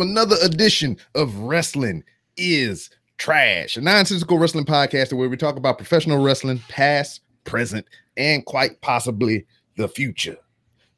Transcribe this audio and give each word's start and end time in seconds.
another 0.00 0.36
edition 0.42 0.96
of 1.14 1.36
Wrestling 1.38 2.04
is 2.36 2.90
Trash, 3.18 3.76
a 3.76 3.80
nonsensical 3.80 4.38
wrestling 4.38 4.64
podcast 4.64 5.12
where 5.12 5.28
we 5.28 5.36
talk 5.36 5.56
about 5.56 5.76
professional 5.76 6.22
wrestling, 6.22 6.60
past, 6.68 7.20
present, 7.44 7.86
and 8.16 8.44
quite 8.46 8.80
possibly 8.80 9.46
the 9.76 9.88
future. 9.88 10.36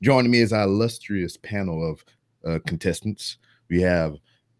Joining 0.02 0.30
me 0.30 0.40
is 0.40 0.52
our 0.52 0.64
illustrious 0.64 1.36
panel 1.36 1.88
of 1.90 2.04
uh, 2.44 2.58
contestants. 2.66 3.38
We 3.68 3.80
have 3.82 4.16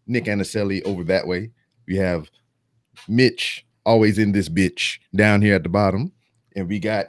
Nick 0.07 0.25
Anicelli 0.25 0.83
over 0.85 1.03
that 1.05 1.27
way. 1.27 1.51
We 1.87 1.95
have 1.97 2.29
Mitch, 3.07 3.65
always 3.85 4.17
in 4.17 4.31
this 4.31 4.49
bitch, 4.49 4.99
down 5.15 5.41
here 5.41 5.55
at 5.55 5.63
the 5.63 5.69
bottom. 5.69 6.11
And 6.55 6.67
we 6.67 6.79
got, 6.79 7.07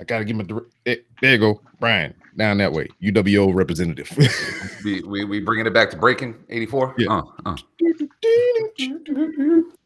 I 0.00 0.04
gotta 0.04 0.24
give 0.24 0.36
him 0.36 0.40
a, 0.40 0.44
dir- 0.44 0.66
eh, 0.86 0.96
there 1.20 1.32
you 1.32 1.38
go, 1.38 1.60
Brian, 1.78 2.14
down 2.36 2.56
that 2.58 2.72
way, 2.72 2.88
UWO 3.02 3.54
representative. 3.54 4.10
We, 4.82 5.02
we 5.02 5.24
we 5.24 5.40
bringing 5.40 5.66
it 5.66 5.74
back 5.74 5.90
to 5.90 5.96
breaking 5.98 6.36
84. 6.48 6.94
Yeah. 6.96 7.20
Uh, 7.20 7.22
uh. 7.44 7.54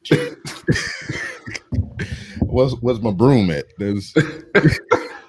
what's 2.42 2.74
what's 2.80 3.00
my 3.00 3.10
broom 3.10 3.50
at? 3.50 3.64
There's 3.78 4.14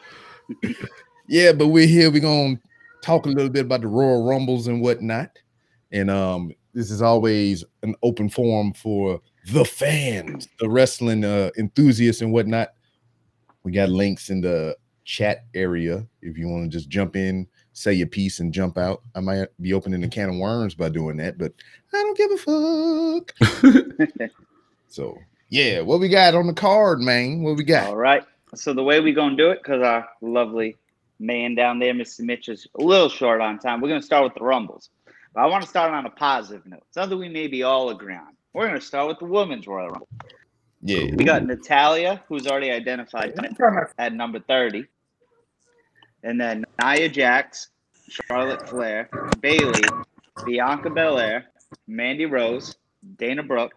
yeah, 1.27 1.52
but 1.52 1.70
we're 1.70 1.88
here. 1.88 2.12
We're 2.12 2.20
gonna 2.20 2.59
talk 3.02 3.26
a 3.26 3.29
little 3.29 3.49
bit 3.49 3.65
about 3.65 3.81
the 3.81 3.88
Royal 3.88 4.23
Rumbles 4.23 4.67
and 4.67 4.84
whatnot. 4.84 5.31
And 5.91 6.12
um, 6.12 6.52
this 6.76 6.91
is 6.91 7.02
always 7.02 7.63
an 7.81 7.95
open 8.04 8.29
forum 8.29 8.71
for 8.73 9.20
the 9.52 9.65
fans, 9.65 10.48
the 10.59 10.70
wrestling 10.70 11.26
uh, 11.26 11.49
enthusiasts 11.57 12.21
and 12.21 12.31
whatnot. 12.31 12.70
We 13.65 13.71
got 13.71 13.89
links 13.89 14.29
in 14.29 14.39
the 14.41 14.77
chat 15.03 15.45
area 15.53 16.05
if 16.21 16.37
you 16.37 16.47
want 16.47 16.71
to 16.71 16.77
just 16.77 16.87
jump 16.87 17.15
in, 17.15 17.47
say 17.73 17.93
your 17.93 18.07
piece, 18.07 18.39
and 18.39 18.53
jump 18.53 18.77
out. 18.77 19.01
I 19.15 19.19
might 19.19 19.47
be 19.59 19.73
opening 19.73 20.03
a 20.03 20.07
can 20.07 20.29
of 20.29 20.35
worms 20.37 20.75
by 20.75 20.89
doing 20.89 21.17
that, 21.17 21.37
but 21.37 21.51
I 21.91 21.97
don't 21.97 22.17
give 22.17 22.31
a 22.31 22.37
fuck. 24.07 24.31
So 24.95 25.17
yeah, 25.49 25.81
what 25.81 25.99
we 25.99 26.07
got 26.07 26.35
on 26.35 26.48
the 26.48 26.53
card, 26.53 27.01
man? 27.01 27.43
What 27.43 27.57
we 27.57 27.65
got? 27.65 27.87
All 27.87 27.98
right. 27.98 28.23
So 28.53 28.73
the 28.73 28.81
way 28.81 29.01
we 29.01 29.12
gonna 29.12 29.35
do 29.35 29.49
it, 29.49 29.59
because 29.62 29.81
our 29.81 30.07
lovely 30.21 30.77
man 31.20 31.53
down 31.53 31.79
there, 31.79 31.93
Mr. 31.93 32.21
Mitch, 32.21 32.47
is 32.47 32.65
a 32.79 32.81
little 32.81 33.09
short 33.09 33.41
on 33.41 33.59
time. 33.59 33.81
We're 33.81 33.90
gonna 33.90 34.01
start 34.01 34.23
with 34.23 34.35
the 34.35 34.45
rumbles. 34.45 34.90
But 35.34 35.41
I 35.41 35.47
want 35.47 35.63
to 35.63 35.70
start 35.70 35.91
on 35.91 36.05
a 36.05 36.09
positive 36.09 36.65
note, 36.65 36.84
something 36.91 37.20
we 37.20 37.27
maybe 37.27 37.63
all 37.63 37.90
agree 37.90 38.15
on. 38.15 38.37
We're 38.53 38.68
gonna 38.68 38.79
start 38.79 39.09
with 39.09 39.20
the 39.20 39.25
women's 39.25 39.68
Royal 39.68 39.90
Rumble. 39.90 40.07
Yeah, 40.87 41.15
We 41.15 41.23
got 41.23 41.43
Natalya, 41.43 42.23
who's 42.27 42.45
already 42.45 42.69
identified 42.69 43.33
at 43.97 44.13
number 44.13 44.39
30. 44.39 44.85
And 46.21 46.39
then 46.39 46.63
Nia 46.79 47.09
Jax, 47.09 47.69
Charlotte 48.07 48.69
Flair, 48.69 49.09
Bayley, 49.39 49.81
Bianca 50.45 50.91
Belair, 50.91 51.45
Mandy 51.87 52.27
Rose, 52.27 52.75
Dana 53.17 53.41
Brooke, 53.41 53.73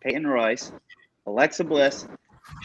Peyton 0.00 0.26
Royce, 0.26 0.72
Alexa 1.26 1.62
Bliss, 1.62 2.08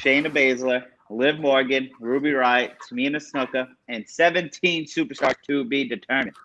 Shayna 0.02 0.34
Baszler, 0.34 0.84
Liv 1.10 1.40
Morgan, 1.40 1.90
Ruby 2.00 2.32
Riott, 2.32 2.76
Tamina 2.90 3.18
Snuka, 3.18 3.68
and 3.90 4.08
17 4.08 4.86
superstars 4.86 5.36
to 5.48 5.66
be 5.66 5.88
determined. 5.88 6.38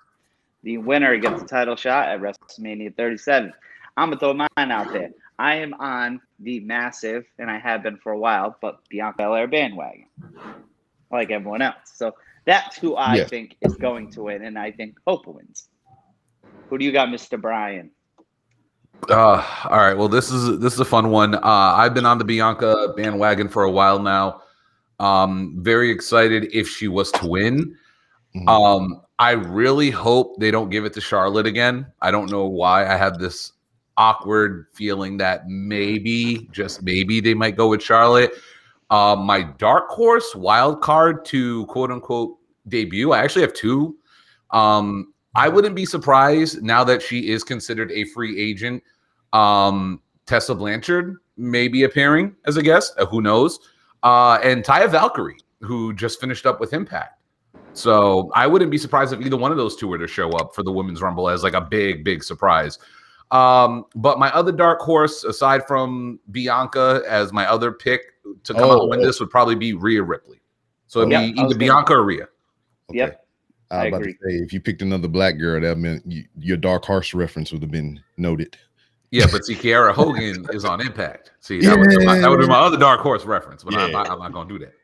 The 0.64 0.78
winner 0.78 1.16
gets 1.18 1.42
the 1.42 1.48
title 1.48 1.76
shot 1.76 2.08
at 2.08 2.20
WrestleMania 2.20 2.96
37. 2.96 3.52
I'm 3.96 4.08
gonna 4.08 4.18
throw 4.18 4.34
mine 4.34 4.72
out 4.72 4.92
there. 4.92 5.10
I 5.40 5.56
am 5.56 5.72
on 5.74 6.20
the 6.38 6.60
massive, 6.60 7.24
and 7.38 7.50
I 7.50 7.58
have 7.58 7.82
been 7.82 7.96
for 7.96 8.12
a 8.12 8.18
while, 8.18 8.56
but 8.60 8.80
Bianca 8.90 9.16
Belair 9.24 9.48
bandwagon, 9.48 10.06
like 11.10 11.30
everyone 11.30 11.62
else. 11.62 11.92
So 11.94 12.14
that's 12.44 12.76
who 12.76 12.94
I 12.96 13.16
Yes. 13.16 13.30
think 13.30 13.56
is 13.62 13.76
going 13.76 14.10
to 14.12 14.24
win, 14.24 14.44
and 14.44 14.58
I 14.58 14.70
think 14.72 14.96
Hope 15.06 15.26
wins. 15.26 15.68
Who 16.68 16.76
do 16.78 16.84
you 16.84 16.92
got, 16.92 17.08
Mr. 17.08 17.40
Brian? 17.40 17.90
Uh, 19.08 19.42
all 19.70 19.78
right. 19.78 19.96
Well, 19.96 20.08
this 20.08 20.30
is 20.30 20.58
this 20.60 20.74
is 20.74 20.80
a 20.80 20.84
fun 20.84 21.10
one. 21.10 21.34
Uh, 21.34 21.40
I've 21.42 21.94
been 21.94 22.06
on 22.06 22.18
the 22.18 22.24
Bianca 22.24 22.92
bandwagon 22.96 23.48
for 23.48 23.64
a 23.64 23.70
while 23.70 23.98
now. 23.98 24.42
Um, 25.00 25.56
very 25.60 25.90
excited 25.90 26.50
if 26.52 26.68
she 26.68 26.86
was 26.86 27.10
to 27.12 27.26
win. 27.26 27.74
Mhm. 28.36 28.48
Um, 28.48 29.02
I 29.18 29.32
really 29.32 29.90
hope 29.90 30.38
they 30.38 30.50
don't 30.50 30.68
give 30.68 30.84
it 30.84 30.92
to 30.94 31.00
Charlotte 31.00 31.46
again. 31.46 31.86
I 32.02 32.10
don't 32.10 32.30
know 32.30 32.46
why. 32.46 32.86
I 32.86 32.96
have 32.96 33.18
this 33.18 33.52
awkward 34.00 34.66
feeling 34.72 35.18
that 35.18 35.46
maybe, 35.46 36.48
just 36.52 36.82
maybe, 36.82 37.20
they 37.20 37.34
might 37.34 37.54
go 37.54 37.68
with 37.68 37.82
Charlotte. 37.82 38.32
Uh, 38.88 39.14
my 39.14 39.42
dark 39.42 39.90
horse 39.90 40.34
wild 40.34 40.80
card 40.80 41.22
to 41.26 41.66
quote 41.66 41.90
unquote 41.90 42.38
debut. 42.68 43.12
I 43.12 43.18
actually 43.18 43.42
have 43.42 43.52
two. 43.52 43.96
Um, 44.52 45.12
I 45.34 45.48
wouldn't 45.48 45.76
be 45.76 45.84
surprised 45.84 46.62
now 46.62 46.82
that 46.84 47.02
she 47.02 47.30
is 47.30 47.44
considered 47.44 47.92
a 47.92 48.04
free 48.06 48.40
agent. 48.40 48.82
Um, 49.34 50.00
Tessa 50.24 50.54
Blanchard 50.54 51.16
may 51.36 51.68
be 51.68 51.84
appearing 51.84 52.34
as 52.46 52.56
a 52.56 52.62
guest. 52.62 52.94
Uh, 52.98 53.04
who 53.04 53.20
knows? 53.20 53.60
Uh, 54.02 54.38
and 54.42 54.64
Taya 54.64 54.90
Valkyrie, 54.90 55.38
who 55.60 55.92
just 55.92 56.20
finished 56.20 56.46
up 56.46 56.58
with 56.58 56.72
Impact. 56.72 57.20
So 57.74 58.32
I 58.34 58.46
wouldn't 58.46 58.70
be 58.70 58.78
surprised 58.78 59.12
if 59.12 59.20
either 59.20 59.36
one 59.36 59.52
of 59.52 59.58
those 59.58 59.76
two 59.76 59.88
were 59.88 59.98
to 59.98 60.08
show 60.08 60.30
up 60.30 60.54
for 60.54 60.62
the 60.62 60.72
women's 60.72 61.02
rumble 61.02 61.28
as 61.28 61.42
like 61.44 61.54
a 61.54 61.60
big, 61.60 62.02
big 62.02 62.24
surprise. 62.24 62.78
Um, 63.32 63.86
but 63.94 64.18
my 64.18 64.30
other 64.32 64.52
dark 64.52 64.80
horse, 64.80 65.22
aside 65.24 65.66
from 65.66 66.18
Bianca 66.32 67.02
as 67.08 67.32
my 67.32 67.46
other 67.46 67.70
pick 67.72 68.02
to 68.44 68.52
come 68.54 68.64
out 68.64 68.70
Oh. 68.70 68.80
and 68.82 68.90
win 68.90 69.02
this, 69.02 69.20
would 69.20 69.30
probably 69.30 69.54
be 69.54 69.72
Rhea 69.72 70.02
Ripley. 70.02 70.40
So 70.88 71.00
it'd 71.00 71.12
Yep, 71.12 71.20
be 71.20 71.24
I 71.24 71.28
was 71.30 71.38
either 71.38 71.42
gonna- 71.48 71.58
Bianca 71.58 71.92
or 71.94 72.02
Rhea. 72.04 72.28
Yep. 72.90 73.24
I 73.70 73.76
was 73.76 73.84
I 73.84 73.86
about 73.86 74.00
agree. 74.00 74.12
to 74.14 74.18
say 74.18 74.34
if 74.44 74.52
you 74.52 74.60
picked 74.60 74.82
another 74.82 75.06
black 75.06 75.38
girl, 75.38 75.60
that 75.60 75.78
meant 75.78 76.04
you, 76.10 76.24
your 76.40 76.56
dark 76.56 76.84
horse 76.84 77.14
reference 77.14 77.52
would 77.52 77.62
have 77.62 77.70
been 77.70 78.02
noted. 78.16 78.56
Yeah, 79.12 79.26
but 79.30 79.44
see, 79.44 79.54
Kiera 79.54 79.92
Hogan 79.92 80.44
is 80.52 80.64
on 80.64 80.80
Impact. 80.80 81.30
See, 81.38 81.60
that 81.60 81.78
would, 81.78 81.88
be 81.88 82.04
my, 82.04 82.18
that 82.18 82.28
would 82.28 82.40
be 82.40 82.46
my 82.48 82.58
other 82.58 82.76
dark 82.76 83.00
horse 83.00 83.24
reference, 83.24 83.62
but 83.62 83.74
I'm, 83.74 83.90
Yeah. 83.90 84.02
I'm 84.02 84.18
not 84.18 84.32
going 84.32 84.48
to 84.48 84.58
do 84.58 84.66
that. 84.66 84.74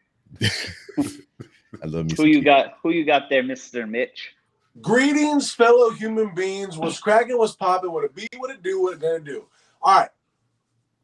I 1.83 1.87
love 1.87 2.07
me. 2.07 2.15
Who 2.17 2.27
you 2.27 2.41
Kiera. 2.43 2.45
got? 2.45 2.79
Who 2.85 2.91
you 2.91 3.05
got 3.05 3.29
there, 3.29 3.43
Mr. 3.43 3.89
Mitch? 3.89 4.36
Greetings, 4.81 5.53
fellow 5.53 5.91
human 5.91 6.35
beings. 6.35 6.77
What's 6.77 7.01
cracking? 7.01 7.39
What's 7.39 7.55
popping? 7.55 7.93
What 7.93 8.05
it 8.05 8.15
be? 8.15 8.29
What 8.37 8.51
it 8.51 8.63
do? 8.63 8.83
What 8.83 8.95
it 8.95 9.01
gonna 9.01 9.21
do? 9.21 9.47
All 9.81 10.01
right. 10.01 10.11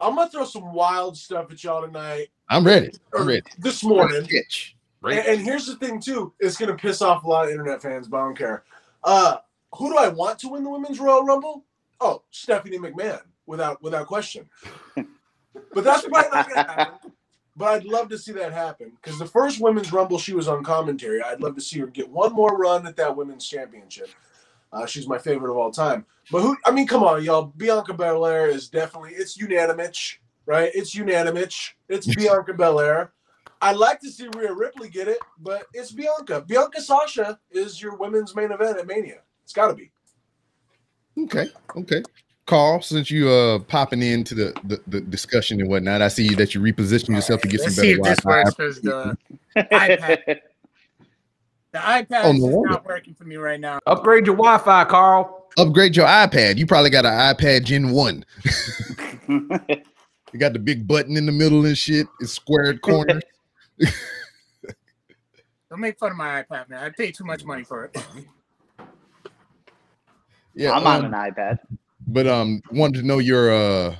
I'm 0.00 0.16
gonna 0.16 0.28
throw 0.28 0.44
some 0.44 0.72
wild 0.72 1.16
stuff 1.16 1.50
at 1.50 1.62
y'all 1.62 1.82
tonight. 1.82 2.28
I'm 2.49 2.66
ready. 2.66 2.91
I'm 3.15 3.27
ready. 3.27 3.43
This 3.59 3.82
morning. 3.82 4.27
Pitch. 4.27 4.77
Right? 5.00 5.19
And, 5.19 5.27
and 5.27 5.41
here's 5.41 5.66
the 5.66 5.77
thing, 5.77 6.00
too. 6.00 6.32
It's 6.38 6.56
gonna 6.56 6.77
piss 6.77 7.00
off 7.00 7.25
a 7.25 7.28
lot 7.28 7.47
of 7.47 7.50
internet 7.50 7.81
fans, 7.81 8.09
but 8.09 8.19
I 8.19 8.25
don't 8.25 8.37
care. 8.37 8.65
Uh, 9.05 9.38
who 9.75 9.91
do 9.91 9.97
I 9.97 10.09
want 10.09 10.38
to 10.41 10.49
win 10.49 10.65
the 10.65 10.71
women's 10.71 11.00
Royal 11.00 11.25
Rumble? 11.25 11.65
Oh, 12.00 12.22
Stephanie 12.31 12.78
McMahon, 12.78 13.22
without 13.47 13.82
without 13.82 14.06
question. 14.06 14.49
but 14.94 15.84
that's 15.84 16.06
probably 16.06 16.31
not 16.31 16.49
gonna 16.49 16.72
happen. 16.72 17.12
But 17.54 17.68
I'd 17.68 17.84
love 17.84 18.08
to 18.08 18.18
see 18.18 18.32
that 18.32 18.52
happen 18.52 18.92
because 18.96 19.18
the 19.18 19.26
first 19.26 19.60
women's 19.60 19.92
rumble 19.92 20.18
she 20.18 20.32
was 20.32 20.48
on 20.48 20.64
commentary. 20.64 21.22
I'd 21.22 21.40
love 21.40 21.54
to 21.56 21.60
see 21.60 21.78
her 21.80 21.86
get 21.86 22.08
one 22.08 22.32
more 22.32 22.56
run 22.56 22.86
at 22.86 22.96
that 22.96 23.14
women's 23.14 23.46
championship. 23.46 24.08
Uh, 24.72 24.86
she's 24.86 25.06
my 25.06 25.18
favorite 25.18 25.50
of 25.50 25.58
all 25.58 25.70
time. 25.70 26.06
But 26.30 26.40
who? 26.40 26.56
I 26.64 26.70
mean, 26.70 26.86
come 26.86 27.04
on, 27.04 27.22
y'all. 27.22 27.52
Bianca 27.56 27.92
Belair 27.92 28.46
is 28.46 28.68
definitely 28.68 29.10
it's 29.12 29.36
unanimous, 29.36 30.16
right? 30.46 30.70
It's 30.74 30.94
unanimous. 30.94 31.72
It's 31.88 32.06
Bianca 32.14 32.54
Belair. 32.54 33.12
I'd 33.60 33.76
like 33.76 34.00
to 34.00 34.10
see 34.10 34.28
Rhea 34.34 34.52
Ripley 34.52 34.88
get 34.88 35.06
it, 35.06 35.19
but 35.38 35.66
it's 35.72 35.92
Bianca. 35.92 36.40
Bianca 36.40 36.80
Sasha 36.80 37.38
is 37.50 37.80
your 37.80 37.96
women's 37.96 38.34
main 38.34 38.50
event 38.50 38.78
at 38.78 38.86
Mania. 38.86 39.20
It's 39.44 39.52
got 39.52 39.69
to 39.69 39.74
be. 39.74 39.92
Okay. 41.19 41.48
Okay. 41.76 42.02
Carl, 42.52 42.82
since 42.82 43.10
you 43.10 43.30
uh 43.30 43.60
popping 43.60 44.02
into 44.02 44.34
the, 44.34 44.52
the, 44.64 44.78
the 44.86 45.00
discussion 45.00 45.58
and 45.58 45.70
whatnot, 45.70 46.02
I 46.02 46.08
see 46.08 46.34
that 46.34 46.54
you 46.54 46.60
repositioned 46.60 47.14
yourself 47.14 47.40
to 47.40 47.48
get 47.48 47.62
Let's 47.62 47.76
some 47.76 47.82
see 47.82 47.96
better 47.96 48.10
if 48.10 48.16
this 48.16 48.24
Wi-Fi. 48.24 48.62
works 48.62 48.80
the 48.80 49.16
iPad, 49.56 50.22
the 51.72 51.78
iPad 51.78 52.24
Oh, 52.24 52.34
is 52.34 52.40
no 52.40 52.50
just 52.50 52.64
not 52.64 52.84
working 52.84 53.14
for 53.14 53.24
me 53.24 53.36
right 53.36 53.58
now. 53.58 53.78
Upgrade 53.86 54.26
your 54.26 54.36
Wi 54.36 54.58
Fi, 54.58 54.84
Carl. 54.84 55.46
Upgrade 55.56 55.96
your 55.96 56.06
iPad. 56.06 56.58
You 56.58 56.66
probably 56.66 56.90
got 56.90 57.06
an 57.06 57.12
iPad 57.12 57.64
Gen 57.64 57.90
1. 57.90 58.25
You 60.32 60.38
got 60.38 60.55
the 60.55 60.58
big 60.58 60.88
button 60.88 61.19
in 61.19 61.26
the 61.26 61.32
middle 61.32 61.66
and 61.66 61.76
shit. 61.76 62.06
It's 62.20 62.32
squared 62.32 62.81
corners. 62.81 63.22
Don't 63.78 63.93
make 65.78 65.98
fun 65.98 66.12
of 66.12 66.16
my 66.16 66.43
iPad, 66.43 66.70
man. 66.70 66.84
I 66.84 66.88
paid 66.88 67.14
too 67.14 67.25
much 67.25 67.44
money 67.44 67.64
for 67.64 67.84
it. 67.84 68.02
Yeah. 70.55 70.72
I'm 70.72 70.87
on 70.87 71.05
um, 71.05 71.12
an 71.12 71.12
iPad. 71.12 71.58
But 72.12 72.26
um, 72.26 72.62
wanted 72.70 73.00
to 73.00 73.06
know 73.06 73.19
your 73.19 73.53
uh 73.53 73.97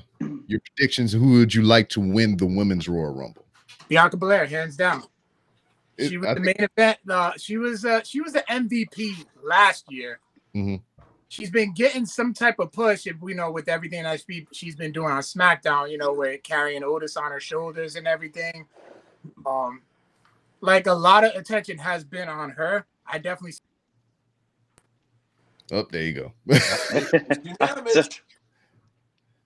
your 0.47 0.61
predictions. 0.61 1.13
Who 1.13 1.33
would 1.39 1.55
you 1.55 1.63
like 1.63 1.89
to 1.91 2.01
win 2.01 2.37
the 2.37 2.47
women's 2.47 2.89
Royal 2.89 3.15
Rumble? 3.15 3.45
Bianca 3.89 4.17
Belair, 4.17 4.47
hands 4.47 4.77
down. 4.77 5.05
It- 5.97 6.09
She 6.11 6.17
was 6.19 6.29
I 6.29 6.35
the 6.35 6.41
think- 6.43 6.59
main 6.59 6.69
event. 6.77 6.99
Uh, 7.09 7.33
she 7.37 7.57
was 7.57 7.85
uh, 7.85 8.03
she 8.05 8.21
was 8.21 8.33
the 8.33 8.45
MVP 8.51 9.27
last 9.43 9.91
year. 9.91 10.21
Mhm. 10.55 10.83
She's 11.29 11.51
been 11.51 11.73
getting 11.73 12.05
some 12.05 12.35
type 12.35 12.59
of 12.59 12.73
push, 12.73 13.07
if 13.07 13.19
we 13.23 13.33
know, 13.33 13.51
with 13.51 13.67
everything 13.67 14.03
that 14.03 14.23
she, 14.29 14.47
she's 14.53 14.77
been 14.77 14.93
doing 14.93 15.11
on 15.11 15.23
SmackDown. 15.23 15.91
You 15.91 15.97
know, 15.97 16.13
with 16.13 16.43
carrying 16.43 16.85
Otis 16.85 17.17
on 17.17 17.31
her 17.33 17.41
shoulders 17.41 17.97
and 17.97 18.07
everything. 18.07 18.67
Um, 19.47 19.81
like 20.61 20.87
a 20.87 20.93
lot 20.93 21.25
of 21.25 21.35
attention 21.35 21.79
has 21.79 22.05
been 22.05 22.29
on 22.29 22.51
her. 22.51 22.85
I 23.07 23.17
definitely 23.19 23.55
Oh, 25.73 25.87
there 25.91 26.03
you 26.03 26.13
go. 26.13 26.33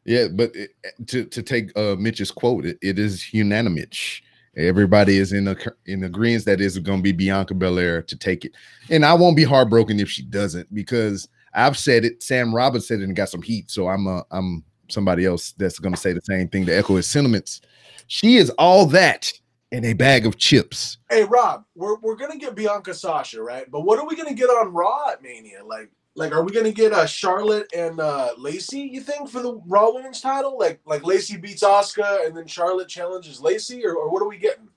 Yeah, 0.08 0.28
but 0.28 0.54
it, 0.54 0.70
to 1.08 1.24
to 1.24 1.42
take 1.42 1.76
uh 1.76 1.96
Mitch's 1.96 2.30
quote, 2.30 2.64
it, 2.64 2.78
it 2.80 2.96
is 2.98 3.34
unanimous. 3.34 4.22
Everybody 4.56 5.18
is 5.18 5.32
in 5.32 5.48
a 5.48 5.56
in 5.86 6.04
agreement 6.04 6.44
that 6.44 6.60
it's 6.60 6.78
going 6.78 7.00
to 7.00 7.02
be 7.02 7.10
Bianca 7.10 7.54
Belair 7.54 8.02
to 8.02 8.16
take 8.16 8.44
it, 8.44 8.52
and 8.88 9.04
I 9.04 9.14
won't 9.14 9.36
be 9.36 9.42
heartbroken 9.42 9.98
if 9.98 10.08
she 10.08 10.22
doesn't 10.22 10.72
because 10.72 11.28
I've 11.54 11.76
said 11.76 12.04
it. 12.04 12.22
Sam 12.22 12.54
Roberts 12.54 12.86
said 12.86 13.00
it 13.00 13.04
and 13.04 13.16
got 13.16 13.30
some 13.30 13.42
heat, 13.42 13.68
so 13.68 13.88
I'm 13.88 14.06
uh, 14.06 14.22
I'm 14.30 14.62
somebody 14.88 15.24
else 15.24 15.52
that's 15.58 15.80
going 15.80 15.94
to 15.94 16.00
say 16.00 16.12
the 16.12 16.22
same 16.22 16.48
thing 16.48 16.64
to 16.66 16.72
echo 16.72 16.94
his 16.94 17.08
sentiments. 17.08 17.60
She 18.06 18.36
is 18.36 18.50
all 18.50 18.86
that 18.86 19.32
in 19.72 19.84
a 19.84 19.92
bag 19.92 20.24
of 20.24 20.38
chips. 20.38 20.98
Hey 21.10 21.24
Rob, 21.24 21.64
we're 21.74 21.96
we're 21.96 22.14
gonna 22.14 22.38
get 22.38 22.54
Bianca 22.54 22.94
Sasha, 22.94 23.42
right? 23.42 23.68
But 23.70 23.80
what 23.80 23.98
are 23.98 24.06
we 24.06 24.14
gonna 24.14 24.34
get 24.34 24.50
on 24.50 24.72
Raw 24.72 25.10
at 25.10 25.20
Mania? 25.20 25.64
Like 25.64 25.90
like 26.16 26.32
are 26.32 26.42
we 26.42 26.50
gonna 26.50 26.72
get 26.72 26.92
uh 26.92 27.06
Charlotte 27.06 27.70
and 27.76 28.00
uh 28.00 28.30
Lacey, 28.38 28.80
you 28.80 29.00
think, 29.00 29.28
for 29.28 29.42
the 29.42 29.60
Raw 29.66 29.92
Women's 29.92 30.20
title? 30.20 30.58
Like 30.58 30.80
like 30.86 31.04
Lacey 31.04 31.36
beats 31.36 31.62
Asuka 31.62 32.26
and 32.26 32.36
then 32.36 32.46
Charlotte 32.46 32.88
challenges 32.88 33.40
Lacey, 33.40 33.84
or, 33.86 33.94
or 33.94 34.10
what 34.10 34.22
are 34.22 34.28
we 34.28 34.38
getting 34.38 34.68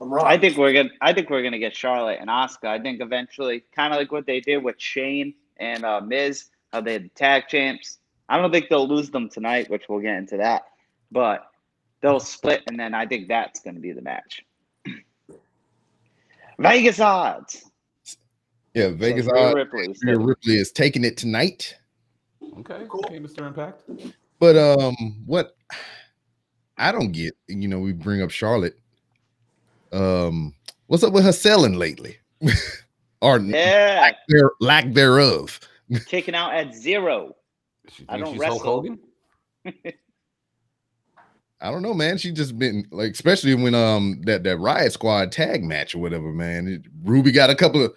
on 0.00 0.08
Raw? 0.08 0.24
I 0.24 0.38
think 0.38 0.56
we're 0.56 0.72
gonna. 0.72 0.90
I 1.02 1.12
think 1.12 1.28
we're 1.28 1.42
gonna 1.42 1.58
get 1.58 1.76
Charlotte 1.76 2.18
and 2.20 2.30
Asuka. 2.30 2.64
I 2.64 2.80
think 2.80 3.02
eventually, 3.02 3.62
kind 3.74 3.92
of 3.92 3.98
like 3.98 4.10
what 4.10 4.26
they 4.26 4.40
did 4.40 4.64
with 4.64 4.76
Shane 4.78 5.34
and 5.58 5.84
uh, 5.84 6.00
Miz, 6.00 6.46
how 6.72 6.80
they 6.80 6.94
had 6.94 7.04
the 7.04 7.08
tag 7.10 7.44
champs. 7.48 7.98
I 8.28 8.38
don't 8.38 8.50
think 8.50 8.68
they'll 8.70 8.88
lose 8.88 9.10
them 9.10 9.28
tonight, 9.28 9.70
which 9.70 9.84
we'll 9.88 10.00
get 10.00 10.16
into 10.16 10.38
that. 10.38 10.64
But 11.12 11.46
they'll 12.00 12.20
split, 12.20 12.62
and 12.68 12.80
then 12.80 12.94
I 12.94 13.06
think 13.06 13.28
that's 13.28 13.60
to 13.60 13.72
be 13.72 13.92
the 13.92 14.02
match. 14.02 14.44
Vegas 16.58 17.00
odds. 17.00 17.65
Yeah, 18.76 18.90
Vegas 18.90 19.24
Rhea 19.24 19.42
odds. 19.42 19.54
Ripley 19.54 19.86
is 19.90 19.98
Rhea 20.04 20.18
Ripley 20.18 20.56
is 20.58 20.70
taking 20.70 21.02
it 21.02 21.16
tonight. 21.16 21.74
Okay, 22.58 22.84
Cool. 22.90 23.02
okay, 23.06 23.18
Mr. 23.18 23.46
Impact. 23.46 23.80
But 24.38 24.56
um, 24.58 24.94
what 25.24 25.56
I 26.76 26.92
don't 26.92 27.10
get, 27.12 27.34
you 27.48 27.68
know, 27.68 27.78
we 27.78 27.92
bring 27.94 28.20
up 28.20 28.30
Charlotte. 28.30 28.78
Um, 29.94 30.54
what's 30.88 31.02
up 31.02 31.14
with 31.14 31.24
her 31.24 31.32
selling 31.32 31.78
lately, 31.78 32.18
or 33.22 33.38
Yeah, 33.38 33.98
lack, 34.02 34.16
there, 34.28 34.50
lack 34.60 34.92
thereof? 34.92 35.58
Taken 36.06 36.34
out 36.34 36.52
at 36.52 36.74
zero. 36.74 37.34
She 37.90 38.04
I 38.10 38.18
don't 38.18 38.32
she's 38.32 38.40
wrestle. 38.40 38.58
Hogan. 38.58 38.98
I 41.62 41.70
don't 41.70 41.80
know, 41.80 41.94
man. 41.94 42.18
She 42.18 42.30
just 42.30 42.58
been 42.58 42.86
like, 42.90 43.12
especially 43.12 43.54
when 43.54 43.74
um 43.74 44.20
that 44.26 44.44
that 44.44 44.58
Riot 44.58 44.92
Squad 44.92 45.32
tag 45.32 45.64
match 45.64 45.94
or 45.94 45.98
whatever, 45.98 46.30
man. 46.30 46.68
It, 46.68 46.82
Ruby 47.04 47.32
got 47.32 47.48
a 47.48 47.54
couple 47.54 47.82
of 47.82 47.94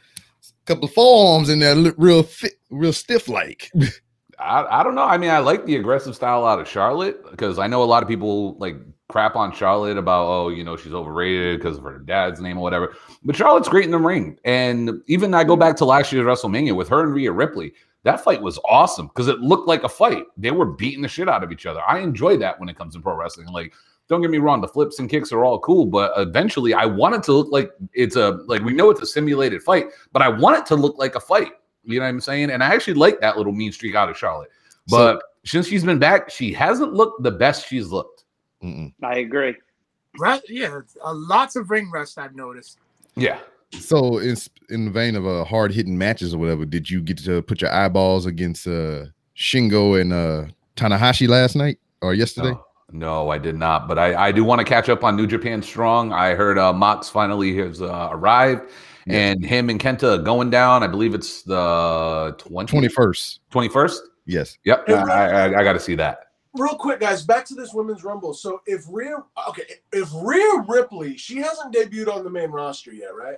couple 0.69 0.86
of 0.86 0.94
forearms 0.94 1.50
in 1.50 1.60
there, 1.60 1.75
look 1.75 1.95
real 1.98 2.24
fit, 2.24 2.54
real 2.69 2.94
stiff 2.94 3.27
like. 3.27 3.71
I, 4.39 4.80
I 4.80 4.83
don't 4.83 4.95
know. 4.95 5.04
I 5.04 5.18
mean, 5.18 5.31
I 5.31 5.39
like 5.39 5.66
the 5.66 5.75
aggressive 5.75 6.16
style 6.16 6.45
out 6.45 6.60
of 6.60 6.68
Charlotte 6.68 7.30
because 7.30 7.60
I 7.60 7.68
know 7.68 7.83
a 7.83 7.86
lot 7.86 8.04
of 8.04 8.07
people 8.07 8.56
like 8.57 8.77
crap 9.10 9.36
on 9.36 9.51
Charlotte 9.51 9.98
about, 9.98 10.27
oh, 10.27 10.50
you 10.50 10.63
know, 10.63 10.77
she's 10.77 10.94
overrated 10.94 11.60
because 11.60 11.77
of 11.77 11.83
her 11.83 12.00
dad's 12.00 12.39
name 12.39 12.57
or 12.57 12.62
whatever. 12.62 12.95
But 13.24 13.36
Charlotte's 13.36 13.68
great 13.68 13.86
in 13.86 13.92
the 13.92 13.98
ring. 13.98 14.38
And 14.45 15.01
even 15.07 15.33
I 15.33 15.44
go 15.44 15.57
back 15.57 15.75
to 15.77 15.86
last 15.86 16.13
year's 16.13 16.25
WrestleMania 16.25 16.75
with 16.75 16.88
her 16.89 17.04
and 17.04 17.13
Rhea 17.13 17.31
Ripley. 17.31 17.74
That 18.04 18.24
fight 18.24 18.42
was 18.42 18.60
awesome 18.63 19.07
because 19.07 19.27
it 19.27 19.39
looked 19.39 19.68
like 19.68 19.83
a 19.83 19.89
fight. 19.89 20.24
They 20.38 20.51
were 20.51 20.66
beating 20.66 21.01
the 21.01 21.10
shit 21.10 21.27
out 21.27 21.44
of 21.44 21.51
each 21.51 21.66
other. 21.66 21.81
I 21.86 22.00
enjoy 22.00 22.38
that 22.38 22.57
when 22.60 22.69
it 22.69 22.77
comes 22.77 22.94
to 22.94 23.01
pro 23.01 23.16
wrestling. 23.16 23.48
Like, 23.48 23.74
don't 24.09 24.21
get 24.21 24.31
me 24.31 24.39
wrong, 24.39 24.59
the 24.59 24.67
flips 24.67 25.00
and 25.00 25.09
kicks 25.09 25.31
are 25.31 25.45
all 25.45 25.59
cool, 25.59 25.85
but 25.85 26.11
eventually 26.17 26.73
I 26.73 26.85
want 26.85 27.15
it 27.15 27.23
to 27.23 27.31
look 27.31 27.47
like 27.51 27.71
it's 27.94 28.15
a 28.15 28.31
like 28.47 28.61
we 28.63 28.73
know 28.73 28.89
it's 28.89 29.01
a 29.01 29.06
simulated 29.06 29.61
fight, 29.61 29.85
but 30.11 30.21
I 30.21 30.29
want 30.29 30.57
it 30.57 30.65
to 30.67 30.75
look 30.75 30.97
like 30.97 31.15
a 31.15 31.19
fight. 31.19 31.51
You 31.83 32.00
know 32.00 32.06
what 32.06 32.09
I'm 32.09 32.19
saying? 32.19 32.50
And 32.50 32.63
I 32.63 32.73
actually 32.73 32.95
like 32.95 33.21
that 33.21 33.38
little 33.38 33.53
mean 33.53 33.71
streak 33.71 33.95
out 33.95 34.09
of 34.09 34.17
Charlotte. 34.17 34.50
But 34.88 35.21
since 35.45 35.67
she's 35.67 35.83
been 35.83 36.00
back, 36.00 36.31
she 36.31 36.51
hasn't 36.51 36.94
looked 36.94 37.21
the 37.21 37.31
best 37.31 37.67
she's 37.67 37.88
looked. 37.88 38.25
Mm-mm. 38.63 38.91
I 39.03 39.19
agree. 39.19 39.56
Right? 40.19 40.41
Yeah, 40.50 40.79
uh, 41.03 41.13
lots 41.13 41.56
of 41.56 41.69
ring 41.69 41.89
rust 41.91 42.17
I've 42.17 42.35
noticed. 42.35 42.79
Yeah. 43.15 43.39
So, 43.71 44.17
in 44.17 44.35
in 44.69 44.85
the 44.85 44.91
vein 44.91 45.15
of 45.15 45.27
uh, 45.27 45.45
hard 45.45 45.71
hitting 45.71 45.97
matches 45.97 46.33
or 46.33 46.39
whatever, 46.39 46.65
did 46.65 46.89
you 46.89 47.01
get 47.01 47.19
to 47.19 47.44
put 47.44 47.61
your 47.61 47.71
eyeballs 47.71 48.25
against 48.25 48.65
uh 48.65 49.06
Shingo 49.38 50.01
and 50.01 50.11
uh 50.11 50.45
Tanahashi 50.75 51.27
last 51.27 51.56
night 51.56 51.77
or 52.01 52.15
yesterday? 52.15 52.51
No, 52.51 52.65
no, 52.91 53.30
I 53.30 53.38
did 53.38 53.56
not. 53.56 53.88
But 53.88 54.00
I, 54.00 54.27
I 54.27 54.31
do 54.31 54.44
want 54.44 54.59
to 54.59 54.65
catch 54.65 54.89
up 54.89 55.03
on 55.03 55.15
New 55.15 55.27
Japan 55.27 55.62
Strong. 55.62 56.13
I 56.13 56.36
heard 56.36 56.57
uh, 56.57 56.74
Mox 56.74 57.09
finally 57.09 57.56
has 57.57 57.81
uh, 57.81 58.09
arrived. 58.12 58.69
Yeah. 59.06 59.18
And 59.18 59.45
him 59.45 59.69
and 59.69 59.80
Kenta 59.80 60.24
going 60.24 60.50
down. 60.50 60.83
I 60.83 60.88
believe 60.88 61.13
it's 61.15 61.41
the 61.44 62.36
20, 62.38 62.68
Twenty 62.69 62.88
first. 62.89 63.39
21st. 63.51 63.97
Yes. 64.25 64.57
Yep. 64.65 64.83
Hey, 64.88 64.94
I, 64.94 65.47
I, 65.47 65.59
I 65.59 65.63
got 65.63 65.74
to 65.74 65.80
see 65.80 65.95
that. 65.95 66.19
Real 66.53 66.75
quick, 66.75 67.00
guys, 67.00 67.24
back 67.24 67.45
to 67.45 67.56
this 67.56 67.74
women's 67.74 68.03
rumble. 68.03 68.33
So 68.33 68.62
if 68.65 68.83
Rhea, 68.89 69.24
okay, 69.50 69.63
if 69.94 70.09
Rhea 70.21 70.65
Ripley, 70.68 71.15
she 71.18 71.38
hasn't 71.38 71.74
debuted 71.74 72.13
on 72.13 72.24
the 72.24 72.30
main 72.30 72.50
roster 72.50 72.92
yet, 72.94 73.15
right? 73.15 73.38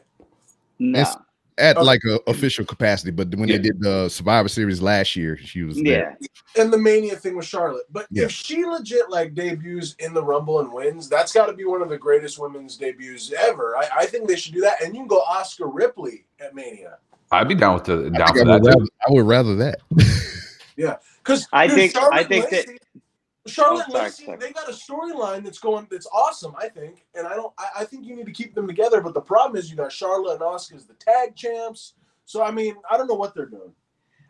No. 0.80 1.00
It's- 1.00 1.18
At 1.62 1.78
Okay. 1.78 1.86
like 1.86 2.02
a 2.06 2.20
official 2.28 2.66
capacity, 2.66 3.12
but 3.12 3.34
when 3.36 3.48
Yeah. 3.48 3.58
they 3.58 3.62
did 3.64 3.80
the 3.82 4.10
Survivor 4.10 4.50
Series 4.50 4.82
last 4.82 5.16
year, 5.16 5.38
she 5.38 5.62
was 5.64 5.76
there. 5.82 6.18
Yeah. 6.20 6.62
And 6.64 6.74
the 6.74 6.78
Mania 6.78 7.16
thing 7.16 7.36
with 7.36 7.46
Charlotte. 7.46 7.84
But 7.92 8.08
Yeah. 8.12 8.24
if 8.26 8.32
she 8.32 8.66
legit 8.66 9.10
like 9.10 9.34
debuts 9.36 9.96
in 10.00 10.14
the 10.14 10.24
Rumble 10.24 10.60
and 10.60 10.74
wins, 10.74 11.08
that's 11.08 11.32
got 11.32 11.46
to 11.46 11.54
be 11.54 11.66
one 11.66 11.82
of 11.82 11.90
the 11.90 11.98
greatest 11.98 12.40
women's 12.40 12.76
debuts 12.78 13.32
ever. 13.32 13.78
I, 13.78 13.88
I 14.00 14.06
think 14.08 14.28
they 14.28 14.36
should 14.36 14.54
do 14.54 14.62
that. 14.62 14.82
And 14.84 14.94
you 14.96 15.02
can 15.02 15.08
go 15.08 15.24
Asuka 15.30 15.70
Ripley 15.72 16.26
at 16.40 16.56
Mania. 16.56 16.98
I'd 17.32 17.48
be 17.48 17.56
down 17.56 17.76
with 17.76 17.86
the 17.86 18.10
down 18.10 18.34
think 18.34 18.40
for 18.48 18.50
I, 18.52 18.54
would 18.56 18.64
too. 18.64 18.70
rather, 18.70 18.86
I 19.08 19.12
would 19.12 19.26
rather 19.28 19.56
that. 19.58 19.80
Yeah, 20.78 20.96
because 21.24 21.48
I 21.54 21.68
think- 21.68 21.96
I 21.98 22.24
think 22.24 22.50
that- 22.50 22.66
Charlotte 23.48 23.86
and 23.86 23.96
Lacey, 23.96 24.28
they 24.40 24.52
got 24.52 24.70
a 24.70 24.72
storyline 24.72 25.44
that's 25.44 25.58
going 25.60 25.88
that's 25.90 26.08
awesome, 26.14 26.54
I 26.60 26.70
think. 26.70 27.06
And 27.16 27.26
I 27.28 27.36
don't 27.36 27.54
I, 27.58 27.68
I 27.80 27.86
think 27.86 28.06
you 28.06 28.16
need 28.16 28.28
to 28.28 28.32
keep 28.32 28.54
them 28.54 28.68
together. 28.68 29.02
But 29.02 29.14
the 29.14 29.22
problem 29.22 29.58
is 29.58 29.70
you 29.72 29.76
got 29.78 29.92
Charlotte 29.92 30.34
and 30.34 30.42
Asuka 30.42 30.76
as 30.76 30.86
the 30.86 30.94
tag 30.94 31.36
champs. 31.36 31.94
So 32.26 32.44
I 32.44 32.52
mean, 32.52 32.76
I 32.90 32.98
don't 32.98 33.08
know 33.08 33.16
what 33.16 33.34
they're 33.34 33.48
doing. 33.48 33.72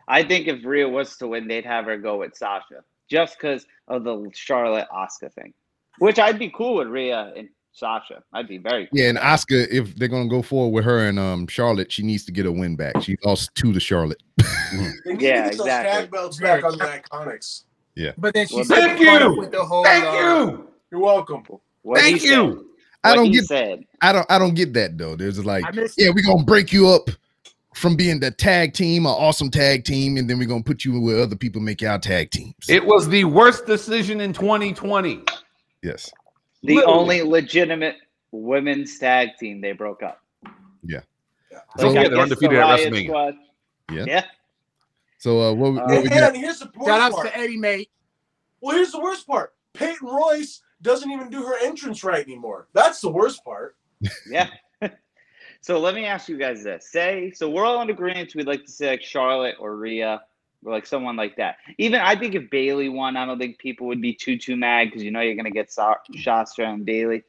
I 0.08 0.22
think 0.22 0.48
if 0.48 0.64
Rhea 0.64 0.88
was 0.88 1.16
to 1.18 1.28
win, 1.28 1.46
they'd 1.46 1.64
have 1.64 1.84
her 1.84 1.96
go 1.98 2.18
with 2.18 2.34
Sasha 2.36 2.82
just 3.08 3.36
because 3.38 3.66
of 3.88 4.04
the 4.04 4.30
Charlotte 4.32 4.88
Asuka 4.92 5.32
thing, 5.32 5.52
which 5.98 6.18
I'd 6.18 6.38
be 6.38 6.50
cool 6.50 6.76
with 6.76 6.88
Rhea 6.88 7.32
and 7.36 7.48
Sasha. 7.72 8.22
I'd 8.32 8.48
be 8.48 8.58
very 8.58 8.86
cool. 8.86 8.98
Yeah, 8.98 9.10
and 9.10 9.18
Asuka, 9.18 9.68
if 9.70 9.94
they're 9.96 10.08
gonna 10.08 10.28
go 10.28 10.40
forward 10.42 10.72
with 10.74 10.84
her 10.86 11.06
and 11.06 11.18
um 11.18 11.46
Charlotte, 11.46 11.92
she 11.92 12.02
needs 12.02 12.24
to 12.24 12.32
get 12.32 12.46
a 12.46 12.52
win 12.52 12.76
back. 12.76 13.02
She 13.02 13.16
lost 13.24 13.54
two 13.54 13.72
to 13.74 13.80
Charlotte. 13.80 14.22
They 14.72 14.78
need 14.78 15.20
Yeah, 15.20 15.44
to 15.44 15.50
get 15.50 15.50
those 15.58 15.60
exactly. 15.60 15.90
tag 15.92 16.10
belts 16.10 16.38
back 16.40 16.64
on 16.64 16.78
the 16.78 16.84
iconics. 16.84 17.64
But 18.18 18.34
then 18.34 18.46
she 18.46 18.56
Well, 18.56 18.64
said 18.64 18.96
thank 18.96 19.00
you! 19.00 19.36
with 19.38 19.50
the 19.52 19.64
whole. 19.64 19.84
Thank 19.84 20.04
uh, 20.04 20.12
you. 20.50 20.68
You're 20.90 21.00
welcome. 21.00 21.42
What 21.82 22.00
Thank 22.00 22.22
you. 22.22 22.28
Said, 22.30 22.58
I 23.04 23.10
what 23.10 23.16
don't 23.16 23.32
get 23.32 23.44
said. 23.46 23.84
I 24.00 24.12
don't 24.12 24.26
I 24.30 24.38
don't 24.38 24.54
get 24.54 24.72
that 24.74 24.96
though. 24.98 25.16
There's 25.16 25.44
like, 25.44 25.64
yeah, 25.96 26.10
we're 26.14 26.22
gonna 26.24 26.44
break 26.44 26.72
you 26.72 26.88
up 26.88 27.08
from 27.74 27.96
being 27.96 28.20
the 28.20 28.30
tag 28.30 28.74
team, 28.74 29.06
an 29.06 29.12
awesome 29.12 29.50
tag 29.50 29.84
team, 29.84 30.16
and 30.18 30.28
then 30.28 30.38
we're 30.38 30.46
gonna 30.48 30.62
put 30.62 30.84
you 30.84 31.00
where 31.00 31.20
other 31.20 31.34
people 31.36 31.60
make 31.60 31.80
y'all 31.80 31.98
tag 31.98 32.30
teams. 32.30 32.54
It 32.68 32.84
was 32.84 33.08
the 33.08 33.24
worst 33.24 33.66
decision 33.66 34.20
in 34.20 34.32
2020. 34.32 35.22
yes. 35.82 36.10
The 36.64 36.76
Literally. 36.76 36.94
only 37.20 37.22
legitimate 37.22 37.96
women's 38.30 38.98
tag 38.98 39.30
team 39.40 39.60
they 39.60 39.72
broke 39.72 40.02
up. 40.02 40.20
Don't 41.78 41.94
Like, 41.94 41.96
forget 41.96 42.06
I 42.06 42.08
they're 42.10 42.18
undefeated 42.20 42.56
the 42.58 42.62
at 42.62 42.80
WrestleMania. 42.80 43.06
Squad- 43.06 43.34
Yeah. 43.90 44.04
Yeah. 44.06 44.24
So 45.22 45.40
uh 45.40 45.52
what, 45.52 45.68
Uh, 45.68 45.72
what 45.86 45.90
And, 45.94 46.02
we 46.02 46.08
got? 46.08 46.34
and 46.34 46.36
here's 46.36 46.58
the 46.58 46.68
worst 46.74 46.88
Shout 46.88 47.00
outs 47.00 47.14
part. 47.14 47.28
to 47.28 47.38
Eddie 47.38 47.56
Mate. 47.56 47.88
Well, 48.60 48.74
here's 48.74 48.90
the 48.90 48.98
worst 49.00 49.24
part. 49.24 49.54
Peyton 49.72 50.08
Royce 50.08 50.62
doesn't 50.82 51.08
even 51.08 51.30
do 51.30 51.44
her 51.44 51.54
entrance 51.62 52.02
right 52.02 52.24
anymore. 52.26 52.66
That's 52.72 53.00
the 53.00 53.08
worst 53.08 53.44
part. 53.44 53.76
Yeah. 54.28 54.48
so 55.60 55.78
let 55.78 55.94
me 55.94 56.06
ask 56.06 56.28
you 56.28 56.36
guys 56.36 56.64
this. 56.64 56.90
Say, 56.90 57.30
so 57.36 57.48
we're 57.48 57.64
all 57.64 57.80
in 57.82 57.90
agreement 57.90 58.34
we'd 58.34 58.48
like 58.48 58.64
to 58.64 58.70
say 58.72 58.90
like 58.90 59.02
Charlotte 59.02 59.54
or 59.60 59.76
Rhea 59.76 60.22
or 60.64 60.72
like 60.72 60.86
someone 60.86 61.14
like 61.14 61.36
that. 61.36 61.58
Even 61.78 62.00
I 62.00 62.16
think 62.16 62.34
if 62.34 62.50
Bayley 62.50 62.88
won, 62.88 63.16
I 63.16 63.24
don't 63.24 63.38
think 63.38 63.58
people 63.58 63.86
would 63.86 64.00
be 64.02 64.12
too, 64.14 64.36
too 64.36 64.56
mad 64.56 64.88
because 64.88 65.04
you 65.04 65.12
know 65.12 65.20
you're 65.20 65.36
going 65.36 65.44
to 65.44 65.52
get 65.52 65.70
Sa- 65.70 65.94
Shastra 66.16 66.68
and 66.68 66.84
Bayley. 66.84 67.22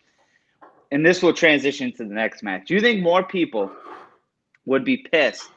And 0.91 1.05
this 1.05 1.21
will 1.21 1.33
transition 1.33 1.91
to 1.93 2.05
the 2.05 2.13
next 2.13 2.41
match. 2.41 2.67
Do 2.67 2.73
you 2.73 2.81
think 2.81 3.03
more 3.03 3.21
people 3.21 3.71
would 4.65 4.83
be 4.83 4.97
pissed 4.97 5.47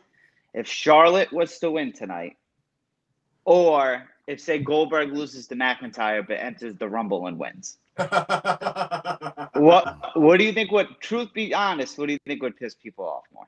if 0.56 0.66
Charlotte 0.66 1.32
was 1.32 1.58
to 1.60 1.70
win 1.70 1.92
tonight 1.92 2.36
or 3.44 4.02
if, 4.26 4.40
say, 4.40 4.58
Goldberg 4.58 5.12
loses 5.12 5.46
to 5.48 5.54
McIntyre 5.54 6.26
but 6.26 6.38
enters 6.40 6.74
the 6.76 6.88
Rumble 6.88 7.28
and 7.28 7.38
wins? 7.38 7.78
What 9.54 10.16
What 10.16 10.38
do 10.38 10.44
you 10.44 10.52
think? 10.52 10.70
Would 10.72 10.88
truth 11.00 11.32
be 11.32 11.54
honest? 11.54 11.96
What 11.98 12.06
do 12.06 12.12
you 12.12 12.18
think 12.26 12.42
would 12.42 12.56
piss 12.56 12.74
people 12.74 13.04
off 13.06 13.24
more? 13.32 13.46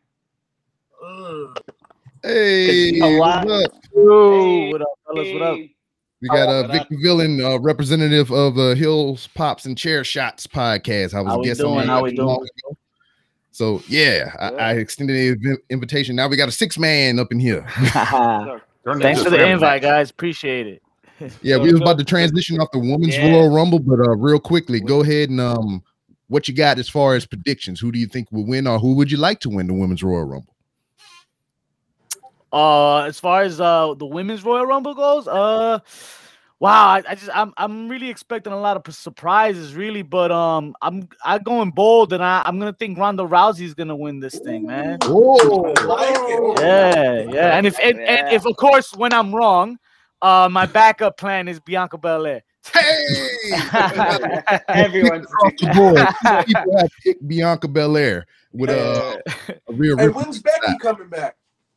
Ugh. 1.04 1.58
Hey, 2.22 2.98
a 3.00 3.06
lot- 3.18 3.46
what's 3.46 3.66
up? 3.66 3.72
Yo, 3.94 4.70
what 4.70 4.82
up, 4.82 4.88
fellas? 5.06 5.32
What 5.32 5.42
up? 5.42 5.58
We 6.20 6.28
got 6.28 6.48
uh, 6.48 6.66
What 6.68 6.80
up? 6.80 6.88
Villain, 6.90 7.40
uh, 7.44 7.58
representative 7.60 8.32
of 8.32 8.58
uh, 8.58 8.74
Hills 8.74 9.28
Pops 9.34 9.66
and 9.66 9.78
Chair 9.78 10.02
Shots 10.02 10.46
podcast. 10.48 11.14
I 11.14 11.20
was 11.20 11.28
How 11.32 11.36
a 11.36 11.38
we 11.38 11.44
guest 11.44 11.60
doing? 11.60 11.76
that 11.78 11.86
How 11.86 12.02
we 12.02 12.12
not 12.12 12.24
long 12.26 12.36
doing? 12.38 12.48
ago. 12.64 12.76
So 13.58 13.82
yeah, 13.88 14.36
I, 14.38 14.50
I 14.50 14.72
extended 14.74 15.42
the 15.42 15.58
invitation. 15.68 16.14
Now 16.14 16.28
we 16.28 16.36
got 16.36 16.48
a 16.48 16.52
six 16.52 16.78
man 16.78 17.18
up 17.18 17.32
in 17.32 17.40
here. 17.40 17.66
Thanks 19.00 19.20
for 19.20 19.30
the 19.30 19.44
invite, 19.44 19.82
guys. 19.82 20.10
Appreciate 20.10 20.68
it. 20.68 20.82
Yeah, 21.42 21.56
we 21.56 21.72
was 21.72 21.80
about 21.80 21.98
to 21.98 22.04
transition 22.04 22.60
off 22.60 22.70
the 22.70 22.78
women's 22.78 23.16
Yeah. 23.16 23.32
Royal 23.32 23.52
Rumble, 23.52 23.80
but 23.80 23.98
uh, 23.98 24.14
real 24.14 24.38
quickly, 24.38 24.78
go 24.78 25.02
ahead 25.02 25.30
and 25.30 25.40
um, 25.40 25.82
what 26.28 26.46
you 26.46 26.54
got 26.54 26.78
as 26.78 26.88
far 26.88 27.16
as 27.16 27.26
predictions? 27.26 27.80
Who 27.80 27.90
do 27.90 27.98
you 27.98 28.06
think 28.06 28.30
will 28.30 28.46
win, 28.46 28.68
or 28.68 28.78
who 28.78 28.94
would 28.94 29.10
you 29.10 29.18
like 29.18 29.40
to 29.40 29.50
win 29.50 29.66
the 29.66 29.74
women's 29.74 30.04
Royal 30.04 30.22
Rumble? 30.22 30.54
Uh, 32.52 33.00
as 33.00 33.18
far 33.18 33.42
as 33.42 33.60
uh 33.60 33.92
the 33.98 34.06
women's 34.06 34.44
Royal 34.44 34.66
Rumble 34.66 34.94
goes, 34.94 35.26
uh, 35.26 35.80
wow, 36.60 36.88
I, 36.88 37.02
I 37.08 37.14
just 37.14 37.30
I'm 37.34 37.52
I'm 37.56 37.88
really 37.88 38.10
expecting 38.10 38.52
a 38.52 38.60
lot 38.60 38.76
of 38.76 38.94
surprises, 38.94 39.74
really. 39.74 40.02
But 40.02 40.30
um, 40.32 40.74
I'm 40.82 41.08
I 41.24 41.38
going 41.38 41.70
bold, 41.70 42.12
and 42.12 42.22
I 42.22 42.42
I'm 42.44 42.58
gonna 42.58 42.72
think 42.72 42.98
Ronda 42.98 43.24
Rousey's 43.24 43.74
gonna 43.74 43.96
win 43.96 44.20
this 44.20 44.38
thing, 44.38 44.66
man. 44.66 44.98
Oh, 45.02 45.72
I 45.76 45.84
like. 45.84 46.58
Yeah, 46.60 47.32
yeah. 47.32 47.56
And 47.56 47.66
if 47.66 47.78
and, 47.80 48.00
and 48.00 48.32
if 48.32 48.46
of 48.46 48.56
course 48.56 48.94
when 48.94 49.12
I'm 49.12 49.34
wrong, 49.34 49.78
uh, 50.22 50.48
my 50.50 50.66
backup 50.66 51.16
plan 51.16 51.48
is 51.48 51.60
Bianca 51.60 51.98
Belair. 51.98 52.42
hey! 52.72 53.28
Everyone's 54.68 55.26
Across 55.26 55.52
the 55.58 55.72
board, 55.74 56.46
people 56.46 56.78
have 56.78 56.90
picked 57.02 57.26
Bianca 57.26 57.68
Belair 57.68 58.26
with 58.52 58.70
uh, 58.70 59.16
a 59.68 59.72
real. 59.72 59.98
And 59.98 60.14
when's 60.14 60.40
Becky 60.40 60.76
coming 60.80 61.08
back? 61.08 61.36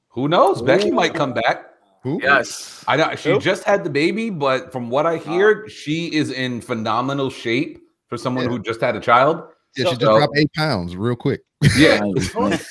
Who 0.09 0.27
knows? 0.27 0.61
Becky 0.61 0.91
might 0.91 1.13
come 1.13 1.33
back. 1.33 1.70
Who? 2.01 2.19
yes. 2.21 2.83
I 2.87 2.97
know 2.97 3.15
she 3.15 3.31
Who? 3.31 3.39
just 3.39 3.63
had 3.63 3.83
the 3.83 3.89
baby, 3.89 4.29
but 4.29 4.71
from 4.71 4.89
what 4.89 5.05
I 5.05 5.15
oh. 5.15 5.19
hear, 5.19 5.69
she 5.69 6.13
is 6.13 6.31
in 6.31 6.61
phenomenal 6.61 7.29
shape 7.29 7.79
for 8.07 8.17
someone 8.17 8.45
Yeah. 8.45 8.51
who 8.51 8.59
just 8.59 8.81
had 8.81 8.95
a 8.95 8.99
child. 8.99 9.43
Yeah, 9.75 9.83
she 9.83 9.83
So- 9.83 9.89
just 9.91 10.01
dropped 10.01 10.37
eight 10.37 10.51
pounds 10.53 10.95
real 10.95 11.15
quick. 11.15 11.41
Yeah. 11.77 12.01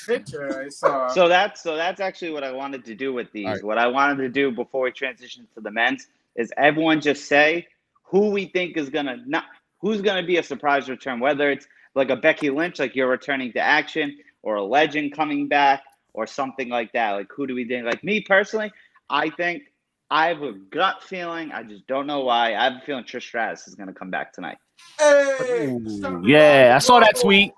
Picture 0.05 0.63
I 0.65 0.67
saw. 0.67 1.07
So 1.07 1.29
that's 1.29 1.63
so 1.63 1.77
that's 1.77 2.01
actually 2.01 2.31
what 2.31 2.43
I 2.43 2.51
wanted 2.51 2.83
to 2.85 2.93
do 2.93 3.13
with 3.13 3.31
these. 3.31 3.45
All 3.45 3.53
right. 3.53 3.63
What 3.63 3.77
I 3.77 3.87
wanted 3.87 4.17
to 4.17 4.29
do 4.29 4.51
before 4.51 4.83
we 4.83 4.91
transition 4.91 5.47
to 5.55 5.61
the 5.61 5.71
men's 5.71 6.07
is 6.35 6.51
everyone 6.57 6.99
just 6.99 7.25
say 7.25 7.67
who 8.03 8.31
we 8.31 8.47
think 8.47 8.75
is 8.75 8.89
gonna 8.89 9.17
not 9.25 9.45
who's 9.79 10.01
gonna 10.01 10.23
be 10.23 10.37
a 10.37 10.43
surprise 10.43 10.89
return, 10.89 11.21
whether 11.21 11.49
it's 11.49 11.67
like 11.95 12.09
a 12.09 12.17
Becky 12.17 12.49
Lynch, 12.49 12.79
like 12.79 12.93
you're 12.93 13.07
returning 13.09 13.53
to 13.53 13.59
action, 13.61 14.17
or 14.43 14.55
a 14.55 14.63
legend 14.63 15.13
coming 15.13 15.47
back, 15.47 15.83
or 16.13 16.27
something 16.27 16.67
like 16.67 16.91
that. 16.91 17.11
Like 17.11 17.31
who 17.33 17.47
do 17.47 17.55
we 17.55 17.65
think? 17.65 17.85
Like 17.85 18.03
me 18.03 18.19
personally, 18.19 18.71
I 19.11 19.29
think 19.29 19.63
I 20.09 20.27
have 20.27 20.41
a 20.41 20.53
gut 20.53 21.03
feeling. 21.03 21.51
I 21.51 21.63
just 21.63 21.85
don't 21.87 22.07
know 22.07 22.21
why. 22.21 22.55
I 22.55 22.63
have 22.63 22.73
a 22.81 22.85
feeling 22.85 23.03
Trish 23.03 23.23
Stratus 23.23 23.67
is 23.67 23.75
gonna 23.75 23.93
come 23.93 24.09
back 24.09 24.33
tonight. 24.33 24.57
Hey, 24.99 25.77
yeah, 26.23 26.73
I 26.75 26.79
saw 26.79 26.99
that 26.99 27.19
tweet. 27.19 27.51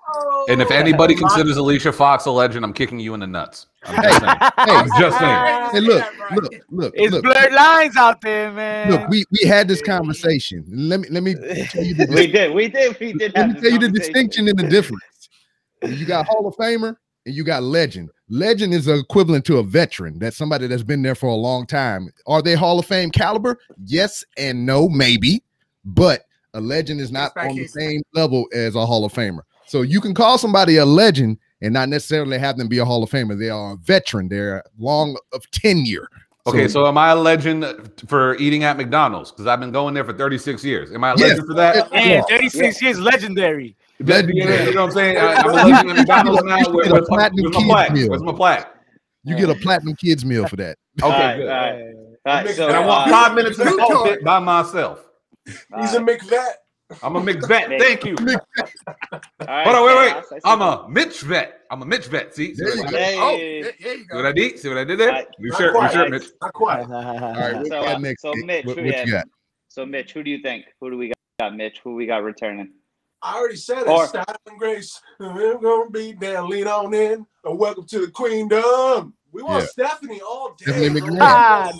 And 0.48 0.60
if 0.60 0.70
anybody 0.70 1.14
considers 1.14 1.56
Alicia 1.56 1.92
Fox 1.92 2.26
a 2.26 2.30
legend, 2.30 2.64
I'm 2.64 2.72
kicking 2.72 2.98
you 2.98 3.14
in 3.14 3.20
the 3.20 3.26
nuts. 3.26 3.66
I'm 3.84 4.02
just 4.02 4.20
saying. 4.20 4.36
Hey, 4.40 4.76
I'm 4.76 4.88
just 4.98 5.18
saying. 5.18 5.70
Hey, 5.72 5.80
look, 5.80 6.04
look, 6.32 6.52
look, 6.70 6.94
It's 6.96 7.12
look, 7.12 7.22
blurred 7.22 7.52
lines 7.52 7.96
out 7.96 8.20
there, 8.20 8.52
man. 8.52 8.90
look. 8.90 9.08
We 9.08 9.24
we 9.30 9.48
had 9.48 9.68
this 9.68 9.80
conversation. 9.80 10.64
Let 10.68 11.00
me 11.00 11.08
let 11.10 11.22
me 11.22 11.34
tell 11.34 11.84
you 11.84 11.94
the 11.94 12.06
We 12.10 12.26
did, 12.26 12.52
we 12.52 12.68
did, 12.68 12.98
we 13.00 13.12
did. 13.12 13.34
let 13.36 13.48
me 13.48 13.60
tell 13.60 13.70
you 13.70 13.78
the 13.78 13.90
distinction 13.90 14.48
and 14.48 14.58
the 14.58 14.68
difference. 14.68 15.02
You 15.82 16.04
got 16.04 16.26
Hall 16.26 16.46
of 16.46 16.54
Famer 16.56 16.96
and 17.26 17.34
you 17.34 17.44
got 17.44 17.62
legend. 17.62 18.10
Legend 18.28 18.72
is 18.72 18.88
equivalent 18.88 19.44
to 19.46 19.58
a 19.58 19.62
veteran. 19.62 20.18
That's 20.18 20.36
somebody 20.36 20.66
that's 20.66 20.82
been 20.82 21.02
there 21.02 21.14
for 21.14 21.26
a 21.26 21.34
long 21.34 21.66
time. 21.66 22.08
Are 22.26 22.40
they 22.40 22.54
Hall 22.54 22.78
of 22.78 22.86
Fame 22.86 23.10
caliber? 23.10 23.58
Yes 23.84 24.24
and 24.38 24.64
no, 24.64 24.88
maybe. 24.88 25.42
But 25.84 26.22
a 26.54 26.60
legend 26.60 27.00
is 27.00 27.12
not 27.12 27.36
on 27.36 27.54
the 27.54 27.66
same 27.66 28.02
level 28.14 28.46
as 28.54 28.76
a 28.76 28.86
Hall 28.86 29.04
of 29.04 29.12
Famer. 29.12 29.42
So 29.66 29.82
you 29.82 30.00
can 30.00 30.14
call 30.14 30.38
somebody 30.38 30.78
a 30.78 30.86
legend 30.86 31.38
and 31.60 31.74
not 31.74 31.88
necessarily 31.88 32.38
have 32.38 32.56
them 32.56 32.68
be 32.68 32.78
a 32.78 32.84
Hall 32.84 33.02
of 33.02 33.10
Famer. 33.10 33.38
They 33.38 33.50
are 33.50 33.72
a 33.72 33.76
veteran. 33.76 34.28
They're 34.28 34.62
long 34.78 35.18
of 35.32 35.50
tenure. 35.50 36.08
Okay, 36.46 36.68
so 36.68 36.86
am 36.86 36.98
I 36.98 37.10
a 37.10 37.16
legend 37.16 37.64
for 38.06 38.36
eating 38.36 38.64
at 38.64 38.76
McDonald's? 38.76 39.30
Because 39.30 39.46
I've 39.46 39.60
been 39.60 39.72
going 39.72 39.94
there 39.94 40.04
for 40.04 40.12
36 40.12 40.62
years. 40.62 40.92
Am 40.92 41.02
I 41.02 41.12
a 41.12 41.16
Yes. 41.16 41.30
legend 41.30 41.46
for 41.46 41.54
that? 41.54 41.90
Man, 41.90 42.10
Yeah. 42.10 42.22
36 42.28 42.82
years 42.82 42.98
legendary. 42.98 43.76
Legend- 44.00 44.34
You 44.36 44.44
know 44.46 44.56
what 44.64 44.76
I'm 44.78 44.90
saying? 44.90 45.16
I, 45.18 45.32
am 45.34 45.48
a 45.50 45.52
legend 45.52 45.90
at 45.98 46.06
now. 46.06 46.58
You 46.58 46.74
Where, 46.74 46.84
get 46.84 46.90
a 46.90 46.94
where's, 46.94 47.08
my, 47.10 47.16
platinum 47.16 47.44
where's 47.44 47.54
my 47.54 47.60
kids 47.60 47.66
plaque? 47.68 47.92
meal. 47.92 48.08
Where's 48.10 48.22
my 48.22 48.32
plaque? 48.32 48.70
you 49.24 49.36
get 49.36 49.50
a 49.50 49.54
platinum 49.54 49.96
kids 49.96 50.24
meal 50.24 50.46
for 50.46 50.56
that. 50.56 50.76
Okay, 51.02 51.12
All 51.12 51.20
right, 51.20 51.36
good. 51.36 51.48
all 51.48 51.56
right. 51.56 51.94
All 52.26 52.44
right, 52.44 52.54
so 52.54 52.68
and 52.68 52.76
I 52.76 52.86
want 52.86 53.08
uh, 53.08 53.10
five 53.10 53.34
minutes 53.34 53.58
in 53.58 53.66
the 53.66 53.72
Good 54.04 54.24
by 54.24 54.38
myself. 54.38 55.04
He's 55.44 55.92
a 55.94 56.02
right, 56.02 56.20
McVet. 56.20 56.52
I'm 57.02 57.16
a 57.16 57.20
McVet. 57.20 57.78
Thank 57.80 58.04
you. 58.04 58.16
all 58.16 58.38
right, 59.46 59.64
Hold 59.66 59.76
on, 59.76 59.84
wait, 59.86 60.14
wait. 60.14 60.24
see 60.28 60.36
I'm 60.44 60.62
a 60.62 60.86
Mitch 60.88 61.20
vet. 61.22 61.62
I'm 61.70 61.82
a 61.82 61.84
Mitch 61.84 62.06
vet. 62.06 62.32
See, 62.34 62.54
see 62.54 62.62
There 62.64 62.76
what, 62.76 62.76
you 62.76 62.84
I 62.84 62.90
go. 62.90 62.96
did? 62.96 63.18
Oh, 63.18 63.36
there, 63.64 63.72
there 63.80 63.94
you 63.96 64.04
See 64.04 64.16
what 64.16 64.26
I 64.26 64.32
did? 64.32 64.58
See 64.60 64.68
what 64.68 64.78
I 64.78 64.84
did 64.84 65.00
there? 65.00 65.08
Right. 65.08 65.26
New 65.40 65.50
Not 65.50 65.58
shirt, 65.58 65.74
new 65.82 65.88
shirt, 65.90 66.10
Mitch. 66.10 66.26
Not 66.40 66.52
quite. 66.52 66.80
All 66.90 67.34
right, 67.34 67.66
So, 67.66 67.84
uh, 67.84 67.98
next? 67.98 68.22
so 68.22 68.34
Mitch, 68.36 68.64
what, 68.66 68.76
who 68.78 68.84
what 68.84 68.94
you 68.98 69.04
you 69.04 69.10
got? 69.12 69.24
So, 69.68 69.84
Mitch, 69.84 70.12
who 70.12 70.22
do 70.22 70.30
you 70.30 70.38
think? 70.42 70.66
Who 70.80 70.90
do 70.90 70.96
we 70.96 71.12
got, 71.40 71.56
Mitch? 71.56 71.80
Who 71.82 71.96
we 71.96 72.06
got 72.06 72.22
returning? 72.22 72.70
I 73.24 73.36
already 73.38 73.56
said 73.56 73.78
it. 73.78 73.88
Or- 73.88 74.06
Style 74.06 74.24
and 74.46 74.58
grace. 74.58 75.00
We're 75.18 75.58
gonna 75.58 75.88
be 75.90 76.12
down. 76.12 76.50
Lean 76.50 76.66
on 76.68 76.92
in. 76.92 77.26
And 77.44 77.58
welcome 77.58 77.86
to 77.86 78.00
the 78.00 78.10
queendom. 78.10 79.14
We 79.32 79.42
want 79.42 79.62
Yeah. 79.64 79.68
Stephanie 79.88 80.20
all 80.20 80.54
day. 80.58 80.66
Stephanie 80.70 81.00
bro. 81.00 81.08
McMahon. 81.10 81.18
Ah, 81.22 81.72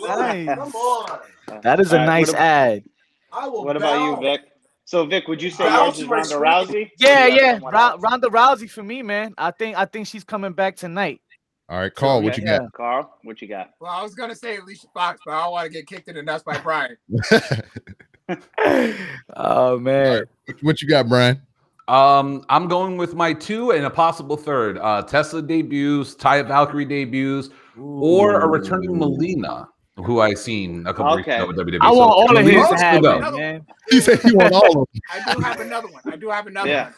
Come 0.56 0.72
on. 0.74 1.60
That 1.62 1.80
is 1.80 1.92
a 1.92 2.00
All 2.00 2.00
right, 2.00 2.06
nice 2.06 2.26
what 2.28 2.34
about- 2.36 2.42
ad. 2.42 2.84
I 3.32 3.48
will. 3.48 3.64
What 3.64 3.76
about 3.76 4.02
you. 4.02 4.16
Vic? 4.26 4.40
So, 4.86 5.04
Vic, 5.06 5.28
would 5.28 5.42
you 5.42 5.50
say 5.50 5.64
Bow 5.64 5.84
yours 5.86 5.96
to 5.98 6.02
is 6.14 6.34
Ronda. 6.34 6.34
Rousey? 6.72 6.90
Yeah, 6.98 7.24
Or 7.24 7.28
yeah. 7.28 7.52
someone 7.54 7.72
Ron- 7.74 7.92
else? 7.92 8.02
Ronda 8.02 8.28
Rousey 8.28 8.70
for 8.70 8.82
me, 8.82 9.02
man. 9.02 9.34
I 9.38 9.50
think 9.50 9.76
I 9.76 9.84
think 9.84 10.06
she's 10.06 10.24
coming 10.24 10.52
back 10.52 10.76
tonight. 10.76 11.20
All 11.68 11.78
right, 11.78 11.94
Carl, 11.94 12.22
what 12.22 12.34
Okay. 12.34 12.42
you 12.42 12.48
got? 12.48 12.72
Carl, 12.72 13.18
what 13.22 13.40
you 13.40 13.48
got? 13.48 13.70
Well, 13.80 13.90
I 13.90 14.02
was 14.02 14.14
gonna 14.14 14.34
say 14.34 14.56
Alicia 14.58 14.86
Fox, 14.94 15.20
but 15.24 15.32
I 15.32 15.42
don't 15.44 15.52
want 15.52 15.66
to 15.66 15.70
get 15.72 15.86
kicked 15.86 16.08
in 16.08 16.14
the 16.16 16.22
nuts 16.22 16.42
by 16.44 16.58
Brian. 16.58 16.96
oh 19.36 19.78
man. 19.78 20.24
what 20.62 20.80
you 20.82 20.88
got, 20.88 21.08
Brian? 21.08 21.40
Um, 21.88 22.44
I'm 22.48 22.66
going 22.68 22.96
with 22.96 23.14
my 23.14 23.32
two 23.34 23.72
and 23.72 23.84
a 23.84 23.90
possible 23.90 24.36
third. 24.36 24.78
Uh, 24.78 25.02
Tessa 25.02 25.42
debuts, 25.42 26.14
Taya 26.14 26.46
Valkyrie 26.46 26.86
debuts, 26.86 27.50
or 27.78 28.40
a 28.40 28.48
returning 28.48 28.98
Melina, 28.98 29.68
who 29.96 30.20
I 30.20 30.32
seen 30.32 30.86
a 30.86 30.94
couple 30.94 31.12
Okay. 31.12 31.16
weeks 31.16 31.28
ago 31.28 31.46
with 31.48 31.56
WWE. 31.58 31.78
I 31.82 31.90
So, 31.90 31.98
want 31.98 32.10
all 32.12 32.36
of 32.38 32.44
his 32.46 32.54
to 32.54 32.64
still 32.64 32.78
happen, 32.78 33.36
man. 33.36 33.66
He 33.90 34.00
said 34.00 34.20
he 34.20 34.32
want 34.34 34.54
all 34.54 34.82
of 34.82 34.88
them. 34.92 35.00
I 35.28 35.34
do 35.34 35.40
have 35.40 35.60
another 35.60 35.88
one. 35.88 36.02
I 36.06 36.16
do 36.16 36.30
have 36.30 36.46
another 36.46 36.68
Yeah. 36.70 36.84
one. 36.84 36.94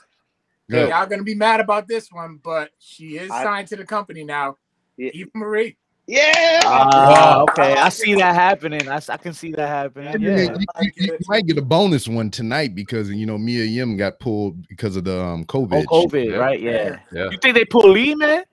Go. 0.71 0.89
Y'all 0.89 1.07
gonna 1.07 1.23
be 1.25 1.35
mad 1.35 1.61
about 1.61 1.89
this 1.89 2.11
one, 2.13 2.39
but 2.43 2.71
she 2.79 3.19
is 3.19 3.31
I- 3.31 3.43
signed 3.43 3.69
to 3.69 3.77
the 3.77 3.85
company 3.85 4.23
now. 4.25 4.57
Yeah. 4.97 5.11
Eva 5.15 5.31
Marie. 5.35 5.77
Yeah. 6.09 6.61
Ah, 6.65 7.41
okay. 7.43 7.73
I 7.75 7.87
I 7.87 7.89
see 7.89 8.15
that 8.15 8.35
happening. 8.35 8.89
I, 8.89 8.97
s- 8.97 9.09
I 9.09 9.17
can 9.17 9.33
see 9.33 9.51
that 9.53 9.67
happening. 9.69 10.21
You, 10.23 10.31
Yeah. 10.31 10.37
you- 10.43 10.59
you- 10.81 10.93
you 11.07 11.19
might 11.27 11.47
get 11.47 11.59
a 11.59 11.63
bonus 11.63 12.07
one 12.07 12.31
tonight 12.31 12.75
because 12.77 13.11
you 13.11 13.27
know 13.27 13.37
Mia 13.37 13.65
Yim 13.65 13.97
got 13.97 14.21
pulled 14.21 14.69
because 14.69 14.95
of 14.97 15.03
the 15.05 15.21
um, 15.21 15.45
COVID. 15.47 15.85
Oh, 15.91 16.07
COVID, 16.07 16.31
Yeah. 16.31 16.37
right? 16.37 16.61
Yeah. 16.61 16.99
Yeah, 17.13 17.31
You 17.31 17.39
think 17.39 17.55
they 17.57 17.65
pull 17.65 17.91
Lee, 17.91 18.15
man? 18.15 18.45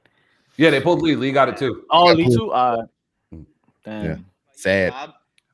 yeah, 0.58 0.72
they 0.72 0.82
pulled 0.82 1.02
Lee. 1.04 1.16
Lee 1.16 1.32
got 1.32 1.48
it 1.50 1.58
too. 1.58 1.84
Oh, 1.92 2.06
Lee 2.14 2.26
pull- 2.26 2.36
too. 2.36 2.52
Uh, 2.52 2.86
damn. 3.86 4.06
Yeah. 4.06 4.16
Sad. 4.56 4.94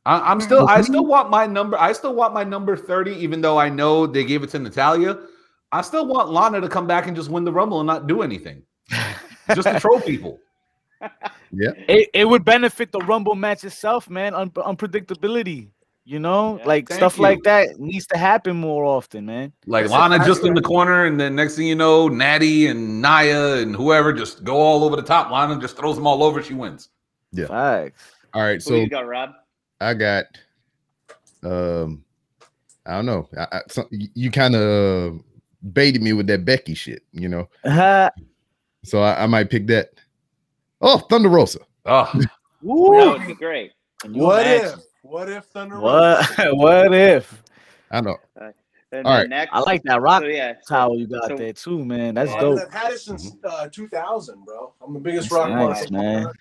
I, 0.06 0.32
I'm 0.32 0.40
still, 0.40 0.68
I 0.70 0.82
still 0.82 1.06
want 1.06 1.30
my 1.30 1.46
number. 1.46 1.78
I 1.78 1.92
still 1.92 2.16
want 2.16 2.34
my 2.34 2.44
number 2.46 2.78
30, 2.78 3.12
even 3.16 3.42
though 3.42 3.58
I 3.60 3.68
know 3.70 4.08
they 4.08 4.24
gave 4.24 4.42
it 4.44 4.50
to 4.52 4.60
Natalya. 4.60 5.18
I 5.74 5.82
still 5.82 6.08
want 6.08 6.30
Lana 6.32 6.62
to 6.62 6.70
come 6.70 6.88
back 6.88 7.08
and 7.08 7.16
just 7.16 7.30
win 7.30 7.44
the 7.44 7.52
Rumble 7.52 7.80
and 7.82 7.86
not 7.88 8.08
do 8.08 8.22
anything, 8.24 8.64
just 9.54 9.68
to 9.68 9.80
troll 9.80 10.00
people. 10.00 10.40
Yeah. 11.52 11.72
It, 11.88 12.10
it 12.14 12.26
would 12.26 12.46
benefit 12.46 12.92
the 12.92 13.00
Rumble 13.00 13.36
match 13.36 13.64
itself, 13.64 14.10
man. 14.10 14.34
Un- 14.36 14.52
unpredictability. 14.52 15.70
You 16.06 16.18
know, 16.20 16.58
Yeah. 16.58 16.66
like 16.66 16.92
stuff 16.92 17.18
you. 17.18 17.24
like 17.24 17.44
that 17.44 17.80
needs 17.80 18.08
to 18.08 18.18
happen 18.18 18.58
more 18.58 18.84
often, 18.84 19.28
man. 19.28 19.54
Like 19.68 19.84
Listen, 19.84 20.00
Lana 20.00 20.26
just 20.26 20.44
in 20.44 20.56
the 20.56 20.62
corner, 20.62 21.06
and 21.06 21.20
then 21.20 21.36
next 21.36 21.56
thing 21.56 21.68
you 21.68 21.76
know, 21.76 22.08
Natty 22.08 22.66
and 22.66 23.00
Naya 23.00 23.58
and 23.62 23.76
whoever 23.76 24.12
just 24.12 24.44
go 24.44 24.56
all 24.58 24.84
over 24.84 24.96
the 24.96 25.04
top. 25.04 25.30
Lana 25.32 25.60
just 25.62 25.78
throws 25.78 25.96
them 25.96 26.08
all 26.08 26.24
over. 26.24 26.42
She 26.42 26.56
wins. 26.56 26.90
Yeah. 27.32 27.46
Facts. 27.46 28.02
All 28.34 28.42
right, 28.42 28.54
Who 28.56 28.60
so 28.60 28.76
you 28.76 28.90
got, 28.90 29.06
Rob? 29.08 29.32
I 29.82 29.94
got 29.94 30.26
um 31.44 32.04
I 32.88 32.94
don't 32.94 33.06
know. 33.06 33.30
I, 33.38 33.48
I, 33.58 33.62
so, 33.68 33.86
you- 33.92 34.10
you 34.16 34.32
kind 34.32 34.56
of 34.56 35.20
baited 35.74 36.02
me 36.02 36.14
with 36.14 36.26
that 36.28 36.44
Becky 36.44 36.74
shit, 36.74 37.04
you 37.12 37.30
know. 37.30 37.48
Uh, 37.64 38.10
So 38.86 39.02
I, 39.02 39.24
I 39.24 39.28
might 39.28 39.50
pick 39.50 39.68
that. 39.68 39.90
Oh, 40.82 40.98
Thunder 41.00 41.30
Rosa. 41.30 41.60
Oh, 41.86 42.10
That 42.14 43.18
would 43.20 43.26
be 43.28 43.34
great. 43.36 43.72
Can 44.02 44.14
What 44.14 44.46
imagine? 44.46 44.80
if? 44.80 44.86
What 45.02 45.30
if 45.30 45.46
Thunder 45.46 45.80
What? 45.80 46.38
Rosa? 46.38 46.50
what 46.56 46.94
if? 46.94 47.42
I 47.90 48.02
know. 48.02 48.18
And 48.36 48.44
All 48.46 48.54
then 48.92 49.06
right. 49.06 49.30
next, 49.30 49.52
I 49.54 49.60
like 49.62 49.82
that 49.84 50.02
rock 50.02 50.24
so 50.24 50.28
yeah, 50.28 50.54
so- 50.64 50.76
towel 50.76 50.98
you 51.00 51.08
got 51.08 51.28
so- 51.30 51.38
there 51.38 51.54
too, 51.54 51.86
man. 51.86 52.16
That's 52.16 52.32
Yeah, 52.32 52.42
dope. 52.42 52.60
I've 52.60 52.74
had 52.74 52.92
it 52.94 53.00
since 53.00 53.32
uh, 53.46 53.70
2000, 53.70 54.44
bro. 54.44 54.74
I'm 54.86 54.94
the 54.94 55.00
biggest 55.00 55.30
That's 55.30 55.40
rock 55.40 55.50
nice, 55.50 55.90
man. 55.90 56.32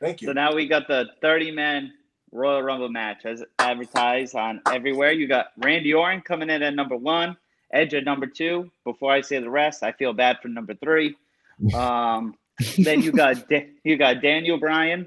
Thank 0.00 0.22
you. 0.22 0.26
So 0.26 0.32
now 0.32 0.54
we 0.54 0.66
got 0.66 0.88
the 0.88 1.06
30 1.22 1.52
man 1.52 1.92
Royal 2.32 2.62
Rumble 2.62 2.88
match 2.88 3.24
as 3.24 3.44
advertised 3.60 4.34
on 4.34 4.60
everywhere. 4.66 5.12
You 5.12 5.28
got 5.28 5.52
Randy 5.58 5.94
Orton 5.94 6.20
coming 6.20 6.50
in 6.50 6.62
at 6.62 6.74
number 6.74 6.96
one, 6.96 7.36
Edge 7.72 7.94
at 7.94 8.04
number 8.04 8.26
two. 8.26 8.70
Before 8.84 9.12
I 9.12 9.20
say 9.20 9.38
the 9.38 9.50
rest, 9.50 9.82
I 9.84 9.92
feel 9.92 10.12
bad 10.12 10.38
for 10.42 10.48
number 10.48 10.74
three. 10.74 11.14
Um, 11.74 12.34
then 12.78 13.02
you 13.02 13.12
got 13.12 13.48
Da- 13.48 13.68
you 13.84 13.96
got 13.96 14.22
Daniel 14.22 14.58
Bryan, 14.58 15.06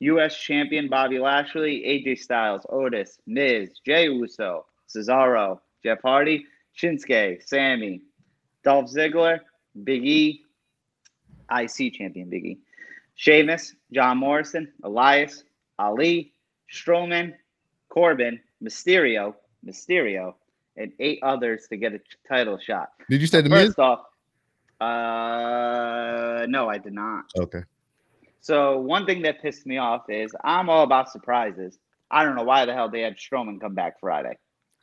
U.S. 0.00 0.36
champion 0.36 0.88
Bobby 0.88 1.18
Lashley, 1.18 1.82
AJ 1.84 2.18
Styles, 2.18 2.66
Otis, 2.68 3.18
Miz, 3.26 3.80
Jey 3.84 4.08
Uso, 4.08 4.66
Cesaro, 4.88 5.60
Jeff 5.82 6.00
Hardy, 6.02 6.46
Shinsuke, 6.78 7.46
Sami, 7.46 8.02
Dolph 8.64 8.90
Ziggler, 8.90 9.40
Big 9.84 10.04
E, 10.04 10.42
IC 11.50 11.94
champion 11.94 12.28
Big 12.28 12.44
E, 12.44 12.58
Sheamus, 13.14 13.74
John 13.92 14.18
Morrison, 14.18 14.72
Elias, 14.82 15.44
Ali, 15.78 16.32
Strowman, 16.72 17.34
Corbin, 17.88 18.40
Mysterio, 18.62 19.34
Mysterio, 19.64 20.34
and 20.76 20.92
eight 21.00 21.18
others 21.22 21.66
to 21.68 21.76
get 21.76 21.94
a 21.94 22.00
title 22.28 22.58
shot. 22.58 22.90
Did 23.08 23.20
you 23.20 23.26
say 23.26 23.40
the 23.40 23.48
Miz? 23.48 23.68
First 23.68 23.78
off, 23.78 24.00
uh, 24.80 26.46
no, 26.48 26.68
I 26.68 26.78
did 26.78 26.92
not. 26.92 27.24
Okay. 27.38 27.62
So 28.40 28.78
one 28.78 29.06
thing 29.06 29.22
that 29.22 29.42
pissed 29.42 29.66
me 29.66 29.78
off 29.78 30.08
is 30.08 30.34
I'm 30.44 30.68
all 30.68 30.82
about 30.82 31.10
surprises. 31.10 31.78
I 32.10 32.24
don't 32.24 32.34
know 32.36 32.44
why 32.44 32.64
the 32.66 32.72
hell 32.74 32.88
they 32.88 33.00
had 33.02 33.16
Strowman 33.16 33.60
come 33.60 33.74
back 33.74 34.00
Friday. 34.00 34.36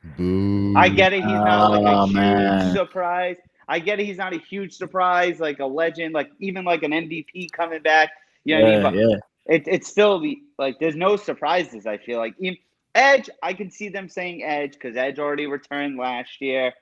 Boo. 0.03 0.75
I 0.75 0.89
get 0.89 1.13
it, 1.13 1.23
he's 1.23 1.41
not 1.41 1.69
like 1.69 1.85
a 1.85 1.95
Oh, 1.95 2.07
huge 2.13 2.61
man. 2.61 2.71
surprise. 2.71 3.37
I 3.67 3.79
get 3.79 3.99
it, 3.99 4.05
he's 4.05 4.17
not 4.17 4.33
a 4.33 4.37
huge 4.39 4.73
surprise, 4.73 5.39
like 5.39 5.59
a 5.59 5.65
legend, 5.65 6.13
like 6.13 6.29
even 6.39 6.65
like 6.65 6.83
an 6.83 6.93
MVP 6.93 7.49
coming 7.49 7.81
back. 7.81 8.09
You 8.43 8.55
know 8.55 8.61
what 8.61 8.67
I 8.67 8.71
mean? 8.71 8.81
yeah, 8.81 8.81
But 8.81 8.93
yeah. 8.93 9.17
it, 9.45 9.63
it's 9.67 9.87
still 9.87 10.19
the 10.19 10.37
like 10.57 10.79
there's 10.79 10.95
no 10.95 11.15
surprises. 11.15 11.85
I 11.85 11.97
feel 11.97 12.17
like 12.19 12.35
even 12.39 12.57
Edge, 12.95 13.29
I 13.41 13.53
can 13.53 13.69
see 13.69 13.89
them 13.89 14.09
saying 14.09 14.43
Edge 14.43 14.73
because 14.73 14.95
Edge 14.97 15.19
already 15.19 15.47
returned 15.47 15.97
last 15.97 16.41
year. 16.41 16.73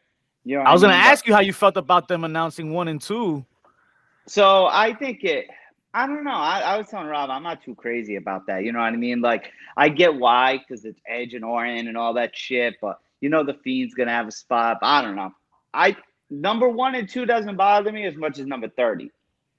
You 0.44 0.56
know, 0.56 0.62
what 0.62 0.70
I 0.70 0.74
was 0.74 0.82
gonna 0.82 0.94
ask 0.94 1.28
you 1.28 1.34
how 1.34 1.42
you 1.42 1.54
felt 1.54 1.78
about 1.78 2.08
them 2.08 2.24
announcing 2.24 2.72
one 2.72 2.88
and 2.88 3.02
two. 3.02 3.46
So 4.28 4.68
I 4.68 4.94
think 4.94 5.24
it. 5.24 5.48
I 5.94 6.08
don't 6.08 6.24
know. 6.24 6.32
I, 6.32 6.60
I 6.62 6.78
was 6.78 6.88
telling 6.88 7.08
Rob, 7.08 7.30
I'm 7.30 7.44
not 7.44 7.62
too 7.64 7.76
crazy 7.76 8.16
about 8.16 8.48
that. 8.48 8.64
You 8.64 8.72
know 8.72 8.80
what 8.80 8.94
I 8.94 8.96
mean? 8.96 9.20
Like, 9.20 9.52
I 9.76 9.90
get 9.90 10.16
why 10.16 10.58
because 10.58 10.86
it's 10.86 11.00
Edge 11.06 11.34
and 11.34 11.44
Orton 11.44 11.88
and 11.88 11.98
all 11.98 12.14
that 12.14 12.36
shit. 12.36 12.76
But 12.82 13.00
you 13.20 13.30
know, 13.30 13.44
the 13.44 13.56
Fiend's 13.56 13.94
gonna 13.94 14.12
have 14.12 14.28
a 14.28 14.32
spot. 14.32 14.78
But 14.82 14.88
I 14.88 15.02
don't 15.02 15.16
know. 15.16 15.34
I 15.74 15.96
number 16.30 16.70
one 16.70 16.96
and 16.96 17.08
two 17.08 17.26
doesn't 17.26 17.56
bother 17.58 17.92
me 17.92 18.06
as 18.06 18.16
much 18.16 18.40
as 18.40 18.46
number 18.46 18.70
thirty. 18.70 19.12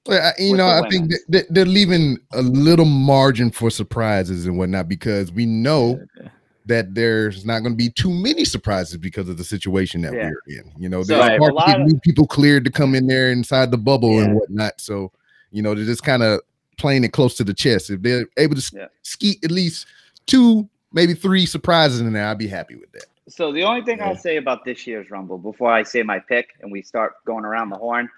Well, 0.07 0.21
I- 0.21 0.43
you 0.43 0.57
know, 0.57 0.67
I 0.67 0.81
think 0.89 0.93
women. 0.93 1.09
that 1.11 1.21
that 1.29 1.55
they're 1.55 1.65
leaving 1.67 2.19
a 2.33 2.43
little 2.43 2.87
margin 2.87 3.51
for 3.51 3.71
surprises 3.71 4.47
and 4.47 4.59
whatnot 4.59 4.89
because 4.89 5.31
we 5.31 5.47
know 5.47 6.01
that 6.67 6.95
there's 6.95 7.45
not 7.45 7.61
going 7.61 7.73
to 7.73 7.77
be 7.77 7.91
too 7.91 8.11
many 8.11 8.45
surprises 8.45 8.97
because 8.97 9.29
of 9.29 9.37
the 9.37 9.45
situation 9.45 10.01
that 10.03 10.13
Yeah. 10.15 10.31
we're 10.31 10.59
in. 10.59 10.73
You 10.79 10.89
know, 10.89 11.03
So, 11.03 11.17
there's 11.19 11.39
hard 11.39 11.53
lot 11.55 11.81
of- 11.81 11.87
new 11.87 11.99
people 12.01 12.27
cleared 12.27 12.65
to 12.65 12.71
come 12.71 12.95
in 12.95 13.07
there 13.07 13.31
inside 13.33 13.71
the 13.71 13.79
bubble 13.79 14.21
and 14.21 14.35
whatnot. 14.35 14.81
So, 14.81 15.11
you 15.51 15.63
know, 15.63 15.75
they're 15.75 15.85
just 15.85 16.05
kind 16.05 16.23
of 16.23 16.41
playing 16.79 17.05
it 17.05 17.13
close 17.13 17.37
to 17.37 17.45
the 17.45 17.55
chest. 17.55 17.91
If 17.91 18.03
they're 18.03 18.27
able 18.37 18.55
to 18.57 18.71
Yeah. 18.77 18.87
skeet 19.03 19.45
at 19.45 19.51
least 19.51 19.87
two, 20.27 20.69
maybe 20.93 21.15
three 21.15 21.47
surprises 21.47 22.01
in 22.01 22.13
there, 22.13 22.27
I'd 22.27 22.39
be 22.39 22.47
happy 22.47 22.77
with 22.77 22.93
that. 22.93 23.07
So 23.29 23.53
the 23.53 23.63
only 23.65 23.83
thing 23.83 23.99
Yeah. 23.99 24.09
I'll 24.09 24.17
say 24.17 24.37
about 24.37 24.65
this 24.65 24.87
year's 24.87 25.11
Rumble 25.11 25.39
before 25.39 25.71
I 25.73 25.83
say 25.83 26.03
my 26.03 26.19
pick 26.19 26.51
and 26.61 26.71
we 26.71 26.83
start 26.83 27.15
going 27.25 27.45
around 27.45 27.71
the 27.71 27.77
horn, 27.77 28.09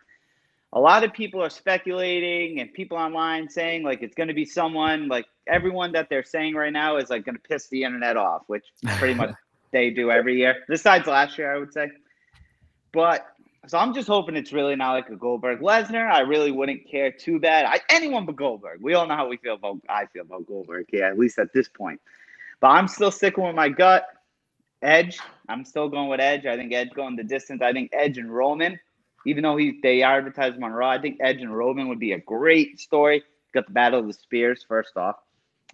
a 0.75 0.81
lot 0.81 1.05
of 1.05 1.13
people 1.13 1.41
are 1.41 1.51
speculating 1.51 2.61
and 2.61 2.73
people 2.73 2.99
online 2.99 3.49
saying 3.49 3.85
like 3.85 4.03
it's 4.03 4.15
going 4.15 4.29
to 4.29 4.35
be 4.35 4.45
someone 4.45 5.07
like 5.09 5.27
everyone 5.47 5.93
that 5.93 6.09
they're 6.11 6.25
saying 6.25 6.55
right 6.55 6.73
now 6.73 6.97
is 6.97 7.11
like 7.11 7.25
going 7.25 7.37
to 7.37 7.41
piss 7.41 7.69
the 7.69 7.85
internet 7.85 8.17
off, 8.17 8.43
which 8.49 8.65
pretty 8.99 9.15
much 9.15 9.35
they 9.71 9.91
do 9.91 10.11
every 10.11 10.37
year. 10.37 10.65
Besides 10.69 11.07
last 11.07 11.39
year, 11.39 11.55
I 11.55 11.59
would 11.59 11.73
say. 11.73 11.91
But 12.93 13.27
so 13.67 13.79
I'm 13.79 13.95
just 13.95 14.09
hoping 14.09 14.37
it's 14.37 14.53
really 14.53 14.77
not 14.77 14.93
like 14.93 15.09
a 15.09 15.17
Goldberg 15.17 15.61
Lesnar. 15.61 16.11
I 16.11 16.21
really 16.21 16.51
wouldn't 16.51 16.89
care 16.91 17.11
too 17.11 17.39
bad. 17.39 17.67
I, 17.67 17.81
anyone 17.89 18.27
but 18.27 18.37
Goldberg. 18.37 18.81
We 18.83 18.95
all 18.95 19.07
know 19.07 19.17
how 19.17 19.29
we 19.29 19.37
feel 19.37 19.55
about 19.55 19.79
I 19.89 20.07
feel 20.07 20.23
about 20.23 20.47
Goldberg. 20.47 20.87
Yeah, 20.93 21.09
at 21.09 21.19
least 21.19 21.39
at 21.39 21.53
this 21.53 21.69
point. 21.69 22.01
But 22.61 22.69
I'm 22.69 22.89
still 22.89 23.11
sticking 23.11 23.45
with 23.45 23.55
my 23.55 23.69
gut. 23.69 24.07
Edge. 24.83 25.19
I'm 25.49 25.65
still 25.65 25.89
going 25.89 26.09
with 26.09 26.21
Edge. 26.21 26.45
I 26.45 26.57
think 26.57 26.73
Edge 26.73 26.91
going 26.95 27.17
the 27.17 27.25
distance. 27.25 27.63
I 27.63 27.73
think 27.73 27.91
Edge 27.95 28.19
and 28.19 28.35
Roman, 28.35 28.79
even 29.27 29.43
though 29.43 29.57
he 29.57 29.79
they 29.83 30.03
advertised 30.03 30.57
him 30.57 30.65
on 30.65 30.73
Raw, 30.73 30.91
I 30.91 31.01
think 31.01 31.19
Edge 31.21 31.41
and 31.41 31.57
Roman 31.57 31.89
would 31.89 32.01
be 32.01 32.13
a 32.13 32.19
great 32.19 32.81
story. 32.81 33.23
Got 33.53 33.67
the 33.67 33.73
Battle 33.73 34.01
of 34.01 34.07
the 34.07 34.13
Spears 34.13 34.65
first 34.67 34.97
off, 34.97 35.17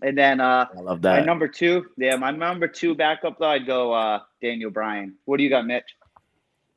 and 0.03 0.17
then 0.17 0.41
uh 0.41 0.67
I 0.77 0.81
love 0.81 1.03
my 1.03 1.17
that. 1.17 1.27
number 1.27 1.49
two, 1.49 1.87
yeah, 1.97 2.17
my 2.17 2.31
number 2.31 2.69
two 2.69 2.95
backup 2.95 3.39
though, 3.39 3.49
I'd 3.49 3.67
go 3.67 3.93
uh 3.93 4.21
Daniel 4.43 4.71
Bryan. 4.71 5.15
What 5.25 5.39
do 5.39 5.45
you 5.45 5.51
got, 5.51 5.67
Mitch? 5.67 5.97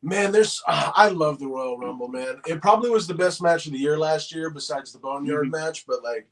Man, 0.06 0.34
there's 0.34 0.62
ah, 0.68 0.92
I 0.96 1.08
love 1.08 1.40
the 1.40 1.48
Royal 1.48 1.78
Rumble, 1.78 2.10
man. 2.10 2.42
It 2.46 2.62
probably 2.62 2.90
was 2.90 3.08
the 3.08 3.14
best 3.14 3.42
match 3.42 3.68
of 3.68 3.72
the 3.72 3.78
year 3.78 3.98
last 3.98 4.34
year, 4.36 4.50
besides 4.50 4.92
the 4.92 5.00
Boneyard 5.00 5.50
match. 5.50 5.86
But 5.88 6.04
like, 6.04 6.28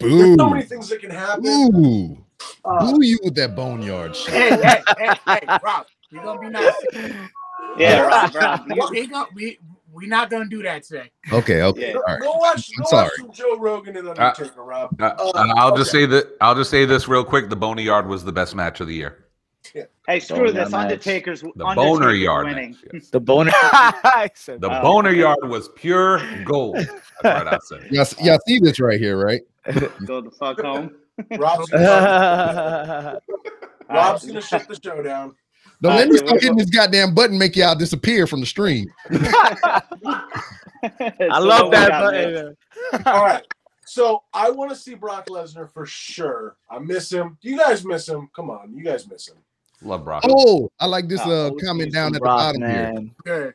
Boo. 0.00 0.18
there's 0.18 0.36
so 0.36 0.48
many 0.48 0.62
things 0.62 0.88
that 0.88 1.00
can 1.00 1.10
happen. 1.10 1.46
Ooh. 1.46 2.24
Uh, 2.64 2.92
Boo 2.92 3.02
you 3.02 3.18
with 3.22 3.34
that 3.34 3.54
boneyard 3.54 4.16
shit. 4.16 4.32
Hey, 4.32 4.56
hey, 4.56 4.82
hey, 4.98 5.14
hey, 5.26 5.58
Rob, 5.62 5.86
you're 6.10 6.24
gonna 6.24 6.40
be 6.40 6.48
nice. 6.48 6.72
Yeah, 7.78 8.00
Rob, 8.02 8.34
Rob, 8.34 8.60
We, 8.90 9.00
you- 9.00 9.08
we, 9.08 9.08
we, 9.34 9.58
we 9.92 10.06
not 10.06 10.28
gonna 10.30 10.48
do 10.48 10.62
that 10.64 10.82
today. 10.84 11.10
Okay, 11.32 11.62
okay. 11.62 11.90
Yeah. 11.92 11.96
All 11.96 12.02
right. 12.02 12.20
Go 12.20 12.32
watch, 12.36 12.70
I'm 12.76 12.82
go 12.82 12.88
sorry. 12.90 13.04
watch 13.04 13.12
some 13.18 13.32
Joe 13.32 13.56
Rogan 13.58 13.96
and 13.96 14.08
Undertaker, 14.08 14.62
Rob. 14.64 15.00
Uh, 15.00 15.14
Uh, 15.18 15.32
and 15.36 15.52
I'll 15.52 15.76
just 15.76 15.90
say 15.92 16.04
that 16.06 16.36
I'll 16.40 16.54
just 16.54 16.70
say 16.70 16.84
this 16.84 17.06
real 17.08 17.24
quick: 17.24 17.48
the 17.48 17.56
Boneyard 17.56 18.06
was 18.08 18.24
the 18.24 18.32
best 18.32 18.54
match 18.56 18.80
of 18.80 18.88
the 18.88 18.94
year. 18.94 19.26
hey, 20.06 20.18
screw 20.20 20.38
Boneyard 20.38 20.56
this. 20.56 20.70
match. 20.72 20.82
Undertaker's 20.82 21.40
The 21.42 21.48
Undertaker's 21.64 21.74
Boner 21.76 22.12
Yard 22.12 22.46
winning. 22.46 22.76
yes. 22.92 23.08
The 23.10 23.20
boner. 23.20 23.52
The 23.62 24.58
Oh. 24.70 24.82
Boner 24.82 25.12
Yard 25.12 25.44
was 25.48 25.68
pure 25.76 26.20
gold. 26.44 26.76
That's 27.22 27.44
what 27.44 27.48
I 27.54 27.58
said. 27.64 27.86
Y'all, 27.92 28.06
y'all 28.20 28.38
see 28.46 28.58
this 28.58 28.80
right 28.80 28.98
here, 29.00 29.16
right? 29.24 29.42
Go 30.06 30.20
the 30.20 30.30
fuck 30.32 30.60
home. 30.60 30.96
Rob's, 31.38 31.70
gonna. 31.70 33.20
Rob's 33.88 34.26
gonna 34.26 34.40
shut 34.40 34.66
the 34.68 34.78
show 34.82 35.00
down. 35.02 35.34
Don't 35.84 35.96
let 35.96 36.08
me 36.08 36.16
so 36.16 36.26
start 36.26 36.42
hitting 36.42 36.56
this 36.56 36.70
goddamn 36.70 37.14
button, 37.14 37.36
make 37.36 37.56
y'all 37.56 37.74
disappear 37.74 38.26
from 38.26 38.40
the 38.40 38.46
stream. 38.46 38.86
I 39.10 39.82
love 41.38 41.70
that 41.72 41.90
button. 41.90 42.56
All 43.06 43.12
right. 43.24 43.42
So 43.84 44.22
I 44.32 44.50
want 44.50 44.70
to 44.70 44.76
see 44.76 44.94
Brock 44.94 45.26
Lesnar 45.26 45.70
for 45.70 45.84
sure. 45.84 46.56
I 46.70 46.78
miss 46.78 47.12
him. 47.12 47.36
Do 47.42 47.50
you 47.50 47.58
guys 47.58 47.84
miss 47.84 48.08
him? 48.08 48.30
Come 48.34 48.48
on, 48.48 48.74
you 48.74 48.82
guys 48.82 49.06
miss 49.06 49.28
him. 49.28 49.36
Love 49.82 50.04
Brock. 50.04 50.24
Oh, 50.26 50.70
I 50.80 50.86
like 50.86 51.06
this 51.06 51.20
uh, 51.20 51.48
OG 51.48 51.60
comment 51.62 51.92
down 51.92 52.06
at 52.08 52.12
the 52.14 52.20
Brock, 52.20 52.38
bottom 52.38 52.62
here. 52.62 52.70
man. 52.70 53.10
Good. 53.24 53.54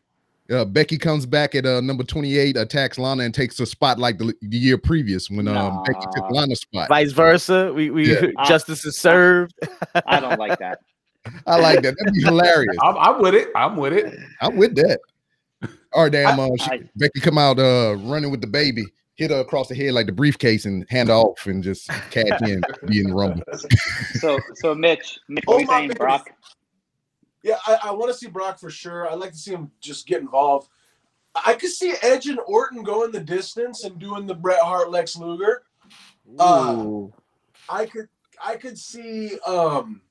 Uh, 0.52 0.66
Becky 0.66 0.98
comes 0.98 1.26
back 1.26 1.56
at 1.56 1.66
uh, 1.66 1.82
number 1.82 2.04
28, 2.04 2.58
attacks 2.58 2.98
Lana, 3.00 3.24
and 3.24 3.34
takes 3.34 3.60
a 3.60 3.66
spot 3.66 4.00
like 4.00 4.18
the, 4.18 4.34
the 4.42 4.58
year 4.58 4.78
previous 4.78 5.30
when 5.30 5.48
um, 5.48 5.54
Nah. 5.56 5.84
Becky 5.84 6.06
took 6.16 6.30
Lana's 6.32 6.62
spot. 6.62 6.90
Vice 6.90 7.12
versa. 7.12 7.72
We 7.74 7.90
we 7.90 8.14
Yeah. 8.14 8.28
justice 8.48 8.86
is 8.86 8.98
served. 8.98 9.54
I 10.06 10.20
don't 10.20 10.40
like 10.40 10.58
that. 10.60 10.80
I 11.48 11.60
like 11.60 11.82
that. 11.84 11.96
That'd 11.98 12.14
be 12.14 12.22
hilarious. 12.24 12.76
I'm, 12.82 12.98
I'm 12.98 13.22
with 13.22 13.36
it. 13.36 13.50
I'm 13.56 13.76
with 13.78 13.94
it. 13.94 14.14
I'm 14.42 14.56
with 14.56 14.76
that. 14.76 15.00
Or 15.94 16.10
damn, 16.10 16.40
uh, 16.40 16.48
she, 16.60 16.72
I- 16.72 16.90
Becky 16.96 17.20
come 17.20 17.38
out 17.38 17.60
uh, 17.60 17.96
running 18.00 18.32
with 18.32 18.42
the 18.42 18.48
baby, 18.48 18.86
hit 19.16 19.32
her 19.32 19.40
across 19.40 19.68
the 19.68 19.76
head 19.76 19.94
like 19.94 20.06
the 20.06 20.12
briefcase, 20.12 20.66
and 20.66 20.86
hand 20.90 21.10
off, 21.10 21.48
and 21.48 21.64
just 21.64 21.88
cash 22.12 22.42
in, 22.42 22.62
be 22.86 23.00
in 23.02 23.08
the 23.10 23.14
rumble. 23.16 23.44
So, 24.20 24.40
so 24.56 24.76
Mitch, 24.76 25.20
Mitch 25.28 25.46
Oh, 25.48 25.54
what 25.54 25.58
are 25.58 25.62
you 25.62 25.68
my 25.68 25.74
saying, 25.74 25.88
goodness. 25.90 25.98
Brock? 25.98 26.30
Yeah, 27.44 27.56
I, 27.66 27.78
I 27.86 27.92
want 27.92 28.12
to 28.12 28.18
see 28.18 28.28
Brock 28.28 28.60
for 28.60 28.70
sure. 28.70 29.10
I'd 29.10 29.18
like 29.18 29.32
to 29.32 29.38
see 29.38 29.52
him 29.52 29.72
just 29.80 30.06
get 30.08 30.22
involved. 30.22 30.70
I 31.46 31.54
could 31.54 31.70
see 31.72 31.94
Edge 32.02 32.28
and 32.28 32.40
Orton 32.48 32.84
going 32.84 33.12
the 33.12 33.20
distance 33.20 33.84
and 33.86 33.98
doing 33.98 34.26
the 34.28 34.34
Bret 34.36 34.60
Hart 34.60 34.90
Lex 34.92 35.16
Luger. 35.16 35.64
Uh, 36.38 36.76
Ooh. 36.78 37.14
I 37.70 37.86
could 37.86 38.10
I 38.44 38.56
could 38.56 38.78
see 38.78 39.40
um 39.48 40.02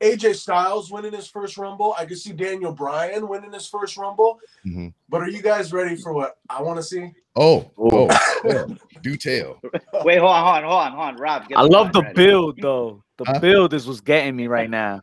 AJ 0.00 0.36
Styles 0.36 0.90
winning 0.90 1.12
his 1.12 1.28
first 1.28 1.56
rumble. 1.58 1.94
I 1.98 2.04
could 2.06 2.18
see 2.18 2.32
Daniel 2.32 2.72
Bryan 2.72 3.28
winning 3.28 3.52
his 3.52 3.66
first 3.66 3.96
rumble. 3.96 4.40
Mhm. 4.66 4.92
But 5.08 5.22
are 5.22 5.28
you 5.28 5.42
guys 5.42 5.72
ready 5.72 5.96
for 5.96 6.12
what 6.12 6.36
I 6.48 6.62
want 6.62 6.76
to 6.78 6.82
see? 6.82 7.12
Oh, 7.34 7.70
Ooh. 7.78 8.08
oh, 8.44 8.66
do 9.02 9.16
tell. 9.16 9.60
Wait, 10.04 10.18
hold 10.18 10.30
on, 10.30 10.44
hold 10.44 10.56
on, 10.56 10.62
hold 10.64 10.72
on, 10.72 10.92
hold 10.92 11.04
on. 11.08 11.16
Rob, 11.16 11.48
get 11.48 11.58
I 11.58 11.62
love 11.62 11.92
the 11.92 12.00
button 12.02 12.16
ready. 12.16 12.30
build 12.30 12.58
though. 12.60 13.04
The 13.16 13.24
Huh? 13.24 13.38
build 13.40 13.74
is 13.74 13.86
what's 13.86 14.00
getting 14.00 14.36
me 14.36 14.46
right 14.46 14.70
now. 14.70 15.00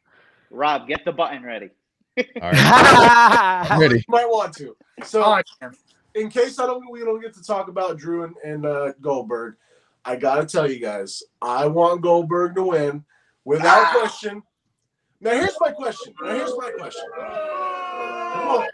Rob, 0.50 0.88
get 0.88 1.04
the 1.04 1.12
button 1.12 1.44
ready. 1.44 1.70
All 2.18 2.24
right, 2.52 3.68
ready. 3.78 3.96
You 3.98 4.04
might 4.08 4.30
want 4.30 4.54
to. 4.58 4.76
So 5.04 5.22
Oh, 5.24 5.70
in 6.14 6.30
case 6.30 6.60
I 6.60 6.66
don't 6.66 6.90
we 6.90 7.02
don't 7.02 7.22
get 7.22 7.34
to 7.34 7.44
talk 7.44 7.68
about 7.68 7.98
Drew 7.98 8.24
and, 8.24 8.36
and 8.46 8.66
uh, 8.66 8.94
Goldberg, 9.02 9.56
I 10.06 10.16
gotta 10.16 10.46
tell 10.46 10.70
you 10.70 10.80
guys, 10.80 11.24
I 11.42 11.68
want 11.68 12.02
Goldberg 12.02 12.56
to 12.56 12.64
win 12.64 13.04
without 13.44 13.90
question. 13.92 14.42
Now 15.26 15.32
here's 15.32 15.56
my 15.60 15.72
question. 15.72 16.14
Now 16.22 16.36
here's 16.36 16.54
my 16.56 16.70
question. 16.78 17.04
Come 17.16 18.48
on. 18.48 18.68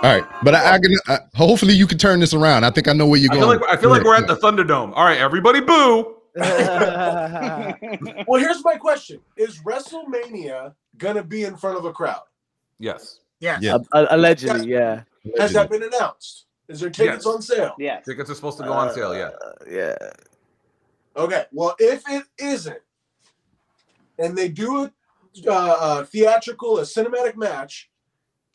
All 0.00 0.02
right, 0.04 0.24
but 0.44 0.54
I, 0.54 0.74
I 0.74 0.78
can. 0.78 0.94
Uh, 1.08 1.18
hopefully, 1.34 1.74
you 1.74 1.86
can 1.88 1.98
turn 1.98 2.20
this 2.20 2.32
around. 2.32 2.62
I 2.62 2.70
think 2.70 2.86
I 2.86 2.92
know 2.92 3.04
where 3.08 3.18
you're 3.18 3.32
I 3.32 3.36
going. 3.36 3.58
feel 3.58 3.68
like 3.68 3.76
I 3.78 3.80
feel 3.80 3.90
like 3.90 4.04
we're 4.04 4.14
at 4.14 4.28
the 4.28 4.36
Thunderdome. 4.36 4.92
All 4.94 5.04
right, 5.04 5.18
everybody, 5.18 5.60
boo. 5.60 6.14
Well, 8.28 8.40
here's 8.40 8.62
my 8.64 8.76
question: 8.76 9.20
Is 9.36 9.58
WrestleMania 9.62 10.72
gonna 10.98 11.24
be 11.24 11.42
in 11.44 11.56
front 11.56 11.78
of 11.78 11.84
a 11.84 11.92
crowd? 11.92 12.22
Yes, 12.78 13.18
Yes. 13.40 13.60
Yeah. 13.60 13.78
A- 13.92 13.98
a- 14.04 14.06
allegedly, 14.16 14.68
yeah. 14.68 15.02
Has 15.36 15.52
that 15.54 15.68
been 15.68 15.82
announced? 15.82 16.46
Is 16.68 16.78
there 16.78 16.90
tickets 16.90 17.24
Yes. 17.24 17.34
on 17.34 17.42
sale? 17.42 17.74
yes. 17.78 18.04
tickets 18.04 18.30
are 18.30 18.34
supposed 18.36 18.58
to 18.58 18.64
go 18.64 18.72
on 18.72 18.94
sale. 18.94 19.16
Yeah, 19.16 19.30
Uh, 19.44 19.52
yeah. 19.68 19.96
Okay, 21.16 21.46
well, 21.50 21.74
if 21.80 22.02
it 22.08 22.22
isn't, 22.38 22.78
and 24.20 24.36
they 24.38 24.48
do 24.48 24.84
a, 24.84 24.92
uh, 25.46 26.00
a 26.00 26.04
theatrical, 26.04 26.78
a 26.78 26.82
cinematic 26.82 27.36
match, 27.36 27.90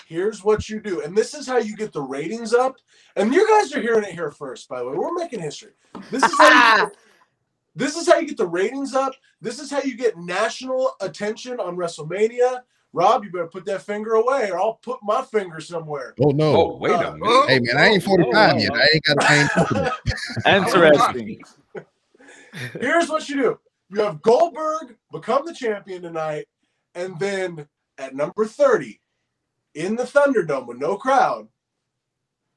here's 0.06 0.44
what 0.44 0.70
you 0.70 0.80
do. 0.80 1.02
And 1.02 1.16
this 1.16 1.34
is 1.34 1.48
how 1.48 1.58
you 1.58 1.76
get 1.76 1.94
the 1.94 2.02
ratings 2.02 2.54
up. 2.54 2.76
And 3.16 3.34
you 3.34 3.48
guys 3.48 3.74
are 3.74 3.82
hearing 3.82 4.04
it 4.04 4.14
here 4.14 4.32
first, 4.32 4.68
by 4.70 4.80
the 4.80 4.90
way. 4.90 4.96
We're 4.96 5.14
making 5.14 5.42
history. 5.42 5.72
This 6.12 6.24
is 6.24 6.38
how 6.38 6.50
you 6.50 6.86
get, 6.86 6.98
this 7.76 7.96
is 7.96 8.08
how 8.08 8.20
you 8.20 8.28
get 8.28 8.38
the 8.38 8.48
ratings 8.48 8.94
up. 8.94 9.14
This 9.42 9.60
is 9.60 9.72
how 9.72 9.82
you 9.82 9.96
get 9.96 10.18
national 10.18 10.94
attention 11.02 11.60
on 11.60 11.76
WrestleMania. 11.76 12.62
Rob, 12.94 13.24
you 13.24 13.32
better 13.32 13.48
put 13.48 13.66
that 13.66 13.82
finger 13.82 14.14
away, 14.14 14.52
or 14.52 14.60
I'll 14.60 14.76
put 14.76 15.00
my 15.02 15.24
finger 15.24 15.60
somewhere. 15.60 16.14
Oh 16.22 16.30
no! 16.30 16.56
Oh, 16.56 16.78
wait 16.78 16.92
a 16.92 17.10
Uh. 17.10 17.48
Hey 17.48 17.60
man, 17.60 17.76
I 17.76 17.88
ain't 17.88 18.04
45 18.04 18.54
Oh, 18.54 18.58
yet. 18.60 18.72
I 18.72 18.88
ain't 18.94 19.04
got 19.04 19.24
I 19.24 19.36
ain't 20.46 20.68
Interesting. 20.68 21.40
Here's 22.80 23.10
what 23.10 23.28
you 23.28 23.36
do: 23.36 23.60
you 23.90 24.02
have 24.02 24.22
Goldberg 24.22 24.96
become 25.12 25.44
the 25.44 25.56
champion 25.56 26.04
tonight, 26.04 26.46
and 26.96 27.20
then 27.20 27.68
at 27.98 28.16
number 28.16 28.46
30, 28.46 29.00
in 29.76 29.96
the 29.96 30.04
Thunderdome 30.04 30.68
with 30.68 30.78
no 30.78 30.96
crowd, 30.98 31.48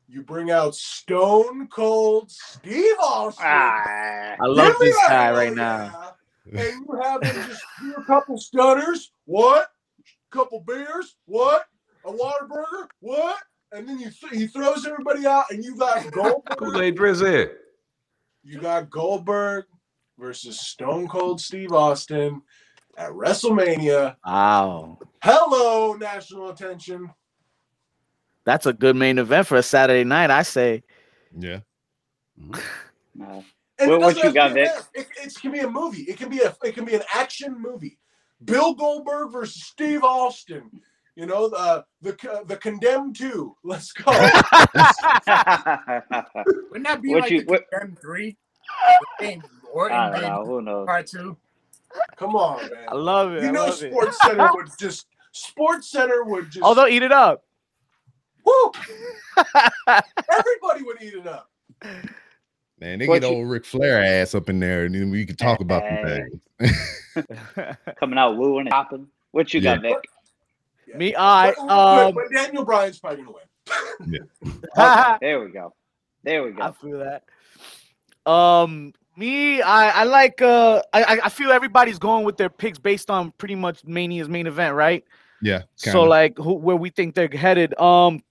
you 0.09 0.23
bring 0.23 0.51
out 0.51 0.75
Stone 0.75 1.69
Cold 1.69 2.31
Steve 2.31 2.95
Austin. 3.03 3.45
Ah, 3.47 4.37
I 4.41 4.47
love 4.47 4.75
this 4.79 4.97
guy 5.09 5.25
hell 5.25 5.35
right 5.35 5.53
now. 5.55 6.15
yeah. 6.51 6.61
And 6.63 6.87
you 6.87 7.01
have 7.03 7.23
him 7.23 7.47
just 7.49 7.63
do 7.81 7.95
a 7.95 8.05
couple 8.05 8.39
stutters. 8.39 9.11
What? 9.25 9.67
A 10.01 10.37
Couple 10.37 10.61
beers. 10.61 11.17
What? 11.25 11.65
A 12.05 12.13
water 12.13 12.47
burger. 12.49 12.89
What? 13.01 13.37
And 13.73 13.89
then 13.89 13.99
you 13.99 14.11
th- 14.11 14.33
he 14.33 14.47
throws 14.47 14.87
everybody 14.87 15.27
out, 15.27 15.47
and 15.51 15.65
you 15.65 15.77
got 15.77 16.09
Goldberg. 16.13 16.57
Kool-Aid 16.59 16.97
Drizzy. 16.97 17.51
you 18.45 18.61
got 18.61 18.89
Goldberg 18.91 19.65
versus 20.19 20.61
Stone 20.61 21.09
Cold 21.09 21.41
Steve 21.41 21.73
Austin 21.73 22.43
at 22.97 23.11
WrestleMania. 23.11 24.17
Wow. 24.25 24.99
Hello, 25.23 25.95
national 25.95 26.51
attention. 26.51 27.11
That's 28.45 28.67
a 28.67 28.73
good 28.73 28.97
main 28.97 29.19
event 29.19 29.47
for 29.47 29.57
a 29.57 29.63
Saturday 29.63 30.05
night, 30.05 30.31
I 30.31 30.43
say. 30.43 30.83
Yeah. 31.37 31.61
no. 33.15 33.45
And 33.79 33.91
What- 33.91 34.01
it 34.01 34.01
what 34.01 34.17
you 34.17 34.23
have 34.23 34.35
got, 34.35 34.49
to 34.49 34.55
be 34.55 34.61
a 34.63 34.65
Vic? 34.65 34.75
match. 34.75 34.85
It, 34.95 35.07
it 35.27 35.35
can 35.41 35.53
be 35.53 35.59
a 35.61 35.69
movie. 35.71 36.03
It 36.03 36.17
can 36.17 36.29
be 36.31 36.41
a 36.41 36.55
it 36.65 36.75
can 36.75 36.85
be 36.85 36.95
an 36.95 37.03
action 37.15 37.61
movie. 37.61 37.99
Bill 38.45 38.75
Goldberg 38.75 39.33
versus 39.33 39.65
Steve 39.65 40.03
Austin. 40.05 40.71
You 41.15 41.27
know 41.27 41.49
the 41.49 41.85
the 42.03 42.43
the 42.47 42.57
condemned 42.57 43.17
two. 43.17 43.57
Let's 43.65 43.93
go. 43.93 44.11
Wouldn't 44.13 44.33
that 46.87 47.01
be 47.03 47.09
What 47.11 47.23
like 47.23 47.31
you- 47.31 47.41
the 47.43 47.47
what- 47.51 47.65
Condemned 47.71 47.99
three? 48.01 48.37
Orton 49.73 49.97
I 49.97 50.11
don't 50.11 50.23
know. 50.23 50.45
Who 50.47 50.63
knows? 50.63 50.87
part 50.87 51.07
two. 51.07 51.37
Come 52.17 52.35
on, 52.37 52.61
man. 52.63 52.71
I 52.89 52.95
love 52.95 53.33
it. 53.33 53.43
You 53.43 53.49
I 53.49 53.53
know, 53.53 53.67
love 53.67 53.83
it. 53.83 53.91
Sports 53.93 54.19
Center 54.23 54.51
would 54.55 54.69
just 54.79 55.07
Sports 55.33 55.91
Center 55.91 56.25
would 56.25 56.51
just. 56.51 56.61
Oh, 56.65 56.75
they'll 56.75 56.87
eat 56.89 57.03
it 57.03 57.13
up. 57.13 57.43
woo, 58.45 58.71
everybody 59.87 60.83
would 60.85 61.03
eat 61.03 61.15
it 61.15 61.27
up. 61.27 61.51
Man, 62.81 62.99
they 62.99 63.07
What 63.09 63.21
get 63.23 63.31
you- 63.31 63.37
old 63.39 63.49
Ric 63.49 63.65
Flair 63.65 64.03
ass 64.03 64.35
up 64.35 64.49
in 64.49 64.61
there, 64.61 64.85
and 64.85 64.95
then 64.95 65.11
we 65.11 65.25
can 65.27 65.37
talk 65.37 65.61
about 65.61 65.83
some 65.83 66.07
Hey. 66.07 66.25
things. 66.61 67.77
Coming 67.99 68.19
out 68.19 68.37
wooing 68.37 68.61
and 68.67 68.71
popping. 68.71 69.09
What 69.33 69.53
you 69.55 69.61
got, 69.61 69.83
Nick? 69.83 69.97
Yeah. 70.87 70.97
Me, 70.97 71.15
I 71.17 71.53
But- 71.53 71.69
um, 72.09 72.15
but 72.15 72.25
Daniel 72.35 72.65
Bryan's 72.65 72.99
probably 72.99 73.25
gonna 73.25 73.37
win. 74.11 74.29
I 74.77 75.19
There 75.21 75.41
we 75.41 75.51
go. 75.51 75.75
There 76.23 76.43
we 76.45 76.53
go. 76.53 76.63
I 76.63 76.73
feel 76.73 76.99
that. 77.01 77.25
Um, 78.31 78.93
me, 79.17 79.63
I 79.63 80.01
I 80.01 80.05
like 80.05 80.43
uh, 80.43 80.83
I 80.93 81.19
I- 81.25 81.29
feel 81.29 81.51
everybody's 81.51 81.99
going 81.99 82.25
with 82.25 82.37
their 82.37 82.51
picks 82.51 82.79
based 82.79 83.11
on 83.11 83.33
pretty 83.33 83.55
much 83.55 83.85
Mania's 83.85 84.29
main 84.29 84.47
event, 84.47 84.75
right? 84.75 85.05
Yeah. 85.43 85.63
So 85.77 85.93
kinda. 85.93 86.09
like 86.09 86.39
who, 86.39 86.55
where 86.55 86.77
we 86.77 86.91
think 86.91 87.15
they're 87.15 87.29
headed. 87.29 87.79
Um, 87.81 88.23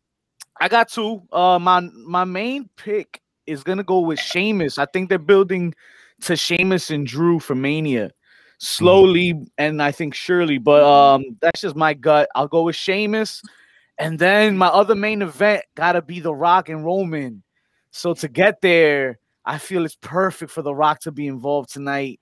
I 0.59 0.67
got 0.69 0.89
two. 0.89 1.21
Uh, 1.31 1.59
my 1.59 1.81
my 2.05 2.23
main 2.23 2.69
pick 2.77 3.21
is 3.47 3.63
gonna 3.63 3.83
go 3.83 3.99
with 3.99 4.19
Sheamus. 4.19 4.77
I 4.77 4.85
think 4.85 5.09
they're 5.09 5.19
building 5.19 5.73
to 6.21 6.35
Sheamus 6.35 6.89
and 6.91 7.05
Drew 7.05 7.39
for 7.39 7.55
Mania, 7.55 8.11
slowly 8.57 9.33
and 9.57 9.81
I 9.81 9.91
think 9.91 10.13
surely. 10.15 10.57
But 10.57 10.83
um, 10.83 11.37
that's 11.41 11.61
just 11.61 11.75
my 11.75 11.93
gut. 11.93 12.29
I'll 12.35 12.47
go 12.47 12.63
with 12.63 12.75
Sheamus, 12.75 13.41
and 13.97 14.17
then 14.17 14.57
my 14.57 14.67
other 14.67 14.95
main 14.95 15.21
event 15.21 15.63
gotta 15.75 16.01
be 16.01 16.19
The 16.19 16.33
Rock 16.33 16.69
and 16.69 16.85
Roman. 16.85 17.43
So 17.91 18.13
to 18.15 18.27
get 18.27 18.61
there, 18.61 19.19
I 19.45 19.57
feel 19.57 19.85
it's 19.85 19.97
perfect 20.01 20.51
for 20.51 20.61
The 20.61 20.73
Rock 20.73 21.01
to 21.01 21.11
be 21.11 21.27
involved 21.27 21.71
tonight. 21.71 22.19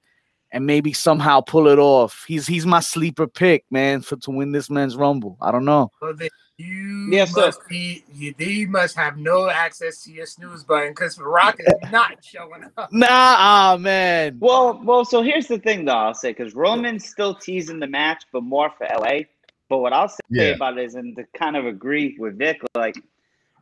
And 0.52 0.68
maybe 0.68 0.94
somehow 0.94 1.42
pull 1.42 1.68
it 1.68 1.80
off. 1.80 2.26
He's 2.28 2.46
he's 2.46 2.64
my 2.64 2.80
sleeper 2.80 3.26
pick, 3.26 3.66
man, 3.72 4.02
for 4.02 4.18
to 4.18 4.30
win 4.30 4.52
this 4.52 4.70
men's 4.70 4.96
rumble. 4.96 5.36
I 5.42 5.52
don't 5.52 5.66
know. 5.66 5.90
So 6.00 6.14
then 6.14 6.30
you 6.60 7.08
Yeah, 7.12 7.26
so- 7.26 7.48
must 7.48 7.68
be 7.68 8.04
you, 8.14 8.36
they 8.38 8.66
must 8.66 8.96
have 8.96 9.18
no 9.18 9.50
access 9.50 10.04
to 10.04 10.12
your 10.12 10.28
snooze 10.28 10.64
button 10.64 10.90
because 10.90 11.16
The 11.16 11.24
Rock 11.24 11.56
is 11.60 11.74
not 11.92 12.24
showing 12.24 12.66
up. 12.78 12.94
Nah, 12.94 13.08
ah, 13.10 13.78
man. 13.80 14.38
Well, 14.40 14.80
well. 14.84 15.06
So 15.06 15.24
here's 15.24 15.48
the 15.48 15.58
thing, 15.58 15.86
though. 15.86 15.94
I'll 15.94 16.14
say 16.14 16.30
because 16.34 16.54
Roman's 16.54 17.10
still 17.10 17.34
teasing 17.34 17.80
the 17.80 17.88
match, 17.88 18.24
but 18.32 18.44
more 18.44 18.70
for 18.78 18.86
LA. 18.96 19.22
But 19.70 19.80
what 19.80 19.92
I'll 19.92 20.08
say 20.10 20.20
Yeah. 20.30 20.44
about 20.50 20.78
it 20.78 20.86
is, 20.86 20.94
and 20.94 21.16
to 21.16 21.26
kind 21.36 21.58
of 21.58 21.66
agree 21.66 22.16
with 22.20 22.38
Vic, 22.38 22.62
like 22.76 22.94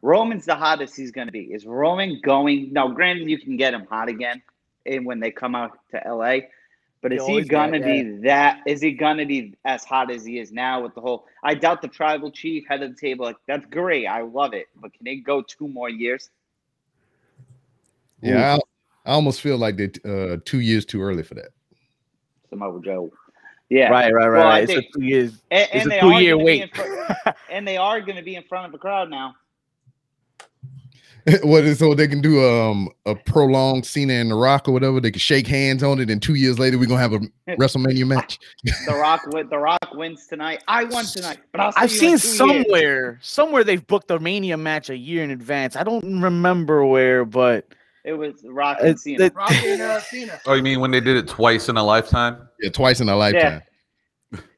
Roman's 0.01 0.45
the 0.45 0.55
hottest 0.55 0.95
he's 0.95 1.11
going 1.11 1.27
to 1.27 1.31
be. 1.31 1.41
Is 1.53 1.65
Roman 1.65 2.19
going? 2.21 2.73
Now, 2.73 2.87
granted, 2.87 3.29
you 3.29 3.37
can 3.37 3.55
get 3.57 3.73
him 3.73 3.85
hot 3.89 4.09
again, 4.09 4.41
and 4.85 5.05
when 5.05 5.19
they 5.19 5.31
come 5.31 5.53
out 5.55 5.77
to 5.91 6.01
LA. 6.13 6.37
But 7.01 7.13
is 7.13 7.23
he 7.23 7.29
always 7.29 7.47
gonna 7.49 7.79
got 7.79 7.85
be 7.85 8.03
that? 8.23 8.59
Is 8.67 8.79
he 8.79 8.91
gonna 8.91 9.25
be 9.25 9.55
as 9.65 9.83
hot 9.83 10.11
as 10.11 10.23
he 10.23 10.37
is 10.37 10.51
now 10.51 10.81
with 10.83 10.93
the 10.93 11.01
whole? 11.01 11.25
I 11.43 11.55
doubt 11.55 11.81
the 11.81 11.87
tribal 11.87 12.29
chief 12.29 12.63
head 12.67 12.83
of 12.83 12.91
the 12.91 12.95
table. 12.95 13.25
Like 13.25 13.37
that's 13.47 13.65
great, 13.65 14.05
I 14.05 14.21
love 14.21 14.53
it. 14.53 14.67
But 14.75 14.93
can 14.93 15.07
it 15.07 15.15
go 15.23 15.41
two 15.41 15.67
more 15.67 15.89
years? 15.89 16.29
yeah, 18.21 18.55
I, 19.05 19.09
I 19.09 19.13
almost 19.13 19.41
feel 19.41 19.57
like 19.57 19.77
they 19.77 19.89
uh 20.05 20.37
two 20.45 20.59
years 20.59 20.85
too 20.85 21.01
early 21.01 21.23
for 21.23 21.33
that. 21.35 21.49
Samoa 22.49 22.79
Joe. 22.83 23.11
Yeah, 23.69 23.89
Right, 23.89 24.13
right, 24.13 24.27
right. 24.27 24.37
Well, 24.37 24.47
I 24.47 24.49
right. 24.51 24.63
It's 24.65 24.73
think- 24.73 24.85
a 24.95 24.99
two 24.99 25.03
years. 25.05 25.31
And, 25.49 25.69
It's 25.73 25.85
and 25.85 25.93
a 25.93 25.99
two 26.01 26.11
year 26.19 26.33
gonna 26.35 26.45
be 26.45 26.61
in 26.61 26.69
wait. 26.69 26.75
fr- 26.75 27.29
and 27.49 27.67
they 27.67 27.77
are 27.77 28.01
going 28.01 28.17
to 28.17 28.21
be 28.21 28.35
in 28.35 28.43
front 28.43 28.67
of 28.67 28.73
a 28.73 28.77
crowd 28.77 29.09
now. 29.09 29.33
what 31.43 31.63
is 31.63 31.79
so 31.79 31.93
they 31.93 32.07
can 32.07 32.21
do 32.21 32.43
um 32.45 32.89
a 33.05 33.15
prolonged 33.15 33.85
Cena 33.85 34.13
and 34.13 34.31
The 34.31 34.35
Rock 34.35 34.67
or 34.67 34.71
whatever? 34.71 34.99
They 34.99 35.11
can 35.11 35.19
shake 35.19 35.47
hands 35.47 35.83
on 35.83 35.99
it, 35.99 36.09
and 36.09 36.21
two 36.21 36.35
years 36.35 36.57
later 36.59 36.77
we're 36.77 36.85
gonna 36.87 37.01
have 37.01 37.13
a 37.13 37.19
WrestleMania 37.57 38.07
match. 38.07 38.39
The 38.85 38.95
Rock, 38.95 39.23
wi- 39.25 39.47
the 39.49 39.57
Rock 39.57 39.79
wins 39.93 40.27
tonight. 40.27 40.63
I 40.67 40.83
won 40.85 41.05
tonight, 41.05 41.39
but 41.51 41.61
I'll 41.61 41.71
see 41.73 41.79
I've 41.81 41.91
you 41.91 41.97
seen 41.97 42.13
in 42.13 42.19
two 42.19 42.53
years. 42.53 42.63
somewhere, 42.65 43.19
somewhere 43.21 43.63
they've 43.63 43.85
booked 43.85 44.09
a 44.11 44.19
Mania 44.19 44.57
match 44.57 44.89
a 44.89 44.97
year 44.97 45.23
in 45.23 45.31
advance. 45.31 45.75
I 45.75 45.83
don't 45.83 46.21
remember 46.21 46.85
where, 46.85 47.25
but 47.25 47.67
It 48.03 48.13
was 48.13 48.43
Rock 48.45 48.77
and 48.81 48.99
Cena. 48.99 49.29
the- 49.29 49.35
Rock 49.35 49.51
and 49.51 49.81
uh, 49.81 49.99
Cena. 50.01 50.39
Oh, 50.45 50.53
you 50.53 50.63
mean 50.63 50.79
when 50.79 50.91
they 50.91 50.99
did 51.01 51.17
it 51.17 51.27
twice 51.27 51.69
in 51.69 51.77
a 51.77 51.83
lifetime? 51.83 52.47
Yeah, 52.59 52.69
twice 52.69 52.99
in 53.01 53.09
a 53.09 53.15
lifetime. 53.15 53.61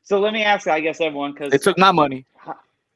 So 0.03 0.19
let 0.19 0.33
me 0.33 0.43
ask, 0.43 0.67
I 0.67 0.79
guess 0.81 0.99
everyone, 1.01 1.31
because 1.33 1.53
it 1.53 1.61
took 1.61 1.77
my 1.77 1.91
money. 1.91 2.25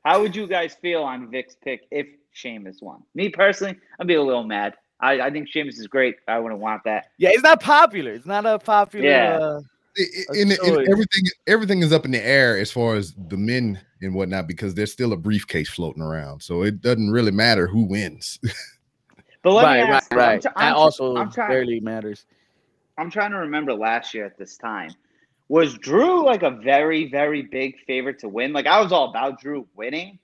how 0.03 0.21
would 0.21 0.35
you 0.35 0.45
guys 0.47 0.75
feel 0.81 1.03
on 1.03 1.29
Vic's 1.31 1.55
pick 1.63 1.85
if 1.91 2.05
Sheamus 2.37 2.77
won? 2.81 3.03
Me 3.15 3.29
personally, 3.29 3.75
I'd 3.99 4.07
be 4.07 4.13
a 4.15 4.21
little 4.23 4.43
mad. 4.43 4.75
I, 4.99 5.21
I 5.21 5.29
think 5.31 5.47
Sheamus 5.49 5.79
is 5.79 5.87
great. 5.87 6.15
I 6.27 6.39
wouldn't 6.39 6.61
want 6.61 6.83
that. 6.85 7.07
Yeah, 7.17 7.29
it's 7.33 7.43
not 7.43 7.61
popular. 7.61 8.11
It's 8.11 8.25
not 8.25 8.45
a 8.45 8.59
popular. 8.59 9.05
Yeah. 9.07 9.37
Uh, 9.39 9.61
It- 9.95 10.27
A 10.29 10.33
it- 10.33 10.41
and- 10.41 10.51
and 10.51 10.59
choice. 10.59 10.87
everything 10.91 11.23
everything 11.47 11.81
is 11.81 11.91
up 11.91 12.05
in 12.05 12.11
the 12.11 12.23
air 12.23 12.57
as 12.57 12.71
far 12.71 12.95
as 12.95 13.13
the 13.29 13.37
men 13.37 13.79
and 14.01 14.13
whatnot 14.13 14.47
because 14.47 14.75
there's 14.75 14.91
still 14.91 15.11
a 15.13 15.17
briefcase 15.17 15.69
floating 15.69 16.03
around. 16.03 16.41
So 16.41 16.61
it 16.63 16.81
doesn't 16.81 17.09
really 17.09 17.31
matter 17.31 17.65
who 17.67 17.83
wins. 17.83 18.39
But 19.43 19.53
let 19.53 19.63
right, 19.63 19.75
me 19.77 19.81
right, 19.83 19.93
ask, 19.93 20.11
I'm 20.11 20.17
right. 20.17 20.41
tr- 20.41 20.47
that 20.49 20.57
I'm 20.57 20.75
also 20.75 21.15
I'm 21.15 21.31
trying- 21.31 21.49
barely 21.49 21.79
matters. 21.79 22.25
I'm 22.97 23.09
trying 23.09 23.31
to 23.31 23.37
remember 23.37 23.73
last 23.73 24.13
year 24.13 24.25
at 24.25 24.37
this 24.37 24.57
time. 24.57 24.89
Was 25.47 25.77
Drew 25.77 26.25
like 26.25 26.43
a 26.43 26.49
very, 26.51 27.09
very 27.09 27.43
big 27.43 27.75
favorite 27.85 28.19
to 28.19 28.27
win? 28.29 28.51
Like 28.51 28.65
I 28.67 28.81
was 28.81 28.91
all 28.91 29.09
about 29.09 29.39
Drew 29.39 29.65
winning. 29.75 30.19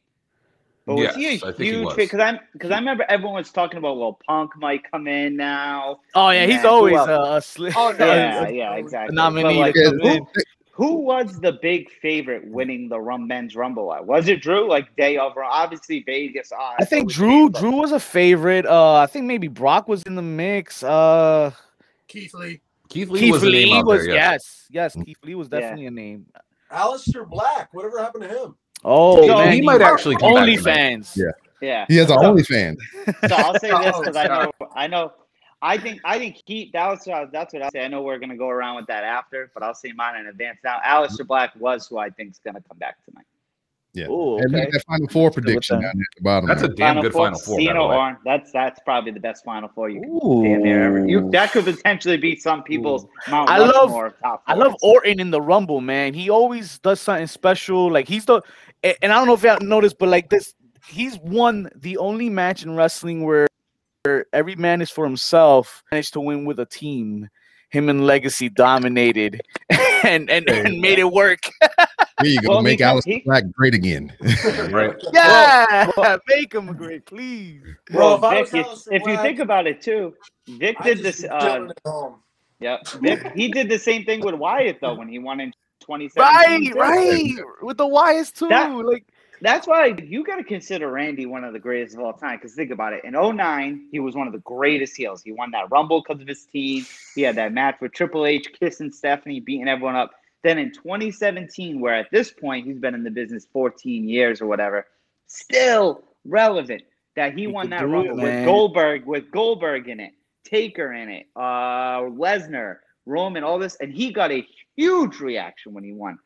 But 0.85 0.95
was 0.95 1.15
he 1.15 1.35
a 1.35 1.39
think 1.39 1.57
huge 1.59 1.85
was. 1.85 1.95
because 1.95 2.19
I'm 2.19 2.39
because 2.51 2.71
I 2.71 2.77
remember 2.77 3.05
everyone 3.07 3.35
was 3.35 3.51
talking 3.51 3.77
about 3.77 3.97
well 3.97 4.19
Punk 4.27 4.51
might 4.57 4.89
come 4.91 5.07
in 5.07 5.37
now. 5.37 6.01
Oh 6.13 6.29
yeah, 6.29 6.45
he's 6.45 6.65
always 6.65 6.95
else? 6.97 7.07
a, 7.07 7.13
a, 7.13 7.67
sli- 7.69 7.73
Oh, 7.75 7.95
no, 7.97 8.05
Yeah, 8.13 8.43
a- 8.47 8.51
yeah, 8.51 8.73
exactly. 8.75 9.13
a 9.13 9.15
nominee 9.15 9.59
like, 9.59 9.73
to 9.75 9.97
Yeah, 10.03 10.13
in. 10.15 10.27
who 10.73 10.95
was 10.95 11.39
the 11.39 11.53
big 11.61 11.89
favorite 12.01 12.45
winning 12.47 12.89
the 12.89 12.99
Rum 12.99 13.27
Men's 13.27 13.55
Rumble? 13.55 13.95
Was 14.03 14.27
it 14.27 14.41
Drew? 14.41 14.67
Like 14.67 14.93
day 14.97 15.17
of 15.17 15.31
obviously 15.37 16.03
Vegas. 16.05 16.51
odds, 16.51 16.75
I 16.79 16.85
think 16.85 17.09
Drew 17.09 17.47
was- 17.47 17.61
Drew 17.61 17.71
was 17.77 17.91
a 17.93 17.99
favorite. 17.99 18.65
Uh, 18.65 18.95
I 18.95 19.05
think 19.05 19.25
maybe 19.25 19.47
Brock 19.47 19.87
was 19.87 20.03
in 20.03 20.15
the 20.15 20.21
mix. 20.21 20.83
Uh, 20.83 21.51
Keith 22.09 22.33
Lee. 22.33 22.59
Keith 22.89 23.09
Lee 23.09 23.21
Keith 23.21 23.31
was 23.31 23.43
a 23.43 23.45
name 23.45 23.69
Lee 23.69 23.73
out 23.75 23.85
was 23.85 24.05
there, 24.05 24.13
yes. 24.15 24.67
yes, 24.69 24.95
yes. 24.97 25.05
Keith 25.05 25.17
Lee 25.23 25.35
was 25.35 25.47
Yeah. 25.49 25.61
definitely 25.61 25.85
a 25.85 25.91
name. 25.91 26.25
Aleister 26.71 27.27
Black. 27.27 27.73
Whatever 27.73 27.99
happened 27.99 28.23
to 28.23 28.29
him? 28.29 28.55
Oh 28.85 29.25
So 29.27 29.35
man, 29.37 29.53
he 29.53 29.61
might 29.61 29.81
actually 29.81 30.15
come 30.17 30.33
back 30.33 30.45
tonight. 30.45 30.59
OnlyFans. 30.59 31.15
Yeah. 31.17 31.25
Yeah. 31.61 31.85
He 31.87 31.95
has 31.97 32.09
a 32.09 32.13
So- 32.13 32.19
OnlyFans. 32.19 32.77
So 33.29 33.35
I'll 33.35 33.59
say 33.59 33.69
this 33.71 33.97
because 33.99 34.15
I 34.15 34.27
know, 34.27 34.51
I 34.75 34.87
know, 34.87 35.13
I 35.61 35.77
think 35.77 36.01
I 36.03 36.17
think 36.19 36.41
he 36.45 36.69
that 36.73 36.89
was 36.89 37.07
uh, 37.07 37.25
that's 37.31 37.53
what 37.53 37.63
I'll 37.63 37.71
say. 37.71 37.85
I 37.85 37.87
know 37.87 38.01
we're 38.01 38.19
gonna 38.19 38.35
go 38.37 38.49
around 38.49 38.75
with 38.75 38.87
that 38.87 39.03
after, 39.05 39.49
but 39.53 39.63
I'll 39.63 39.73
say 39.73 39.93
mine 39.93 40.17
in 40.19 40.27
advance 40.27 40.57
now. 40.63 40.79
Aleister 40.85 41.25
Black 41.25 41.51
was 41.57 41.87
who 41.87 41.97
I 41.97 42.09
think 42.09 42.31
is 42.31 42.39
gonna 42.43 42.59
come 42.67 42.77
back 42.79 42.97
tonight. 43.05 43.23
Yeah. 43.95 44.07
Ooh, 44.07 44.39
And 44.39 44.51
look 44.51 44.59
okay. 44.59 44.67
at 44.67 44.73
that 44.73 44.83
final 44.87 45.07
four 45.09 45.29
prediction 45.29 45.79
down 45.79 45.91
at 45.91 45.95
the 46.17 46.23
bottom. 46.23 46.49
That's 46.49 46.63
a 46.63 46.67
man. 46.69 46.75
damn 46.75 47.01
good 47.01 47.13
final 47.13 47.37
four. 47.37 47.57
by 47.57 47.61
Cena 47.63 47.73
the 47.75 47.79
or 47.79 48.19
that's 48.25 48.51
that's 48.51 48.79
probably 48.83 49.11
the 49.11 49.19
best 49.19 49.45
final 49.45 49.69
four 49.69 49.87
you 49.87 50.01
can 50.01 50.09
Ooh. 50.09 50.43
damn 50.43 50.63
near 50.63 50.83
ever. 50.87 51.07
You 51.07 51.29
that 51.31 51.51
could 51.51 51.63
potentially 51.63 52.17
be 52.17 52.35
some 52.35 52.63
people's 52.63 53.05
Mount 53.29 53.49
I 53.49 53.59
love- 53.59 53.71
Rushmore 53.91 54.07
of 54.07 54.19
top. 54.19 54.43
I 54.47 54.55
love. 54.55 54.75
Orton 54.81 55.19
in 55.21 55.29
the 55.31 55.39
Rumble, 55.41 55.79
man. 55.79 56.13
He 56.15 56.29
always 56.29 56.79
does 56.79 56.99
something 56.99 57.27
special. 57.27 57.89
Like 57.91 58.07
he's 58.07 58.25
the, 58.25 58.41
a- 58.83 59.03
and 59.03 59.11
I 59.11 59.15
don't 59.15 59.27
know 59.27 59.33
if 59.33 59.43
y'all 59.43 59.59
noticed, 59.61 59.97
but 59.99 60.09
like 60.09 60.29
this, 60.29 60.53
he's 60.87 61.17
won 61.19 61.69
the 61.75 61.97
only 61.97 62.29
match 62.29 62.63
in 62.63 62.75
wrestling 62.75 63.23
where, 63.23 63.47
where 64.03 64.25
every 64.33 64.55
man 64.55 64.81
is 64.81 64.89
for 64.89 65.05
himself. 65.05 65.83
Managed 65.91 66.13
to 66.13 66.19
win 66.19 66.45
with 66.45 66.59
a 66.59 66.65
team. 66.65 67.29
Him 67.69 67.89
and 67.89 68.05
Legacy 68.05 68.49
dominated, 68.49 69.41
and 70.03 70.29
and, 70.29 70.47
and 70.47 70.79
made 70.79 70.99
it 70.99 71.11
work. 71.11 71.39
There 72.19 72.27
you 72.29 72.39
go. 72.41 72.49
Well, 72.49 72.61
Make 72.61 72.79
he- 72.79 72.83
Alice 72.83 73.03
he- 73.05 73.23
Black 73.25 73.45
great 73.51 73.73
again. 73.73 74.13
Right. 74.71 74.93
Yeah, 75.11 75.87
make 76.27 76.53
him 76.53 76.67
great, 76.75 77.05
please. 77.07 77.61
Bro, 77.89 78.19
Well, 78.19 78.31
if 78.37 78.51
Vic, 78.51 78.65
if, 78.65 79.01
if 79.01 79.07
you 79.07 79.17
think 79.17 79.39
about 79.39 79.65
it 79.65 79.81
too, 79.81 80.13
Vic 80.47 80.77
did 80.83 80.99
just 80.99 81.21
this. 81.21 81.31
Uh, 81.31 81.39
chilling 81.83 82.15
yep, 82.59 82.87
Vic, 83.01 83.31
he 83.35 83.47
did 83.47 83.69
the 83.69 83.79
same 83.79 84.05
thing 84.05 84.21
with 84.21 84.35
Wyatt 84.35 84.77
though 84.79 84.93
when 84.93 85.07
he 85.07 85.17
won 85.17 85.39
in 85.39 85.51
2017. 85.83 86.73
Right, 86.73 86.75
right. 86.75 87.45
With 87.61 87.77
the 87.77 87.85
Wyatts 87.85 88.33
too. 88.37 88.47
That- 88.49 88.71
like 88.71 89.05
That's 89.41 89.67
why 89.67 89.87
you 89.87 90.23
got 90.23 90.37
to 90.37 90.43
consider 90.43 90.89
Randy 90.89 91.25
one 91.25 91.43
of 91.43 91.53
the 91.53 91.59
greatest 91.59 91.95
of 91.95 92.01
all 92.01 92.13
time. 92.13 92.37
Because 92.37 92.55
think 92.55 92.71
about 92.71 92.93
it. 92.93 93.03
In 93.03 93.13
09, 93.13 93.87
he 93.91 93.99
was 93.99 94.15
one 94.15 94.27
of 94.27 94.33
the 94.33 94.39
greatest 94.39 94.95
heels. 94.95 95.21
He 95.21 95.31
won 95.31 95.51
that 95.51 95.69
Rumble 95.69 96.01
because 96.01 96.21
of 96.21 96.27
his 96.27 96.45
team. 96.45 96.85
He 97.15 97.21
had 97.21 97.35
that 97.35 97.51
match 97.53 97.77
with 97.81 97.91
Triple 97.91 98.25
H, 98.25 98.47
kissing 98.59 98.91
Stephanie, 98.91 99.39
beating 99.39 99.67
everyone 99.67 99.95
up. 99.95 100.11
Then 100.43 100.57
in 100.57 100.71
2017, 100.73 101.79
where 101.79 101.95
at 101.95 102.11
this 102.11 102.31
point 102.31 102.65
he's 102.65 102.79
been 102.79 102.93
in 102.95 103.03
the 103.03 103.11
business 103.11 103.45
14 103.53 104.07
years 104.07 104.41
or 104.41 104.45
whatever, 104.47 104.87
still 105.27 106.03
relevant 106.25 106.83
that 107.15 107.33
he, 107.33 107.41
He 107.41 107.47
won 107.47 107.69
that 107.69 107.79
do 107.81 107.85
it, 107.85 107.89
Rumble 107.89 108.15
with. 108.17 108.45
Goldberg, 108.45 109.05
with 109.05 109.31
Goldberg 109.31 109.87
in 109.87 109.99
it, 109.99 110.13
Taker 110.43 110.91
in 110.93 111.09
it, 111.09 111.27
uh, 111.35 112.01
Lesnar, 112.01 112.77
Roman, 113.05 113.43
all 113.43 113.59
this, 113.59 113.75
and 113.75 113.93
he 113.93 114.11
got 114.11 114.31
a 114.31 114.45
huge 114.75 115.19
reaction 115.19 115.73
when 115.73 115.83
he 115.83 115.93
won. 115.93 116.17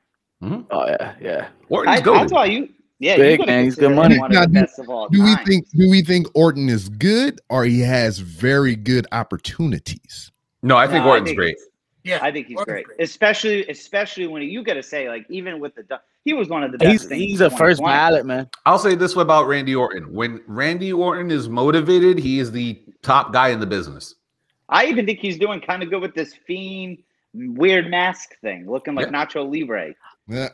Mm-hmm. 0.44 0.62
oh 0.72 0.88
yeah, 0.88 1.16
yeah. 1.22 1.48
Orton's 1.70 1.98
I, 1.98 2.02
good. 2.02 2.16
that's 2.16 2.32
why 2.32 2.46
you, 2.46 2.70
yeah, 3.00 3.18
Big, 3.18 3.40
you 3.40 3.46
man, 3.46 3.64
he's 3.64 3.76
good 3.76 3.92
money. 3.96 4.18
Now, 4.30 4.46
do- 4.46 4.54
best 4.54 4.78
of 4.80 4.90
all 4.90 5.10
do 5.10 5.24
we 5.24 5.36
time. 5.36 5.46
think 5.46 5.70
do 5.72 5.90
we 5.90 6.02
think 6.02 6.28
Orton 6.36 6.70
is 6.70 6.90
good 6.90 7.40
or 7.50 7.66
he 7.66 7.80
has 7.82 8.20
very 8.20 8.76
good 8.76 9.08
opportunities? 9.12 10.32
No, 10.62 10.78
I 10.78 10.88
think 10.88 11.04
No, 11.04 11.12
Orton's 11.12 11.30
think 11.30 11.38
great. 11.38 11.58
Yeah, 12.04 12.20
I 12.22 12.32
think 12.32 12.48
he's 12.48 12.58
Orton's 12.58 12.74
great, 12.74 12.86
great. 12.86 13.02
especially 13.02 13.68
especially 13.68 14.28
when 14.28 14.42
you 14.44 14.64
got 14.64 14.76
to 14.76 14.84
say 14.84 15.10
like 15.10 15.26
even 15.30 15.60
with 15.60 15.74
the 15.76 16.00
he 16.24 16.34
was 16.34 16.50
one 16.50 16.64
of 16.64 16.72
the 16.72 16.78
best. 16.78 16.92
He's 16.92 17.06
things 17.06 17.22
he's 17.22 17.42
a 17.42 17.50
first 17.50 17.80
2020. 17.80 17.94
ballot 17.94 18.26
man. 18.26 18.50
I'll 18.66 18.78
say 18.80 18.96
this 18.96 19.16
about 19.16 19.48
Randy 19.48 19.76
Orton. 19.76 20.14
When 20.14 20.42
Randy 20.46 20.92
Orton 20.94 21.32
is 21.32 21.50
motivated, 21.50 22.20
he 22.20 22.40
is 22.40 22.52
the 22.52 22.82
top 23.02 23.32
guy 23.34 23.50
in 23.50 23.60
the 23.60 23.66
business. 23.66 24.16
I 24.70 24.86
even 24.86 25.06
think 25.06 25.20
he's 25.20 25.40
doing 25.40 25.62
kind 25.62 25.82
of 25.82 25.90
good 25.90 26.02
with 26.02 26.14
this 26.14 26.34
fiend 26.46 26.98
weird 27.34 27.90
mask 27.90 28.30
thing, 28.42 28.70
looking 28.70 28.96
like 28.96 29.10
Nacho 29.10 29.50
Libre. 29.50 29.94
Yeah. 30.28 30.50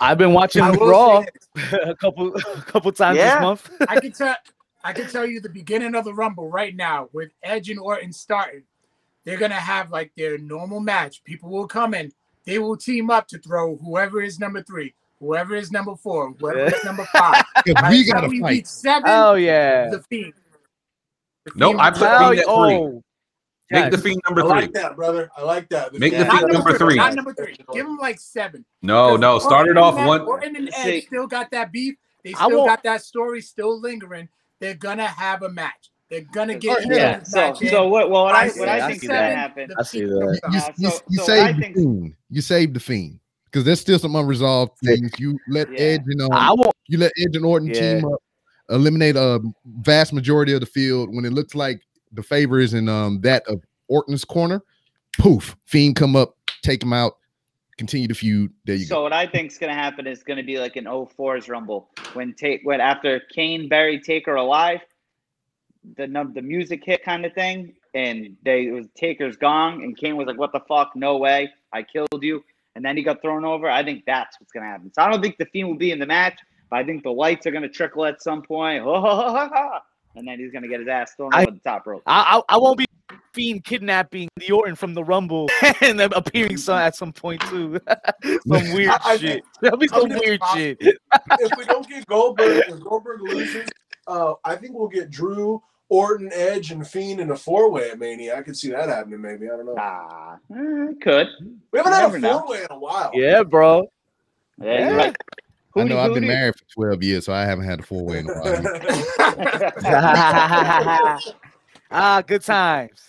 I've 0.00 0.18
been 0.18 0.32
watching 0.32 0.62
Raw 0.64 1.24
a 1.84 1.94
couple 1.96 2.34
a 2.36 2.62
couple 2.62 2.92
times 2.92 3.18
Yeah. 3.18 3.34
this 3.36 3.42
month. 3.42 3.70
I 3.88 3.98
can 4.00 4.12
tell 4.12 4.36
I 4.84 4.92
can 4.92 5.08
tell 5.08 5.26
you 5.26 5.40
the 5.40 5.48
beginning 5.48 5.94
of 5.96 6.04
the 6.04 6.14
Rumble 6.14 6.48
right 6.48 6.74
now 6.76 7.08
with 7.12 7.30
Edge 7.42 7.68
and 7.70 7.80
Orton 7.80 8.12
starting. 8.12 8.62
They're 9.24 9.38
gonna 9.38 9.54
have 9.54 9.90
like 9.90 10.12
their 10.16 10.38
normal 10.38 10.78
match. 10.80 11.24
People 11.24 11.50
will 11.50 11.66
come 11.66 11.94
in. 11.94 12.12
They 12.46 12.58
will 12.60 12.76
team 12.76 13.10
up 13.10 13.26
to 13.28 13.38
throw 13.38 13.76
whoever 13.76 14.22
is 14.22 14.38
number 14.38 14.62
three, 14.62 14.94
whoever 15.18 15.54
is 15.56 15.72
number 15.72 15.96
four, 15.96 16.32
whoever 16.38 16.66
is 16.74 16.84
number 16.84 17.04
five. 17.12 17.42
By 17.74 17.90
we 17.90 18.04
gotta 18.10 18.28
we 18.28 18.40
fight. 18.40 18.50
reach 18.50 18.66
seven, 18.66 19.02
Oh 19.10 19.34
yeah. 19.34 19.88
the 19.90 20.00
Fiend. 20.02 20.32
The 21.44 21.52
Nope, 21.56 21.72
Fiend 21.76 21.80
I 21.80 21.90
will 21.90 21.92
put 21.92 21.98
throw- 21.98 22.08
Oh, 22.08 22.30
at 22.30 22.36
three. 22.36 22.76
oh. 22.76 23.02
Make 23.70 23.90
the 23.90 23.96
Yes. 23.98 24.02
Fiend 24.02 24.20
I 24.24 24.30
number 24.30 24.44
like 24.44 24.72
that, 24.72 24.96
brother. 24.96 25.30
I 25.36 25.42
like 25.42 25.68
that. 25.68 25.92
Make 25.92 26.12
the 26.12 26.24
Fiend- 26.24 26.30
Fiend 26.30 26.42
Not 26.42 26.52
number 26.52 26.78
three. 26.78 26.94
Not 26.96 27.14
number 27.14 27.34
three. 27.34 27.54
Give 27.72 27.84
them 27.84 27.98
like 27.98 28.18
seven. 28.18 28.64
No, 28.82 29.16
no. 29.16 29.38
Start 29.38 29.68
it 29.68 29.76
off 29.76 29.94
one. 29.94 30.22
Orton 30.22 30.56
and 30.56 30.72
See- 30.72 30.98
Edge 30.98 31.06
still 31.06 31.26
got 31.26 31.50
that 31.50 31.70
beef. 31.72 31.96
They 32.24 32.32
still 32.32 32.64
got 32.64 32.82
that 32.84 33.02
story 33.02 33.40
still 33.42 33.78
lingering. 33.80 34.28
They're 34.60 34.74
gonna 34.74 35.06
have 35.06 35.42
a 35.42 35.48
match. 35.50 35.90
They're 36.10 36.22
gonna 36.32 36.58
get 36.58 36.82
into 36.82 36.96
Yeah. 36.96 37.18
this 37.18 37.30
So 37.32 37.36
match 37.38 37.62
in. 37.62 37.68
so 37.68 37.86
what 37.88 38.10
what 38.10 38.34
I 38.34 38.48
By 38.48 38.54
what 38.58 38.68
I 38.70 38.76
I 38.80 38.88
think 38.88 39.00
see 39.00 39.06
is 39.06 39.10
that. 39.10 39.28
gonna 39.28 39.34
happen. 39.36 39.70
I 39.78 39.82
see 39.82 40.00
that. 40.04 40.40
comes 40.42 40.54
You, 40.54 40.60
out. 40.60 40.68
Uh, 40.70 40.72
you, 40.78 40.88
so- 40.90 41.00
you 41.10 41.18
so 41.18 41.22
I 41.22 41.26
saved 41.52 41.58
the 41.58 41.72
fiend. 41.74 42.14
You 42.30 42.40
saved 42.40 42.74
the 42.74 42.80
fiend 42.80 43.20
because 43.44 43.64
there's 43.64 43.80
still 43.80 43.98
some 43.98 44.16
unresolved 44.16 44.78
things. 44.82 45.10
You 45.18 45.38
let 45.50 45.70
Yeah. 45.70 45.78
Edge, 45.78 46.02
you 46.06 46.16
know, 46.16 46.28
I 46.32 46.50
won't. 46.52 46.72
you 46.86 46.96
let 46.98 47.12
Edge 47.18 47.36
and 47.36 47.44
Orton 47.44 47.68
Yeah. 47.68 47.96
team 48.00 48.04
up, 48.06 48.22
eliminate 48.70 49.16
a 49.16 49.40
vast 49.66 50.12
majority 50.14 50.54
of 50.54 50.60
the 50.60 50.66
field 50.66 51.14
when 51.14 51.24
it 51.26 51.32
looks 51.34 51.54
like 51.54 51.82
the 52.12 52.22
favor 52.22 52.58
is 52.60 52.74
in 52.74 52.88
um 52.88 53.20
that 53.22 53.46
of 53.46 53.62
Orton's 53.88 54.24
corner. 54.24 54.62
Poof, 55.18 55.56
fiend 55.64 55.96
come 55.96 56.14
up, 56.14 56.36
take 56.62 56.82
him 56.82 56.92
out, 56.92 57.14
continue 57.76 58.06
the 58.06 58.14
feud. 58.14 58.52
There 58.64 58.76
you 58.76 58.84
So 58.84 58.96
go. 58.96 59.02
what 59.04 59.12
I 59.12 59.26
think 59.26 59.50
is 59.50 59.58
going 59.58 59.70
to 59.74 59.80
happen 59.80 60.06
is 60.06 60.22
going 60.22 60.36
to 60.36 60.42
be 60.44 60.58
like 60.58 60.76
an 60.76 60.84
04's 60.84 61.48
Rumble 61.48 61.88
when 62.12 62.34
take 62.34 62.60
when 62.64 62.80
after 62.80 63.20
Kane 63.34 63.68
buried 63.68 64.04
Taker 64.04 64.36
alive, 64.36 64.80
the 65.96 66.06
num 66.06 66.34
the 66.34 66.42
music 66.42 66.84
hit 66.84 67.02
kind 67.02 67.24
of 67.24 67.32
thing, 67.32 67.74
and 67.94 68.36
they 68.44 68.66
it 68.66 68.72
was 68.72 68.86
Taker's 68.96 69.36
gong, 69.36 69.82
and 69.82 69.96
Kane 69.96 70.16
was 70.16 70.26
like, 70.26 70.38
"What 70.38 70.52
the 70.52 70.60
fuck? 70.68 70.92
No 70.94 71.16
way! 71.16 71.50
I 71.72 71.82
killed 71.82 72.22
you!" 72.22 72.44
And 72.74 72.84
then 72.84 72.96
he 72.96 73.02
got 73.02 73.20
thrown 73.22 73.44
over. 73.44 73.68
I 73.68 73.82
think 73.82 74.04
that's 74.06 74.38
what's 74.40 74.52
going 74.52 74.62
to 74.62 74.68
happen. 74.68 74.92
So 74.92 75.02
I 75.02 75.10
don't 75.10 75.20
think 75.20 75.36
the 75.38 75.46
Fiend 75.46 75.68
will 75.68 75.76
be 75.76 75.90
in 75.90 75.98
the 75.98 76.06
match, 76.06 76.38
but 76.70 76.76
I 76.76 76.84
think 76.84 77.02
the 77.02 77.10
lights 77.10 77.44
are 77.46 77.50
going 77.50 77.62
to 77.62 77.68
trickle 77.68 78.04
at 78.04 78.22
some 78.22 78.42
point. 78.42 78.84
and 80.18 80.26
then 80.26 80.38
he's 80.38 80.50
going 80.52 80.62
to 80.62 80.68
get 80.68 80.80
his 80.80 80.88
ass 80.88 81.12
thrown 81.16 81.30
I- 81.32 81.42
over 81.42 81.52
the 81.52 81.58
top 81.60 81.86
rope. 81.86 82.02
I, 82.06 82.40
I 82.48 82.54
I 82.54 82.58
won't 82.58 82.78
be 82.78 82.86
fiend 83.32 83.64
kidnapping 83.64 84.28
the 84.36 84.50
Orton 84.50 84.74
from 84.74 84.94
the 84.94 85.04
Rumble 85.04 85.48
and 85.80 85.98
then 85.98 86.12
appearing 86.14 86.56
some 86.56 86.78
at 86.78 86.96
some 86.96 87.12
point 87.12 87.40
too. 87.42 87.80
some 88.22 88.40
weird 88.74 88.90
I- 88.90 88.98
I 89.04 89.16
shit. 89.16 89.20
think- 89.30 89.44
That'll 89.62 89.78
be 89.78 89.88
I 89.92 89.98
some 90.00 90.08
weird 90.10 90.40
I- 90.42 90.54
shit. 90.56 90.78
if 90.80 91.50
we 91.56 91.64
don't 91.64 91.88
get 91.88 92.04
Goldberg, 92.06 92.64
if 92.68 92.80
Goldberg 92.80 93.20
loses, 93.22 93.68
uh, 94.06 94.34
I 94.44 94.56
think 94.56 94.74
we'll 94.74 94.88
get 94.88 95.10
Drew, 95.10 95.62
Orton, 95.90 96.30
Edge, 96.34 96.70
and 96.72 96.86
Fiend 96.86 97.20
in 97.20 97.30
a 97.30 97.36
four 97.36 97.70
way 97.70 97.90
at 97.90 97.98
Mania. 97.98 98.36
I 98.36 98.42
could 98.42 98.56
see 98.56 98.70
that 98.70 98.88
happening. 98.88 99.20
Maybe 99.20 99.46
I 99.46 99.56
don't 99.56 99.66
know. 99.66 99.76
Ah, 99.78 100.36
could. 101.00 101.28
We 101.72 101.78
haven't 101.78 101.92
you 101.92 101.98
had 101.98 102.24
a 102.24 102.38
four 102.40 102.48
way 102.50 102.60
in 102.60 102.66
a 102.70 102.78
while. 102.78 103.10
Yeah, 103.14 103.42
bro. 103.42 103.90
Yeah, 104.60 104.90
you're 104.90 104.98
Yeah. 104.98 105.12
Right. 105.78 105.86
I 105.86 105.88
Who- 105.88 105.94
know 105.94 106.00
I've 106.00 106.14
been 106.14 106.26
married 106.26 106.54
for 106.56 106.64
12 106.74 107.02
years, 107.02 107.24
so 107.26 107.32
I 107.32 107.44
haven't 107.44 107.64
had 107.64 107.80
a 107.80 107.82
four 107.82 108.04
way 108.04 108.18
in 108.18 108.28
a 108.28 108.34
while. 108.34 108.62
ah, 111.90 112.22
good 112.26 112.42
times. 112.42 113.08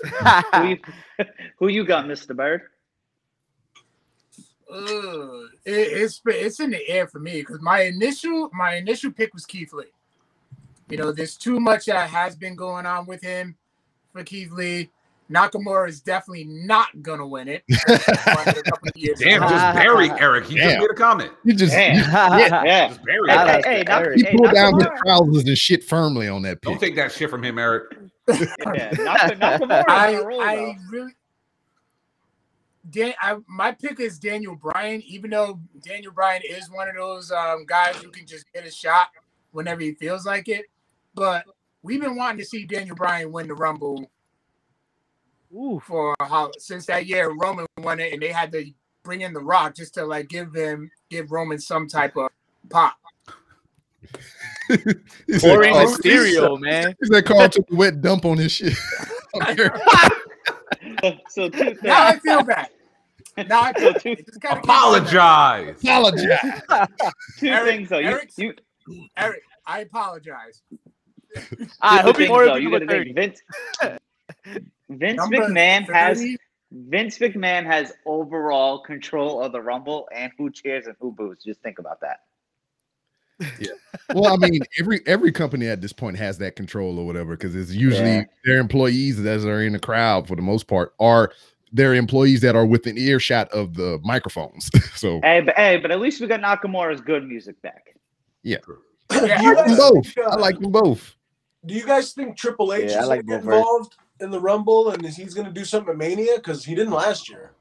who, 0.54 0.68
you, 0.68 0.78
who 1.60 1.68
you 1.68 1.86
got, 1.86 2.06
Mr. 2.06 2.36
Bird? 2.36 2.64
Ugh, 4.72 5.48
it, 5.66 5.72
it's 5.72 6.22
it's 6.26 6.60
in 6.60 6.70
the 6.70 6.88
air 6.88 7.08
for 7.08 7.18
me 7.20 7.40
because 7.40 7.60
my 7.60 7.82
initial 7.82 8.52
my 8.54 8.76
initial 8.76 9.12
pick 9.12 9.34
was 9.34 9.46
Keith 9.46 9.74
Lee. 9.74 9.86
You 10.90 10.98
know, 10.98 11.12
there's 11.12 11.38
too 11.38 11.60
much 11.60 11.86
that 11.86 12.10
has 12.10 12.36
been 12.36 12.56
going 12.56 12.86
on 12.86 13.08
with 13.08 13.22
him 13.22 13.56
for 14.14 14.24
Keith 14.24 14.52
Lee. 14.52 14.92
Nakamura 15.32 15.88
is 15.88 16.02
definitely 16.02 16.46
not 16.46 16.88
gonna 17.04 17.28
win 17.28 17.48
it. 17.48 17.64
Won 17.70 18.48
it 18.48 18.58
a 18.58 18.64
couple 18.64 18.88
of 18.90 18.98
years 18.98 19.20
Damn, 19.24 19.42
just 19.44 19.76
bury 19.76 20.10
Eric. 20.20 20.46
He 20.46 20.56
just 20.56 20.80
made 20.80 20.90
a 20.90 20.94
comment. 20.96 21.32
You 21.44 21.54
just 21.54 21.72
Damn. 21.74 21.96
you- 21.98 22.02
Yeah. 22.02 22.88
Just 22.90 23.04
bury 23.04 23.30
Hey, 23.30 23.38
Eric. 23.38 23.66
hey, 23.66 23.76
hey. 23.78 23.84
Nak- 23.84 24.02
Eric. 24.06 24.18
he 24.18 24.24
hey, 24.26 24.36
pulled 24.38 24.52
down 24.54 24.74
his 24.80 24.88
trousers 25.06 25.44
and 25.48 25.58
shit 25.58 25.84
firmly 25.84 26.28
on 26.28 26.42
that 26.44 26.62
Don't 26.62 26.80
take 26.80 26.96
that 26.96 27.12
shit 27.12 27.30
from 27.30 27.44
him, 27.44 27.60
Eric. 27.60 27.96
Yeah, 28.28 28.92
Nakamura 28.92 29.84
I, 29.88 30.16
on 30.16 30.26
roll, 30.26 30.42
I 30.42 30.78
really 30.92 31.12
Dan, 32.90 33.14
I, 33.22 33.38
my 33.48 33.72
pick 33.72 34.00
is 34.00 34.18
Daniel 34.18 34.56
Bryan, 34.56 35.04
even 35.06 35.30
though 35.30 35.60
Daniel 35.86 36.12
Bryan 36.12 36.42
is 36.50 36.72
one 36.72 36.90
of 36.90 36.96
those 36.96 37.32
um, 37.32 37.66
guys 37.68 37.96
who 37.98 38.10
can 38.10 38.26
just 38.26 38.52
get 38.52 38.66
a 38.66 38.72
shot 38.72 39.10
whenever 39.52 39.82
he 39.82 39.94
feels 39.94 40.26
like 40.26 40.48
it. 40.48 40.66
But 41.14 41.46
we've 41.84 42.02
been 42.02 42.16
wanting 42.16 42.40
to 42.40 42.46
see 42.46 42.66
Daniel 42.66 42.96
Bryan 42.96 43.32
win 43.32 43.48
the 43.48 43.54
Rumble 43.54 44.10
Ooh. 45.54 45.82
for 45.86 46.16
how 46.20 46.52
since 46.58 46.86
that 46.88 47.06
year 47.08 47.32
Roman 47.40 47.66
won 47.80 48.00
it, 48.00 48.14
and 48.14 48.22
they 48.22 48.32
had 48.32 48.52
to 48.52 48.66
bring 49.04 49.22
in 49.22 49.34
The 49.34 49.40
Rock 49.40 49.76
just 49.76 49.94
to 49.96 50.06
like 50.06 50.28
give 50.30 50.54
him 50.54 50.90
give 51.10 51.32
Roman 51.32 51.60
some 51.60 51.88
type 51.88 52.16
of 52.18 52.30
pop. 52.70 52.96
He 54.70 55.38
said, 55.40 55.58
Or 55.58 55.64
in 55.64 55.74
Carl- 55.74 55.88
Mysterio, 55.88 56.60
man. 56.60 56.96
he 57.02 57.08
said 57.08 57.26
Carl 57.26 57.50
took 57.50 57.70
a 57.72 57.76
wet 57.76 58.02
dump 58.02 58.26
on 58.26 58.38
his 58.38 58.52
shit. 58.52 58.74
so 61.30 61.50
two 61.50 61.78
Now 61.84 62.08
I 62.08 62.20
feel 62.20 62.44
bad. 62.44 62.70
Now 63.48 63.62
I 63.62 63.74
feel 63.78 63.94
bad. 63.94 64.06
It 64.06 64.26
just 64.26 64.42
kinda 64.42 64.62
came 64.62 64.70
out 64.70 64.96
of 64.98 65.04
that. 65.12 65.16
Apologize. 65.16 65.76
Apologize. 65.84 66.62
Two 67.40 67.48
Eric- 67.48 67.66
things 67.70 67.90
though. 67.90 68.00
You, 68.00 68.08
Eric's- 68.10 68.38
you, 68.38 68.54
Eric, 69.18 69.42
I 69.66 69.80
apologize. 69.82 70.62
I 71.82 71.98
two 72.00 72.04
hope 72.04 72.16
things, 72.18 72.30
more 72.30 72.46
though. 72.46 72.58
people 72.58 72.72
You 72.72 72.76
are 72.76 72.80
gotta 72.80 73.04
think 73.04 73.18
30. 73.18 73.34
Vince. 73.88 74.00
Vince 74.90 75.18
Number 75.18 75.38
McMahon 75.38 75.92
has 75.94 76.24
Vince 76.72 77.18
McMahon 77.20 77.66
has 77.66 77.94
overall 78.06 78.80
control 78.80 79.42
of 79.42 79.52
the 79.52 79.62
Rumble 79.62 80.08
and 80.14 80.32
who 80.38 80.52
cheers 80.52 80.86
and 80.88 80.96
who 81.00 81.12
boos. 81.12 81.38
Just 81.46 81.62
think 81.62 81.80
about 81.80 82.00
that. 82.02 82.18
Yeah. 83.58 83.72
well, 84.14 84.34
I 84.34 84.50
mean, 84.50 84.60
every 84.80 85.00
every 85.06 85.32
company 85.32 85.68
at 85.68 85.80
this 85.82 85.94
point 85.94 86.18
has 86.18 86.38
that 86.40 86.56
control 86.58 87.00
or 87.00 87.06
whatever, 87.08 87.38
because 87.38 87.56
it's 87.56 87.72
usually 87.72 88.10
Yeah. 88.18 88.24
their 88.44 88.58
employees 88.60 89.22
that 89.24 89.46
are 89.46 89.64
in 89.64 89.74
the 89.74 89.80
crowd 89.80 90.28
for 90.28 90.36
the 90.36 90.42
most 90.42 90.68
part 90.68 90.94
are 91.00 91.32
their 91.72 91.94
employees 91.96 92.42
that 92.42 92.56
are 92.56 92.66
within 92.66 92.98
earshot 92.98 93.48
of 93.52 93.76
the 93.76 94.00
microphones. 94.04 94.70
so 94.96 95.22
Hey, 95.24 95.40
but 95.42 95.56
hey, 95.56 95.78
but 95.78 95.90
at 95.92 96.00
least 96.02 96.20
we 96.20 96.28
got 96.28 96.42
Nakamura's 96.42 97.00
good 97.00 97.26
music 97.26 97.62
back. 97.62 97.96
Yeah. 98.44 98.58
you 98.68 98.78
I 99.12 99.54
like 99.54 99.66
them 99.68 99.78
both. 99.78 100.06
think, 100.08 100.18
uh, 100.28 100.30
I 100.32 100.36
like 100.36 100.60
them 100.60 100.72
both. 100.72 101.16
Do 101.66 101.74
you 101.74 101.86
guys 101.86 102.12
think 102.14 102.36
Triple 102.36 102.74
H 102.74 102.92
Yeah, 102.92 103.00
I 103.00 103.02
is 103.04 103.08
like 103.08 103.26
gonna 103.26 103.40
get 103.40 103.46
both 103.46 103.46
versions. 103.46 103.56
involved 103.56 103.96
in 104.22 104.30
the 104.32 104.40
Rumble 104.40 104.90
and 104.92 105.04
is 105.06 105.16
he's 105.16 105.34
going 105.34 105.48
to 105.48 105.54
do 105.54 105.66
something 105.66 105.92
at 105.92 105.98
Mania? 105.98 106.36
Because 106.36 106.64
he 106.66 106.76
didn't 106.76 106.94
last 106.94 107.30
year. 107.30 107.52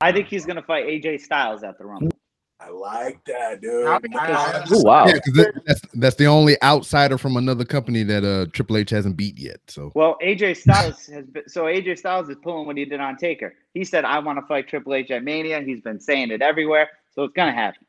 I 0.00 0.12
think 0.12 0.28
he's 0.28 0.46
gonna 0.46 0.62
fight 0.62 0.86
AJ 0.86 1.20
Styles 1.22 1.64
at 1.64 1.76
the 1.76 1.84
Rumble. 1.84 2.16
I 2.60 2.70
like 2.70 3.18
that, 3.24 3.60
dude. 3.60 3.86
I'll 3.86 3.98
be- 3.98 4.08
I- 4.14 4.64
Oh 4.70 4.82
wow. 4.82 5.06
Yeah, 5.06 5.14
because 5.14 5.52
that's 5.66 5.80
that's 5.94 6.16
the 6.16 6.26
only 6.26 6.56
outsider 6.62 7.18
from 7.18 7.36
another 7.36 7.64
company 7.64 8.04
that 8.04 8.24
uh 8.24 8.46
Triple 8.52 8.76
H 8.76 8.90
hasn't 8.90 9.16
beat 9.16 9.38
yet. 9.40 9.58
So 9.66 9.90
Well, 9.96 10.16
AJ 10.22 10.58
Styles 10.58 11.04
has 11.06 11.26
been 11.26 11.48
so 11.48 11.64
AJ 11.64 11.98
Styles 11.98 12.28
is 12.28 12.36
pulling 12.42 12.66
what 12.66 12.76
he 12.76 12.84
did 12.84 13.00
on 13.00 13.16
Taker. 13.16 13.54
He 13.74 13.84
said, 13.84 14.04
"I 14.04 14.20
want 14.20 14.38
to 14.38 14.46
fight 14.46 14.68
Triple 14.68 14.94
H 14.94 15.10
at 15.10 15.24
Mania." 15.24 15.60
He's 15.62 15.80
been 15.80 15.98
saying 15.98 16.30
it 16.30 16.42
everywhere, 16.42 16.88
so 17.12 17.24
it's 17.24 17.34
gonna 17.34 17.52
happen. 17.52 17.84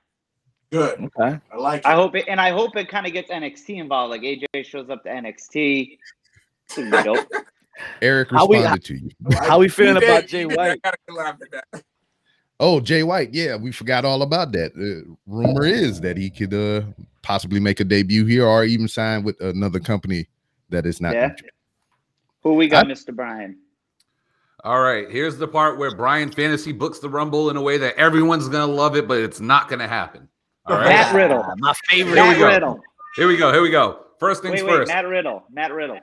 Good. 0.72 1.00
Okay. 1.20 1.40
I 1.54 1.58
like 1.58 1.82
it. 1.82 1.86
I 1.86 1.94
hope 1.94 2.16
it, 2.16 2.26
and 2.28 2.42
I 2.42 2.50
hope 2.52 2.76
it 2.76 2.90
kind 2.90 3.06
of 3.06 3.14
gets 3.14 3.30
NXT 3.30 3.78
involved. 3.78 4.10
Like 4.12 4.22
AJ 4.22 4.66
shows 4.66 4.90
up 4.90 5.04
to 5.04 5.10
NXT. 5.10 5.98
It's 6.66 6.76
gonna 6.76 7.04
dope. 7.04 7.28
Eric 8.02 8.30
How 8.32 8.46
we- 8.48 8.58
responded 8.58 8.86
to 8.86 8.96
you. 8.96 9.10
How 9.40 9.60
we 9.60 9.68
feeling 9.70 10.02
He 10.02 10.08
about 10.08 10.22
he 10.24 10.28
Jay 10.30 10.46
did. 10.46 10.58
White? 10.58 10.80
I 10.84 10.90
gotta 10.92 10.98
laugh 11.18 11.38
at 11.42 11.64
that. 11.72 11.84
Oh, 12.60 12.80
Jay 12.82 13.04
White. 13.04 13.34
Yeah, 13.34 13.56
we 13.56 13.72
forgot 13.72 14.04
all 14.04 14.22
about 14.22 14.52
that. 14.52 14.72
Uh, 14.76 15.14
rumor 15.28 15.66
is 15.66 16.02
that 16.02 16.18
he 16.18 16.30
could 16.30 16.54
uh 16.54 16.82
possibly 17.22 17.60
make 17.60 17.80
a 17.80 17.84
debut 17.86 18.26
here 18.26 18.46
or 18.46 18.64
even 18.66 18.88
sign 18.88 19.24
with 19.24 19.40
another 19.42 19.80
company 19.80 20.28
that 20.70 20.86
is 20.86 21.00
not. 21.02 21.14
Yeah. 21.14 21.34
Who 22.44 22.54
we 22.56 22.68
got, 22.68 22.86
Mr. 22.88 23.14
Brian? 23.16 23.58
All 24.64 24.82
right, 24.82 25.10
here's 25.10 25.38
the 25.38 25.48
part 25.48 25.78
where 25.78 25.96
Brian 25.96 26.32
Fantasy 26.32 26.74
books 26.74 27.00
the 27.00 27.08
Rumble 27.10 27.50
in 27.50 27.56
a 27.56 27.62
way 27.62 27.78
that 27.78 27.96
everyone's 27.96 28.50
gonna 28.50 28.72
love 28.72 28.98
it, 28.98 29.08
but 29.08 29.20
it's 29.20 29.40
not 29.40 29.70
gonna 29.70 29.88
happen. 29.88 30.28
All 30.66 30.76
right, 30.76 30.90
Matt 30.90 31.16
Riddle. 31.16 31.46
My 31.60 31.74
favorite. 31.88 32.16
Here 32.16 32.28
we 32.28 32.36
go. 32.38 32.48
Riddle. 32.48 32.80
here 33.16 33.28
we 33.28 33.38
go. 33.38 33.54
Here 33.54 33.62
we 33.62 33.70
go. 33.72 34.06
First 34.20 34.42
things 34.42 34.56
Wait, 34.56 34.64
wait, 34.66 34.72
first. 34.80 34.90
Matt 34.90 35.08
Riddle. 35.08 35.44
Matt 35.50 35.72
Riddle. 35.74 36.00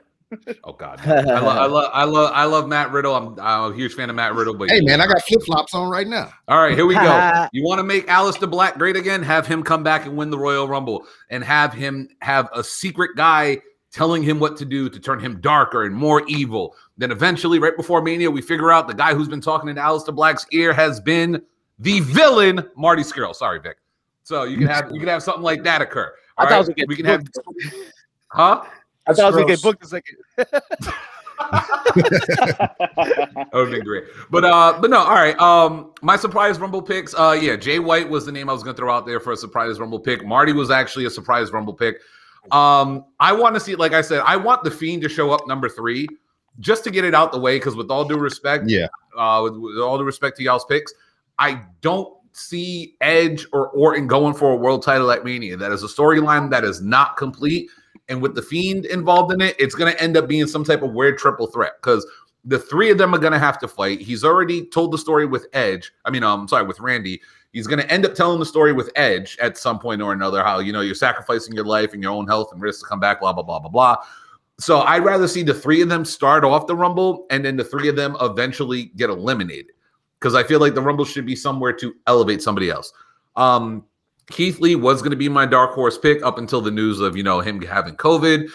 Oh 0.63 0.73
God, 0.73 0.99
I 1.07 1.21
love, 1.21 1.57
I 1.57 1.65
love, 1.65 1.91
I 1.93 2.03
love, 2.03 2.31
I 2.33 2.43
love 2.45 2.67
Matt 2.67 2.91
Riddle. 2.91 3.15
I'm, 3.15 3.39
I'm 3.39 3.71
a 3.71 3.75
huge 3.75 3.93
fan 3.93 4.09
of 4.09 4.15
Matt 4.17 4.35
Riddle. 4.35 4.55
But 4.55 4.69
Hey 4.69 4.81
man, 4.81 4.99
I 4.99 5.07
got 5.07 5.21
flip 5.23 5.41
flops 5.43 5.73
on 5.73 5.89
right 5.89 6.07
now. 6.07 6.33
All 6.49 6.59
right, 6.59 6.75
here 6.75 6.85
we 6.85 6.95
go. 6.95 7.47
You 7.53 7.63
want 7.63 7.79
to 7.79 7.83
make 7.83 8.07
Aleister 8.07 8.49
Black 8.49 8.77
great 8.77 8.97
again? 8.97 9.23
Have 9.23 9.47
him 9.47 9.63
come 9.63 9.83
back 9.83 10.05
and 10.05 10.17
win 10.17 10.29
the 10.29 10.37
Royal 10.37 10.67
Rumble, 10.67 11.05
and 11.29 11.43
have 11.43 11.73
him 11.73 12.09
have 12.19 12.49
a 12.53 12.61
secret 12.63 13.11
guy 13.15 13.61
telling 13.91 14.21
him 14.21 14.39
what 14.39 14.57
to 14.57 14.65
do 14.65 14.89
to 14.89 14.99
turn 14.99 15.19
him 15.19 15.39
darker 15.39 15.85
and 15.85 15.95
more 15.95 16.23
evil. 16.27 16.75
Then 16.97 17.11
eventually, 17.11 17.57
right 17.57 17.75
before 17.75 18.01
Mania, 18.01 18.29
we 18.29 18.41
figure 18.41 18.71
out 18.71 18.87
the 18.87 18.93
guy 18.93 19.13
who's 19.13 19.29
been 19.29 19.41
talking 19.41 19.69
in 19.69 19.77
Aleister 19.77 20.13
Black's 20.13 20.45
ear 20.51 20.73
has 20.73 20.99
been 20.99 21.41
the 21.79 22.01
villain, 22.01 22.67
Marty 22.75 23.03
Scurll. 23.03 23.33
Sorry, 23.33 23.59
Vic. 23.59 23.77
So 24.23 24.43
you 24.43 24.57
can 24.57 24.67
have 24.75 24.91
you 24.91 24.99
can 24.99 25.09
have 25.09 25.23
something 25.23 25.43
like 25.43 25.63
that 25.63 25.81
occur. 25.81 26.13
I 26.37 26.43
All 26.43 26.49
thought 26.49 26.55
it 26.55 26.59
was 26.59 26.67
right? 26.67 26.77
gonna 26.77 26.87
we 26.87 26.95
can 26.95 27.05
have, 27.05 27.23
huh? 28.27 28.63
I 29.07 29.13
thought 29.13 29.19
I 29.25 29.29
was 29.29 29.35
gonna 29.35 29.45
gross. 29.45 29.57
get 29.57 29.63
booked 29.63 29.83
a 29.83 29.87
second. 29.87 30.93
That 31.97 33.49
would 33.53 33.67
have 33.67 33.71
been 33.71 33.83
great. 33.83 34.05
But 34.29 34.43
uh, 34.45 34.79
but 34.81 34.89
no, 34.89 34.97
all 34.99 35.13
right. 35.13 35.37
Um, 35.39 35.93
my 36.01 36.15
surprise 36.17 36.59
rumble 36.59 36.81
picks. 36.81 37.13
Uh, 37.13 37.37
yeah, 37.39 37.55
Jay 37.55 37.79
White 37.79 38.09
was 38.09 38.25
the 38.25 38.31
name 38.31 38.49
I 38.49 38.53
was 38.53 38.63
gonna 38.63 38.75
throw 38.77 38.93
out 38.93 39.05
there 39.05 39.19
for 39.19 39.31
a 39.33 39.37
surprise 39.37 39.79
rumble 39.79 39.99
pick. 39.99 40.25
Marty 40.25 40.51
was 40.53 40.71
actually 40.71 41.05
a 41.05 41.09
surprise 41.09 41.51
rumble 41.51 41.73
pick. 41.73 41.97
Um, 42.51 43.05
I 43.19 43.33
want 43.33 43.55
to 43.55 43.59
see, 43.59 43.75
like 43.75 43.93
I 43.93 44.01
said, 44.01 44.21
I 44.25 44.35
want 44.37 44.63
the 44.63 44.71
fiend 44.71 45.01
to 45.03 45.09
show 45.09 45.31
up 45.31 45.47
number 45.47 45.67
three, 45.69 46.07
just 46.59 46.83
to 46.85 46.91
get 46.91 47.03
it 47.03 47.13
out 47.13 47.31
the 47.31 47.39
way. 47.39 47.57
Because 47.57 47.75
with 47.75 47.91
all 47.91 48.05
due 48.05 48.17
respect, 48.17 48.65
Yeah. 48.67 48.87
uh, 49.17 49.41
with, 49.43 49.57
with 49.57 49.77
all 49.79 49.97
due 49.97 50.05
respect 50.05 50.37
to 50.37 50.43
y'all's 50.43 50.65
picks, 50.65 50.93
I 51.39 51.61
don't 51.81 52.13
see 52.31 52.95
Edge 53.01 53.45
or 53.51 53.69
Orton 53.69 54.07
going 54.07 54.33
for 54.33 54.51
a 54.51 54.55
world 54.55 54.81
title 54.83 55.11
at 55.11 55.25
Mania. 55.25 55.57
That 55.57 55.71
is 55.71 55.83
a 55.83 55.87
storyline 55.87 56.49
that 56.51 56.63
is 56.63 56.81
not 56.81 57.17
complete. 57.17 57.69
And 58.09 58.21
with 58.21 58.35
the 58.35 58.41
Fiend 58.41 58.85
involved 58.85 59.33
in 59.33 59.41
it, 59.41 59.55
it's 59.59 59.75
going 59.75 59.91
to 59.91 60.01
end 60.01 60.15
up 60.15 60.27
being 60.27 60.47
some 60.47 60.63
type 60.63 60.81
of 60.81 60.93
weird 60.93 61.17
triple 61.17 61.47
threat 61.47 61.73
because 61.81 62.05
the 62.45 62.59
three 62.59 62.89
of 62.89 62.97
them 62.97 63.13
are 63.13 63.17
going 63.17 63.33
to 63.33 63.39
have 63.39 63.59
to 63.59 63.67
fight. 63.67 63.99
He's 63.99 64.23
already 64.23 64.65
told 64.65 64.93
the 64.93 64.97
story 64.97 65.25
with 65.25 65.47
Edge. 65.53 65.91
I 66.05 66.09
mean, 66.09 66.23
I'm 66.23 66.47
sorry, 66.47 66.65
with 66.65 66.79
Randy. 66.79 67.21
He's 67.51 67.67
going 67.67 67.79
to 67.79 67.91
end 67.91 68.05
up 68.05 68.13
telling 68.13 68.39
the 68.39 68.45
story 68.45 68.71
with 68.71 68.91
Edge 68.95 69.37
at 69.41 69.57
some 69.57 69.79
point 69.79 70.01
or 70.01 70.13
another. 70.13 70.43
How 70.43 70.59
you 70.59 70.71
know 70.71 70.81
you're 70.81 70.95
sacrificing 70.95 71.53
your 71.53 71.65
life 71.65 71.93
and 71.93 72.01
your 72.01 72.11
own 72.11 72.27
health 72.27 72.51
and 72.51 72.61
risk 72.61 72.81
to 72.81 72.85
come 72.85 72.99
back. 72.99 73.19
Blah 73.19 73.33
blah 73.33 73.43
blah 73.43 73.59
blah 73.59 73.69
blah. 73.69 73.97
So 74.59 74.81
I'd 74.81 75.03
rather 75.03 75.27
see 75.27 75.43
the 75.43 75.53
three 75.53 75.81
of 75.81 75.89
them 75.89 76.03
start 76.03 76.43
off 76.43 76.67
the 76.67 76.75
Rumble 76.75 77.27
and 77.29 77.45
then 77.45 77.57
the 77.57 77.63
three 77.63 77.89
of 77.89 77.95
them 77.95 78.17
eventually 78.21 78.85
get 78.95 79.09
eliminated 79.09 79.67
because 80.19 80.33
I 80.33 80.43
feel 80.43 80.59
like 80.59 80.73
the 80.73 80.81
Rumble 80.81 81.05
should 81.05 81.25
be 81.25 81.35
somewhere 81.35 81.73
to 81.73 81.95
elevate 82.07 82.41
somebody 82.41 82.69
else. 82.71 82.91
Um, 83.35 83.85
Keith 84.29 84.59
Lee 84.59 84.75
was 84.75 85.01
going 85.01 85.11
to 85.11 85.17
be 85.17 85.29
my 85.29 85.45
dark 85.45 85.71
horse 85.71 85.97
pick 85.97 86.23
up 86.23 86.37
until 86.37 86.61
the 86.61 86.71
news 86.71 86.99
of 86.99 87.15
you 87.15 87.23
know 87.23 87.39
him 87.39 87.61
having 87.61 87.95
COVID. 87.95 88.49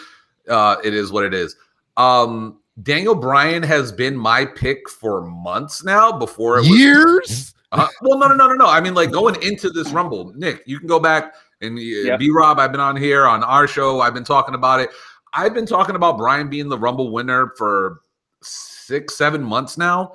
Uh, 0.47 0.77
it 0.83 0.93
is 0.93 1.11
what 1.11 1.23
it 1.23 1.33
is. 1.33 1.55
Um, 1.97 2.59
Daniel 2.81 3.15
Bryan 3.15 3.63
has 3.63 3.91
been 3.91 4.15
my 4.15 4.45
pick 4.45 4.89
for 4.89 5.21
months 5.21 5.83
now. 5.83 6.11
Before 6.11 6.57
it 6.57 6.61
was 6.61 6.79
Years? 6.79 7.53
uh, 7.71 7.87
well, 8.01 8.17
no, 8.19 8.27
no, 8.27 8.35
no, 8.35 8.47
no, 8.47 8.53
no. 8.53 8.67
I 8.67 8.81
mean, 8.81 8.93
like 8.93 9.11
going 9.11 9.41
into 9.41 9.69
this 9.69 9.89
Rumble, 9.91 10.33
Nick, 10.35 10.63
you 10.65 10.79
can 10.79 10.87
go 10.87 10.99
back 10.99 11.33
and 11.61 11.77
uh, 11.77 11.81
Yep. 11.81 12.19
B 12.19 12.29
Rob. 12.31 12.59
I've 12.59 12.71
been 12.71 12.81
on 12.81 12.95
here 12.95 13.25
on 13.25 13.43
our 13.43 13.67
show. 13.67 14.01
I've 14.01 14.13
been 14.13 14.23
talking 14.23 14.55
about 14.55 14.79
it. 14.79 14.89
I've 15.33 15.53
been 15.53 15.65
talking 15.65 15.95
about 15.95 16.17
Bryan 16.17 16.49
being 16.49 16.69
the 16.69 16.77
Rumble 16.77 17.11
winner 17.11 17.53
for 17.57 18.01
six, 18.41 19.15
seven 19.15 19.43
months 19.43 19.77
now. 19.77 20.13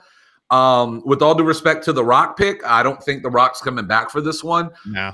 Um, 0.51 1.03
with 1.05 1.21
all 1.23 1.35
due 1.35 1.45
respect 1.45 1.85
to 1.85 1.93
the 1.93 2.05
Rock 2.05 2.37
pick, 2.37 2.65
I 2.65 2.83
don't 2.83 3.03
think 3.03 3.23
the 3.23 3.31
Rock's 3.31 3.61
coming 3.61 3.87
back 3.87 4.11
for 4.11 4.21
this 4.21 4.43
one. 4.43 4.71
No. 4.87 5.13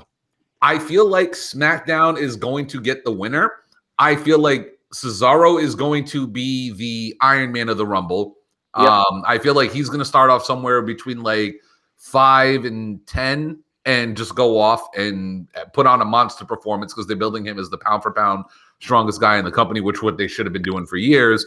I 0.65 0.79
feel 0.79 1.07
like 1.07 1.33
SmackDown 1.33 2.17
is 2.17 2.35
going 2.35 2.65
to 2.67 2.81
get 2.81 3.05
the 3.05 3.11
winner. 3.11 3.51
I 3.99 4.15
feel 4.15 4.39
like 4.39 4.79
Cesaro 4.91 5.61
is 5.61 5.75
going 5.75 6.05
to 6.05 6.25
be 6.25 6.71
the 6.71 7.15
Iron 7.21 7.51
Man 7.51 7.69
of 7.69 7.77
the 7.77 7.85
Rumble. 7.85 8.37
Yep. 8.75 8.87
Um, 8.87 9.23
I 9.27 9.37
feel 9.37 9.53
like 9.53 9.71
he's 9.71 9.89
going 9.89 9.99
to 9.99 10.05
start 10.05 10.31
off 10.31 10.43
somewhere 10.43 10.81
between 10.81 11.21
like 11.21 11.61
five 11.97 12.65
and 12.65 13.05
10 13.05 13.61
and 13.85 14.17
just 14.17 14.33
go 14.33 14.59
off 14.59 14.87
and 14.97 15.47
put 15.73 15.85
on 15.85 16.01
a 16.01 16.05
monster 16.05 16.45
performance 16.45 16.95
because 16.95 17.05
they're 17.05 17.15
building 17.15 17.45
him 17.45 17.59
as 17.59 17.69
the 17.69 17.77
pound 17.77 18.01
for 18.01 18.11
pound 18.11 18.45
strongest 18.81 19.21
guy 19.21 19.37
in 19.37 19.45
the 19.45 19.51
company, 19.51 19.81
which 19.81 20.01
what 20.01 20.17
they 20.17 20.27
should 20.27 20.47
have 20.47 20.53
been 20.53 20.63
doing 20.63 20.87
for 20.87 20.97
years. 20.97 21.45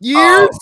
Years? 0.00 0.48
Um, 0.48 0.58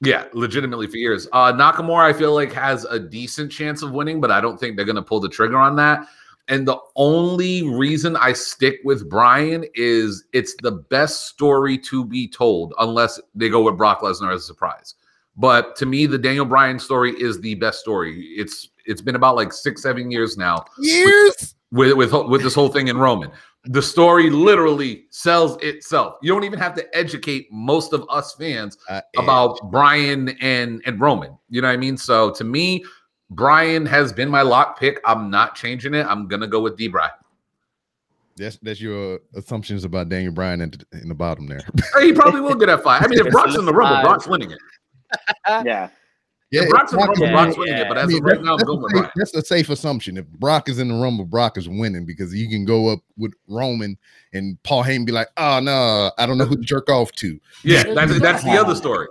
yeah, 0.00 0.24
legitimately 0.32 0.86
for 0.86 0.96
years. 0.96 1.28
Uh, 1.34 1.52
Nakamura, 1.52 2.02
I 2.02 2.14
feel 2.14 2.32
like 2.32 2.50
has 2.54 2.86
a 2.86 2.98
decent 2.98 3.52
chance 3.52 3.82
of 3.82 3.92
winning, 3.92 4.22
but 4.22 4.30
I 4.30 4.40
don't 4.40 4.58
think 4.58 4.76
they're 4.76 4.86
going 4.86 4.96
to 4.96 5.02
pull 5.02 5.20
the 5.20 5.28
trigger 5.28 5.58
on 5.58 5.76
that. 5.76 6.08
And 6.52 6.68
the 6.68 6.76
only 6.96 7.62
reason 7.62 8.14
I 8.14 8.34
stick 8.34 8.80
with 8.84 9.08
Brian 9.08 9.64
is 9.74 10.22
it's 10.34 10.54
the 10.60 10.72
best 10.72 11.26
story 11.28 11.78
to 11.78 12.04
be 12.04 12.28
told, 12.28 12.74
unless 12.78 13.18
they 13.34 13.48
go 13.48 13.62
with 13.62 13.78
Brock 13.78 14.02
Lesnar 14.02 14.34
as 14.34 14.42
a 14.42 14.44
surprise. 14.44 14.94
But 15.34 15.76
to 15.76 15.86
me, 15.86 16.04
the 16.04 16.18
Daniel 16.18 16.44
Bryan 16.44 16.78
story 16.78 17.12
is 17.12 17.40
the 17.40 17.54
best 17.54 17.80
story. 17.80 18.26
It's 18.36 18.68
it's 18.84 19.00
been 19.00 19.16
about 19.16 19.34
like 19.34 19.50
six, 19.50 19.82
seven 19.82 20.10
years 20.10 20.36
now 20.36 20.66
Years? 20.78 21.54
with 21.70 21.94
with 21.96 22.12
with 22.12 22.42
this 22.42 22.54
whole 22.54 22.68
thing 22.68 22.88
in 22.88 22.98
Roman. 22.98 23.30
The 23.64 23.80
story 23.80 24.28
literally 24.28 25.04
sells 25.08 25.56
itself. 25.62 26.16
You 26.20 26.34
don't 26.34 26.44
even 26.44 26.58
have 26.58 26.74
to 26.74 26.84
educate 26.94 27.46
most 27.50 27.94
of 27.94 28.04
us 28.10 28.34
fans 28.34 28.76
Uh, 28.90 29.00
about 29.16 29.58
Brian 29.70 30.36
and 30.42 30.82
and 30.84 31.00
Roman. 31.00 31.34
You 31.48 31.62
know 31.62 31.68
what 31.68 31.74
I 31.74 31.78
mean? 31.78 31.96
So 31.96 32.30
to 32.32 32.44
me, 32.44 32.84
Brian 33.34 33.86
has 33.86 34.12
been 34.12 34.28
my 34.28 34.42
lock 34.42 34.78
pick. 34.78 35.00
I'm 35.04 35.30
not 35.30 35.54
changing 35.54 35.94
it. 35.94 36.06
I'm 36.06 36.28
gonna 36.28 36.46
go 36.46 36.60
with 36.60 36.76
D. 36.76 36.88
Bry. 36.88 37.10
that's 38.36 38.56
that's 38.58 38.80
your 38.80 39.20
assumptions 39.34 39.84
about 39.84 40.08
Daniel 40.08 40.32
Bryan 40.32 40.60
in, 40.60 40.70
the- 40.70 41.00
in 41.02 41.08
the 41.08 41.14
bottom 41.14 41.46
there. 41.46 41.60
He 42.00 42.12
probably 42.12 42.40
will 42.40 42.54
get 42.54 42.66
that 42.66 42.82
fight. 42.82 43.02
I 43.02 43.06
mean, 43.08 43.18
if 43.24 43.32
Brock's 43.32 43.56
in 43.56 43.64
the 43.64 43.72
Rumble, 43.72 44.02
Brock's 44.02 44.26
winning 44.26 44.50
it. 44.50 44.58
yeah. 45.64 45.88
If 46.54 46.68
Brock's 46.68 46.92
in 46.92 46.98
the 46.98 47.06
Rumble, 47.06 47.26
yeah, 47.26 47.32
Brock's 47.32 47.56
winning 47.56 47.76
yeah. 47.76 47.82
it. 47.82 47.88
But 47.88 47.98
I 47.98 48.06
mean, 48.06 48.18
of 48.18 48.24
right 48.24 48.34
that's, 48.34 48.44
now, 48.44 48.56
I'm 48.58 48.66
going 48.66 48.78
a 48.78 48.82
with 48.82 48.92
safe, 48.92 49.10
that's 49.16 49.34
a 49.34 49.42
safe 49.42 49.70
assumption. 49.70 50.18
If 50.18 50.28
Brock 50.32 50.68
is 50.68 50.78
in 50.78 50.88
the 50.88 50.94
Rumble, 50.94 51.24
Brock 51.24 51.56
is 51.56 51.68
winning 51.68 52.04
because 52.04 52.34
you 52.34 52.48
can 52.48 52.66
go 52.66 52.88
up 52.88 53.00
with 53.16 53.32
Roman 53.48 53.96
and 54.34 54.62
Paul 54.62 54.84
Heyman 54.84 55.06
be 55.06 55.12
like, 55.12 55.28
ah, 55.38 55.56
"Oh 55.56 55.60
no, 55.60 56.10
I 56.18 56.26
don't 56.26 56.36
know 56.36 56.44
who 56.44 56.56
to 56.56 56.62
jerk 56.62 56.90
off 56.90 57.10
to." 57.12 57.40
Yeah, 57.64 57.84
that's 57.94 58.20
that's 58.20 58.44
the 58.44 58.50
other 58.60 58.74
story. 58.74 59.08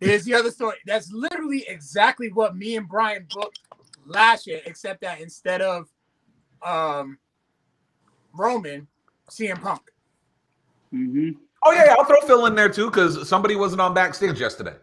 Here's 0.00 0.24
the 0.24 0.34
other 0.34 0.50
story. 0.50 0.76
That's 0.86 1.10
literally 1.12 1.64
exactly 1.68 2.30
what 2.30 2.56
me 2.56 2.76
and 2.76 2.88
Brian 2.88 3.26
booked 3.30 3.60
last 4.06 4.46
year, 4.46 4.60
except 4.66 5.00
that 5.00 5.20
instead 5.20 5.62
of 5.62 5.88
um 6.62 7.18
Roman, 8.32 8.86
CM 9.30 9.60
Punk. 9.60 9.82
Mm-hmm. 10.92 11.30
Oh 11.64 11.72
yeah, 11.72 11.86
yeah, 11.86 11.94
I'll 11.98 12.04
throw 12.04 12.20
Phil 12.26 12.46
in 12.46 12.54
there 12.54 12.68
too 12.68 12.86
because 12.86 13.28
somebody 13.28 13.56
wasn't 13.56 13.80
on 13.80 13.94
backstage 13.94 14.38
yesterday. 14.38 14.74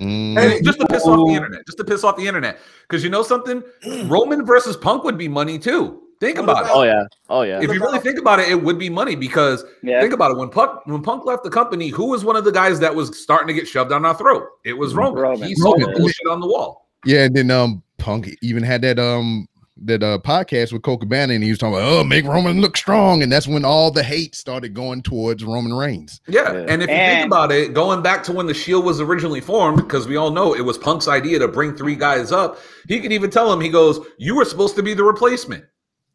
Mm. 0.00 0.34
Hey, 0.34 0.60
just 0.60 0.80
to 0.80 0.86
piss 0.86 1.06
off 1.06 1.26
the 1.26 1.34
internet, 1.34 1.64
just 1.66 1.78
to 1.78 1.84
piss 1.84 2.02
off 2.02 2.16
the 2.16 2.26
internet. 2.26 2.58
Because 2.82 3.04
you 3.04 3.10
know 3.10 3.22
something, 3.22 3.62
Roman 4.06 4.44
versus 4.44 4.76
Punk 4.76 5.04
would 5.04 5.16
be 5.16 5.28
money 5.28 5.58
too. 5.58 6.01
Think 6.22 6.36
What 6.38 6.44
about 6.44 6.66
it. 6.66 6.70
Oh 6.72 6.82
yeah. 6.84 7.02
Oh 7.28 7.42
yeah. 7.42 7.60
If 7.60 7.64
you 7.72 7.80
really 7.80 7.98
think 7.98 8.16
about 8.16 8.38
it, 8.38 8.48
it 8.48 8.62
would 8.62 8.78
be 8.78 8.88
money 8.88 9.16
because 9.16 9.64
Yeah. 9.82 10.00
think 10.00 10.12
about 10.12 10.30
it. 10.30 10.36
When 10.36 10.50
Punk 10.50 10.86
when 10.86 11.02
Punk 11.02 11.24
left 11.24 11.42
the 11.42 11.50
company, 11.50 11.88
who 11.88 12.06
was 12.10 12.24
one 12.24 12.36
of 12.36 12.44
the 12.44 12.52
guys 12.52 12.78
that 12.78 12.94
was 12.94 13.20
starting 13.20 13.48
to 13.48 13.54
get 13.54 13.66
shoved 13.66 13.90
down 13.90 14.04
our 14.06 14.14
throat? 14.14 14.44
It 14.64 14.74
was 14.74 14.94
Roman. 14.94 15.20
Roman. 15.20 15.48
He 15.48 15.56
saw 15.56 15.74
the 15.76 15.80
Roman. 15.86 15.98
bullshit 15.98 16.26
on 16.30 16.38
the 16.40 16.46
wall. 16.46 16.88
Yeah, 17.04 17.24
and 17.24 17.34
then 17.34 17.50
um 17.50 17.82
Punk 17.98 18.28
even 18.40 18.62
had 18.62 18.82
that 18.82 19.00
um 19.00 19.48
that 19.84 20.00
uh 20.04 20.18
podcast 20.18 20.72
with 20.72 20.82
Colt 20.82 21.00
Cabana 21.00 21.32
and 21.34 21.42
he 21.42 21.50
was 21.50 21.58
talking 21.58 21.74
about 21.74 21.88
oh 21.92 22.04
make 22.04 22.24
Roman 22.24 22.60
look 22.60 22.76
strong, 22.76 23.24
and 23.24 23.32
that's 23.32 23.48
when 23.48 23.64
all 23.64 23.90
the 23.90 24.04
hate 24.04 24.36
started 24.36 24.74
going 24.74 25.02
towards 25.02 25.42
Roman 25.44 25.72
Reigns. 25.72 26.20
Yeah. 26.28 26.52
Yeah. 26.52 26.66
And 26.68 26.82
if 26.84 26.88
you 26.88 26.94
And- 26.94 27.16
think 27.22 27.26
about 27.26 27.50
it, 27.50 27.74
going 27.74 28.00
back 28.00 28.22
to 28.24 28.32
when 28.32 28.46
the 28.46 28.54
Shield 28.54 28.84
was 28.84 29.00
originally 29.00 29.40
formed, 29.40 29.78
because 29.78 30.06
we 30.06 30.14
all 30.14 30.30
know 30.30 30.54
it 30.54 30.64
was 30.64 30.78
Punk's 30.78 31.08
idea 31.08 31.40
to 31.40 31.48
bring 31.48 31.74
three 31.74 31.96
guys 31.96 32.30
up, 32.30 32.60
he 32.86 33.00
could 33.00 33.10
even 33.10 33.28
tell 33.28 33.52
him, 33.52 33.60
he 33.60 33.68
goes, 33.70 33.98
You 34.18 34.36
were 34.36 34.44
supposed 34.44 34.76
to 34.76 34.84
be 34.84 34.94
the 34.94 35.02
replacement. 35.02 35.64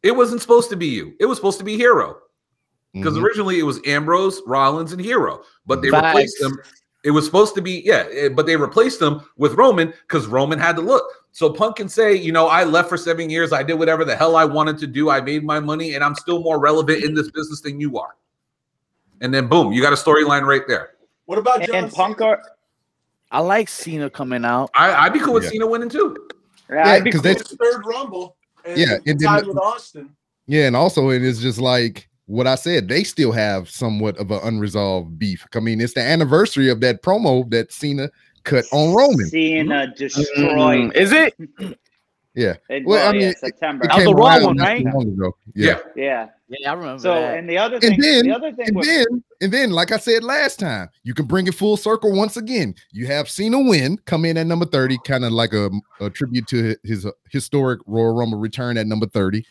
It 0.02 0.14
wasn't 0.14 0.40
supposed 0.40 0.70
to 0.70 0.76
be 0.76 0.86
you. 0.86 1.14
It 1.20 1.26
was 1.26 1.36
supposed 1.38 1.58
to 1.58 1.64
be 1.64 1.76
Hero. 1.76 2.18
Because 2.94 3.14
Mhm. 3.14 3.22
originally 3.22 3.58
it 3.58 3.64
was 3.64 3.80
Ambrose, 3.86 4.40
Rollins, 4.46 4.92
and 4.92 5.00
Hero, 5.00 5.42
but 5.66 5.82
they 5.82 5.90
Facts. 5.90 6.06
replaced 6.06 6.40
them. 6.40 6.58
It 7.04 7.10
was 7.10 7.24
supposed 7.24 7.54
to 7.54 7.60
be, 7.60 7.82
yeah, 7.84 8.06
eh, 8.10 8.28
but 8.28 8.46
they 8.46 8.56
replaced 8.56 8.98
them 8.98 9.22
with 9.36 9.54
Roman 9.54 9.92
because 10.08 10.26
Roman 10.26 10.58
had 10.58 10.74
to 10.76 10.82
look. 10.82 11.04
So 11.32 11.50
Punk 11.50 11.76
can 11.76 11.88
say, 11.88 12.14
you 12.14 12.32
know, 12.32 12.46
I 12.48 12.64
left 12.64 12.88
for 12.88 12.96
seven 12.96 13.30
years. 13.30 13.52
I 13.52 13.62
did 13.62 13.74
whatever 13.74 14.04
the 14.04 14.16
hell 14.16 14.34
I 14.36 14.44
wanted 14.44 14.78
to 14.78 14.86
do. 14.86 15.10
I 15.10 15.20
made 15.20 15.44
my 15.44 15.60
money, 15.60 15.94
and 15.94 16.02
I'm 16.02 16.14
still 16.14 16.40
more 16.42 16.58
relevant 16.58 17.04
in 17.04 17.14
this 17.14 17.30
business 17.30 17.60
than 17.60 17.78
you 17.78 17.98
are. 17.98 18.16
And 19.20 19.32
then 19.32 19.46
boom, 19.48 19.72
you 19.72 19.82
got 19.82 19.92
a 19.92 19.96
storyline 19.96 20.42
right 20.46 20.66
there. 20.66 20.90
What 21.26 21.38
about 21.38 21.58
And, 21.60 21.66
John 21.66 21.84
and 21.84 21.92
Punk 21.92 22.20
are 22.20 22.40
I 23.30 23.40
like 23.40 23.68
Cena 23.68 24.08
coming 24.08 24.44
out. 24.46 24.70
I, 24.74 24.92
I'd 24.94 25.12
be 25.12 25.20
cool 25.20 25.34
with 25.34 25.44
Yeah. 25.44 25.50
Cena 25.50 25.66
winning 25.66 25.90
too. 25.90 26.16
yeah, 26.70 26.88
I'd 26.88 27.04
be 27.04 27.10
'cause 27.12 27.20
cool. 27.20 27.32
they- 27.34 27.38
His 27.38 27.56
third 27.60 27.84
Rumble. 27.86 28.36
And 28.68 28.78
Yeah, 28.78 28.86
yeah, 29.04 29.12
and 29.12 29.20
tied 29.20 29.44
the- 29.44 29.48
with 29.48 29.58
Austin. 29.58 30.10
Yeah, 30.46 30.66
and 30.66 30.76
also 30.76 31.10
it 31.10 31.22
is 31.22 31.40
just 31.40 31.58
like 31.58 32.08
what 32.26 32.46
I 32.46 32.54
said. 32.54 32.88
They 32.88 33.04
still 33.04 33.32
have 33.32 33.68
somewhat 33.70 34.16
of 34.18 34.30
an 34.30 34.40
unresolved 34.42 35.18
beef. 35.18 35.46
I 35.54 35.60
mean, 35.60 35.80
it's 35.80 35.94
the 35.94 36.02
anniversary 36.02 36.70
of 36.70 36.80
that 36.80 37.02
promo 37.02 37.48
that 37.50 37.72
Cena 37.72 38.10
cut 38.44 38.64
on 38.72 38.94
Roman. 38.94 39.26
Cena 39.26 39.92
destroyed. 39.94 40.92
Mm, 40.92 40.96
is 40.96 41.12
it? 41.12 41.34
Yeah, 42.38 42.54
It, 42.70 42.84
Well, 42.86 42.98
well, 42.98 43.08
I 43.08 43.12
mean, 43.12 43.20
yeah, 43.22 43.28
it- 43.30 43.38
September. 43.38 43.84
it 43.84 43.88
That 43.88 43.96
was 43.96 44.04
the 44.06 44.14
wrong 44.14 44.42
one, 44.44 44.56
right? 44.58 44.84
long 44.84 45.08
ago. 45.08 45.36
Yeah. 45.56 45.78
yeah. 45.96 46.28
Yeah, 46.48 46.70
I 46.70 46.74
remember 46.74 47.02
So, 47.02 47.12
that. 47.14 47.36
and 47.36 47.50
the 47.50 47.58
other 47.58 47.80
thing, 47.80 47.94
And 47.94 48.02
then, 48.02 48.26
the 48.26 48.32
other 48.34 48.52
thing 48.52 48.68
and 48.68 48.76
was, 48.76 48.86
then, 48.86 49.04
and 49.42 49.52
then, 49.52 49.70
like 49.70 49.90
I 49.92 49.98
said 49.98 50.22
last 50.24 50.58
time, 50.60 50.88
you 51.02 51.12
can 51.14 51.26
bring 51.26 51.46
it 51.48 51.54
full 51.54 51.76
circle 51.76 52.12
once 52.16 52.36
again. 52.36 52.74
You 52.92 53.06
have 53.08 53.28
Cena 53.28 53.58
win, 53.60 53.98
come 54.06 54.24
in 54.24 54.36
at 54.38 54.46
number 54.46 54.64
30, 54.66 54.98
kind 55.04 55.24
of 55.24 55.32
like 55.32 55.52
a, 55.52 55.68
a 56.00 56.08
tribute 56.10 56.46
to 56.46 56.76
his 56.84 57.04
uh, 57.04 57.10
historic 57.30 57.80
Royal 57.86 58.14
Rumble 58.14 58.38
return 58.38 58.78
at 58.78 58.86
number 58.86 59.06
30. 59.06 59.44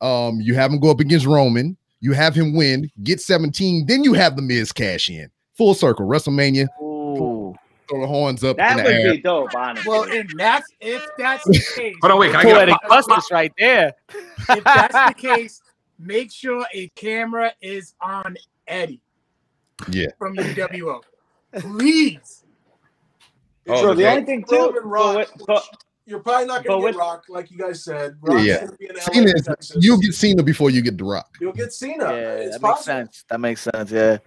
Um, 0.00 0.40
you 0.40 0.54
have 0.54 0.72
him 0.72 0.80
go 0.80 0.90
up 0.90 1.00
against 1.00 1.24
Roman, 1.24 1.76
you 2.00 2.12
have 2.12 2.34
him 2.34 2.52
win, 2.54 2.90
get 3.04 3.20
17, 3.20 3.86
then 3.86 4.02
you 4.04 4.12
have 4.12 4.36
the 4.36 4.42
Miz 4.42 4.72
cash 4.72 5.08
in. 5.08 5.30
Full 5.56 5.72
circle, 5.72 6.06
WrestleMania, 6.06 6.66
Ooh. 6.82 6.93
Throw 7.88 8.00
the 8.00 8.06
horns 8.06 8.42
up 8.44 8.56
that 8.56 8.72
in 8.72 8.76
the 8.78 8.82
would 8.84 8.92
air. 8.92 9.12
be 9.12 9.20
dope, 9.20 9.54
honestly. 9.54 9.88
Well, 9.90 10.04
and 10.04 10.30
that's 10.36 10.70
if 10.80 11.02
that's 11.18 11.44
the 11.44 11.52
case. 11.76 11.94
Hold 12.02 12.12
on, 12.12 12.18
wait, 12.18 12.30
can 12.32 12.40
I 12.40 12.42
get 12.44 12.54
Poetic 12.54 12.76
a 12.84 12.88
justice 12.88 13.28
right 13.30 13.52
there. 13.58 13.92
if 14.50 14.64
that's 14.64 14.92
the 14.94 15.14
case, 15.16 15.62
make 15.98 16.32
sure 16.32 16.66
a 16.74 16.88
camera 16.90 17.52
is 17.60 17.94
on 18.00 18.36
Eddie. 18.66 19.00
Yeah. 19.90 20.06
From 20.18 20.36
UWO. 20.36 21.00
Please. 21.58 22.44
Oh, 23.68 23.80
so 23.80 23.94
the 23.94 24.06
only 24.10 24.24
thing 24.24 24.44
too, 24.44 24.56
Roman 24.56 24.74
but, 24.74 24.84
Rock, 24.84 25.28
but- 25.46 25.64
you're 26.06 26.20
probably 26.20 26.46
not 26.46 26.62
going 26.64 26.80
to 26.80 26.84
what- 26.84 26.92
get 26.92 26.98
Rock, 26.98 27.24
like 27.30 27.50
you 27.50 27.56
guys 27.56 27.82
said. 27.82 28.18
Yeah, 28.28 28.34
Rock's 28.34 28.44
yeah. 28.44 28.60
gonna 28.66 28.76
be 28.76 28.86
in 28.90 28.94
LA, 28.96 29.00
Cena 29.00 29.30
is, 29.34 29.42
Texas. 29.46 29.76
you'll 29.80 29.98
get 29.98 30.12
Cena 30.14 30.42
before 30.42 30.68
you 30.68 30.82
get 30.82 30.98
The 30.98 31.04
Rock. 31.04 31.34
You'll 31.40 31.54
get 31.54 31.72
Cena. 31.72 32.04
Yeah, 32.04 32.32
it's 32.34 32.58
that 32.58 32.62
makes 32.62 32.84
sense. 32.84 33.24
That 33.30 33.40
makes 33.40 33.62
sense. 33.62 33.90
Yeah. 33.90 34.18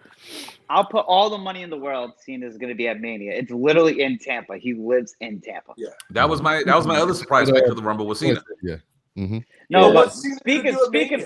I'll 0.70 0.86
put 0.86 1.06
all 1.08 1.30
the 1.30 1.38
money 1.38 1.62
in 1.64 1.70
the 1.70 1.78
world. 1.78 2.12
Cena's 2.18 2.58
going 2.58 2.70
to 2.70 2.76
be 2.76 2.88
at 2.88 3.00
Mania. 3.00 3.32
It's 3.34 3.52
literally 3.52 4.02
in 4.02 4.18
Tampa. 4.18 4.58
He 4.58 4.74
lives 4.74 5.16
in 5.22 5.40
Tampa. 5.42 5.74
Yeah, 5.78 5.90
that 6.12 6.28
was 6.28 6.42
my 6.42 6.64
that 6.66 6.76
was 6.76 6.86
my 6.88 6.98
other 7.00 7.14
surprise 7.14 7.50
pick 7.52 7.66
for 7.68 7.74
the 7.76 7.82
Rumble 7.82 8.08
with 8.08 8.18
Cena. 8.18 8.42
Yeah. 8.62 8.76
Mm-hmm. 9.18 9.40
No, 9.70 9.80
Well, 9.82 9.88
but 9.94 9.96
what's 10.08 10.22
Cena 10.22 10.34
gonna 10.36 10.40
speaking 10.40 10.78
speaking, 10.86 11.26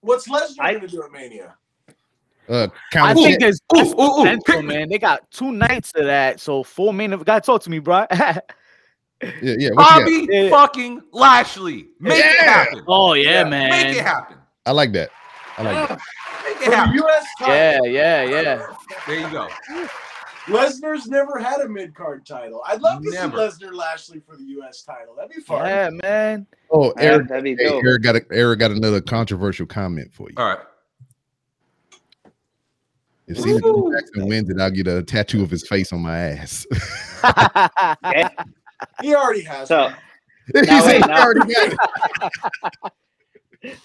What's 0.00 0.28
Lesnar 0.28 0.56
I- 0.60 0.70
going 0.74 0.80
to 0.82 0.88
do 0.88 1.02
at 1.04 1.12
Mania? 1.12 1.54
Uh, 2.48 2.66
I 2.96 3.14
think 3.14 3.38
there's, 3.38 3.60
Ooh, 3.72 3.76
there's 3.76 3.92
ooh, 3.92 4.00
ooh, 4.02 4.16
potential, 4.24 4.42
pick 4.46 4.64
man. 4.64 4.88
They 4.88 4.98
got 4.98 5.30
two 5.30 5.52
nights 5.52 5.92
of 5.94 6.04
that. 6.06 6.40
So 6.40 6.64
four 6.64 6.92
main 6.92 7.12
event. 7.12 7.24
Gotta 7.26 7.40
talk 7.40 7.62
to 7.62 7.70
me, 7.70 7.78
bro. 7.78 8.04
yeah, 8.10 8.38
yeah. 9.40 9.70
What? 9.70 9.76
Bobby 10.00 10.26
Yeah. 10.28 10.50
fucking 10.50 11.02
Lashley. 11.12 11.86
Make 12.00 12.18
it 12.18 12.40
happen. 12.44 12.82
oh 12.88 13.12
yeah, 13.14 13.44
Make 13.44 13.50
man. 13.50 13.70
Make 13.70 13.96
it 13.96 14.02
happen. 14.04 14.38
I 14.66 14.72
like 14.72 14.92
that. 14.92 15.10
I 15.56 15.62
like 15.62 15.88
that. 15.88 16.00
Make 16.62 16.68
it 16.68 16.70
the 16.70 16.76
happen. 16.76 16.94
U.S. 16.94 17.26
title, 17.38 17.86
Yeah, 17.86 18.22
yeah, 18.22 18.40
yeah. 18.42 18.66
There 19.06 19.18
you 19.20 19.30
go. 19.30 19.48
Lesnar's 20.46 21.06
never 21.06 21.38
had 21.38 21.60
a 21.60 21.68
mid 21.68 21.94
card 21.94 22.26
title. 22.26 22.62
I'd 22.66 22.80
love 22.80 23.02
to 23.02 23.10
Never. 23.10 23.50
see 23.50 23.64
Lesnar 23.66 23.72
Lashley 23.74 24.20
for 24.26 24.36
the 24.36 24.42
U.S. 24.44 24.82
title. 24.82 25.14
That'd 25.14 25.30
be 25.30 25.40
fun. 25.40 25.64
Yeah, 25.66 25.90
man. 26.02 26.46
Oh, 26.70 26.92
Yeah, 26.96 27.02
Eric, 27.02 27.28
that'd 27.28 27.46
hey, 27.46 27.54
dope. 27.68 27.84
Eric 27.84 28.02
got 28.02 28.16
a, 28.16 28.22
Eric 28.32 28.58
got 28.58 28.70
another 28.72 29.00
controversial 29.00 29.66
comment 29.66 30.12
for 30.12 30.28
you. 30.30 30.34
All 30.36 30.48
right. 30.48 30.58
If 33.28 33.38
Cena 33.38 33.60
Jackson 33.92 34.26
wins 34.26 34.50
it, 34.50 34.60
I'll 34.60 34.70
get 34.70 34.88
a 34.88 35.02
tattoo 35.04 35.44
of 35.44 35.50
his 35.50 35.66
face 35.66 35.92
on 35.92 36.00
my 36.00 36.18
ass. 36.18 36.66
He 39.00 39.14
already 39.14 39.42
has. 39.42 39.68
So 39.68 39.92
he 40.52 40.60
Now, 40.62 40.80
said 40.80 40.86
wait, 40.86 41.02
he 41.04 41.08
now- 41.08 41.22
already 41.22 41.54
got 41.54 41.72
it. 41.72 42.92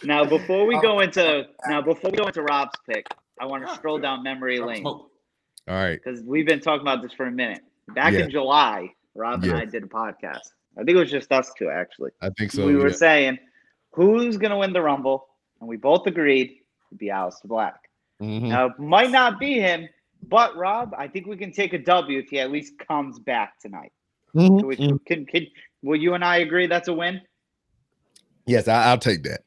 now 0.04 0.26
before 0.26 0.66
we 0.66 0.80
go 0.82 1.00
into 1.00 1.48
now 1.68 1.82
before 1.82 2.12
we 2.12 2.18
go 2.18 2.28
into 2.28 2.42
Rob's 2.42 2.78
pick, 2.90 3.06
I 3.40 3.46
want 3.46 3.68
to 3.68 3.74
stroll 3.76 4.00
down 4.00 4.24
memory 4.24 4.60
lane 4.60 4.86
All 4.86 5.10
right. 5.68 6.00
because 6.04 6.22
we've 6.24 6.46
been 6.48 6.60
talking 6.60 6.82
about 6.82 7.02
this 7.02 7.14
for 7.14 7.26
a 7.26 7.32
minute. 7.32 7.62
Back 7.94 8.14
Yeah. 8.14 8.22
in 8.26 8.30
July, 8.32 8.94
Rob 9.16 9.44
and 9.44 9.54
I 9.54 9.66
did 9.66 9.84
a 9.84 9.88
podcast. 9.88 10.52
I 10.78 10.84
think 10.84 10.90
it 10.90 11.00
was 11.00 11.12
just 11.12 11.32
us 11.32 11.52
two 11.58 11.70
actually. 11.70 12.12
I 12.22 12.30
think 12.38 12.52
so. 12.52 12.66
we 12.66 12.76
were 12.76 12.92
saying 12.92 13.38
who's 13.92 14.38
going 14.38 14.52
to 14.52 14.58
win 14.58 14.74
the 14.74 14.82
Rumble, 14.82 15.28
and 15.60 15.68
we 15.68 15.78
both 15.78 16.06
agreed 16.08 16.58
it'd 16.92 17.00
be 17.00 17.08
Aleister 17.08 17.46
Black. 17.46 17.90
Mhm. 18.22 18.50
Now, 18.50 18.68
it 18.68 18.80
might 18.80 19.12
not 19.12 19.40
be 19.40 19.60
him, 19.60 19.88
but 20.24 20.56
Rob, 20.56 20.94
I 20.98 21.08
think 21.08 21.26
we 21.28 21.38
can 21.38 21.52
take 21.52 21.74
a 21.74 21.78
W 21.80 22.20
if 22.20 22.30
he 22.30 22.40
at 22.40 22.52
least 22.52 22.74
comes 22.80 23.20
back 23.20 23.60
tonight. 23.60 23.92
Mhm, 24.36 24.60
Can 24.60 24.68
we, 24.68 24.76
can, 25.06 25.26
can, 25.26 25.48
will 25.82 25.96
you 26.00 26.14
and 26.14 26.24
I 26.24 26.38
agree 26.38 26.68
that's 26.68 26.88
a 26.88 26.94
win? 26.94 27.22
Yes, 28.46 28.68
I, 28.68 28.86
I'll 28.86 28.98
take 28.98 29.24
that. 29.24 29.42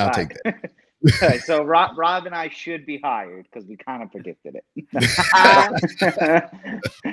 I'll 0.00 0.06
All 0.08 0.12
take 0.14 0.32
right. 0.44 0.54
that. 0.62 0.70
Okay, 1.14 1.38
so 1.38 1.62
Rob, 1.62 1.96
Rob 1.96 2.26
and 2.26 2.34
I 2.34 2.50
should 2.50 2.84
be 2.84 2.98
hired 2.98 3.46
because 3.50 3.66
we 3.66 3.76
kind 3.76 4.02
of 4.02 4.10
predicted 4.10 4.56
it. 4.56 4.64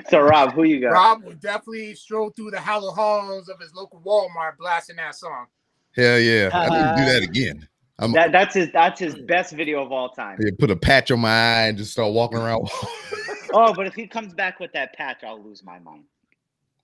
so 0.10 0.20
Rob, 0.20 0.52
who 0.52 0.64
you 0.64 0.80
got? 0.80 0.90
Rob 0.90 1.24
would 1.24 1.40
definitely 1.40 1.94
stroll 1.94 2.28
through 2.30 2.50
the 2.50 2.60
hollow 2.60 2.92
halls 2.92 3.48
of 3.48 3.58
his 3.58 3.74
local 3.74 4.00
Walmart 4.00 4.58
blasting 4.58 4.96
that 4.96 5.14
song. 5.14 5.46
Hell 5.96 6.18
yeah. 6.18 6.50
I 6.52 6.68
need 6.68 6.76
to 6.76 6.94
do 6.96 7.04
that 7.12 7.22
uh, 7.22 7.30
again. 7.30 7.68
I'm 7.98 8.12
That, 8.12 8.30
that's 8.30 8.54
his 8.54 8.70
that's 8.72 9.00
his 9.00 9.14
best 9.26 9.54
video 9.54 9.82
of 9.82 9.90
all 9.90 10.10
time. 10.10 10.38
yeah, 10.40 10.50
put 10.58 10.70
a 10.70 10.76
patch 10.76 11.10
on 11.10 11.20
my 11.20 11.30
eye 11.30 11.66
and 11.68 11.78
just 11.78 11.92
start 11.92 12.12
walking 12.12 12.38
around. 12.38 12.68
Oh, 13.54 13.72
but 13.72 13.86
if 13.86 13.94
he 13.94 14.06
comes 14.06 14.34
back 14.34 14.60
with 14.60 14.70
that 14.74 14.92
patch, 14.92 15.24
I'll 15.24 15.42
lose 15.42 15.64
my 15.64 15.78
mind. 15.78 16.04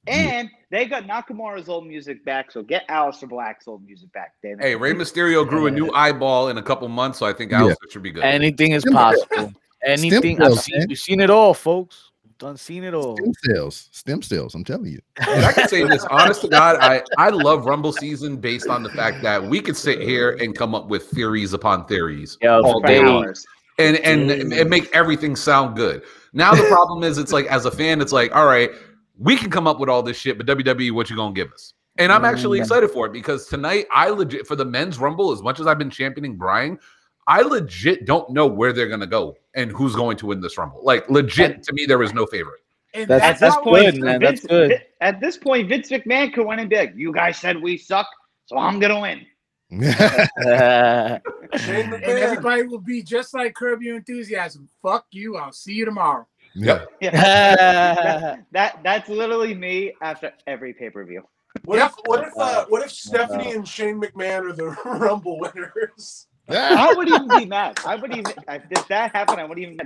And 0.07 0.50
they 0.70 0.86
got 0.86 1.05
Nakamura's 1.05 1.68
old 1.68 1.86
music 1.86 2.24
back, 2.24 2.50
so 2.50 2.62
get 2.62 2.86
Aleister 2.88 3.28
Black's 3.28 3.66
old 3.68 3.84
music 3.84 4.12
back, 4.12 4.32
damn. 4.42 4.59
Hey, 4.59 4.76
Rey 4.76 4.92
Mysterio 4.92 5.48
grew 5.48 5.66
a 5.66 5.70
new 5.70 5.90
eyeball 5.92 6.48
in 6.48 6.59
a 6.59 6.62
couple 6.62 6.86
months, 6.88 7.18
so 7.18 7.26
I 7.26 7.32
think 7.32 7.52
Yeah. 7.52 7.72
Should 7.90 8.02
be 8.02 8.11
good. 8.11 8.22
Anything 8.24 8.72
is 8.72 8.84
possible. 8.84 9.52
Anything. 9.84 10.42
I've 10.42 10.59
seen, 10.59 10.84
we've 10.88 10.98
seen 10.98 11.20
it 11.20 11.30
all, 11.30 11.55
folks. 11.55 12.11
We've 12.24 12.36
done 12.38 12.57
seen 12.57 12.84
it 12.84 12.94
all. 12.94 13.16
Stem 13.16 13.32
cells. 13.44 13.88
Stem 13.92 14.22
cells. 14.22 14.55
I'm 14.55 14.64
telling 14.64 14.86
you. 14.92 15.00
And 15.28 15.44
I 15.44 15.52
can 15.52 15.68
say 15.68 15.84
this, 15.84 16.05
honest 16.07 16.40
to 16.42 16.48
God, 16.48 16.76
I, 16.80 17.02
I 17.18 17.28
love 17.30 17.66
Rumble 17.66 17.92
season 17.92 18.36
based 18.36 18.68
on 18.68 18.82
the 18.82 18.90
fact 18.90 19.22
that 19.22 19.42
we 19.42 19.61
could 19.61 19.76
sit 19.76 20.00
here 20.00 20.36
and 20.40 20.57
come 20.57 20.74
up 20.74 20.88
with 20.88 21.05
theories 21.11 21.52
upon 21.52 21.86
theories 21.86 22.36
Yo, 22.42 22.62
all 22.62 22.80
day 22.80 23.00
hours. 23.02 23.44
and 23.78 23.96
and, 23.98 24.30
and 24.30 24.68
make 24.70 24.88
everything 24.94 25.36
sound 25.36 25.76
good. 25.76 26.02
Now 26.32 26.52
the 26.55 26.64
problem 26.64 27.05
is, 27.05 27.16
it's 27.18 27.32
like 27.32 27.46
as 27.46 27.64
a 27.64 27.70
fan, 27.70 28.00
it's 28.00 28.12
like, 28.12 28.34
all 28.34 28.46
right, 28.46 28.70
we 29.19 29.37
can 29.37 29.51
come 29.51 29.67
up 29.67 29.81
with 29.81 29.89
all 29.89 30.03
this 30.03 30.17
shit, 30.17 30.37
but 30.39 30.47
WWE, 30.47 30.93
what 30.93 31.11
you 31.11 31.17
gonna 31.17 31.35
give 31.35 31.53
us? 31.53 31.75
And 31.97 32.11
I'm 32.11 32.25
actually 32.25 32.59
mm. 32.59 32.62
excited 32.62 32.91
for 32.91 33.07
it 33.07 33.12
because 33.12 33.47
tonight, 33.47 33.87
I 33.93 34.09
legit 34.11 34.47
for 34.47 34.57
the 34.57 34.65
men's 34.65 34.99
rumble, 34.99 35.31
as 35.31 35.43
much 35.43 35.61
as 35.61 35.67
I've 35.67 35.79
been 35.79 35.91
championing 35.91 36.37
Brian, 36.37 36.79
I 37.27 37.43
legit 37.43 38.05
don't 38.05 38.29
know 38.31 38.47
where 38.47 38.73
they're 38.73 38.89
gonna 38.89 39.07
go 39.07 39.37
and 39.55 39.71
who's 39.71 39.95
going 39.95 40.17
to 40.19 40.27
win 40.27 40.41
this 40.41 40.59
rumble. 40.59 40.85
Like 40.85 41.09
legit, 41.09 41.62
to 41.62 41.73
me, 41.73 41.87
there 41.87 42.03
is 42.03 42.12
no 42.12 42.27
favorite. 42.27 42.61
And 42.95 43.09
That's- 43.09 43.43
At 43.43 43.47
this 43.47 43.55
how- 43.55 43.62
good, 43.62 44.01
man. 44.01 44.21
That's 44.21 44.41
Vince- 44.43 44.51
good. 44.51 44.83
At 45.01 45.21
this 45.21 45.37
point, 45.37 45.69
Vince 45.69 45.91
McMahon 45.91 46.33
could 46.33 46.47
win 46.47 46.61
and 46.61 46.71
be 46.71 46.77
like, 46.77 46.93
"You 46.97 47.12
guys 47.12 47.39
said 47.39 47.61
we 47.61 47.77
suck, 47.77 48.09
so 48.47 48.57
I'm 48.57 48.79
gonna 48.79 49.01
win." 49.01 49.27
Shane 49.71 49.83
And 51.57 52.05
everybody 52.05 52.62
will 52.62 52.81
be 52.81 53.03
just 53.03 53.35
like 53.35 53.55
Curb 53.55 53.83
Your 53.83 53.97
Enthusiasm. 53.97 54.69
Fuck 54.83 55.07
you. 55.11 55.37
I'll 55.37 55.53
see 55.53 55.73
you 55.73 55.85
tomorrow. 55.85 56.27
Yeah. 56.55 56.84
Yeah. 57.00 57.11
that, 57.57 58.46
that 58.52 58.80
that's 58.82 59.09
literally 59.09 59.55
me 59.55 59.94
after 60.00 60.32
every 60.46 60.72
pay 60.72 60.90
per 60.90 61.05
view. 61.05 61.22
What 61.64 61.78
if 61.78 61.92
what 62.07 62.26
if 62.26 62.32
uh, 62.36 62.66
what 62.68 62.82
if 62.82 62.90
Stephanie 62.90 63.52
and 63.52 63.66
Shane 63.66 64.00
McMahon 64.00 64.50
are 64.50 64.52
the 64.52 64.66
Rumble 64.84 65.38
winners? 65.38 66.26
Ah, 66.48 66.90
I 66.90 66.94
would 66.94 67.09
even 67.09 67.28
be 67.28 67.46
mad. 67.46 67.78
I 67.86 67.96
would 67.96 68.12
even 68.12 68.32
if 68.48 68.88
that 68.88 69.12
happened. 69.12 69.40
I 69.40 69.44
would 69.44 69.59
even. 69.59 69.78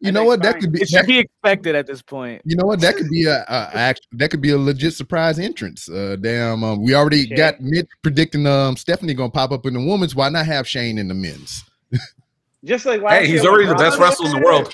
you 0.00 0.12
know 0.12 0.22
what? 0.22 0.42
That 0.42 0.60
could 0.60 0.72
be. 0.72 0.82
It 0.82 0.88
should 0.88 1.06
be 1.06 1.18
expected 1.18 1.74
at 1.74 1.86
this 1.86 2.02
point. 2.02 2.42
You 2.44 2.56
know 2.56 2.66
what? 2.66 2.80
That 2.80 2.94
could 2.96 3.08
be 3.08 3.24
a, 3.24 3.44
a 3.48 3.70
act. 3.74 4.06
That 4.12 4.30
could 4.30 4.40
be 4.40 4.50
a 4.50 4.58
legit 4.58 4.94
surprise 4.94 5.40
entrance. 5.40 5.88
Uh, 5.88 6.16
damn. 6.20 6.62
Um, 6.62 6.84
we 6.84 6.94
already 6.94 7.26
Shane. 7.26 7.36
got 7.36 7.60
Mitch 7.60 7.88
predicting 8.02 8.46
um 8.46 8.76
Stephanie 8.76 9.14
gonna 9.14 9.30
pop 9.30 9.50
up 9.50 9.66
in 9.66 9.74
the 9.74 9.84
women's. 9.84 10.14
Why 10.14 10.28
not 10.28 10.46
have 10.46 10.68
Shane 10.68 10.98
in 10.98 11.08
the 11.08 11.14
men's? 11.14 11.64
Just 12.64 12.86
like 12.86 13.02
last 13.02 13.14
Hey, 13.14 13.26
he's 13.26 13.44
already 13.44 13.66
the 13.66 13.74
best 13.74 13.98
wrestler 13.98 14.26
in 14.26 14.32
the 14.32 14.40
world. 14.40 14.72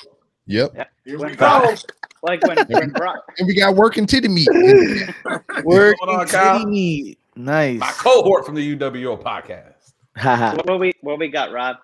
Yep. 0.51 0.89
Here 1.05 1.17
When 1.19 1.31
we 1.31 1.37
Brock- 1.37 1.63
go. 1.65 1.75
Like 2.23 2.43
when 2.47 2.59
when 2.69 2.91
Brock, 2.91 3.19
And 3.39 3.47
we 3.47 3.55
got 3.55 3.77
working 3.77 4.05
titty 4.05 4.29
meat. 4.29 4.49
Working 5.65 6.09
on, 6.09 6.27
titty 6.27 6.67
meat. 6.67 7.19
Nice. 7.37 7.79
My 7.81 7.91
cohort 7.93 8.45
from 8.45 8.57
the 8.57 8.77
UWO 8.77 9.23
podcast. 9.23 9.93
Haha. 10.17 10.57
what 10.65 10.81
we 10.81 10.93
what 11.03 11.19
we 11.21 11.29
got, 11.29 11.53
Rob? 11.53 11.77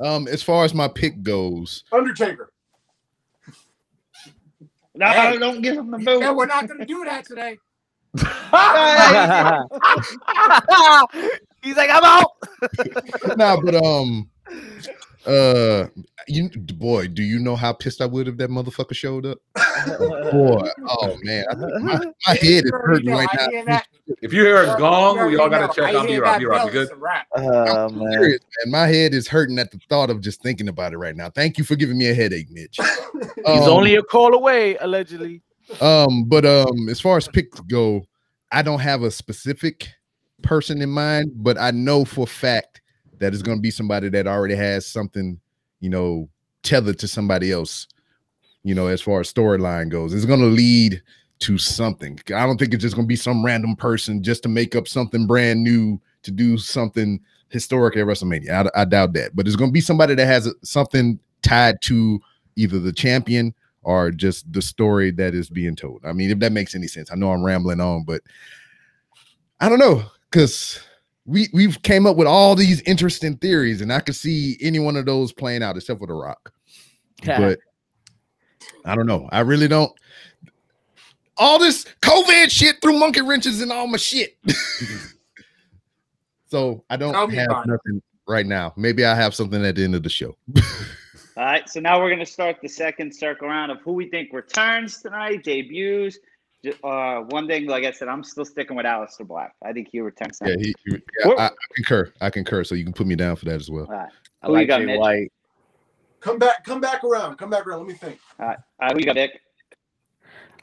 um, 0.00 0.26
as 0.28 0.42
far 0.42 0.64
as 0.64 0.74
my 0.74 0.88
pick 0.88 1.22
goes, 1.22 1.84
Undertaker. 1.92 2.50
No, 4.94 5.06
Hey. 5.06 5.38
don't 5.38 5.62
give 5.62 5.76
him 5.76 5.90
the 5.92 5.98
Yeah, 5.98 6.18
boot. 6.30 6.36
we're 6.36 6.46
not 6.46 6.66
gonna 6.66 6.84
do 6.86 7.04
that 7.04 7.24
today. 7.24 7.56
He's 11.62 11.76
like, 11.76 11.90
I'm 11.92 12.04
out. 12.04 12.32
nah, 13.36 13.60
but 13.60 13.74
um, 13.76 14.28
uh, 15.26 15.88
you 16.28 16.48
boy, 16.50 17.08
do 17.08 17.22
you 17.22 17.38
know 17.38 17.56
how 17.56 17.72
pissed 17.72 18.00
I 18.00 18.06
would 18.06 18.28
if 18.28 18.36
that 18.38 18.50
motherfucker 18.50 18.94
showed 18.94 19.26
up? 19.26 19.38
Boy, 20.32 20.68
oh 20.88 21.16
man, 21.22 21.44
I 21.50 21.54
my, 21.80 21.98
my 22.26 22.34
head 22.34 22.64
is 22.64 22.70
hurting 22.70 23.10
right 23.10 23.28
now. 23.34 23.64
that. 23.66 23.86
If 24.22 24.32
you 24.32 24.42
hear 24.44 24.62
a 24.62 24.78
gong, 24.78 25.26
we 25.26 25.36
all 25.36 25.48
got 25.48 25.72
to 25.72 25.80
check 25.80 25.92
I 25.94 25.98
on 25.98 26.06
hear 26.06 26.20
B-Rob. 26.20 26.32
that 26.34 26.38
B-Rob, 26.38 26.56
bell, 26.58 26.66
you 26.66 26.72
good? 26.72 26.88
it's. 27.00 27.26
Oh, 27.36 27.86
I'm 27.86 27.98
man. 27.98 28.12
serious, 28.12 28.40
man. 28.64 28.70
My 28.70 28.86
head 28.86 29.14
is 29.14 29.26
hurting 29.26 29.58
at 29.58 29.70
the 29.72 29.78
thought 29.88 30.10
of 30.10 30.20
just 30.20 30.42
thinking 30.42 30.68
about 30.68 30.92
it 30.92 30.98
right 30.98 31.16
now. 31.16 31.28
Thank 31.28 31.58
you 31.58 31.64
for 31.64 31.74
giving 31.76 31.98
me 31.98 32.08
a 32.08 32.14
headache, 32.14 32.46
Mitch. 32.50 32.78
He's 33.36 33.44
Um, 33.44 33.68
only 33.68 33.96
a 33.96 34.02
call 34.02 34.34
away, 34.34 34.76
allegedly. 34.76 35.42
Um, 35.80 36.24
but 36.28 36.46
um, 36.46 36.88
as 36.88 37.00
far 37.00 37.16
as 37.16 37.26
picks 37.28 37.58
go, 37.60 38.06
I 38.52 38.62
don't 38.62 38.78
have 38.80 39.02
a 39.02 39.10
specific 39.10 39.88
person 40.42 40.80
in 40.80 40.90
mind, 40.90 41.32
but 41.34 41.58
I 41.58 41.72
know 41.72 42.04
for 42.04 42.22
a 42.24 42.26
fact 42.28 42.80
that 43.18 43.32
it's 43.32 43.42
going 43.42 43.58
to 43.58 43.62
be 43.62 43.70
somebody 43.70 44.08
that 44.10 44.26
already 44.26 44.54
has 44.54 44.86
something, 44.86 45.40
you 45.80 45.90
know, 45.90 46.28
tethered 46.62 46.98
to 47.00 47.08
somebody 47.08 47.52
else. 47.52 47.86
You 48.62 48.74
know, 48.74 48.88
as 48.88 49.00
far 49.00 49.20
as 49.20 49.32
storyline 49.32 49.90
goes, 49.90 50.12
it's 50.12 50.24
going 50.24 50.40
to 50.40 50.46
lead 50.46 51.02
to 51.40 51.58
something. 51.58 52.18
I 52.28 52.46
don't 52.46 52.58
think 52.58 52.74
it's 52.74 52.82
just 52.82 52.96
going 52.96 53.06
to 53.06 53.08
be 53.08 53.16
some 53.16 53.44
random 53.44 53.76
person 53.76 54.22
just 54.22 54.42
to 54.42 54.48
make 54.48 54.74
up 54.74 54.88
something 54.88 55.26
brand 55.26 55.62
new 55.62 56.00
to 56.22 56.30
do 56.30 56.58
something 56.58 57.20
historic 57.50 57.96
at 57.96 58.06
WrestleMania. 58.06 58.70
I, 58.74 58.82
I 58.82 58.84
doubt 58.84 59.12
that, 59.12 59.36
but 59.36 59.46
it's 59.46 59.56
going 59.56 59.70
to 59.70 59.74
be 59.74 59.80
somebody 59.80 60.14
that 60.14 60.26
has 60.26 60.52
something 60.62 61.18
tied 61.42 61.80
to 61.82 62.20
either 62.56 62.78
the 62.78 62.92
champion 62.92 63.54
or 63.82 64.10
just 64.10 64.52
the 64.52 64.62
story 64.62 65.12
that 65.12 65.34
is 65.34 65.48
being 65.48 65.76
told. 65.76 66.04
I 66.04 66.12
mean, 66.12 66.30
if 66.30 66.40
that 66.40 66.50
makes 66.50 66.74
any 66.74 66.88
sense. 66.88 67.10
I 67.12 67.14
know 67.14 67.30
I'm 67.30 67.44
rambling 67.44 67.80
on, 67.80 68.02
but 68.04 68.22
I 69.60 69.68
don't 69.68 69.78
know 69.78 70.02
because 70.30 70.80
we 71.26 71.48
we've 71.52 71.80
came 71.82 72.06
up 72.06 72.16
with 72.16 72.28
all 72.28 72.54
these 72.54 72.80
interesting 72.82 73.36
theories, 73.36 73.80
and 73.80 73.92
I 73.92 74.00
could 74.00 74.14
see 74.14 74.56
any 74.60 74.78
one 74.78 74.96
of 74.96 75.06
those 75.06 75.32
playing 75.32 75.62
out 75.62 75.76
except 75.76 76.00
for 76.00 76.06
The 76.06 76.14
Rock. 76.14 76.52
But 77.24 77.58
I 78.84 78.94
don't 78.94 79.06
know. 79.06 79.28
I 79.32 79.40
really 79.40 79.68
don't. 79.68 79.92
All 81.36 81.58
this 81.58 81.84
COVID 82.02 82.50
shit 82.50 82.76
threw 82.80 82.98
monkey 82.98 83.20
wrenches 83.20 83.60
in 83.60 83.70
all 83.70 83.86
my 83.86 83.98
shit. 83.98 84.38
so 86.46 86.84
I 86.88 86.96
don't 86.96 87.12
Tell 87.12 87.26
me 87.26 87.36
have 87.36 87.50
about 87.50 87.66
nothing 87.66 88.02
right 88.26 88.46
now. 88.46 88.72
Maybe 88.76 89.04
I 89.04 89.14
have 89.14 89.34
something 89.34 89.64
at 89.64 89.74
the 89.74 89.84
end 89.84 89.94
of 89.94 90.02
the 90.02 90.08
show. 90.08 90.36
All 91.36 91.44
right, 91.44 91.68
so 91.68 91.80
now 91.80 92.00
we're 92.00 92.08
gonna 92.08 92.24
start 92.24 92.62
the 92.62 92.68
second 92.68 93.14
circle 93.14 93.46
round 93.46 93.70
of 93.70 93.82
who 93.82 93.92
we 93.92 94.08
think 94.08 94.32
returns 94.32 95.02
tonight, 95.02 95.44
debuts. 95.44 96.18
Ju- 96.66 96.74
Uh, 96.82 97.20
one 97.28 97.46
thing, 97.46 97.66
like 97.66 97.84
I 97.84 97.92
said, 97.92 98.08
I'm 98.08 98.24
still 98.24 98.44
sticking 98.44 98.76
with 98.76 98.86
Aleister 98.86 99.24
Black. 99.26 99.54
I 99.64 99.72
think 99.72 99.88
he 99.90 100.00
returns. 100.00 100.38
Yeah, 100.44 100.56
he, 100.58 100.74
he- 100.84 101.02
yeah, 101.24 101.30
I, 101.38 101.46
I 101.46 101.50
concur. 101.76 102.12
I 102.20 102.30
concur. 102.30 102.64
So 102.64 102.74
you 102.74 102.82
can 102.82 102.92
put 102.92 103.06
me 103.06 103.14
down 103.14 103.36
for 103.36 103.44
that 103.44 103.60
as 103.60 103.70
well. 103.70 103.86
All 103.88 103.94
right, 103.94 104.08
I 104.42 104.46
Who 104.46 104.52
you 104.52 104.58
like 104.58 104.68
got, 104.68 104.80
Jay 104.80 104.86
Mitch? 104.86 104.98
White. 104.98 105.32
Come 106.20 106.38
back, 106.38 106.64
come 106.64 106.80
back 106.80 107.04
around, 107.04 107.36
come 107.36 107.50
back 107.50 107.66
around. 107.66 107.80
Let 107.80 107.88
me 107.88 107.94
think. 107.94 108.18
all 108.40 108.46
right, 108.48 108.58
all 108.80 108.88
right, 108.88 108.92
who 108.94 108.98
you 108.98 109.06
got, 109.06 109.14
Dick? 109.14 109.40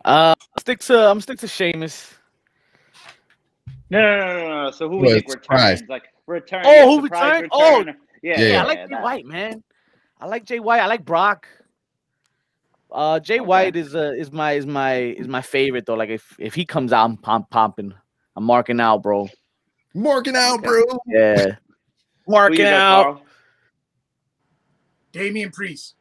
Uh, 0.04 0.34
stick 0.60 0.80
to 0.82 1.10
I'm 1.10 1.22
stick 1.22 1.40
to 1.40 1.48
Sheamus. 1.48 2.14
No, 3.90 4.02
no, 4.02 4.18
no, 4.20 4.38
no, 4.50 4.64
no. 4.66 4.72
So 4.72 4.90
who 4.90 4.98
we 4.98 5.04
Well, 5.04 5.12
think 5.16 5.26
it's 5.26 5.36
returns? 5.36 5.46
surprise. 5.80 5.84
Like 5.88 6.04
return? 6.28 6.66
Oh, 6.66 6.74
yeah, 6.74 6.86
who 6.86 7.02
surprise 7.04 7.42
returned? 7.42 7.52
Oh, 7.54 7.78
return. 7.80 7.96
yeah, 8.22 8.40
Yeah, 8.40 8.46
Yeah, 8.48 8.54
yeah, 8.54 8.62
I 8.62 8.66
like 8.66 8.88
Jay 8.90 8.94
that. 8.96 9.04
White, 9.04 9.26
man. 9.26 9.64
I 10.20 10.26
like 10.26 10.44
Jay 10.44 10.60
White. 10.60 10.82
I 10.82 10.88
like 10.88 11.06
Brock. 11.06 11.48
Uh, 12.94 13.20
Jay 13.20 13.40
Okay. 13.40 13.46
White 13.46 13.76
is 13.76 13.96
uh, 13.96 14.14
is 14.16 14.32
my 14.32 14.52
is 14.54 14.66
my 14.68 14.94
is 14.96 15.28
my 15.28 15.42
favorite 15.42 15.86
though. 15.88 15.96
Like 15.96 16.10
if 16.10 16.36
if 16.40 16.54
he 16.54 16.64
comes 16.66 16.94
out, 16.94 17.06
I'm 17.06 17.18
pump, 17.18 17.50
pumping. 17.50 17.94
I'm 18.36 18.44
marking 18.44 18.80
out, 18.80 19.02
bro. 19.02 19.28
Marking 19.96 20.36
out, 20.36 20.62
bro. 20.62 20.84
Yeah, 21.08 21.56
marking 22.28 22.66
out. 22.66 23.04
Carl? 23.04 23.22
Damian 25.12 25.52
Priest. 25.52 25.96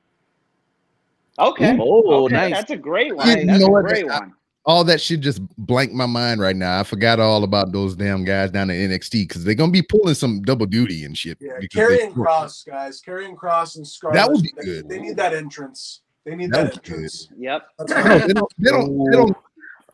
Okay. 1.39 1.77
Oh, 1.81 2.25
okay, 2.25 2.35
nice. 2.35 2.53
That's 2.55 2.71
a 2.73 2.77
great 2.77 3.15
one. 3.17 3.27
You- 3.27 3.37
you 3.39 3.47
That's 3.47 3.61
know 3.61 3.67
a 3.67 3.71
what? 3.71 3.85
great 3.87 4.09
I- 4.11 4.19
one. 4.21 4.35
All 4.65 4.85
that 4.85 5.01
shit 5.01 5.19
just 5.21 5.41
blanked 5.59 5.93
my 5.93 6.07
mind 6.07 6.41
right 6.41 6.55
now. 6.55 6.79
I 6.79 6.85
forgot 6.85 7.19
all 7.19 7.43
about 7.43 7.73
those 7.73 7.97
damn 7.97 8.23
guys 8.25 8.53
down 8.53 8.71
at 8.71 8.77
NXT 8.77 9.27
because 9.27 9.43
they're 9.43 9.57
gonna 9.57 9.73
be 9.73 9.83
pulling 9.83 10.15
some 10.15 10.41
double 10.43 10.67
duty 10.67 11.05
and 11.05 11.19
shit. 11.19 11.37
Yeah, 11.41 11.59
Karrion 11.75 12.13
Kross, 12.13 12.65
guys. 12.65 13.03
Karrion 13.05 13.35
Kross 13.35 13.75
and 13.75 13.85
Scarlett. 13.87 14.15
That 14.19 14.31
would 14.31 14.41
be 14.43 14.53
they, 14.57 14.65
good. 14.65 14.89
They 14.89 15.01
need 15.01 15.17
that 15.17 15.35
entrance. 15.35 16.03
They 16.25 16.37
need 16.37 16.53
That 16.53 16.73
that, 16.73 16.75
would 16.75 16.83
good. 17.01 17.11
Yep. 17.39 17.63
That's 17.79 17.91
No, 17.93 17.97
what- 17.97 18.27
they 18.27 18.33
don't. 18.35 18.53
They 18.59 18.71
don't. 18.71 19.11
They 19.11 19.17
don't. 19.17 19.37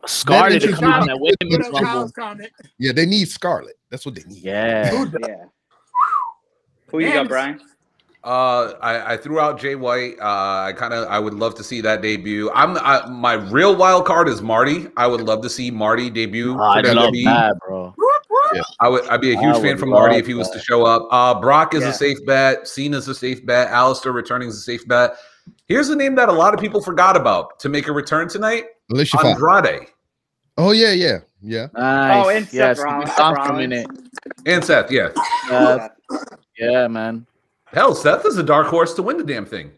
Scarlett 0.07 0.63
to 0.63 0.69
That 0.69 0.79
come 0.81 1.01
is- 1.03 1.07
that 1.09 1.37
women's 1.41 1.69
rumble. 1.83 2.47
Yeah, 2.79 2.93
they 2.93 3.07
need 3.07 3.29
Scarlett. 3.29 3.79
That's 3.91 4.07
what 4.07 4.15
they 4.15 4.23
need. 4.25 4.43
Yeah. 4.43 4.91
Who? 4.91 5.11
Yeah. 5.27 5.45
Who 6.91 6.99
you 7.01 7.13
got, 7.13 7.29
Brian? 7.29 7.61
Uh, 8.25 8.73
I, 8.81 9.15
I 9.15 9.17
threw 9.17 9.41
out 9.41 9.59
Jay 9.61 9.75
White. 9.75 10.19
Uh, 10.21 10.67
I 10.69 10.73
kind 10.77 10.93
of 10.93 11.09
I 11.09 11.19
would 11.19 11.35
love 11.35 11.55
to 11.57 11.65
see 11.65 11.81
that 11.83 12.03
debut. 12.03 12.51
I'm 12.53 12.77
I, 12.79 13.07
my 13.09 13.35
real 13.35 13.75
wild 13.77 14.07
card 14.07 14.29
is 14.29 14.43
Marty. 14.43 14.89
I 14.97 15.07
would 15.07 15.21
love 15.21 15.41
to 15.43 15.49
see 15.51 15.71
Marty 15.71 16.11
debut. 16.11 16.55
Oh, 16.59 16.63
I 16.63 16.83
for 16.83 16.95
love 16.95 17.13
WWE. 17.13 17.25
that, 17.25 17.57
bro. 17.67 17.95
I 18.81 18.89
would 18.89 19.07
I'd 19.09 19.21
be 19.21 19.33
a 19.35 19.39
huge 19.41 19.55
would 19.57 19.63
fan 19.63 19.79
for 19.79 19.87
Marty 19.87 20.17
if 20.17 20.27
he 20.27 20.35
was 20.35 20.51
to 20.51 20.59
show 20.59 20.85
up. 20.85 21.07
Uh, 21.11 21.39
Brock 21.41 21.75
is 21.75 21.83
Yeah. 21.83 21.91
a 21.91 21.93
safe 21.93 22.19
bet. 22.27 22.67
Cena's 22.67 23.07
a 23.09 23.15
safe 23.15 23.45
bet. 23.47 23.69
Aleister 23.69 24.13
returning 24.13 24.49
is 24.49 24.57
a 24.57 24.61
safe 24.61 24.87
bet. 24.89 25.17
Here's 25.69 25.91
a 25.91 25.97
name 25.97 26.15
that 26.15 26.29
a 26.29 26.33
lot 26.33 26.55
of 26.55 26.61
people 26.61 26.81
forgot 26.83 27.17
about 27.17 27.61
to 27.61 27.69
make 27.69 27.89
a 27.89 27.93
return 27.93 28.29
tonight. 28.29 28.65
Alicia 28.91 29.19
Fox. 29.19 29.29
Andrade 29.29 29.89
Oh 30.57 30.73
yeah, 30.73 30.93
yeah, 30.93 31.19
yeah. 31.43 31.69
Nice. 31.75 32.27
Oh, 32.27 32.29
and 32.31 32.45
Seth 32.47 32.55
yes, 32.55 32.81
Rollins- 32.81 33.15
gone 33.17 33.37
Seth 33.37 33.47
for 33.47 33.53
a 33.53 33.57
minute. 33.57 33.87
and 34.47 34.65
Seth. 34.65 34.91
Yeah, 34.91 35.11
Uh, 35.51 35.89
yeah, 36.59 36.89
man. 36.89 37.27
hell, 37.67 37.95
Seth 37.95 38.25
is 38.27 38.39
a 38.39 38.43
dark 38.43 38.67
horse 38.67 38.95
to 38.95 39.03
win 39.03 39.19
the 39.19 39.25
damn 39.25 39.45
thing. 39.47 39.71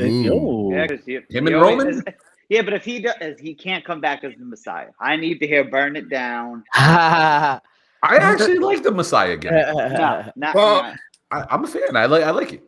Ooh. 0.00 0.22
Yo. 0.22 0.70
Yeah, 0.72 0.86
'cause 0.88 0.98
you- 1.06 1.22
Him 1.30 1.46
and 1.46 1.56
always- 1.56 1.84
Roman? 1.84 2.04
Yeah, 2.48 2.62
but 2.62 2.72
if 2.74 2.84
he 2.84 3.00
does, 3.00 3.38
he 3.38 3.54
can't 3.54 3.84
come 3.84 4.00
back 4.00 4.24
as 4.24 4.32
the 4.38 4.44
Messiah. 4.44 4.88
I 5.00 5.16
need 5.16 5.38
to 5.40 5.46
hear 5.46 5.64
"Burn 5.64 5.96
It 5.96 6.08
Down." 6.10 6.64
I 6.74 7.60
actually 8.02 8.58
like 8.58 8.82
the 8.82 8.90
Messiah 8.90 9.36
game. 9.36 9.52
No, 9.52 10.32
not, 10.36 10.54
Well- 10.54 10.82
not- 10.82 10.96
I, 11.30 11.44
I'm 11.50 11.64
a 11.64 11.66
fan. 11.66 11.94
I 11.96 12.06
like 12.06 12.22
I 12.24 12.30
like 12.30 12.52
it. 12.54 12.62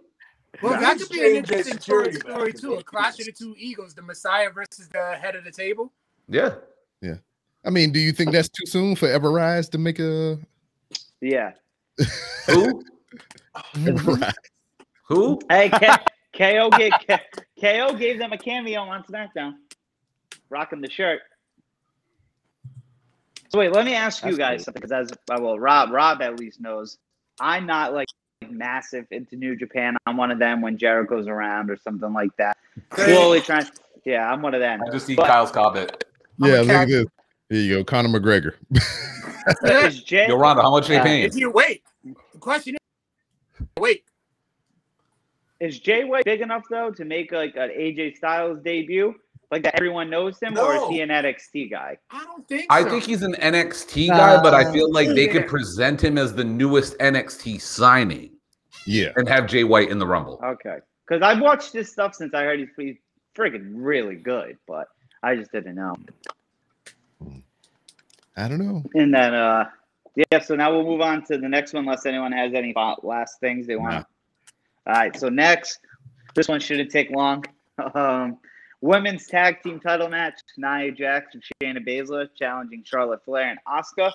Well, 0.63 0.75
Now 0.75 0.81
that 0.81 0.99
could 0.99 1.09
be 1.11 1.31
an 1.31 1.37
interesting 1.37 1.79
story, 1.79 2.13
story 2.15 2.53
too. 2.53 2.75
A 2.75 2.83
clash 2.83 3.19
of 3.21 3.27
the 3.27 3.33
two 3.33 3.55
egos, 3.59 3.95
the 3.95 4.03
Messiah 4.03 4.51
versus 4.51 4.89
the 4.89 5.17
head 5.21 5.37
of 5.37 5.45
the 5.45 5.51
table. 5.51 5.93
Yeah. 6.29 6.55
Yeah. 7.01 7.17
I 7.65 7.71
mean, 7.71 7.93
do 7.93 7.99
you 7.99 8.13
think 8.13 8.33
that's 8.33 8.49
too 8.49 8.67
soon 8.67 8.97
for 8.97 9.09
Ever-Rise 9.09 9.69
to 9.71 9.79
make 9.79 9.99
a 9.99 10.39
yeah. 11.21 11.53
Who? 12.47 12.83
Ever-Rise? 13.87 14.33
Who? 15.09 15.41
Hey, 15.49 15.71
K- 15.71 15.89
KO 16.37 16.71
gave 16.79 16.93
K- 17.07 17.21
KO 17.61 17.95
gave 17.95 18.19
them 18.19 18.33
a 18.33 18.39
cameo 18.39 18.81
on 18.83 19.03
SmackDown, 19.05 19.55
rocking 20.51 20.81
the 20.81 20.91
shirt. 20.91 21.21
So 23.49 23.59
wait, 23.61 23.73
let 23.73 23.85
me 23.85 23.95
ask 23.95 24.25
you 24.25 24.37
guys 24.37 24.59
cool. 24.59 24.65
something 24.65 24.83
because 24.83 25.11
as 25.13 25.41
well, 25.41 25.59
Rob 25.59 25.91
Rob 25.91 26.21
at 26.21 26.39
least 26.39 26.61
knows 26.61 26.99
I'm 27.41 27.67
not 27.67 27.95
like 27.95 28.09
massive 28.51 29.07
into 29.11 29.37
New 29.37 29.57
Japan. 29.57 29.97
I'm 30.07 30.17
one 30.17 30.31
of 30.31 30.39
them 30.39 30.61
when 30.61 30.77
Jericho's 30.79 31.27
around 31.27 31.71
or 31.71 31.77
something 31.77 32.13
like 32.13 32.31
that. 32.39 32.57
Slowly 32.95 33.41
trying. 33.41 33.67
Yeah, 34.05 34.31
I'm 34.31 34.43
one 34.43 34.55
of 34.55 34.61
them. 34.61 34.81
I 34.87 34.91
just 34.91 35.07
see 35.07 35.15
But- 35.15 35.27
Kyle's 35.27 35.51
comment. 35.51 36.05
Yeah, 36.39 36.61
look 36.61 36.71
at 36.71 36.89
this. 36.89 37.07
Here 37.49 37.61
you 37.61 37.75
go, 37.77 37.85
Conor 37.85 38.09
McGregor. 38.09 38.55
Is 39.87 40.03
Jay- 40.03 40.27
Yo, 40.29 40.37
Rhonda, 40.37 40.61
how 40.63 40.71
much 40.73 40.89
they 40.89 40.99
Uh, 40.99 41.05
paying? 41.05 41.23
If 41.25 41.37
you 41.37 41.51
wait, 41.51 41.83
the 42.05 42.39
question 42.41 42.75
is, 42.75 43.67
wait. 43.79 44.05
is 45.61 45.79
Jay 45.79 46.03
White 46.05 46.25
big 46.25 46.41
enough 46.41 46.65
though 46.69 46.91
to 46.91 47.05
make 47.05 47.31
like 47.31 47.55
an 47.57 47.71
AJ 47.71 48.17
Styles 48.17 48.59
debut? 48.65 49.15
Like 49.51 49.63
that 49.63 49.77
everyone 49.77 50.11
knows 50.11 50.41
him, 50.41 50.59
or 50.59 50.75
is 50.75 50.89
he 50.89 51.01
an 51.03 51.11
NXT 51.11 51.71
guy? 51.71 51.97
I 52.11 52.25
don't 52.25 52.47
think. 52.49 52.67
I 52.69 52.83
so. 52.83 52.91
think 52.91 53.05
he's 53.05 53.23
an 53.23 53.35
NXT 53.35 54.09
guy, 54.09 54.43
but 54.43 54.55
I 54.55 54.73
feel 54.73 54.91
like 54.93 55.09
they 55.09 55.29
could 55.29 55.47
present 55.47 56.03
him 56.03 56.19
as 56.19 56.35
the 56.35 56.43
newest 56.43 56.99
NXT 56.99 57.61
signing 57.61 58.31
Yeah. 58.87 59.13
and 59.15 59.29
have 59.29 59.47
Jay 59.47 59.63
White 59.63 59.91
in 59.91 59.99
the 60.01 60.07
Rumble. 60.07 60.41
Okay, 60.43 60.79
because 61.07 61.23
I've 61.23 61.41
watched 61.41 61.73
this 61.73 61.93
stuff 61.93 62.15
since 62.17 62.35
I 62.35 62.43
heard 62.43 62.59
he's, 62.59 62.69
he's 62.77 62.97
friggin' 63.37 63.71
really 63.75 64.17
good, 64.17 64.59
but 64.67 64.89
I 65.23 65.37
just 65.37 65.53
didn't 65.53 65.77
know. 65.77 65.95
I 68.37 68.49
don't 68.49 68.59
know. 68.59 68.83
And 68.95 69.15
then, 69.15 69.33
uh, 69.33 69.71
yeah, 70.17 70.41
so 70.41 70.57
now 70.57 70.73
we'll 70.73 70.85
move 70.85 71.01
on 71.01 71.25
to 71.27 71.39
the 71.39 71.49
next 71.49 71.73
one, 71.73 71.85
unless 71.85 72.05
anyone 72.05 72.33
has 72.33 72.53
any 72.53 72.75
last 73.03 73.39
things 73.41 73.67
they 73.67 73.77
want. 73.77 74.07
Nah. 74.87 74.93
All 74.93 75.01
right, 75.01 75.17
so 75.17 75.29
next, 75.29 75.81
this 76.35 76.49
one 76.49 76.59
shouldn't 76.61 76.91
take 76.91 77.11
long. 77.11 77.45
Um, 77.95 78.39
women's 78.87 79.27
tag 79.27 79.63
team 79.63 79.81
title 79.81 80.09
match: 80.09 80.41
Nia 80.57 80.93
Jax 80.93 81.35
and 81.35 81.43
Shayna 81.43 81.87
Baszler 81.87 82.29
challenging 82.39 82.85
Charlotte 82.85 83.25
Flair 83.25 83.51
and 83.51 83.59
Asuka. 83.67 84.13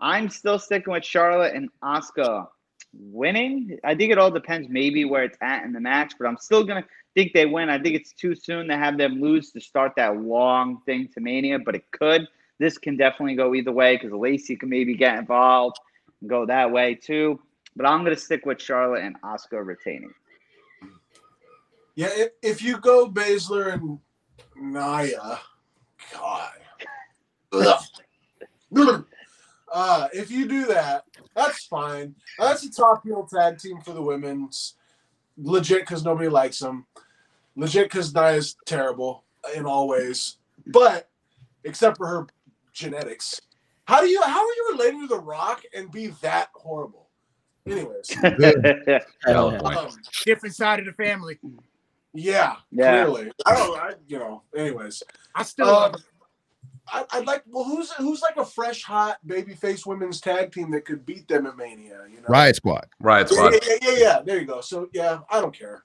I'm 0.00 0.30
still 0.30 0.58
sticking 0.58 0.92
with 0.92 1.04
Charlotte 1.04 1.54
and 1.54 1.68
Asuka 1.84 2.48
winning. 2.94 3.78
I 3.84 3.94
think 3.94 4.10
it 4.10 4.18
all 4.18 4.30
depends 4.30 4.68
maybe 4.68 5.04
where 5.04 5.24
it's 5.24 5.36
at 5.42 5.64
in 5.64 5.72
the 5.72 5.80
match, 5.80 6.14
but 6.18 6.26
I'm 6.26 6.38
still 6.38 6.64
gonna 6.64 6.84
think 7.14 7.34
they 7.34 7.44
win. 7.44 7.68
I 7.68 7.78
think 7.78 7.94
it's 7.94 8.12
too 8.12 8.34
soon 8.34 8.68
to 8.68 8.76
have 8.76 8.96
them 8.96 9.20
lose 9.20 9.52
to 9.52 9.60
start 9.60 9.92
that 9.96 10.16
long 10.16 10.80
thing 10.86 11.08
to 11.14 11.20
Mania, 11.20 11.58
but 11.58 11.74
it 11.74 11.84
could. 11.90 12.26
This 12.58 12.78
can 12.78 12.96
definitely 12.96 13.36
go 13.36 13.54
either 13.54 13.72
way 13.72 13.96
because 13.96 14.12
Lacey 14.12 14.56
can 14.56 14.70
maybe 14.70 14.94
get 14.94 15.18
involved 15.18 15.78
and 16.20 16.30
go 16.30 16.46
that 16.46 16.70
way 16.70 16.94
too. 16.94 17.38
But 17.76 17.86
I'm 17.86 18.02
gonna 18.02 18.16
stick 18.16 18.46
with 18.46 18.60
Charlotte 18.60 19.04
and 19.04 19.20
Asuka 19.20 19.64
retaining. 19.64 20.14
Yeah, 22.00 22.08
if, 22.14 22.30
if 22.40 22.62
you 22.62 22.78
go 22.78 23.10
Baszler 23.10 23.74
and 23.74 23.98
Nia, 24.56 25.38
God. 26.14 26.50
Uh, 29.70 30.08
if 30.14 30.30
you 30.30 30.48
do 30.48 30.64
that, 30.64 31.04
that's 31.36 31.66
fine. 31.66 32.14
That's 32.38 32.64
a 32.64 32.72
top 32.72 33.04
heel 33.04 33.28
tag 33.30 33.58
team 33.58 33.82
for 33.82 33.92
the 33.92 34.00
women's. 34.00 34.76
Legit 35.36 35.80
because 35.80 36.02
nobody 36.02 36.30
likes 36.30 36.58
them. 36.60 36.86
Legit 37.54 37.90
because 37.90 38.14
Nia's 38.14 38.56
terrible 38.64 39.24
in 39.54 39.66
all 39.66 39.86
ways. 39.86 40.38
But 40.68 41.10
except 41.64 41.98
for 41.98 42.06
her 42.06 42.26
genetics. 42.72 43.42
How 43.84 44.00
do 44.00 44.08
you 44.08 44.22
how 44.22 44.40
are 44.40 44.54
you 44.56 44.68
related 44.72 45.00
to 45.02 45.06
The 45.06 45.20
Rock 45.20 45.64
and 45.74 45.92
be 45.92 46.06
that 46.22 46.48
horrible? 46.54 47.10
Anyways. 47.66 48.16
Um, 49.26 49.90
different 50.24 50.56
side 50.56 50.78
of 50.78 50.86
the 50.86 50.94
family. 50.94 51.38
Yeah, 52.14 52.56
Yeah. 52.70 53.04
clearly. 53.04 53.32
I 53.46 53.54
don't 53.54 53.78
I, 53.78 53.92
you 54.06 54.18
know, 54.18 54.42
anyways. 54.56 55.02
I 55.34 55.42
still 55.42 55.68
Um. 55.68 55.94
I, 56.92 57.04
I'd 57.12 57.26
like. 57.26 57.44
Well, 57.46 57.64
who's 57.64 57.92
who's 57.92 58.20
like 58.20 58.36
a 58.36 58.44
fresh, 58.44 58.82
hot 58.82 59.18
babyface 59.24 59.86
women's 59.86 60.20
tag 60.20 60.52
team 60.52 60.72
that 60.72 60.84
could 60.84 61.06
beat 61.06 61.28
them 61.28 61.46
at 61.46 61.56
Mania? 61.56 62.00
You 62.10 62.16
know, 62.16 62.26
Riot 62.28 62.56
Squad. 62.56 62.86
Riot 63.00 63.28
Squad. 63.28 63.52
yeah, 63.52 63.58
yeah, 63.62 63.76
yeah, 63.82 63.98
yeah. 63.98 64.20
There 64.24 64.40
you 64.40 64.46
go. 64.46 64.60
So 64.60 64.88
yeah, 64.92 65.20
I 65.30 65.40
don't 65.40 65.56
care. 65.56 65.84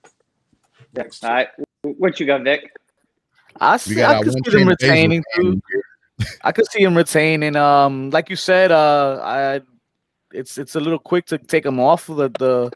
Next. 0.93 1.23
All 1.23 1.31
right, 1.31 1.49
what 1.83 2.19
you 2.19 2.25
got, 2.25 2.43
Vic? 2.43 2.71
I 3.59 3.77
see. 3.77 3.95
got 3.95 4.15
I 4.15 4.17
our 4.17 4.23
could 4.23 4.33
see 4.33 4.57
them 4.57 4.67
retaining 4.67 5.23
I 6.43 6.51
could 6.51 6.69
see 6.71 6.81
him 6.81 6.95
retaining. 6.95 7.55
Um, 7.55 8.09
like 8.09 8.29
you 8.29 8.35
said, 8.35 8.71
uh, 8.71 9.19
I, 9.23 9.61
it's 10.31 10.57
it's 10.57 10.75
a 10.75 10.79
little 10.79 10.99
quick 10.99 11.25
to 11.27 11.37
take 11.37 11.65
him 11.65 11.79
off 11.79 12.09
of 12.09 12.17
the 12.17 12.29
the, 12.39 12.71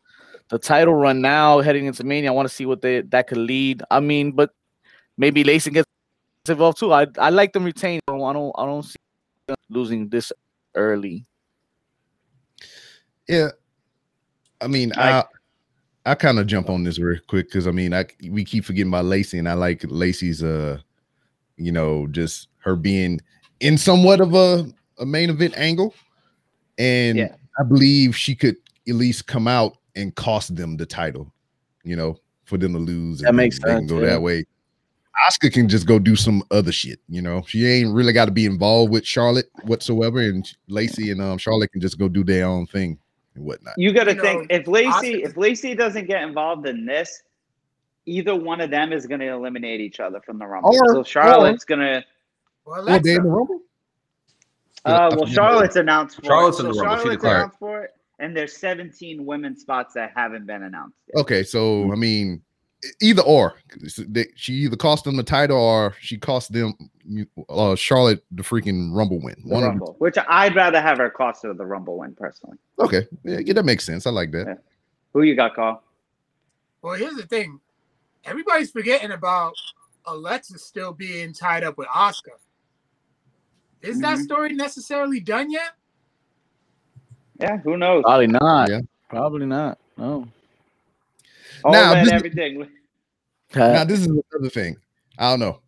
the 0.49 0.59
title 0.59 0.93
run 0.95 1.21
now, 1.21 1.59
heading 1.61 1.85
into 1.85 2.03
Mania. 2.03 2.31
I 2.31 2.33
want 2.33 2.47
to 2.47 2.53
see 2.53 2.65
what 2.65 2.81
they 2.81 3.01
that 3.01 3.27
could 3.27 3.37
lead. 3.37 3.83
I 3.91 3.99
mean, 3.99 4.31
but 4.31 4.51
maybe 5.17 5.43
Lacey 5.43 5.71
gets 5.71 5.87
involved 6.47 6.79
too. 6.79 6.93
I 6.93 7.07
I 7.17 7.29
like 7.29 7.53
them 7.53 7.63
retaining. 7.63 8.01
I 8.07 8.11
don't 8.33 8.51
I 8.57 8.65
don't 8.65 8.83
see 8.83 8.95
them 9.47 9.55
losing 9.69 10.09
this 10.09 10.31
early. 10.75 11.25
Yeah. 13.27 13.49
I 14.61 14.67
mean, 14.67 14.91
I- 14.97 15.19
I 15.19 15.23
I 16.05 16.15
kind 16.15 16.39
of 16.39 16.47
jump 16.47 16.69
on 16.69 16.83
this 16.83 16.97
real 16.97 17.19
quick 17.27 17.47
because 17.47 17.67
I 17.67 17.71
mean, 17.71 17.93
I 17.93 18.05
we 18.29 18.43
keep 18.43 18.65
forgetting 18.65 18.89
about 18.89 19.05
Lacey, 19.05 19.37
and 19.37 19.47
I 19.47 19.53
like 19.53 19.83
Lacey's 19.87 20.41
uh, 20.41 20.79
you 21.57 21.71
know, 21.71 22.07
just 22.07 22.47
her 22.59 22.75
being 22.75 23.19
in 23.59 23.77
somewhat 23.77 24.21
of 24.21 24.33
a, 24.33 24.65
a 24.97 25.05
main 25.05 25.29
event 25.29 25.53
angle. 25.57 25.93
And 26.79 27.17
Yeah. 27.17 27.35
I 27.59 27.63
believe 27.63 28.15
she 28.15 28.33
could 28.33 28.55
at 28.87 28.95
least 28.95 29.27
come 29.27 29.47
out 29.47 29.77
and 29.95 30.13
cost 30.15 30.55
them 30.55 30.77
the 30.77 30.85
title, 30.85 31.31
you 31.83 31.95
know, 31.95 32.17
for 32.45 32.57
them 32.57 32.73
to 32.73 32.79
lose. 32.79 33.19
That 33.19 33.29
and 33.29 33.37
makes 33.37 33.59
they 33.59 33.69
can 33.69 33.79
sense, 33.79 33.91
go 33.91 33.99
yeah. 33.99 34.07
that 34.07 34.21
way. 34.21 34.45
Asuka 35.29 35.51
can 35.51 35.67
just 35.67 35.85
go 35.85 35.99
do 35.99 36.15
some 36.15 36.41
other 36.51 36.71
shit, 36.71 36.99
you 37.09 37.21
know. 37.21 37.43
She 37.47 37.65
ain't 37.67 37.93
really 37.93 38.13
got 38.13 38.25
to 38.25 38.31
be 38.31 38.45
involved 38.45 38.91
with 38.91 39.05
Charlotte 39.05 39.49
whatsoever, 39.63 40.19
and 40.19 40.49
Lacey 40.67 41.11
and 41.11 41.21
um 41.21 41.37
Charlotte 41.37 41.71
can 41.71 41.81
just 41.81 41.97
go 41.99 42.07
do 42.07 42.23
their 42.23 42.45
own 42.45 42.67
thing 42.67 42.97
and 43.35 43.43
whatnot. 43.43 43.73
You 43.77 43.91
got 43.91 44.05
to 44.05 44.15
think 44.15 44.49
know, 44.49 44.55
if 44.57 44.67
Lacey 44.67 45.15
Asuka- 45.21 45.25
if 45.25 45.37
Lacey 45.37 45.75
doesn't 45.75 46.07
get 46.07 46.21
involved 46.23 46.67
in 46.67 46.85
this, 46.85 47.21
either 48.05 48.33
one 48.35 48.61
of 48.61 48.69
them 48.71 48.93
is 48.93 49.07
going 49.07 49.19
to 49.19 49.27
eliminate 49.27 49.81
each 49.81 49.99
other 49.99 50.21
from 50.21 50.39
the 50.39 50.45
rumble. 50.47 50.69
Or- 50.69 50.93
so 50.93 51.03
Charlotte's 51.03 51.65
going 51.65 51.81
to. 51.81 52.03
Well, 52.65 52.85
Oh, 52.87 52.99
they 52.99 53.15
in 53.15 53.23
the 53.23 53.29
Rumble? 53.29 53.59
Uh, 54.85 55.13
well, 55.17 55.25
Charlotte's 55.25 55.75
announced 55.75 56.15
for 56.17 56.25
Charlotte's 56.25 56.59
it. 56.59 56.67
in 56.67 56.73
So 56.73 56.79
the 56.79 56.85
Rumble. 56.85 56.97
She 56.97 57.01
Charlotte's 57.03 57.15
declared. 57.21 57.35
announced 57.37 57.59
for 57.59 57.83
it, 57.83 57.91
and 58.19 58.35
there's 58.35 58.55
17 58.57 59.25
women 59.25 59.57
spots 59.57 59.93
that 59.95 60.11
haven't 60.15 60.45
been 60.45 60.63
announced. 60.63 60.97
Yet. 61.07 61.21
Okay, 61.21 61.43
so 61.43 61.91
I 61.91 61.95
mean, 61.95 62.41
either 63.01 63.21
or. 63.23 63.55
She 64.35 64.53
either 64.53 64.75
cost 64.77 65.03
them 65.05 65.15
the 65.15 65.23
title 65.23 65.57
or 65.57 65.95
she 65.99 66.17
cost 66.17 66.51
them 66.53 66.73
uh, 67.49 67.75
Charlotte 67.75 68.23
the 68.31 68.43
freaking 68.43 68.95
Rumble 68.95 69.19
win. 69.21 69.35
The 69.45 69.53
One 69.53 69.63
of 69.63 69.69
them. 69.69 69.77
rumble, 69.79 69.95
which 69.99 70.15
I'd 70.27 70.55
rather 70.55 70.79
have 70.81 70.97
her 70.99 71.09
cost 71.09 71.43
her 71.43 71.53
the 71.53 71.65
rumble 71.65 71.97
win 71.97 72.13
personally. 72.15 72.57
Okay, 72.79 73.07
yeah, 73.23 73.39
yeah, 73.39 73.53
that 73.53 73.65
makes 73.65 73.85
sense. 73.85 74.05
I 74.05 74.11
like 74.11 74.31
that. 74.31 74.45
Yeah. 74.47 74.53
Who 75.13 75.23
you 75.23 75.35
got, 75.35 75.55
Carl? 75.55 75.83
well, 76.81 76.93
here's 76.93 77.15
the 77.15 77.25
thing. 77.25 77.59
Everybody's 78.25 78.71
forgetting 78.71 79.11
about 79.11 79.53
Alexa 80.05 80.57
still 80.59 80.93
being 80.93 81.33
tied 81.33 81.63
up 81.63 81.77
with 81.77 81.87
Asuka. 81.87 82.35
Is 83.81 83.99
that 84.01 84.17
Mhm. 84.17 84.23
story 84.23 84.53
necessarily 84.53 85.19
done 85.19 85.49
yet? 85.51 85.71
Yeah, 87.39 87.57
who 87.57 87.77
knows? 87.77 88.03
Probably 88.03 88.27
not. 88.27 88.69
Yeah. 88.69 88.81
Probably 89.09 89.45
not. 89.45 89.77
No. 89.97 90.27
All 91.63 91.71
now, 91.71 91.93
that, 91.93 92.05
this- 92.05 92.13
everything. 92.13 92.67
Now 93.55 93.83
this 93.83 93.99
is 94.01 94.05
another 94.07 94.49
thing. 94.49 94.77
I 95.17 95.31
don't 95.31 95.39
know. 95.39 95.59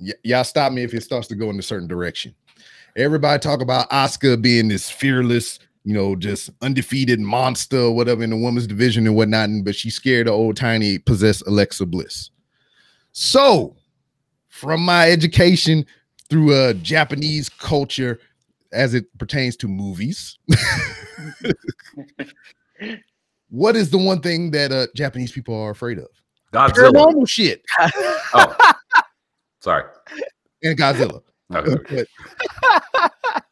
Y- 0.00 0.12
y'all 0.24 0.44
stop 0.44 0.72
me 0.72 0.82
if 0.82 0.92
it 0.92 1.02
starts 1.02 1.28
to 1.28 1.36
go 1.36 1.50
in 1.50 1.58
a 1.58 1.62
certain 1.62 1.86
direction. 1.86 2.34
Everybody 2.96 3.38
talk 3.38 3.60
about 3.62 3.88
Asuka 3.90 4.42
being 4.42 4.68
this 4.68 4.90
fearless, 4.90 5.60
you 5.84 5.94
know, 5.94 6.16
just 6.16 6.50
undefeated 6.60 7.20
monster 7.20 7.78
or 7.78 7.92
whatever 7.94 8.22
in 8.24 8.30
the 8.30 8.36
women's 8.36 8.66
division 8.66 9.06
and 9.06 9.14
whatnot, 9.14 9.48
but 9.64 9.76
she's 9.76 9.94
scared 9.94 10.26
of 10.26 10.34
old 10.34 10.56
tiny 10.56 10.98
possessed 10.98 11.46
Alexa 11.46 11.86
Bliss. 11.86 12.30
So, 13.12 13.76
from 14.48 14.82
my 14.82 15.10
education 15.10 15.86
through 16.28 16.54
uh 16.54 16.72
Japanese 16.74 17.48
culture 17.48 18.18
as 18.72 18.94
it 18.94 19.06
pertains 19.18 19.56
to 19.56 19.68
movies, 19.68 20.38
what 23.50 23.76
is 23.76 23.90
the 23.90 23.98
one 23.98 24.20
thing 24.20 24.50
that 24.52 24.72
uh 24.72 24.86
Japanese 24.96 25.32
people 25.32 25.54
are 25.54 25.70
afraid 25.70 25.98
of? 25.98 26.08
Godzilla. 26.52 26.90
Paranormal 26.92 27.28
shit 27.28 27.62
Oh, 28.34 28.56
sorry. 29.60 29.84
and 30.62 30.78
Godzilla. 30.78 31.20
Okay. 31.54 32.06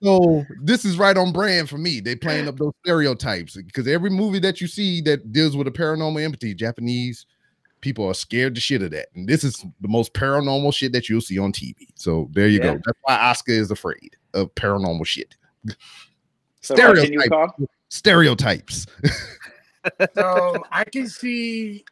So 0.02 0.42
this 0.62 0.86
is 0.86 0.96
right 0.96 1.14
on 1.18 1.32
brand 1.32 1.68
for 1.68 1.76
me. 1.76 2.00
They 2.00 2.16
playing 2.16 2.48
up 2.48 2.56
those 2.56 2.72
stereotypes 2.82 3.56
because 3.56 3.86
every 3.86 4.08
movie 4.08 4.38
that 4.38 4.58
you 4.58 4.66
see 4.68 5.02
that 5.02 5.32
deals 5.32 5.54
with 5.54 5.66
a 5.66 5.70
paranormal 5.70 6.22
entity, 6.22 6.54
Japanese 6.54 7.26
people 7.80 8.06
are 8.06 8.14
scared 8.14 8.54
the 8.54 8.60
shit 8.60 8.82
of 8.82 8.90
that. 8.90 9.08
And 9.14 9.28
this 9.28 9.42
is 9.44 9.64
the 9.80 9.88
most 9.88 10.12
paranormal 10.14 10.74
shit 10.74 10.92
that 10.92 11.08
you'll 11.08 11.20
see 11.20 11.38
on 11.38 11.52
TV. 11.52 11.88
So 11.94 12.28
there 12.32 12.46
you 12.48 12.58
Yeah. 12.58 12.74
go. 12.74 12.80
That's 12.84 12.98
why 13.02 13.16
Asuka 13.16 13.50
is 13.58 13.70
afraid 13.70 14.16
of 14.34 14.54
paranormal 14.54 15.06
shit. 15.06 15.36
So 16.62 16.74
continue, 16.76 17.18
Stereotypes. 17.22 17.62
Stereotypes. 17.88 18.86
So 20.14 20.62
I 20.70 20.84
can 20.84 21.08
see, 21.08 21.86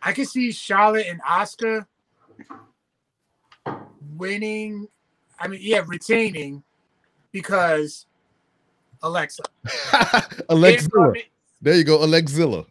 I 0.00 0.12
can 0.12 0.26
see 0.26 0.52
Charlotte 0.52 1.06
and 1.08 1.20
Asuka 1.22 1.84
winning. 4.16 4.86
I 5.40 5.48
mean, 5.48 5.58
yeah, 5.60 5.82
retaining 5.88 6.62
because 7.32 8.06
Alexa. 9.02 9.42
Alexzilla. 10.48 11.16
If- 11.16 11.24
There 11.60 11.74
you 11.74 11.82
go, 11.82 11.98
Alexzilla. 11.98 12.64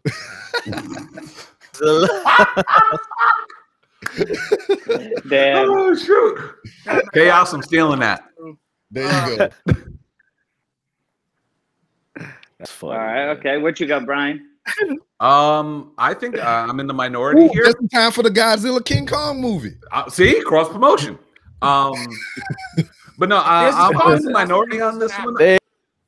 Damn. 5.28 5.70
Oh 5.70 5.94
shoot! 5.94 6.38
Chaos. 7.14 7.52
I'm 7.52 7.62
stealing 7.62 8.00
that. 8.00 8.24
There 8.90 9.30
you 9.30 9.36
go. 9.36 9.48
That's 12.58 12.70
funny. 12.70 12.98
All 12.98 13.04
right. 13.04 13.28
Okay. 13.38 13.58
What 13.58 13.80
you 13.80 13.86
got, 13.86 14.04
Brian? 14.04 14.46
Um, 15.20 15.92
I 15.96 16.12
think 16.14 16.38
uh, 16.38 16.66
I'm 16.68 16.80
in 16.80 16.86
the 16.86 16.94
minority 16.94 17.42
Ooh, 17.42 17.50
here. 17.52 17.64
just 17.64 17.80
in 17.80 17.88
time 17.88 18.12
for 18.12 18.22
the 18.22 18.30
Godzilla 18.30 18.84
King 18.84 19.06
Kong 19.06 19.40
movie. 19.40 19.76
Uh, 19.92 20.08
see, 20.10 20.42
cross 20.42 20.68
promotion. 20.68 21.18
Um, 21.62 21.94
but 23.18 23.28
no, 23.28 23.36
I, 23.36 23.70
I'm 23.70 24.00
I'm 24.00 24.16
in 24.16 24.24
the 24.24 24.30
minority 24.30 24.80
on 24.80 24.98
this 24.98 25.12
one. 25.18 25.58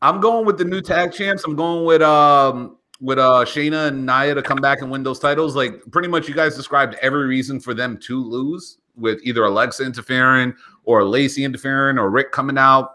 I'm 0.01 0.21
going 0.21 0.45
with 0.45 0.59
the 0.59 0.65
new 0.65 0.81
tag 0.81 1.13
champs. 1.13 1.45
I'm 1.45 1.57
going 1.57 1.85
with 1.85 2.03
um 2.03 2.77
with 3.03 3.19
uh 3.19 3.45
Shayna 3.45 3.89
and 3.89 4.07
Nia 4.07 4.35
to 4.35 4.43
come 4.43 4.59
back 4.59 4.81
and 4.81 4.91
win 4.91 5.03
those 5.03 5.19
titles. 5.19 5.55
Like 5.55 5.83
pretty 5.91 6.09
much, 6.09 6.29
you 6.29 6.35
guys 6.35 6.57
described 6.57 6.95
every 7.03 7.27
reason 7.27 7.61
for 7.61 7.75
them 7.75 7.99
to 8.05 8.23
lose 8.23 8.79
with 8.97 9.21
either 9.25 9.45
Alexa 9.45 9.85
interfering 9.85 10.55
or 10.85 11.05
Lacey 11.05 11.45
interfering 11.45 11.99
or 11.99 12.11
Rick 12.11 12.33
coming 12.33 12.57
out. 12.57 12.93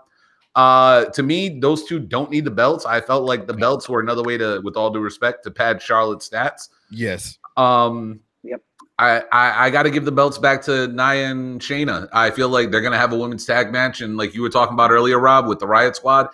Uh, 0.55 1.05
to 1.05 1.22
me, 1.22 1.60
those 1.60 1.84
two 1.84 1.99
don't 1.99 2.32
need 2.32 2.45
the 2.45 2.51
belts. 2.51 2.86
I 2.86 3.01
felt 3.01 3.26
like 3.26 3.45
the 3.45 3.53
belts 3.53 3.88
were 3.88 3.99
another 3.99 4.24
way 4.24 4.38
to, 4.39 4.60
with 4.64 4.76
all 4.76 4.89
due 4.89 4.99
respect, 4.99 5.43
to 5.43 5.51
pad 5.51 5.80
Charlotte's 5.82 6.28
stats. 6.28 6.70
Yes. 6.89 7.38
Um, 7.58 8.22
Yep. 8.43 8.62
I 8.97 9.20
I, 9.32 9.66
I 9.66 9.70
got 9.70 9.84
to 9.84 9.91
give 9.91 10.05
the 10.05 10.12
belts 10.12 10.38
back 10.38 10.64
to 10.64 10.88
Nia 10.88 11.30
and 11.30 11.62
Shayna. 11.62 12.08
I 12.14 12.32
feel 12.32 12.49
like 12.49 12.72
they're 12.72 12.82
gonna 12.82 12.97
have 12.97 13.14
a 13.14 13.18
women's 13.18 13.45
tag 13.45 13.72
match, 13.72 14.01
and 14.01 14.18
like 14.18 14.34
you 14.34 14.41
were 14.41 14.49
talking 14.49 14.74
about 14.74 14.89
earlier, 14.89 15.20
Rob, 15.20 15.47
with 15.47 15.60
the 15.60 15.68
Riot 15.68 15.95
Squad. 15.95 16.30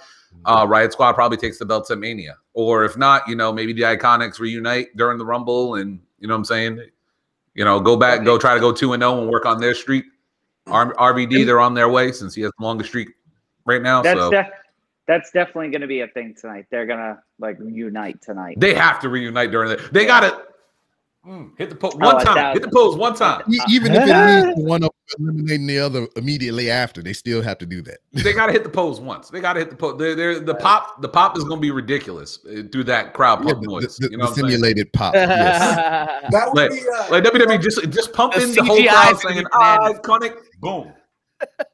Uh, 0.45 0.65
Riot 0.67 0.91
Squad 0.93 1.13
probably 1.13 1.37
takes 1.37 1.57
the 1.59 1.65
belts 1.65 1.91
at 1.91 1.97
Mania, 1.99 2.37
or 2.53 2.83
if 2.83 2.97
not, 2.97 3.27
you 3.27 3.35
know, 3.35 3.51
maybe 3.51 3.73
the 3.73 3.81
Iconics 3.83 4.39
reunite 4.39 4.95
during 4.97 5.17
the 5.17 5.25
Rumble, 5.25 5.75
and 5.75 5.99
you 6.19 6.27
know 6.27 6.33
what 6.33 6.39
I'm 6.39 6.45
saying. 6.45 6.79
You 7.55 7.65
know, 7.65 7.79
go 7.79 7.95
back, 7.95 8.23
go 8.23 8.37
try 8.37 8.53
to 8.53 8.59
go 8.59 8.71
two 8.71 8.93
and 8.93 9.01
zero, 9.01 9.21
and 9.21 9.29
work 9.29 9.45
on 9.45 9.59
their 9.61 9.75
streak. 9.75 10.05
R- 10.67 10.93
RVD, 10.95 11.45
they're 11.45 11.59
on 11.59 11.73
their 11.73 11.89
way 11.89 12.11
since 12.11 12.33
he 12.33 12.41
has 12.41 12.51
the 12.57 12.63
longest 12.63 12.89
streak 12.89 13.09
right 13.65 13.81
now. 13.81 14.01
That's 14.01 14.19
so 14.19 14.31
def- 14.31 14.47
that's 15.07 15.31
definitely 15.31 15.69
going 15.69 15.81
to 15.81 15.87
be 15.87 16.01
a 16.01 16.07
thing 16.07 16.33
tonight. 16.39 16.65
They're 16.71 16.85
gonna 16.85 17.21
like 17.39 17.57
unite 17.59 18.21
tonight. 18.21 18.59
they 18.59 18.73
have 18.73 18.99
to 19.01 19.09
reunite 19.09 19.51
during 19.51 19.69
the. 19.69 19.89
They 19.91 20.05
got 20.05 20.21
to 20.21 20.41
hit 21.57 21.69
the 21.69 21.76
pose 21.76 21.95
one 21.95 22.15
Oh, 22.15 22.24
time. 22.24 22.53
Hit 22.53 22.63
the 22.63 22.69
pose 22.69 22.97
one 22.97 23.15
time. 23.15 23.43
Even 23.69 23.93
if 23.93 24.07
it 24.07 24.45
means 24.55 24.67
one 24.67 24.84
of 24.84 24.89
them 25.17 25.30
eliminating 25.30 25.67
the 25.67 25.80
other 25.80 26.07
immediately 26.17 26.69
after, 26.69 27.01
they 27.01 27.13
still 27.13 27.41
have 27.41 27.57
to 27.59 27.65
do 27.65 27.82
that. 27.84 27.99
they 28.11 28.34
got 28.34 28.47
to 28.47 28.51
hit 28.51 28.63
the 28.63 28.69
pose 28.69 28.99
once. 28.99 29.30
They 29.30 29.39
got 29.39 29.53
to 29.53 29.59
hit 29.59 29.69
the 29.69 29.76
pose. 29.76 29.97
They're, 29.97 30.15
they're, 30.15 30.39
the 30.39 30.55
pop, 30.55 31.01
the 31.01 31.07
pop 31.09 31.38
is 31.38 31.43
going 31.45 31.57
to 31.59 31.61
be 31.61 31.71
ridiculous 31.71 32.39
uh, 32.45 32.63
through 32.71 32.84
that 32.86 33.13
crowd 33.13 33.45
Yeah, 33.45 33.53
the, 33.53 33.61
noise. 33.61 33.95
the- 33.97 34.09
you 34.11 34.17
know 34.17 34.26
the 34.26 34.30
what 34.32 34.38
I'm 34.39 34.49
saying? 34.49 34.49
simulated 34.51 34.91
pop. 34.93 35.13
Yes. 35.24 36.32
That 36.32 36.47
would 36.53 36.57
Like, 36.57 36.71
be 36.71 36.88
uh, 36.88 37.07
like 37.09 37.24
WWE 37.24 37.61
just 37.61 37.89
just 37.91 38.11
pump 38.13 38.34
The 38.34 38.43
in 38.43 38.51
the 38.53 38.63
whole 38.63 38.78
CGI 38.78 38.88
crowd 38.89 39.13
is 39.15 39.21
gonna 39.24 39.34
saying 39.36 39.45
ah 39.53 39.78
bananas. 39.78 39.99
iconic 39.99 40.36
boom. 40.59 40.93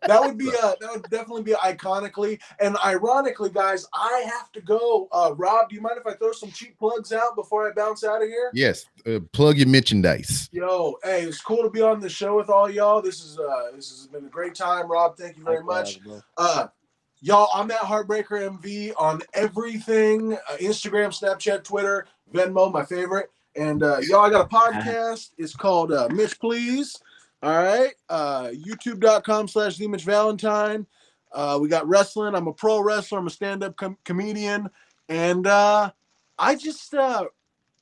That 0.07 0.21
would 0.21 0.37
be 0.37 0.49
uh 0.49 0.73
that 0.79 0.91
would 0.91 1.03
definitely 1.03 1.43
be 1.43 1.53
iconically. 1.53 2.39
And 2.59 2.77
ironically 2.85 3.49
guys 3.49 3.85
i 3.93 4.25
have 4.33 4.51
to 4.53 4.61
go. 4.61 5.07
Uh 5.11 5.33
rob 5.35 5.69
do 5.69 5.75
you 5.75 5.81
mind 5.81 5.97
if 5.99 6.07
i 6.07 6.13
throw 6.13 6.31
some 6.31 6.51
cheap 6.51 6.77
plugs 6.77 7.11
out 7.11 7.35
before 7.35 7.67
i 7.69 7.71
bounce 7.73 8.03
out 8.03 8.21
of 8.21 8.27
here? 8.27 8.51
Yes. 8.53 8.85
Uh, 9.05 9.19
plug 9.33 9.57
your 9.57 9.67
merchandise. 9.67 10.49
yo 10.51 10.97
hey 11.03 11.23
it's 11.23 11.41
cool 11.41 11.63
to 11.63 11.69
be 11.69 11.81
on 11.81 11.99
the 11.99 12.09
show 12.09 12.37
with 12.37 12.49
all 12.49 12.69
y'all. 12.69 13.01
This 13.01 13.23
is 13.23 13.39
uh 13.39 13.71
this 13.75 13.89
has 13.89 14.07
been 14.07 14.25
a 14.25 14.29
great 14.29 14.55
time. 14.55 14.89
Rob 14.89 15.17
thank 15.17 15.37
you 15.37 15.43
very 15.43 15.63
much. 15.63 15.99
uh 16.37 16.67
y'all 17.21 17.49
i'm 17.53 17.69
at 17.69 17.79
heartbreaker 17.79 18.57
mv 18.59 18.93
on 18.97 19.21
everything 19.33 20.33
uh, 20.33 20.55
instagram 20.61 21.09
snapchat 21.09 21.63
twitter 21.65 22.07
venmo 22.33 22.71
my 22.71 22.85
favorite. 22.85 23.29
And 23.55 23.83
uh 23.83 23.97
y'all 24.01 24.21
i 24.21 24.29
got 24.29 24.45
a 24.45 24.47
podcast. 24.47 25.31
It's 25.37 25.53
called 25.55 25.91
uh 25.91 26.07
mitch 26.13 26.39
please 26.39 26.95
all 27.41 27.63
right 27.63 27.93
uh 28.09 28.49
youtube.com 28.49 29.47
slash 29.47 29.77
the 29.77 29.87
mitch 29.87 30.03
valentine 30.03 30.85
uh 31.31 31.57
we 31.61 31.69
got 31.69 31.87
wrestling 31.87 32.35
i'm 32.35 32.47
a 32.47 32.53
pro 32.53 32.81
wrestler 32.81 33.19
i'm 33.19 33.27
a 33.27 33.29
stand-up 33.29 33.75
com- 33.77 33.97
comedian 34.03 34.69
and 35.07 35.47
uh 35.47 35.89
i 36.37 36.53
just 36.55 36.93
uh 36.93 37.25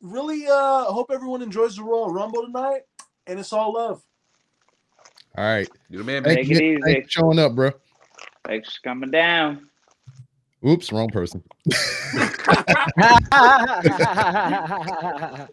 really 0.01 0.45
uh 0.47 0.83
hope 0.85 1.09
everyone 1.11 1.41
enjoys 1.41 1.75
the 1.75 1.83
royal 1.83 2.11
rumble 2.11 2.43
tonight 2.43 2.81
and 3.25 3.39
it's 3.39 3.51
all 3.51 3.73
love 3.73 4.01
All 5.37 5.43
right. 5.43 5.67
You're 5.89 5.99
the 5.99 6.05
man, 6.05 6.23
man. 6.23 6.35
Thank 6.35 6.47
Take 6.47 6.61
you, 6.61 6.75
it 6.77 6.81
thanks 6.83 6.97
easy. 6.97 7.01
for 7.03 7.09
showing 7.09 7.39
up, 7.39 7.55
bro. 7.55 7.71
Thanks 8.45 8.75
for 8.75 8.81
coming 8.83 9.11
down. 9.11 9.69
Oops, 10.67 10.91
wrong 10.91 11.09
person. 11.09 11.43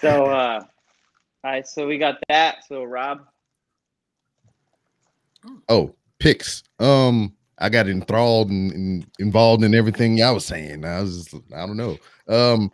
So 0.00 0.26
uh 0.26 0.60
all 1.46 1.52
right, 1.52 1.66
so 1.66 1.86
we 1.86 1.96
got 1.96 2.18
that. 2.28 2.64
So 2.66 2.82
Rob, 2.82 3.20
Oh, 5.68 5.94
picks. 6.18 6.64
Um, 6.80 7.36
I 7.60 7.68
got 7.68 7.88
enthralled 7.88 8.50
and, 8.50 8.72
and 8.72 9.06
involved 9.20 9.62
in 9.62 9.72
everything 9.72 10.18
y'all 10.18 10.34
was 10.34 10.44
saying. 10.44 10.84
I 10.84 11.00
was 11.00 11.26
just, 11.26 11.44
I 11.54 11.64
don't 11.64 11.76
know. 11.76 11.96
Um, 12.28 12.72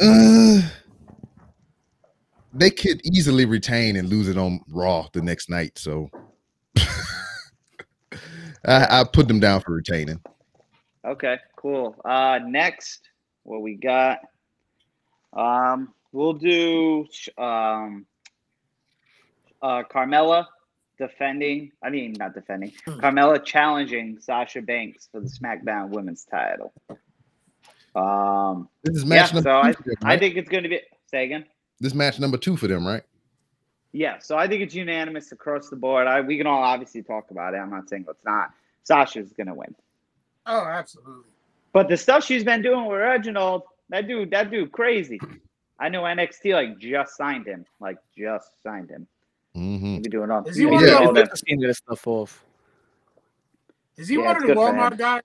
uh, 0.00 0.62
they 2.52 2.70
could 2.70 3.00
easily 3.06 3.44
retain 3.44 3.94
and 3.94 4.08
lose 4.08 4.26
it 4.28 4.36
on 4.36 4.58
Raw 4.68 5.06
the 5.12 5.22
next 5.22 5.48
night. 5.48 5.78
So 5.78 6.10
I, 8.66 9.00
I 9.00 9.04
put 9.12 9.28
them 9.28 9.38
down 9.38 9.60
for 9.60 9.74
retaining. 9.74 10.20
Okay, 11.06 11.38
cool. 11.54 11.94
Uh 12.04 12.40
next, 12.44 13.02
what 13.44 13.62
we 13.62 13.76
got? 13.76 14.18
Um, 15.34 15.94
we'll 16.16 16.32
do 16.32 17.06
um 17.36 18.06
uh 19.62 19.82
Carmella 19.92 20.46
defending, 20.98 21.72
I 21.82 21.90
mean 21.90 22.14
not 22.18 22.34
defending, 22.34 22.72
Carmella 22.86 23.44
challenging 23.44 24.18
Sasha 24.18 24.62
Banks 24.62 25.08
for 25.12 25.20
the 25.20 25.28
SmackDown 25.28 25.90
women's 25.90 26.24
title. 26.24 26.72
Um 27.94 28.68
This 28.82 28.96
is 28.96 29.04
yeah, 29.04 29.08
match 29.08 29.34
number 29.34 29.50
so 29.50 29.62
two 29.62 29.68
I, 29.68 29.72
for 29.72 29.82
them, 29.82 29.94
I 30.02 30.08
right? 30.08 30.20
think 30.20 30.36
it's 30.36 30.48
gonna 30.48 30.68
be 30.68 30.80
say 31.10 31.24
again. 31.24 31.44
this 31.80 31.94
match 31.94 32.18
number 32.18 32.38
two 32.38 32.56
for 32.56 32.66
them, 32.66 32.86
right? 32.86 33.02
Yeah, 33.92 34.18
so 34.18 34.36
I 34.36 34.46
think 34.48 34.62
it's 34.62 34.74
unanimous 34.74 35.32
across 35.32 35.68
the 35.70 35.76
board. 35.76 36.06
I 36.06 36.20
we 36.22 36.36
can 36.38 36.46
all 36.46 36.62
obviously 36.62 37.02
talk 37.02 37.30
about 37.30 37.54
it. 37.54 37.58
I'm 37.58 37.70
not 37.70 37.88
saying 37.88 38.06
it's 38.08 38.24
not. 38.24 38.50
Sasha's 38.84 39.32
gonna 39.32 39.54
win. 39.54 39.74
Oh, 40.46 40.64
absolutely. 40.64 41.24
But 41.72 41.88
the 41.88 41.96
stuff 41.96 42.24
she's 42.24 42.44
been 42.44 42.62
doing 42.62 42.86
with 42.86 43.00
Reginald, 43.00 43.62
that 43.90 44.06
dude, 44.08 44.30
that 44.30 44.50
dude, 44.50 44.72
crazy. 44.72 45.18
I 45.78 45.88
know 45.88 46.02
NXT 46.02 46.52
like 46.54 46.78
just 46.78 47.16
signed 47.16 47.46
him, 47.46 47.64
like 47.80 47.98
just 48.16 48.62
signed 48.62 48.90
him. 48.90 49.06
Mm-hmm. 49.56 49.86
He'll 49.86 50.02
be 50.02 50.08
doing 50.08 50.30
all. 50.30 50.44
Is 50.46 50.56
he'll 50.56 50.66
he 50.70 50.70
be 50.70 50.74
one 50.76 50.84
doing 50.84 50.94
of 50.94 51.06
all 51.08 51.12
those- 51.14 51.42
this 51.60 51.78
stuff 51.78 52.06
off. 52.06 52.44
Is 53.96 54.08
he 54.08 54.16
Yeah, 54.16 54.22
one 54.26 54.36
of 54.36 54.42
the 54.42 54.46
good 54.48 54.56
for 54.56 54.68
him. 54.70 54.76
Walmart 54.76 54.98
guys? 54.98 55.22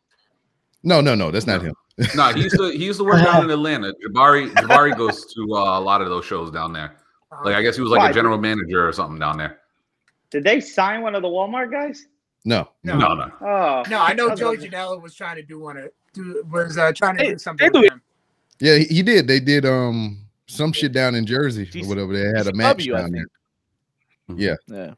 No, 0.84 1.02
no, 1.02 1.16
no, 1.16 1.32
that's 1.32 1.48
not 1.48 1.62
him. 1.62 1.74
No, 2.16 2.32
he 2.34 2.44
used 2.44 2.58
to 2.58 2.70
he 2.72 2.86
used 2.86 3.00
to 3.00 3.04
work 3.04 3.24
down 3.24 3.44
in 3.44 3.52
Atlanta. 3.58 3.94
Jabari 4.04 4.50
Jabari 4.54 4.98
goes 4.98 5.26
to 5.34 5.42
uh, 5.56 5.78
a 5.78 5.82
lot 5.82 6.02
of 6.02 6.10
those 6.10 6.26
shows 6.26 6.50
down 6.52 6.74
there. 6.74 6.96
Like 7.44 7.56
I 7.56 7.62
guess 7.62 7.76
he 7.76 7.82
was 7.82 7.92
like 7.92 8.00
Why? 8.00 8.10
a 8.10 8.14
general 8.14 8.38
manager 8.38 8.88
or 8.88 8.92
something 8.94 9.20
down 9.20 9.38
there. 9.38 9.60
Did 10.32 10.44
they 10.46 10.60
sign 10.62 11.02
one 11.02 11.14
of 11.16 11.22
the 11.22 11.28
Walmart 11.28 11.70
guys? 11.72 12.08
No, 12.46 12.70
No. 12.84 12.98
No, 12.98 13.14
no. 13.14 13.32
Oh 13.42 13.84
No, 13.90 14.00
I 14.02 14.14
know 14.14 14.30
was 14.30 14.40
Joey 14.40 14.58
Janela 14.58 15.00
was 15.00 15.14
trying 15.14 15.36
to 15.36 15.44
do 15.44 15.60
one 15.60 15.78
of 15.78 15.92
do 16.14 16.44
was 16.50 16.78
uh, 16.78 16.92
trying 16.96 17.18
to 17.18 17.24
They- 17.24 17.30
do 17.34 17.38
something. 17.38 17.68
they 17.68 17.72
do 17.72 17.80
with 17.82 17.92
it. 17.92 17.94
him. 17.94 18.02
yeah, 18.60 18.76
he, 18.78 18.86
he 18.86 19.04
did. 19.04 19.28
They 19.28 19.40
did 19.40 19.66
um 19.66 20.21
some 20.52 20.74
shit 20.74 20.92
down 20.92 21.16
in 21.16 21.26
Jersey 21.26 21.70
or 21.82 21.88
whatever. 21.88 22.14
They 22.14 22.38
had 22.38 22.48
a 22.48 22.54
match 22.54 22.78
GCW, 22.78 22.98
down 22.98 23.12
there. 23.12 23.26
Yeah. 24.36 24.56
Mm-hmm. 24.70 24.76
Yeah. 24.76 24.94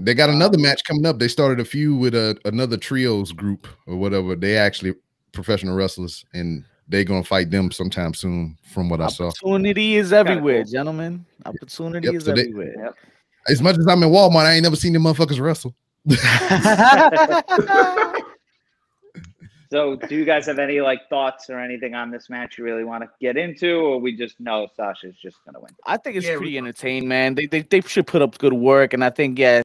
They 0.00 0.14
got 0.14 0.30
another 0.30 0.58
match 0.58 0.82
coming 0.84 1.06
up. 1.06 1.18
They 1.18 1.28
started 1.28 1.60
a 1.60 1.64
feud 1.64 2.00
with 2.00 2.14
a, 2.14 2.36
another 2.44 2.76
trios 2.76 3.32
group 3.32 3.66
or 3.86 3.96
whatever. 3.96 4.34
They 4.34 4.56
actually 4.56 4.94
professional 5.32 5.76
wrestlers, 5.76 6.24
and 6.34 6.64
they're 6.88 7.04
gonna 7.04 7.24
fight 7.24 7.50
them 7.50 7.70
sometime 7.70 8.12
soon, 8.12 8.58
from 8.72 8.88
what 8.88 9.00
I 9.00 9.08
saw. 9.08 9.28
Opportunity 9.28 9.96
is 9.96 10.12
everywhere, 10.12 10.64
gentlemen. 10.64 11.24
Opportunity 11.46 12.08
Yep, 12.08 12.14
is 12.16 12.24
so 12.24 12.34
they- 12.34 12.40
everywhere. 12.42 12.74
Yep. 12.76 12.94
As 13.46 13.60
much 13.60 13.76
as 13.78 13.86
I'm 13.86 14.02
in 14.02 14.08
Walmart, 14.08 14.46
I 14.46 14.54
ain't 14.54 14.62
never 14.62 14.74
seen 14.76 14.94
them 14.94 15.02
motherfuckers 15.02 15.38
wrestle. 15.38 15.74
So, 19.74 19.96
do 19.96 20.14
you 20.14 20.24
guys 20.24 20.46
have 20.46 20.60
any 20.60 20.80
like 20.80 21.08
thoughts 21.08 21.50
or 21.50 21.58
anything 21.58 21.96
on 21.96 22.12
this 22.12 22.30
match 22.30 22.58
you 22.58 22.62
really 22.62 22.84
want 22.84 23.02
to 23.02 23.10
get 23.20 23.36
into, 23.36 23.74
or 23.74 23.98
we 23.98 24.16
just 24.16 24.38
know 24.38 24.68
Sasha's 24.76 25.16
just 25.20 25.38
gonna 25.44 25.58
win? 25.58 25.72
I 25.84 25.96
think 25.96 26.14
it's 26.14 26.24
Yeah, 26.24 26.36
pretty 26.36 26.56
entertaining, 26.56 27.08
man. 27.08 27.34
They, 27.34 27.46
they 27.46 27.62
they 27.62 27.80
should 27.80 28.06
put 28.06 28.22
up 28.22 28.38
good 28.38 28.52
work, 28.52 28.94
and 28.94 29.02
I 29.02 29.10
think 29.10 29.36
yeah, 29.36 29.62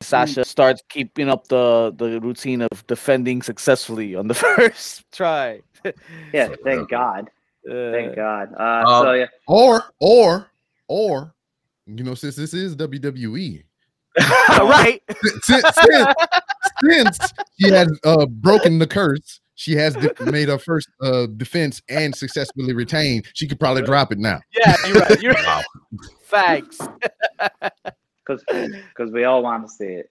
Sasha 0.00 0.44
starts 0.44 0.82
keeping 0.88 1.28
up 1.28 1.46
the 1.46 1.94
the 1.96 2.18
routine 2.20 2.62
of 2.62 2.84
defending 2.88 3.40
successfully 3.40 4.16
on 4.16 4.26
the 4.26 4.34
first 4.56 5.04
try. 5.12 5.60
Yeah, 6.34 6.48
thank 6.64 6.90
God, 6.90 7.30
thank 7.64 8.12
Uh, 8.12 8.14
God. 8.16 8.54
Uh, 8.58 8.62
Um, 8.84 9.04
so 9.04 9.12
yeah, 9.12 9.26
Or, 9.46 9.84
or, 10.00 10.50
or, 10.88 11.34
you 11.86 12.02
know, 12.02 12.14
since 12.14 12.34
this 12.34 12.52
is 12.52 12.74
WWE, 12.74 13.62
right. 14.48 15.00
since, 15.42 15.64
since, 15.84 16.14
since 16.82 17.32
she 17.60 17.70
has 17.70 17.96
uh, 18.02 18.26
broken 18.26 18.80
the 18.80 18.88
curse, 18.88 19.40
she 19.54 19.74
has 19.76 19.94
de- 19.96 20.14
made 20.30 20.48
her 20.48 20.58
first 20.58 20.88
uh, 21.00 21.26
defense 21.36 21.82
and 21.88 22.14
successfully 22.14 22.72
retained. 22.74 23.26
She 23.34 23.46
could 23.46 23.60
probably 23.60 23.82
drop 23.82 24.12
it 24.12 24.18
now. 24.18 24.40
Yeah, 24.58 24.74
you're 24.86 24.96
right. 24.96 25.20
You're 25.22 25.32
right. 25.34 25.64
Facts. 26.22 26.78
because 28.26 28.42
because 28.50 29.12
we 29.12 29.24
all 29.24 29.42
want 29.42 29.66
to 29.66 29.72
see 29.72 29.84
it. 29.86 30.10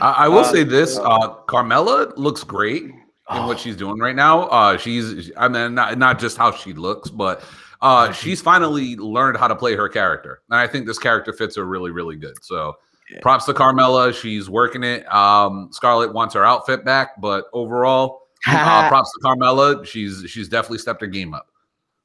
I, 0.00 0.10
I 0.24 0.28
will 0.28 0.38
Uh, 0.40 0.52
say 0.52 0.64
this: 0.64 0.98
uh, 0.98 1.34
Carmella 1.48 2.12
looks 2.16 2.44
great. 2.44 2.84
in 2.84 3.46
what 3.46 3.58
she's 3.58 3.76
doing 3.76 3.98
right 3.98 4.14
now. 4.14 4.42
Uh, 4.48 4.76
she's, 4.76 5.32
I 5.36 5.48
mean, 5.48 5.74
not, 5.74 5.96
not 5.98 6.18
just 6.18 6.36
how 6.36 6.52
she 6.52 6.74
looks, 6.74 7.08
but 7.08 7.42
uh, 7.80 8.12
she's 8.12 8.42
finally 8.42 8.96
learned 8.96 9.38
how 9.38 9.48
to 9.48 9.56
play 9.56 9.74
her 9.74 9.88
character. 9.88 10.42
And 10.50 10.60
I 10.60 10.66
think 10.66 10.86
this 10.86 10.98
character 10.98 11.32
fits 11.32 11.56
her 11.56 11.64
really, 11.64 11.90
really 11.90 12.16
good. 12.16 12.34
So 12.42 12.74
Yeah. 13.10 13.20
props 13.22 13.46
to 13.46 13.54
Carmella. 13.54 14.12
She's 14.14 14.50
working 14.50 14.82
it. 14.84 15.10
Um, 15.12 15.70
Scarlett 15.72 16.12
wants 16.12 16.34
her 16.34 16.44
outfit 16.44 16.84
back, 16.84 17.18
but 17.20 17.46
overall, 17.54 18.23
uh, 18.46 18.88
props 18.88 19.12
to 19.12 19.20
Carmella. 19.20 19.86
She's 19.86 20.24
she's 20.28 20.48
definitely 20.48 20.78
stepped 20.78 21.00
her 21.00 21.06
game 21.06 21.34
up. 21.34 21.48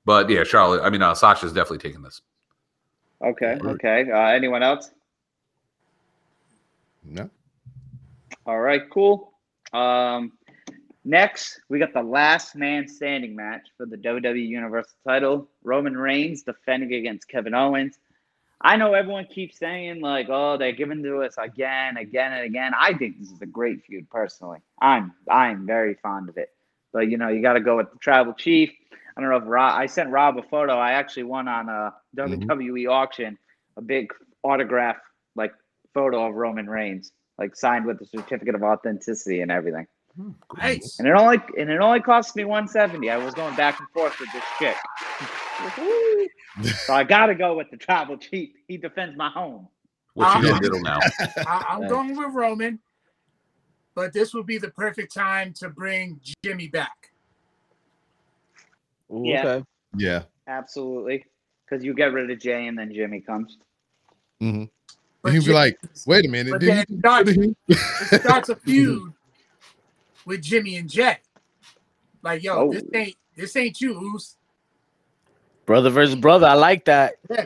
But 0.06 0.30
yeah, 0.30 0.44
Charlotte, 0.44 0.82
I 0.82 0.90
mean, 0.90 1.02
uh, 1.02 1.14
Sasha's 1.14 1.54
definitely 1.54 1.80
taking 1.80 2.02
this. 2.02 2.22
Okay, 3.24 3.58
okay. 3.64 4.10
Uh, 4.12 4.28
anyone 4.28 4.64
else? 4.64 4.92
No. 7.04 7.30
All 8.46 8.60
right, 8.60 8.90
cool. 8.90 9.34
Um, 9.74 10.32
next, 11.04 11.62
we 11.70 11.80
got 11.80 11.94
the 11.94 12.02
last 12.02 12.56
man 12.56 12.88
standing 12.88 13.36
match 13.36 13.68
for 13.78 13.86
the 13.86 13.98
WWE 13.98 14.48
Universal 14.48 14.96
title. 15.06 15.48
Roman 15.64 15.98
Reigns 15.98 16.44
defending 16.44 16.94
against 16.94 17.28
Kevin 17.28 17.54
Owens. 17.54 18.00
I 18.62 18.76
know 18.76 18.94
everyone 18.94 19.26
keeps 19.26 19.58
saying, 19.58 20.02
like, 20.02 20.28
oh, 20.30 20.58
they're 20.58 20.74
giving 20.74 21.02
to 21.04 21.22
us 21.24 21.36
again, 21.38 21.98
again, 21.98 22.34
and 22.34 22.46
again. 22.46 22.74
I 22.78 22.94
think 22.94 23.20
this 23.20 23.32
is 23.32 23.42
a 23.42 23.46
great 23.46 23.86
feud, 23.86 24.10
personally. 24.10 24.60
I'm 24.82 25.14
I'm 25.30 25.66
very 25.66 25.96
fond 26.04 26.28
of 26.30 26.38
it. 26.38 26.50
But, 26.92 27.10
you 27.10 27.18
know, 27.18 27.30
you 27.30 27.42
got 27.42 27.54
to 27.54 27.62
go 27.62 27.78
with 27.78 27.92
the 27.92 28.00
tribal 28.00 28.34
chief. 28.34 28.72
I 29.16 29.22
don't 29.22 29.30
know 29.30 29.38
if 29.38 29.44
Rob, 29.46 29.80
I 29.80 29.86
sent 29.86 30.10
Rob 30.10 30.38
a 30.38 30.44
photo. 30.44 30.74
I 30.74 30.94
actually 30.94 31.24
won 31.24 31.48
on 31.48 31.70
a. 31.70 31.94
Mm-hmm. 32.18 32.50
WWE 32.50 32.90
auction 32.90 33.38
a 33.78 33.82
big 33.82 34.12
autograph, 34.44 34.98
like, 35.36 35.54
photo 35.94 36.28
of 36.28 36.34
Roman 36.36 36.68
Reigns, 36.68 37.12
like, 37.38 37.56
signed 37.56 37.86
with 37.86 38.00
the 38.00 38.06
certificate 38.06 38.56
of 38.56 38.64
authenticity 38.64 39.42
and 39.42 39.52
everything. 39.52 39.86
Hmm, 40.16 40.32
nice. 40.58 40.98
And 41.00 41.08
it 41.08 41.12
only 41.12 41.38
and 41.58 41.70
it 41.70 41.80
only 41.80 42.02
cost 42.02 42.36
me 42.36 42.44
170. 42.44 43.10
I 43.10 43.18
was 43.18 43.34
going 43.36 43.56
back 43.56 43.80
and 43.80 43.88
forth 43.90 44.20
with 44.20 44.30
this 44.34 44.44
chick. 44.58 44.76
so 46.86 46.94
I 46.94 47.04
gotta 47.04 47.36
go 47.36 47.56
with 47.58 47.70
the 47.72 47.78
tribal 47.78 48.18
chief. 48.18 48.50
He 48.68 48.78
defends 48.78 49.18
my 49.18 49.30
home. 49.30 49.68
What 50.14 50.42
you 50.44 50.50
Uh, 50.50 50.60
gonna 50.60 50.70
do 50.70 50.82
now? 50.82 51.00
I, 51.48 51.66
I'm 51.70 51.88
going 51.88 52.16
with 52.18 52.34
Roman, 52.34 52.80
but 53.96 54.12
this 54.14 54.34
would 54.34 54.46
be 54.46 54.58
the 54.58 54.70
perfect 54.72 55.14
time 55.14 55.54
to 55.56 55.70
bring 55.70 56.20
Jimmy 56.44 56.68
back. 56.68 57.12
Ooh, 59.12 59.24
Yeah. 59.26 59.46
okay. 59.48 59.66
Yeah. 59.96 60.24
Absolutely. 60.48 61.26
Because 61.66 61.84
you 61.86 61.94
get 61.94 62.12
rid 62.14 62.30
of 62.30 62.40
Jay 62.40 62.68
and 62.68 62.78
then 62.78 62.92
Jimmy 62.94 63.22
comes. 63.22 63.58
Mm-hmm. 64.42 64.66
But 65.22 65.34
He'd 65.34 65.46
be 65.46 65.54
like, 65.54 65.78
wait 66.08 66.26
a 66.26 66.30
minute. 66.30 66.52
but 66.52 66.62
then 66.62 66.86
he, 66.88 66.96
not- 66.96 67.26
did 67.26 67.56
it 67.68 68.22
starts 68.22 68.50
a 68.50 68.56
feud 68.56 69.14
with 70.26 70.42
Jimmy 70.42 70.78
and 70.78 70.90
Jay. 70.90 71.18
Like, 72.22 72.44
yo, 72.44 72.56
Oh. 72.56 72.72
this 72.72 72.84
ain't 72.94 73.16
this 73.36 73.56
ain't 73.56 73.80
you, 73.80 73.94
Oos. 74.00 74.36
Brother 75.70 75.92
versus 75.92 76.16
brother. 76.16 76.48
I 76.48 76.56
like 76.56 76.86
that. 76.86 77.18
Yeah, 77.30 77.46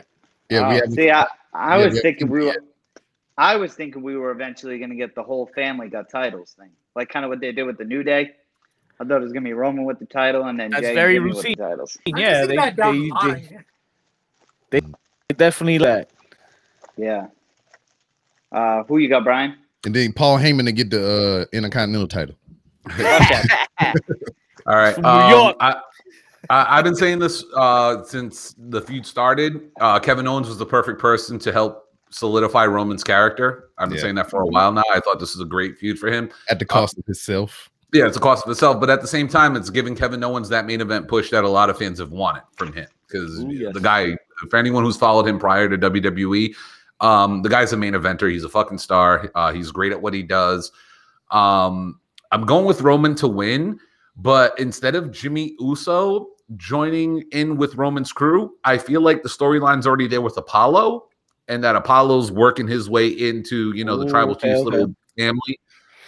Uh, 0.62 0.68
we 0.70 0.74
haven't. 0.76 0.92
see, 0.92 1.10
I, 1.10 1.26
I 1.52 1.76
yeah, 1.78 1.84
was 1.84 1.94
we 1.94 2.00
thinking 2.00 2.30
we 2.30 2.46
haven't 2.46 2.62
were. 2.62 3.02
I 3.36 3.56
was 3.56 3.74
thinking 3.74 4.02
we 4.02 4.16
were 4.16 4.30
eventually 4.30 4.78
going 4.78 4.88
to 4.88 4.96
get 4.96 5.14
the 5.14 5.22
whole 5.22 5.44
family 5.54 5.90
got 5.90 6.08
titles 6.08 6.54
thing, 6.58 6.70
like 6.96 7.10
kind 7.10 7.26
of 7.26 7.28
what 7.28 7.40
they 7.40 7.52
did 7.52 7.64
with 7.64 7.76
the 7.76 7.84
New 7.84 8.02
Day. 8.02 8.32
I 8.98 9.04
thought 9.04 9.18
it 9.18 9.24
was 9.24 9.32
going 9.34 9.42
to 9.42 9.48
be 9.48 9.52
Roman 9.52 9.84
with 9.84 9.98
the 9.98 10.06
title 10.06 10.44
and 10.44 10.58
then 10.58 10.70
That's 10.70 10.84
Jay 10.84 10.94
very 10.94 11.16
Jimmy 11.16 11.32
routine. 11.32 11.50
with 11.50 11.58
the 11.58 11.64
titles. 11.64 11.98
Yeah, 12.06 12.40
see 12.40 12.46
they, 12.46 12.56
they, 12.56 12.70
the 12.70 13.62
they, 14.70 14.80
they 14.80 15.34
definitely 15.36 15.76
that. 15.84 16.08
Yeah. 16.96 17.26
Uh, 18.50 18.84
who 18.84 18.96
you 18.96 19.10
got, 19.10 19.24
Brian? 19.24 19.58
And 19.84 19.94
then 19.94 20.14
Paul 20.14 20.38
Heyman 20.38 20.64
to 20.64 20.72
get 20.72 20.88
the 20.88 21.42
uh, 21.42 21.44
Intercontinental 21.54 22.08
title. 22.08 22.36
All 24.66 24.76
right. 24.76 24.94
From 24.94 25.02
New 25.02 25.10
um, 25.10 25.30
York. 25.30 25.56
I, 25.60 25.72
I, 25.72 25.80
I've 26.50 26.84
been 26.84 26.96
saying 26.96 27.18
this 27.18 27.44
uh, 27.56 28.02
since 28.04 28.54
the 28.58 28.80
feud 28.80 29.06
started. 29.06 29.70
Uh, 29.80 29.98
Kevin 29.98 30.26
Owens 30.26 30.48
was 30.48 30.58
the 30.58 30.66
perfect 30.66 31.00
person 31.00 31.38
to 31.40 31.52
help 31.52 31.84
solidify 32.10 32.66
Roman's 32.66 33.02
character. 33.02 33.70
I've 33.78 33.88
been 33.88 33.96
Yeah. 33.96 34.02
saying 34.02 34.14
that 34.16 34.30
for 34.30 34.42
a 34.42 34.46
while 34.46 34.72
now. 34.72 34.84
I 34.92 35.00
thought 35.00 35.18
this 35.18 35.34
was 35.34 35.40
a 35.40 35.48
great 35.48 35.78
feud 35.78 35.98
for 35.98 36.08
him. 36.10 36.30
At 36.48 36.58
the 36.58 36.64
cost 36.64 36.96
of 36.98 37.04
himself. 37.04 37.70
Yeah, 37.92 38.06
it's 38.06 38.16
a 38.16 38.20
cost 38.20 38.44
of 38.44 38.50
itself, 38.50 38.80
but 38.80 38.90
at 38.90 39.00
the 39.00 39.06
same 39.06 39.28
time, 39.28 39.54
it's 39.56 39.70
giving 39.70 39.94
Kevin 39.94 40.22
Owens 40.24 40.48
that 40.48 40.66
main 40.66 40.80
event 40.80 41.06
push 41.08 41.30
that 41.30 41.44
a 41.44 41.48
lot 41.48 41.70
of 41.70 41.78
fans 41.78 41.98
have 41.98 42.10
wanted 42.10 42.42
from 42.56 42.72
him. 42.72 42.86
Because 43.06 43.44
yes. 43.48 43.72
the 43.72 43.80
guy, 43.80 44.16
for 44.50 44.56
anyone 44.56 44.82
who's 44.82 44.96
followed 44.96 45.28
him 45.28 45.38
prior 45.38 45.68
to 45.68 45.78
WWE, 45.78 46.54
um, 47.00 47.42
the 47.42 47.48
guy's 47.48 47.72
a 47.72 47.76
main 47.76 47.92
eventer. 47.94 48.30
He's 48.30 48.44
a 48.44 48.48
fucking 48.48 48.78
star. 48.78 49.30
Uh, 49.34 49.52
he's 49.52 49.70
great 49.70 49.92
at 49.92 50.00
what 50.00 50.12
he 50.14 50.22
does. 50.22 50.72
Um, 51.30 52.00
I'm 52.32 52.46
going 52.46 52.64
with 52.64 52.80
Roman 52.80 53.14
to 53.16 53.28
win, 53.28 53.78
but 54.16 54.58
instead 54.58 54.94
of 54.96 55.12
Jimmy 55.12 55.54
Uso 55.60 56.30
joining 56.56 57.22
in 57.32 57.56
with 57.56 57.74
Roman's 57.74 58.12
crew, 58.12 58.54
I 58.64 58.78
feel 58.78 59.00
like 59.00 59.22
the 59.22 59.28
storyline's 59.28 59.86
already 59.86 60.06
there 60.06 60.20
with 60.20 60.36
Apollo, 60.36 61.08
and 61.48 61.62
that 61.62 61.76
Apollo's 61.76 62.32
working 62.32 62.66
his 62.66 62.88
way 62.88 63.08
into 63.08 63.72
you 63.74 63.84
know 63.84 63.96
the 63.96 64.06
Ooh, 64.06 64.10
tribal 64.10 64.32
okay, 64.32 64.48
chief's 64.48 64.60
okay. 64.60 64.70
little 64.78 64.94
family. 65.18 65.58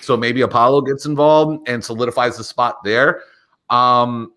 So 0.01 0.17
maybe 0.17 0.43
Apollo 0.43 0.83
gets 0.83 1.07
involved 1.07 1.69
and 1.69 1.85
solidifies 1.85 2.37
the 2.37 2.45
spot 2.45 2.85
there. 2.85 3.23
Um, 3.71 4.33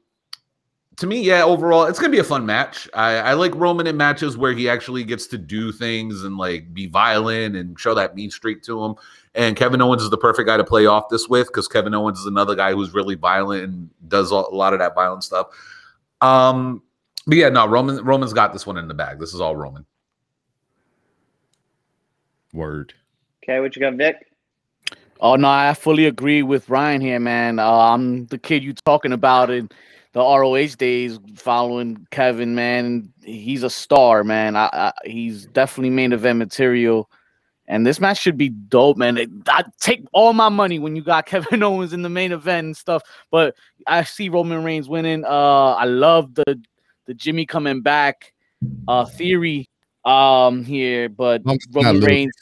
to 0.97 1.07
me, 1.07 1.21
yeah, 1.21 1.43
overall, 1.43 1.85
it's 1.85 1.97
gonna 1.99 2.11
be 2.11 2.19
a 2.19 2.23
fun 2.23 2.45
match. 2.45 2.89
I, 2.93 3.15
I 3.17 3.33
like 3.33 3.55
Roman 3.55 3.87
in 3.87 3.95
matches 3.95 4.35
where 4.35 4.51
he 4.51 4.67
actually 4.67 5.05
gets 5.05 5.27
to 5.27 5.37
do 5.37 5.71
things 5.71 6.23
and 6.23 6.37
like 6.37 6.73
be 6.73 6.87
violent 6.87 7.55
and 7.55 7.79
show 7.79 7.93
that 7.93 8.15
mean 8.15 8.31
streak 8.31 8.63
to 8.63 8.83
him. 8.83 8.95
And 9.35 9.55
Kevin 9.55 9.81
Owens 9.81 10.01
is 10.01 10.09
the 10.09 10.17
perfect 10.17 10.47
guy 10.47 10.57
to 10.57 10.63
play 10.63 10.87
off 10.87 11.07
this 11.09 11.29
with 11.29 11.47
because 11.47 11.67
Kevin 11.69 11.93
Owens 11.93 12.19
is 12.19 12.25
another 12.25 12.55
guy 12.55 12.73
who's 12.73 12.93
really 12.93 13.15
violent 13.15 13.63
and 13.63 13.89
does 14.09 14.31
a 14.31 14.35
lot 14.35 14.73
of 14.73 14.79
that 14.79 14.95
violent 14.95 15.23
stuff. 15.23 15.47
Um, 16.21 16.83
but 17.27 17.37
yeah, 17.37 17.49
no, 17.49 17.67
Roman 17.67 18.03
Roman's 18.03 18.33
got 18.33 18.53
this 18.53 18.65
one 18.65 18.77
in 18.77 18.87
the 18.87 18.93
bag. 18.93 19.19
This 19.19 19.33
is 19.33 19.41
all 19.41 19.55
Roman. 19.55 19.85
Word. 22.53 22.93
Okay, 23.43 23.59
what 23.59 23.75
you 23.75 23.81
got, 23.81 23.93
Vic? 23.95 24.15
Oh 25.19 25.35
no, 25.35 25.49
I 25.49 25.73
fully 25.73 26.05
agree 26.05 26.43
with 26.43 26.69
Ryan 26.69 27.01
here, 27.01 27.19
man. 27.19 27.59
Uh, 27.59 27.69
I'm 27.69 28.25
the 28.27 28.37
kid 28.37 28.63
you 28.63 28.73
talking 28.73 29.11
about 29.11 29.49
in 29.49 29.69
the 30.13 30.21
ROH 30.21 30.75
days, 30.77 31.19
following 31.35 32.07
Kevin, 32.11 32.55
man. 32.55 33.13
He's 33.23 33.63
a 33.63 33.69
star, 33.69 34.23
man. 34.23 34.55
I, 34.55 34.69
I, 34.71 34.91
he's 35.05 35.45
definitely 35.47 35.91
main 35.91 36.13
event 36.13 36.39
material, 36.39 37.09
and 37.69 37.85
this 37.87 38.01
match 38.01 38.17
should 38.19 38.37
be 38.37 38.49
dope, 38.49 38.97
man. 38.97 39.17
It- 39.17 39.29
I 39.47 39.63
take 39.79 40.03
all 40.11 40.33
my 40.33 40.49
money 40.49 40.77
when 40.79 40.95
you 40.97 41.01
got 41.03 41.25
Kevin 41.27 41.63
Owens 41.63 41.93
in 41.93 42.01
the 42.01 42.09
main 42.09 42.33
event 42.33 42.65
and 42.65 42.75
stuff, 42.77 43.03
but 43.31 43.55
I 43.87 44.03
see 44.03 44.27
Roman 44.27 44.63
Reigns 44.65 44.89
winning. 44.89 45.23
Uh, 45.23 45.29
I 45.77 45.85
love 45.85 46.35
the 46.35 46.59
the 47.05 47.13
Jimmy 47.13 47.45
coming 47.45 47.81
back 47.81 48.33
uh 48.89 49.05
theory 49.05 49.69
um 50.03 50.65
here, 50.65 51.07
but 51.09 51.41
I'm 51.47 51.57
Roman 51.71 52.01
Reigns, 52.01 52.33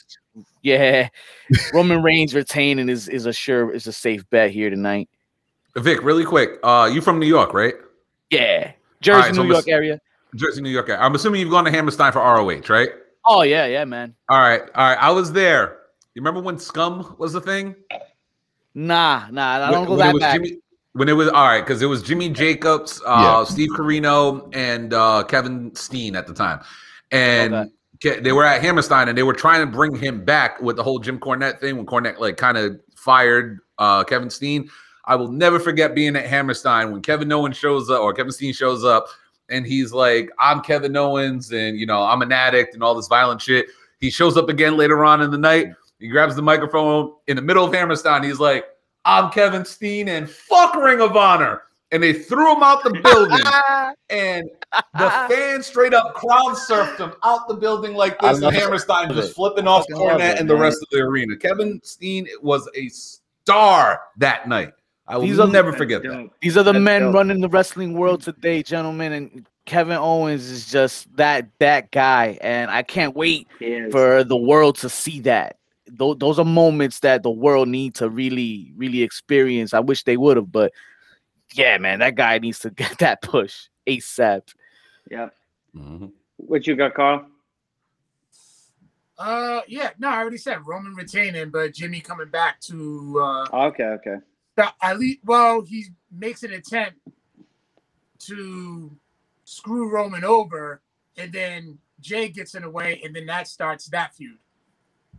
yeah, 0.62 1.08
Roman 1.72 2.02
Reigns 2.02 2.34
retaining 2.34 2.88
is 2.88 3.08
is 3.08 3.26
a 3.26 3.32
sure 3.32 3.72
is 3.72 3.86
a 3.86 3.92
safe 3.92 4.28
bet 4.30 4.50
here 4.50 4.68
tonight. 4.70 5.08
Vic, 5.76 6.02
really 6.02 6.24
quick. 6.24 6.58
Uh, 6.62 6.90
you 6.92 7.00
from 7.00 7.20
New 7.20 7.26
York, 7.26 7.54
right? 7.54 7.74
Yeah, 8.30 8.72
Jersey, 9.00 9.20
right, 9.28 9.34
so 9.34 9.42
New 9.42 9.48
York 9.48 9.56
let's- 9.66 9.68
area. 9.68 10.00
Jersey, 10.34 10.60
New 10.60 10.68
York. 10.70 10.88
Area. 10.90 11.00
I'm 11.00 11.14
assuming 11.14 11.40
you've 11.40 11.50
gone 11.50 11.64
to 11.64 11.70
Hammerstein 11.70 12.12
for 12.12 12.18
ROH, 12.18 12.62
right? 12.68 12.90
Oh 13.28 13.42
yeah, 13.42 13.66
yeah, 13.66 13.84
man. 13.84 14.14
All 14.28 14.40
right, 14.40 14.62
all 14.74 14.88
right. 14.88 14.98
I 14.98 15.10
was 15.10 15.32
there. 15.32 15.78
You 16.14 16.22
remember 16.22 16.40
when 16.40 16.58
Scum 16.58 17.14
was 17.18 17.32
the 17.32 17.40
thing? 17.40 17.76
Nah, 18.74 19.28
nah, 19.30 19.68
I 19.68 19.70
don't 19.70 19.84
go 19.84 19.90
when, 19.90 19.98
when 19.98 19.98
that 19.98 20.14
was 20.14 20.20
back. 20.20 20.34
Jimmy, 20.34 20.58
when 20.94 21.08
it 21.08 21.12
was 21.12 21.28
all 21.28 21.46
right, 21.46 21.60
because 21.60 21.82
it 21.82 21.86
was 21.86 22.02
Jimmy 22.02 22.30
Jacobs, 22.30 23.00
uh, 23.06 23.44
Steve 23.44 23.70
Corino, 23.70 24.52
and 24.54 24.94
uh, 24.94 25.22
Kevin 25.24 25.74
Steen 25.74 26.16
at 26.16 26.26
the 26.26 26.34
time, 26.34 26.60
and 27.10 27.70
Okay. 28.04 28.20
They 28.20 28.32
were 28.32 28.44
at 28.44 28.62
Hammerstein, 28.62 29.08
and 29.08 29.18
they 29.18 29.24
were 29.24 29.34
trying 29.34 29.60
to 29.60 29.66
bring 29.66 29.96
him 29.96 30.24
back 30.24 30.60
with 30.62 30.76
the 30.76 30.84
whole 30.84 31.00
Jim 31.00 31.18
Cornette 31.18 31.58
thing 31.58 31.76
when 31.76 31.86
Cornette 31.86 32.18
like 32.18 32.36
kind 32.36 32.56
of 32.56 32.80
fired 32.94 33.58
uh, 33.78 34.04
Kevin 34.04 34.30
Steen. 34.30 34.70
I 35.04 35.16
will 35.16 35.32
never 35.32 35.58
forget 35.58 35.94
being 35.94 36.14
at 36.14 36.26
Hammerstein 36.26 36.92
when 36.92 37.02
Kevin 37.02 37.32
Owens 37.32 37.56
shows 37.56 37.90
up 37.90 38.00
or 38.00 38.12
Kevin 38.12 38.30
Steen 38.30 38.52
shows 38.52 38.84
up, 38.84 39.06
and 39.48 39.66
he's 39.66 39.92
like, 39.92 40.30
"I'm 40.38 40.60
Kevin 40.60 40.96
Owens, 40.96 41.52
and 41.52 41.78
you 41.78 41.86
know 41.86 42.02
I'm 42.02 42.22
an 42.22 42.32
addict 42.32 42.74
and 42.74 42.82
all 42.82 42.94
this 42.94 43.08
violent 43.08 43.42
shit." 43.42 43.66
He 44.00 44.10
shows 44.10 44.36
up 44.36 44.48
again 44.48 44.76
later 44.76 45.04
on 45.04 45.20
in 45.22 45.30
the 45.30 45.38
night. 45.38 45.68
He 45.98 46.08
grabs 46.08 46.36
the 46.36 46.42
microphone 46.42 47.12
in 47.26 47.36
the 47.36 47.42
middle 47.42 47.64
of 47.64 47.72
Hammerstein. 47.74 48.22
He's 48.22 48.38
like, 48.38 48.66
I'm 49.04 49.30
Kevin 49.30 49.64
Steen 49.64 50.08
and 50.08 50.28
fuck 50.30 50.74
Ring 50.76 51.00
of 51.00 51.16
Honor. 51.16 51.62
And 51.90 52.02
they 52.02 52.12
threw 52.12 52.54
him 52.54 52.62
out 52.62 52.84
the 52.84 52.90
building. 53.02 53.38
and 54.10 54.44
the 54.92 55.10
fans 55.28 55.66
straight 55.66 55.94
up 55.94 56.14
crowd 56.14 56.54
surfed 56.54 56.98
him 56.98 57.14
out 57.24 57.48
the 57.48 57.54
building 57.54 57.94
like 57.94 58.20
this. 58.20 58.42
And 58.42 58.54
Hammerstein 58.54 59.10
it. 59.10 59.14
just 59.14 59.34
flipping 59.34 59.66
off 59.66 59.86
Cornette 59.90 60.34
it, 60.34 60.40
and 60.40 60.50
the 60.50 60.56
rest 60.56 60.76
of 60.82 60.88
the 60.92 60.98
arena. 60.98 61.36
Kevin 61.36 61.80
Steen 61.82 62.28
was 62.42 62.68
a 62.76 62.88
star 62.88 64.02
that 64.18 64.46
night. 64.46 64.74
I 65.08 65.16
will 65.16 65.24
These 65.24 65.38
are- 65.38 65.48
never 65.48 65.72
forget 65.72 66.02
that. 66.02 66.30
These 66.42 66.56
are 66.58 66.62
the 66.62 66.72
That's 66.72 66.82
men 66.82 67.00
dope. 67.02 67.14
running 67.14 67.40
the 67.40 67.48
wrestling 67.48 67.94
world 67.94 68.22
today, 68.22 68.62
gentlemen. 68.62 69.12
And 69.12 69.46
Kevin 69.64 69.96
Owens 69.96 70.48
is 70.50 70.70
just 70.70 71.14
that 71.16 71.48
that 71.60 71.90
guy, 71.90 72.38
and 72.42 72.70
I 72.70 72.82
can't 72.82 73.16
wait 73.16 73.48
for 73.90 74.22
the 74.22 74.36
world 74.36 74.76
to 74.78 74.88
see 74.88 75.20
that. 75.20 75.56
th- 75.98 76.18
those 76.18 76.38
are 76.38 76.44
moments 76.44 77.00
that 77.00 77.22
the 77.22 77.30
world 77.30 77.66
needs 77.68 77.98
to 78.00 78.10
really, 78.10 78.74
really 78.76 79.02
experience. 79.02 79.72
I 79.72 79.80
wish 79.80 80.04
they 80.04 80.18
would 80.18 80.36
have, 80.36 80.52
but 80.52 80.70
yeah, 81.54 81.78
man, 81.78 82.00
that 82.00 82.14
guy 82.14 82.38
needs 82.38 82.58
to 82.58 82.70
get 82.82 82.98
that 82.98 83.22
push 83.22 83.68
ASAP. 83.86 84.42
Yep. 85.10 85.34
Mhm. 85.74 86.12
What 86.36 86.66
you 86.66 86.76
got, 86.76 86.92
Carl? 86.92 87.26
Uh, 89.18 89.62
yeah, 89.66 89.90
no, 89.98 90.08
I 90.08 90.18
already 90.18 90.36
said 90.36 90.66
Roman 90.66 90.94
retaining, 90.94 91.48
but 91.50 91.72
Jimmy 91.72 92.00
coming 92.00 92.28
back 92.28 92.60
to 92.60 93.18
uh, 93.20 93.46
Okay, 93.68 93.84
okay. 93.84 94.16
The- 94.58 94.72
at 94.82 94.98
least. 94.98 95.20
Well, 95.24 95.62
he 95.62 95.86
makes 96.12 96.42
an 96.42 96.52
attempt 96.52 96.98
to 98.20 98.90
screw 99.44 99.90
Roman 99.90 100.24
over, 100.24 100.82
and 101.16 101.32
then 101.32 101.78
Jay 102.00 102.28
gets 102.28 102.54
in 102.54 102.62
the 102.62 102.70
way, 102.70 103.00
and 103.04 103.14
then 103.14 103.26
that 103.26 103.48
starts 103.48 103.86
that 103.90 104.14
feud. 104.14 104.38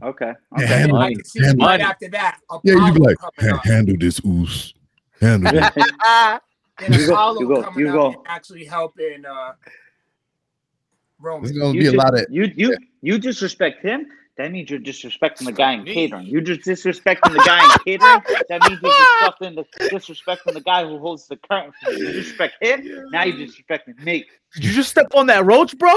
Okay. 0.01 0.33
Yeah, 0.57 0.65
handle 0.65 0.97
I 0.97 1.13
can 1.13 1.23
see 1.25 1.43
handle 1.43 1.67
right 1.67 1.79
it. 1.79 1.83
after 1.83 2.07
that. 2.09 2.39
Yeah, 2.63 2.85
you 2.87 2.93
be 2.93 2.99
like, 2.99 3.17
coming 3.17 3.53
"Ha- 3.55 3.61
handle 3.63 3.95
this, 3.99 4.21
oos. 4.25 4.73
Handle 5.19 5.51
this. 5.53 5.69
And 6.81 6.95
You 6.95 7.07
go, 7.07 7.13
Apollo 7.13 7.39
you 7.41 7.47
go, 7.49 7.63
coming 7.63 7.79
you 7.79 7.87
up 7.89 7.93
go. 7.93 8.07
and 8.07 8.17
actually 8.25 8.63
helping 8.63 9.25
uh, 9.25 9.51
Roman. 11.19 11.43
There's 11.43 11.57
gonna 11.57 11.73
You, 11.77 11.91
be 11.91 11.97
a 11.97 11.99
lot 11.99 12.17
of 12.17 12.25
you 12.29 12.45
you 12.55 12.77
you 13.01 13.19
disrespect 13.19 13.81
him. 13.83 14.07
That 14.39 14.53
means 14.53 14.69
you're 14.69 14.79
disrespecting 14.79 15.43
the 15.43 15.51
guy 15.51 15.73
in 15.73 15.83
catering. 15.83 16.25
You 16.25 16.39
just 16.39 16.61
disrespecting 16.61 17.33
the 17.33 17.43
guy 17.45 17.61
in 17.61 17.69
catering. 17.85 18.21
That 18.47 18.61
means 18.65 18.81
you're 18.81 18.91
disrespecting 18.93 19.55
the 19.57 19.65
disrespecting 19.91 20.53
the 20.53 20.61
guy 20.61 20.85
who 20.85 20.97
holds 20.97 21.27
the 21.27 21.35
curtain. 21.35 21.73
For 21.83 21.91
you. 21.91 22.05
you 22.07 22.13
disrespect 22.13 22.53
him. 22.61 22.89
Now 23.11 23.23
you're 23.25 23.45
disrespecting 23.45 24.01
me. 24.01 24.25
Did 24.55 24.63
you 24.63 24.71
just 24.71 24.91
step 24.91 25.07
on 25.13 25.27
that 25.27 25.43
roach, 25.45 25.77
bro? 25.77 25.91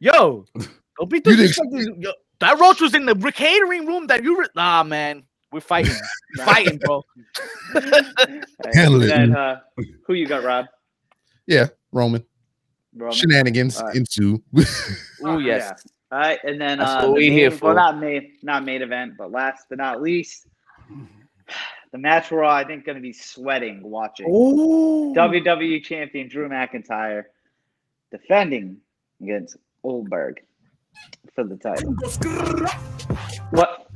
Yo, 0.00 0.44
don't 0.98 1.08
be 1.08 1.18
You 1.24 1.36
disrespecting. 1.36 2.02
Yo, 2.02 2.10
that 2.40 2.58
roach 2.58 2.80
was 2.80 2.94
in 2.94 3.06
the 3.06 3.14
catering 3.32 3.86
room 3.86 4.08
that 4.08 4.24
you. 4.24 4.40
Re- 4.40 4.48
nah, 4.56 4.82
man, 4.82 5.22
we're 5.52 5.60
fighting, 5.60 5.94
fighting, 6.44 6.78
bro. 6.78 7.00
Handle 8.74 9.04
it. 9.04 9.06
Then, 9.06 9.36
uh, 9.36 9.60
who 10.04 10.14
you 10.14 10.26
got, 10.26 10.42
Rob? 10.42 10.66
yeah, 11.46 11.68
Roman 11.92 12.24
Roman? 12.92 13.14
shenanigans 13.14 13.78
All 13.78 13.86
right. 13.86 13.94
ensue. 13.94 14.42
Oh 15.22 15.38
yes, 15.38 15.74
Yeah. 15.86 15.92
All 16.14 16.20
right, 16.20 16.38
and 16.44 16.60
then 16.60 16.78
That's 16.78 16.90
uh, 16.92 16.94
what 16.94 17.06
the 17.06 17.12
we 17.14 17.28
main, 17.28 17.38
here 17.38 17.58
well, 17.60 17.74
not 17.74 17.98
main, 17.98 18.34
not 18.40 18.64
main 18.64 18.82
event, 18.82 19.14
but 19.18 19.32
last 19.32 19.64
but 19.68 19.78
not 19.78 20.00
least, 20.00 20.46
the 21.90 21.98
match 21.98 22.30
we're 22.30 22.44
all 22.44 22.52
I 22.52 22.62
think 22.62 22.84
going 22.86 22.94
to 22.94 23.02
be 23.02 23.12
sweating 23.12 23.82
watching. 23.82 24.26
Oh, 24.30 25.12
WWE 25.16 25.82
Champion 25.82 26.28
Drew 26.28 26.48
McIntyre 26.48 27.24
defending 28.12 28.76
against 29.20 29.56
Goldberg 29.82 30.40
for 31.34 31.42
the 31.42 31.56
title. 31.56 31.96
What 33.50 33.88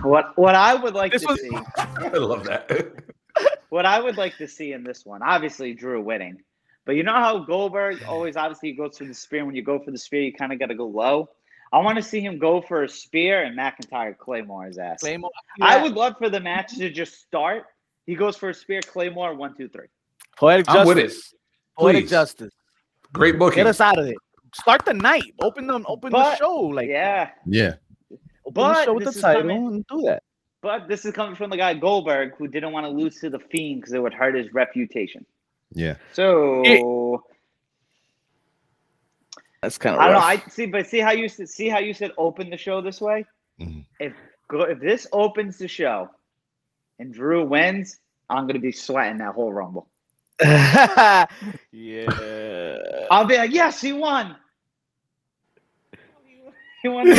what 0.04 0.38
what 0.38 0.54
I 0.54 0.74
would 0.74 0.94
like 0.94 1.12
This 1.12 1.20
to 1.20 1.28
was- 1.28 1.40
see 1.42 1.50
I 1.76 2.08
love 2.16 2.44
that. 2.44 2.92
what 3.68 3.84
I 3.84 4.00
would 4.00 4.16
like 4.16 4.38
to 4.38 4.48
see 4.48 4.72
in 4.72 4.84
this 4.84 5.04
one, 5.04 5.22
obviously 5.22 5.74
Drew 5.74 6.00
winning. 6.00 6.40
But 6.86 6.96
you 6.96 7.02
know 7.02 7.12
how 7.12 7.40
Goldberg 7.40 8.04
always 8.04 8.38
obviously 8.38 8.72
goes 8.72 8.96
for 8.96 9.04
the 9.04 9.12
spear. 9.12 9.44
When 9.44 9.54
you 9.54 9.62
go 9.62 9.78
for 9.78 9.90
the 9.90 9.98
spear, 9.98 10.22
you 10.22 10.32
kind 10.32 10.50
of 10.54 10.58
got 10.58 10.68
to 10.68 10.74
go 10.74 10.86
low. 10.86 11.28
I 11.72 11.78
want 11.78 11.96
to 11.96 12.02
see 12.02 12.20
him 12.20 12.38
go 12.38 12.60
for 12.62 12.84
a 12.84 12.88
spear 12.88 13.42
and 13.42 13.56
McIntyre 13.58 14.16
Claymore 14.16 14.64
his 14.66 14.78
ass. 14.78 15.00
Claymore. 15.00 15.30
I 15.60 15.82
would 15.82 15.92
love 15.92 16.14
for 16.18 16.28
the 16.30 16.40
match 16.40 16.76
to 16.78 16.90
just 16.90 17.20
start. 17.20 17.64
He 18.06 18.14
goes 18.14 18.36
for 18.36 18.48
a 18.50 18.54
spear, 18.54 18.80
Claymore, 18.80 19.34
one, 19.34 19.54
two, 19.56 19.68
three. 19.68 19.86
poetic 20.38 20.68
I'm 20.68 20.86
with 20.86 20.98
it. 20.98 21.08
justice. 21.08 21.34
Poetic 21.78 22.08
justice. 22.08 22.52
Great 23.12 23.38
booking. 23.38 23.56
Get 23.56 23.66
us 23.66 23.80
out 23.80 23.98
of 23.98 24.06
it. 24.06 24.16
Start 24.54 24.84
the 24.86 24.94
night. 24.94 25.34
Open 25.42 25.66
them. 25.66 25.84
Open 25.88 26.10
the 26.10 26.36
show. 26.36 26.54
Like 26.56 26.88
Yeah. 26.88 27.30
yeah, 27.46 27.74
Open 28.10 28.52
but 28.54 28.72
the 28.74 28.84
show 28.84 28.94
with 28.94 29.04
the 29.04 29.10
this 29.10 29.16
is 29.16 29.22
title 29.22 29.42
coming- 29.42 29.66
and 29.66 29.86
do 29.88 30.02
that. 30.02 30.22
But 30.62 30.88
this 30.88 31.04
is 31.04 31.12
coming 31.12 31.36
from 31.36 31.50
the 31.50 31.56
guy 31.56 31.74
Goldberg 31.74 32.34
who 32.36 32.48
didn't 32.48 32.72
want 32.72 32.84
to 32.86 32.90
lose 32.90 33.20
to 33.20 33.30
the 33.30 33.38
Fiend 33.38 33.80
because 33.80 33.92
it 33.92 34.02
would 34.02 34.14
hurt 34.14 34.34
his 34.34 34.52
reputation. 34.52 35.24
yeah. 35.72 35.94
So 36.12 37.22
That's 39.62 39.78
kind 39.78 39.96
of. 39.96 40.00
I 40.00 40.06
don't 40.06 40.14
know. 40.14 40.20
I 40.20 40.36
see, 40.48 40.66
but 40.66 40.86
see 40.86 41.00
how 41.00 41.10
you 41.10 41.28
see 41.28 41.68
how 41.68 41.78
you 41.78 41.92
said 41.92 42.12
open 42.16 42.50
the 42.50 42.56
show 42.56 42.80
this 42.80 43.00
way. 43.00 43.24
Mhm. 43.60 43.84
If 43.98 44.12
go 44.48 44.62
if 44.62 44.80
this 44.80 45.06
opens 45.12 45.58
the 45.58 45.68
show, 45.68 46.08
and 46.98 47.12
Drew 47.12 47.44
wins, 47.44 47.98
I'm 48.30 48.46
gonna 48.46 48.60
be 48.60 48.72
sweating 48.72 49.18
that 49.18 49.34
whole 49.34 49.52
rumble. 49.52 49.88
yeah. 50.42 51.26
I'll 53.10 53.24
be 53.24 53.36
like, 53.36 53.50
yes, 53.50 53.80
he 53.80 53.92
won. 53.92 54.36
He 56.80 56.88
won. 56.88 57.12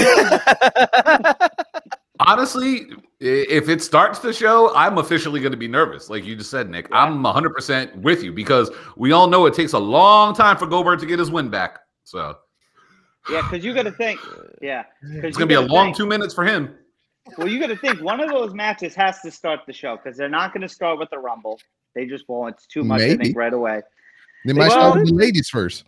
Honestly, 2.21 2.87
if 3.19 3.67
it 3.67 3.81
starts 3.81 4.19
the 4.19 4.31
show, 4.31 4.73
I'm 4.73 4.99
officially 4.99 5.41
going 5.41 5.51
to 5.51 5.57
be 5.57 5.67
nervous. 5.67 6.09
Like 6.09 6.23
you 6.23 6.37
just 6.37 6.49
said, 6.49 6.69
Nick. 6.69 6.87
I'm 6.93 7.21
100% 7.21 7.95
with 7.97 8.23
you 8.23 8.31
because 8.31 8.71
we 8.95 9.11
all 9.11 9.27
know 9.27 9.45
it 9.47 9.53
takes 9.53 9.73
a 9.73 9.79
long 9.79 10.33
time 10.33 10.55
for 10.55 10.65
Goldberg 10.65 10.99
to 11.01 11.05
get 11.05 11.19
his 11.19 11.29
win 11.29 11.49
back. 11.49 11.79
So 12.09 12.37
yeah, 13.29 13.41
because 13.43 13.63
you 13.63 13.73
got 13.73 13.83
to 13.83 13.91
think. 13.91 14.19
Yeah, 14.61 14.83
it's 15.01 15.37
going 15.37 15.47
to 15.47 15.47
be 15.47 15.53
a 15.53 15.61
long 15.61 15.93
two 15.93 16.05
minutes 16.05 16.33
for 16.33 16.43
him. 16.43 16.75
Well, 17.37 17.47
you 17.47 17.61
got 17.61 17.67
to 17.67 17.77
think 17.77 18.01
one 18.01 18.19
of 18.19 18.29
those 18.29 18.53
matches 18.53 18.93
has 18.95 19.21
to 19.21 19.31
start 19.31 19.61
the 19.65 19.71
show 19.71 19.95
because 19.95 20.17
they're 20.17 20.27
not 20.27 20.51
going 20.51 20.63
to 20.63 20.67
start 20.67 20.99
with 20.99 21.09
the 21.11 21.17
rumble. 21.17 21.61
They 21.95 22.05
just 22.05 22.27
won't. 22.27 22.55
It's 22.55 22.67
too 22.67 22.83
much. 22.83 22.99
I 22.99 23.15
think 23.15 23.37
right 23.37 23.53
away. 23.53 23.81
They 24.45 24.51
might 24.51 24.67
Well- 24.67 24.71
start 24.71 24.99
with 24.99 25.07
the 25.07 25.13
ladies 25.13 25.47
first. 25.47 25.85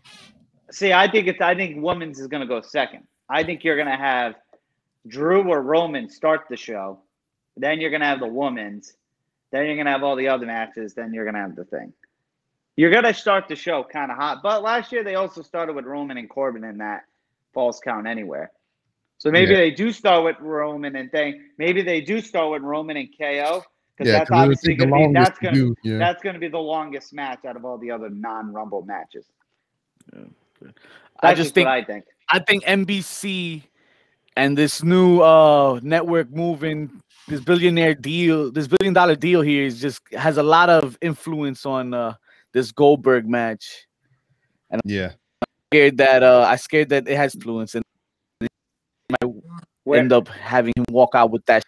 See, 0.72 0.94
I 0.94 1.12
think 1.12 1.28
it's. 1.28 1.42
I 1.42 1.54
think 1.54 1.84
women's 1.84 2.18
is 2.18 2.28
going 2.28 2.40
to 2.40 2.48
go 2.48 2.62
second. 2.62 3.06
I 3.30 3.44
think 3.44 3.66
you're 3.66 3.76
going 3.76 3.90
to 3.90 3.98
have 3.98 4.36
Drew 5.06 5.44
or 5.50 5.62
Roman 5.62 6.10
start 6.10 6.46
the 6.50 6.56
show. 6.56 7.00
Then 7.58 7.82
you're 7.82 7.90
going 7.90 8.02
to 8.02 8.08
have 8.08 8.22
the 8.22 8.28
women's. 8.28 8.94
Then 9.52 9.66
you're 9.66 9.76
going 9.76 9.88
to 9.88 9.92
have 9.92 10.04
all 10.04 10.16
the 10.16 10.30
other 10.30 10.46
matches. 10.46 10.94
Then 10.94 11.14
you're 11.14 11.26
going 11.26 11.36
to 11.36 11.42
have 11.42 11.58
the 11.58 11.66
thing. 11.66 11.92
You're 12.76 12.92
going 12.92 13.04
to 13.04 13.14
start 13.14 13.48
the 13.48 13.56
show 13.56 13.84
kind 13.84 14.12
of 14.12 14.18
hot. 14.18 14.42
But 14.42 14.64
last 14.64 14.92
year 14.92 15.04
they 15.04 15.16
also 15.16 15.42
started 15.42 15.74
with 15.76 15.86
Roman 15.86 16.18
and 16.18 16.30
Corbin 16.30 16.64
in 16.64 16.78
that 16.78 17.04
false 17.54 17.80
count 17.80 18.08
anywhere. 18.08 18.52
So 19.18 19.30
maybe 19.30 19.52
Yeah. 19.52 19.58
they 19.58 19.72
do 19.72 19.92
start 19.92 20.24
with 20.24 20.38
Roman 20.40 20.96
and 20.96 21.12
thing. 21.12 21.44
Maybe 21.58 21.82
they 21.82 22.02
do 22.02 22.22
start 22.22 22.52
with 22.52 22.64
Roman 22.64 22.98
and 22.98 23.10
KO 23.18 23.64
because 23.96 24.08
Yeah, 24.12 24.20
that's 24.20 24.30
'cause 24.30 24.36
it 24.38 24.40
would 24.40 24.44
obviously 24.44 24.76
going 24.76 24.90
to 24.90 24.96
be 24.96 25.02
longest 25.02 25.14
that's 25.30 25.40
going 25.40 25.54
to 25.54 25.60
do. 25.60 25.76
Yeah, 25.84 25.98
that's 25.98 26.24
going 26.24 26.34
to 26.34 26.40
be 26.40 26.48
the 26.48 26.58
longest 26.58 27.14
match 27.14 27.46
out 27.46 27.56
of 27.56 27.66
all 27.66 27.78
the 27.78 27.92
other 27.92 28.10
non-Rumble 28.10 28.84
matches. 28.84 29.26
yeah 30.14 30.22
I 31.24 31.30
That's 31.30 31.38
just 31.38 31.54
think 31.54 31.68
what 31.68 31.74
I 31.74 31.84
think. 31.84 32.06
I 32.30 32.40
think 32.40 32.64
NBC 32.64 33.64
and 34.38 34.58
this 34.58 34.82
new 34.82 35.22
uh 35.22 35.80
network 35.84 36.32
moving 36.32 36.90
this 37.28 37.42
billionaire 37.42 37.94
deal, 37.94 38.52
this 38.52 38.68
billion 38.68 38.94
dollar 38.94 39.16
deal 39.16 39.42
here 39.42 39.66
is 39.66 39.80
just 39.80 40.02
has 40.14 40.38
a 40.38 40.44
lot 40.44 40.70
of 40.70 40.98
influence 41.02 41.66
on 41.66 41.94
uh 41.94 42.14
this 42.54 42.72
Goldberg 42.72 43.28
match. 43.28 43.88
yeah. 44.86 45.12
I'm 45.42 45.48
scared 45.72 45.98
that 45.98 46.24
uh 46.24 46.46
I 46.48 46.56
scared 46.56 46.90
that 46.90 47.08
it 47.08 47.18
has 47.18 47.36
influence 47.36 47.76
and 47.76 47.84
might 49.10 49.34
Where, 49.84 50.00
end 50.00 50.14
up 50.14 50.28
having 50.28 50.74
him 50.76 50.86
walk 50.90 51.16
out 51.16 51.32
with 51.32 51.46
that. 51.46 51.64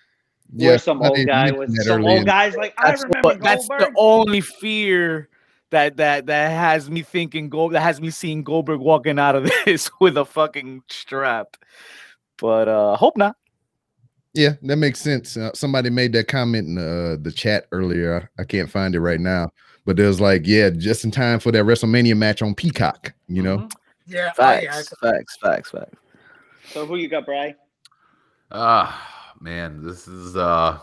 Yeah, 0.55 0.69
where 0.69 0.77
some 0.77 1.01
old 1.01 1.25
guy 1.25 1.45
mention 1.51 1.57
was 1.57 1.85
some 1.85 2.05
old 2.05 2.25
guys 2.25 2.55
like 2.55 2.73
I 2.77 2.91
That's, 2.91 3.03
remember 3.03 3.27
what, 3.29 3.41
that's 3.41 3.67
the 3.67 3.91
only 3.97 4.41
fear 4.41 5.29
that 5.71 5.97
that 5.97 6.27
that 6.27 6.49
has 6.49 6.89
me 6.89 7.01
thinking 7.01 7.49
Gold 7.49 7.73
that 7.73 7.81
has 7.81 7.99
me 7.99 8.11
seeing 8.11 8.43
Goldberg 8.43 8.79
walking 8.79 9.17
out 9.19 9.35
of 9.35 9.49
this 9.65 9.89
with 9.99 10.17
a 10.17 10.25
fucking 10.25 10.83
strap. 10.89 11.57
But 12.37 12.67
uh 12.67 12.95
hope 12.95 13.17
not. 13.17 13.35
Yeah, 14.35 14.53
that 14.63 14.77
makes 14.77 14.99
sense. 14.99 15.37
Uh, 15.37 15.51
somebody 15.53 15.91
made 15.91 16.11
that 16.13 16.27
comment 16.27 16.67
in 16.67 16.77
uh, 16.79 17.17
the 17.21 17.31
chat 17.31 17.67
earlier. 17.71 18.31
I, 18.37 18.41
I 18.41 18.45
can't 18.45 18.69
find 18.69 18.95
it 18.95 18.99
right 18.99 19.19
now, 19.19 19.51
but 19.85 19.99
it 19.99 20.05
was 20.05 20.21
like, 20.21 20.43
yeah, 20.45 20.69
just 20.69 21.03
in 21.03 21.11
time 21.11 21.39
for 21.39 21.51
that 21.51 21.65
WrestleMania 21.65 22.15
match 22.15 22.41
on 22.41 22.55
Peacock. 22.55 23.13
You 23.27 23.43
know, 23.43 23.57
Mhm. 23.59 23.71
Yeah, 24.05 24.31
oh, 24.37 24.51
yeah, 24.51 24.71
Facts, 24.71 24.93
facts, 25.01 25.37
facts, 25.37 25.71
facts. 25.71 25.97
So 26.71 26.85
who 26.85 26.95
you 26.97 27.07
got, 27.07 27.25
Bry? 27.25 27.55
Ah, 28.51 29.33
man, 29.39 29.83
this 29.83 30.07
is 30.07 30.35
uh 30.35 30.79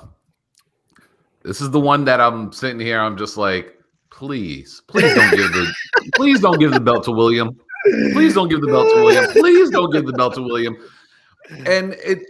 this 1.43 1.61
is 1.61 1.71
the 1.71 1.81
one 1.81 2.05
that 2.05 2.21
I'm 2.21 2.53
sitting 2.53 2.81
here. 2.81 3.01
I'm 3.01 3.17
just 3.17 3.37
like, 3.37 3.79
please, 4.11 4.83
please 4.87 5.15
don't 5.15 5.31
give 5.31 5.53
the 5.53 5.73
please 6.15 6.41
don't 6.41 6.59
give 6.59 6.73
the 6.73 6.81
belt 6.81 7.05
to 7.05 7.13
William. 7.13 7.59
Please 8.13 8.35
don't 8.35 8.49
give 8.49 8.61
the 8.61 8.67
belt 8.67 8.89
to 8.89 9.03
William. 9.03 9.31
Please 9.33 9.71
don't 9.71 9.91
give 9.91 10.07
the 10.07 10.13
belt 10.13 10.35
to 10.35 10.43
William. 10.43 10.77
And 11.67 11.95
it 12.05 12.21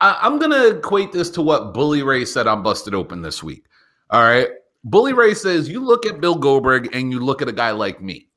I, 0.00 0.18
I'm 0.20 0.38
gonna 0.38 0.68
equate 0.68 1.12
this 1.12 1.30
to 1.30 1.42
what 1.42 1.74
Bully 1.74 2.02
Ray 2.02 2.24
said 2.24 2.46
on 2.46 2.62
Busted 2.62 2.94
Open 2.94 3.22
this 3.22 3.42
week. 3.42 3.64
All 4.10 4.22
right. 4.22 4.48
Bully 4.84 5.14
Ray 5.14 5.34
says, 5.34 5.68
you 5.68 5.80
look 5.84 6.04
at 6.06 6.20
Bill 6.20 6.34
Goldberg 6.34 6.94
and 6.94 7.10
you 7.10 7.20
look 7.20 7.40
at 7.40 7.48
a 7.48 7.52
guy 7.52 7.70
like 7.70 8.02
me. 8.02 8.28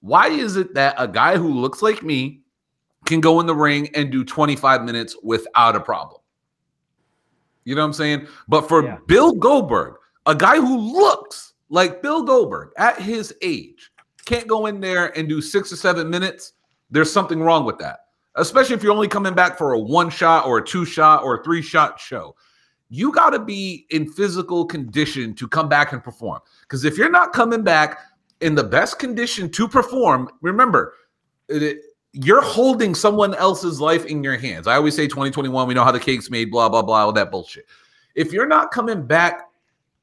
Why 0.00 0.28
is 0.28 0.56
it 0.56 0.74
that 0.74 0.96
a 0.98 1.06
guy 1.08 1.36
who 1.36 1.48
looks 1.54 1.80
like 1.82 2.02
me 2.02 2.42
can 3.06 3.20
go 3.20 3.40
in 3.40 3.46
the 3.46 3.54
ring 3.54 3.88
and 3.94 4.10
do 4.10 4.24
25 4.24 4.82
minutes 4.82 5.16
without 5.22 5.76
a 5.76 5.80
problem? 5.80 6.20
You 7.64 7.74
know 7.74 7.82
what 7.82 7.86
I'm 7.86 7.92
saying? 7.94 8.26
But 8.48 8.68
for 8.68 8.84
Yeah. 8.84 8.98
Bill 9.06 9.32
Goldberg, 9.32 9.94
a 10.26 10.34
guy 10.34 10.56
who 10.56 10.76
looks 10.76 11.54
like 11.70 12.02
Bill 12.02 12.22
Goldberg 12.22 12.70
at 12.76 13.00
his 13.00 13.34
age, 13.40 13.90
can't 14.26 14.46
go 14.46 14.66
in 14.66 14.80
there 14.80 15.16
and 15.16 15.28
do 15.28 15.40
six 15.40 15.72
or 15.72 15.76
seven 15.76 16.10
minutes. 16.10 16.54
There's 16.90 17.12
something 17.12 17.40
wrong 17.40 17.64
with 17.64 17.78
that. 17.78 18.00
especially 18.36 18.74
if 18.74 18.82
you're 18.82 18.92
only 18.92 19.06
coming 19.06 19.32
back 19.32 19.56
for 19.56 19.74
a 19.74 19.78
one 19.78 20.10
shot 20.10 20.44
or 20.44 20.58
a 20.58 20.64
two 20.66 20.84
shot 20.84 21.22
or 21.22 21.38
a 21.38 21.44
three 21.44 21.62
shot 21.62 22.00
show. 22.00 22.34
You 22.88 23.12
got 23.12 23.30
to 23.30 23.38
be 23.38 23.86
in 23.90 24.10
physical 24.10 24.64
condition 24.64 25.34
to 25.34 25.48
come 25.48 25.68
back 25.68 25.92
and 25.92 26.02
perform. 26.02 26.40
Because 26.62 26.84
if 26.84 26.96
you're 26.96 27.10
not 27.10 27.32
coming 27.32 27.62
back 27.62 27.98
in 28.40 28.54
the 28.54 28.64
best 28.64 28.98
condition 28.98 29.50
to 29.50 29.66
perform, 29.66 30.28
remember, 30.42 30.94
it, 31.48 31.78
you're 32.12 32.42
holding 32.42 32.94
someone 32.94 33.34
else's 33.34 33.80
life 33.80 34.04
in 34.06 34.22
your 34.22 34.36
hands. 34.36 34.66
I 34.66 34.76
always 34.76 34.94
say 34.94 35.08
2021, 35.08 35.66
we 35.66 35.74
know 35.74 35.82
how 35.82 35.90
the 35.90 35.98
cake's 35.98 36.30
made, 36.30 36.50
blah, 36.50 36.68
blah, 36.68 36.82
blah, 36.82 37.04
all 37.04 37.12
that 37.12 37.30
bullshit. 37.30 37.66
If 38.14 38.32
you're 38.32 38.46
not 38.46 38.70
coming 38.70 39.04
back 39.04 39.48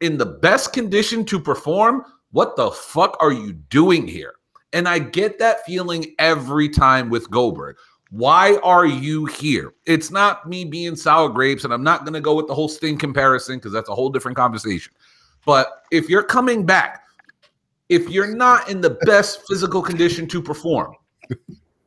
in 0.02 0.18
the 0.18 0.26
best 0.26 0.74
condition 0.74 1.24
to 1.26 1.40
perform, 1.40 2.04
what 2.32 2.58
the 2.58 2.72
fuck 2.72 3.16
are 3.22 3.32
you 3.32 3.54
doing 3.54 4.08
here? 4.08 4.34
And 4.74 4.88
I 4.88 5.00
get 5.00 5.40
that 5.40 5.66
feeling 5.66 6.14
every 6.20 6.68
time 6.68 7.10
with 7.10 7.30
Goldberg. 7.30 7.78
Why 8.12 8.58
are 8.58 8.86
you 8.86 9.26
here? 9.26 9.74
It's 9.86 10.12
not 10.12 10.48
me 10.48 10.66
being 10.66 10.98
sour 10.98 11.30
grapes, 11.30 11.64
and 11.64 11.74
I'm 11.74 11.84
not 11.84 12.02
going 12.02 12.14
to 12.14 12.20
go 12.20 12.36
with 12.36 12.48
the 12.48 12.54
whole 12.54 12.68
Sting 12.68 12.98
comparison 12.98 13.56
because 13.56 13.72
that's 13.72 13.88
a 13.88 13.96
whole 13.96 14.10
different 14.10 14.36
conversation. 14.36 14.94
But 15.46 15.86
if 15.92 16.10
you're 16.10 16.24
coming 16.24 16.66
back, 16.66 17.04
if 17.88 18.10
you're 18.10 18.36
not 18.36 18.70
in 18.70 18.82
the 18.82 18.92
best 19.06 19.48
physical 19.48 19.82
condition 19.82 20.28
to 20.28 20.42
perform, 20.42 20.94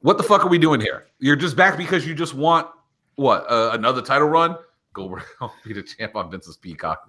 what 0.00 0.16
the 0.16 0.22
fuck 0.22 0.44
are 0.44 0.48
we 0.48 0.58
doing 0.58 0.80
here? 0.80 1.06
You're 1.18 1.36
just 1.36 1.56
back 1.56 1.76
because 1.76 2.06
you 2.06 2.14
just 2.14 2.32
want 2.32 2.68
what 3.16 3.44
uh, 3.50 3.70
another 3.72 4.00
title 4.00 4.28
run? 4.28 4.56
Will 4.96 5.20
be 5.64 5.74
the 5.74 5.82
champ 5.82 6.16
on 6.16 6.30
Vince's 6.30 6.56
Peacock. 6.56 7.06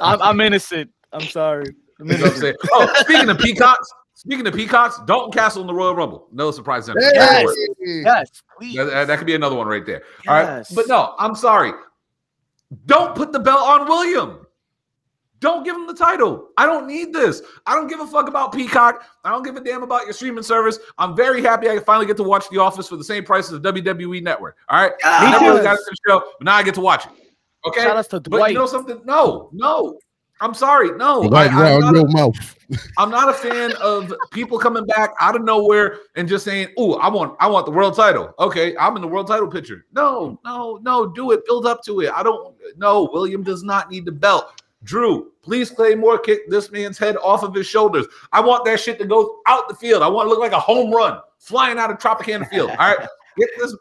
I'm, 0.00 0.22
I'm 0.22 0.40
innocent. 0.40 0.90
I'm 1.12 1.22
sorry. 1.22 1.74
You 1.98 2.06
know 2.06 2.16
what 2.16 2.32
I'm 2.32 2.38
saying? 2.38 2.54
Oh, 2.72 2.92
speaking 3.00 3.28
of 3.28 3.38
peacocks, 3.38 3.88
speaking 4.16 4.46
of 4.46 4.54
peacocks, 4.54 4.98
Dalton 5.06 5.30
Castle 5.30 5.60
in 5.60 5.66
the 5.68 5.74
Royal 5.74 5.94
Rumble. 5.94 6.26
No 6.32 6.50
surprise. 6.50 6.86
there. 6.86 6.96
Yes. 6.98 7.46
Yes, 7.78 8.42
please. 8.58 8.76
That, 8.76 8.84
that- 8.86 9.06
that 9.06 9.18
could 9.18 9.26
be 9.26 9.34
another 9.34 9.54
one 9.56 9.68
right 9.68 9.84
there. 9.86 10.02
All 10.26 10.34
right. 10.34 10.42
Yes. 10.42 10.72
But 10.74 10.88
no, 10.88 11.14
I'm 11.18 11.34
sorry. 11.34 11.72
Don't 12.86 13.14
put 13.14 13.32
the 13.32 13.38
belt 13.38 13.60
on 13.60 13.86
William. 13.86 14.40
Don't 15.38 15.64
give 15.64 15.76
him 15.76 15.86
the 15.86 15.94
title. 15.94 16.48
I 16.56 16.64
don't 16.64 16.86
need 16.86 17.12
this. 17.12 17.42
I 17.66 17.74
don't 17.74 17.88
give 17.88 18.00
a 18.00 18.06
fuck 18.06 18.26
about 18.26 18.52
Peacock. 18.52 19.04
I 19.22 19.28
don't 19.30 19.42
give 19.44 19.54
a 19.56 19.60
damn 19.60 19.82
about 19.82 20.04
your 20.04 20.14
streaming 20.14 20.42
service. 20.42 20.78
I'm 20.96 21.14
very 21.14 21.42
happy 21.42 21.68
I 21.68 21.74
can 21.74 21.84
finally 21.84 22.06
get 22.06 22.16
to 22.16 22.22
watch 22.22 22.48
The 22.48 22.58
Office 22.58 22.88
for 22.88 22.96
the 22.96 23.04
same 23.04 23.22
price 23.22 23.52
as 23.52 23.60
the 23.60 23.72
WWE 23.72 24.22
Network. 24.22 24.56
All 24.70 24.80
right. 24.82 24.92
I 25.04 25.30
never 25.30 25.44
really 25.44 25.62
got 25.62 25.72
into 25.72 25.84
the 25.90 25.96
shout 26.10 26.22
but 26.38 26.44
now 26.46 26.54
I 26.54 26.62
get 26.62 26.74
to 26.76 26.80
watch 26.80 27.04
it. 27.04 27.12
Okay. 27.66 27.82
Shout 27.82 27.96
outs 27.98 28.08
to 28.08 28.20
But 28.20 28.50
you 28.50 28.56
know 28.58 28.66
something? 28.66 29.02
No, 29.04 29.50
no. 29.52 29.98
I'm 30.40 30.54
sorry. 30.54 30.90
No. 30.96 31.28
Right 31.28 31.50
I, 31.50 31.70
am 31.70 31.80
not 31.80 31.96
a, 31.96 32.06
mouth. 32.08 32.56
I'm 32.98 33.10
not 33.10 33.28
a 33.28 33.32
fan 33.32 33.72
of 33.80 34.12
people 34.32 34.58
coming 34.58 34.84
back 34.84 35.10
out 35.20 35.36
of 35.36 35.42
nowhere 35.42 36.00
and 36.14 36.28
just 36.28 36.44
saying, 36.44 36.68
"Oh, 36.76 36.94
I 36.94 37.08
want, 37.08 37.36
I 37.40 37.46
want 37.46 37.66
the 37.66 37.72
world 37.72 37.96
title." 37.96 38.34
Okay, 38.38 38.76
I'm 38.76 38.96
in 38.96 39.02
the 39.02 39.08
world 39.08 39.26
title 39.26 39.48
picture. 39.48 39.86
No, 39.92 40.38
no, 40.44 40.78
no. 40.82 41.06
Do 41.06 41.32
it. 41.32 41.46
Build 41.46 41.66
up 41.66 41.82
to 41.84 42.00
it. 42.00 42.12
I 42.14 42.22
don't. 42.22 42.54
No, 42.76 43.08
William 43.12 43.42
does 43.42 43.62
not 43.62 43.90
need 43.90 44.04
the 44.04 44.12
belt. 44.12 44.62
Drew, 44.84 45.32
please 45.42 45.70
Claymore 45.70 46.18
kick 46.18 46.48
this 46.48 46.70
man's 46.70 46.98
head 46.98 47.16
off 47.16 47.42
of 47.42 47.54
his 47.54 47.66
shoulders. 47.66 48.06
I 48.32 48.40
want 48.40 48.64
that 48.66 48.78
shit 48.78 48.98
to 49.00 49.06
go 49.06 49.40
out 49.46 49.68
the 49.68 49.74
field. 49.74 50.02
I 50.02 50.08
want 50.08 50.26
to 50.26 50.30
look 50.30 50.38
like 50.38 50.52
a 50.52 50.60
home 50.60 50.92
run 50.92 51.18
flying 51.38 51.78
out 51.78 51.90
of 51.90 51.98
Tropicana 51.98 52.48
Field. 52.48 52.70
All 52.70 52.76
right. 52.76 53.08
Get 53.36 53.50
this 53.58 53.76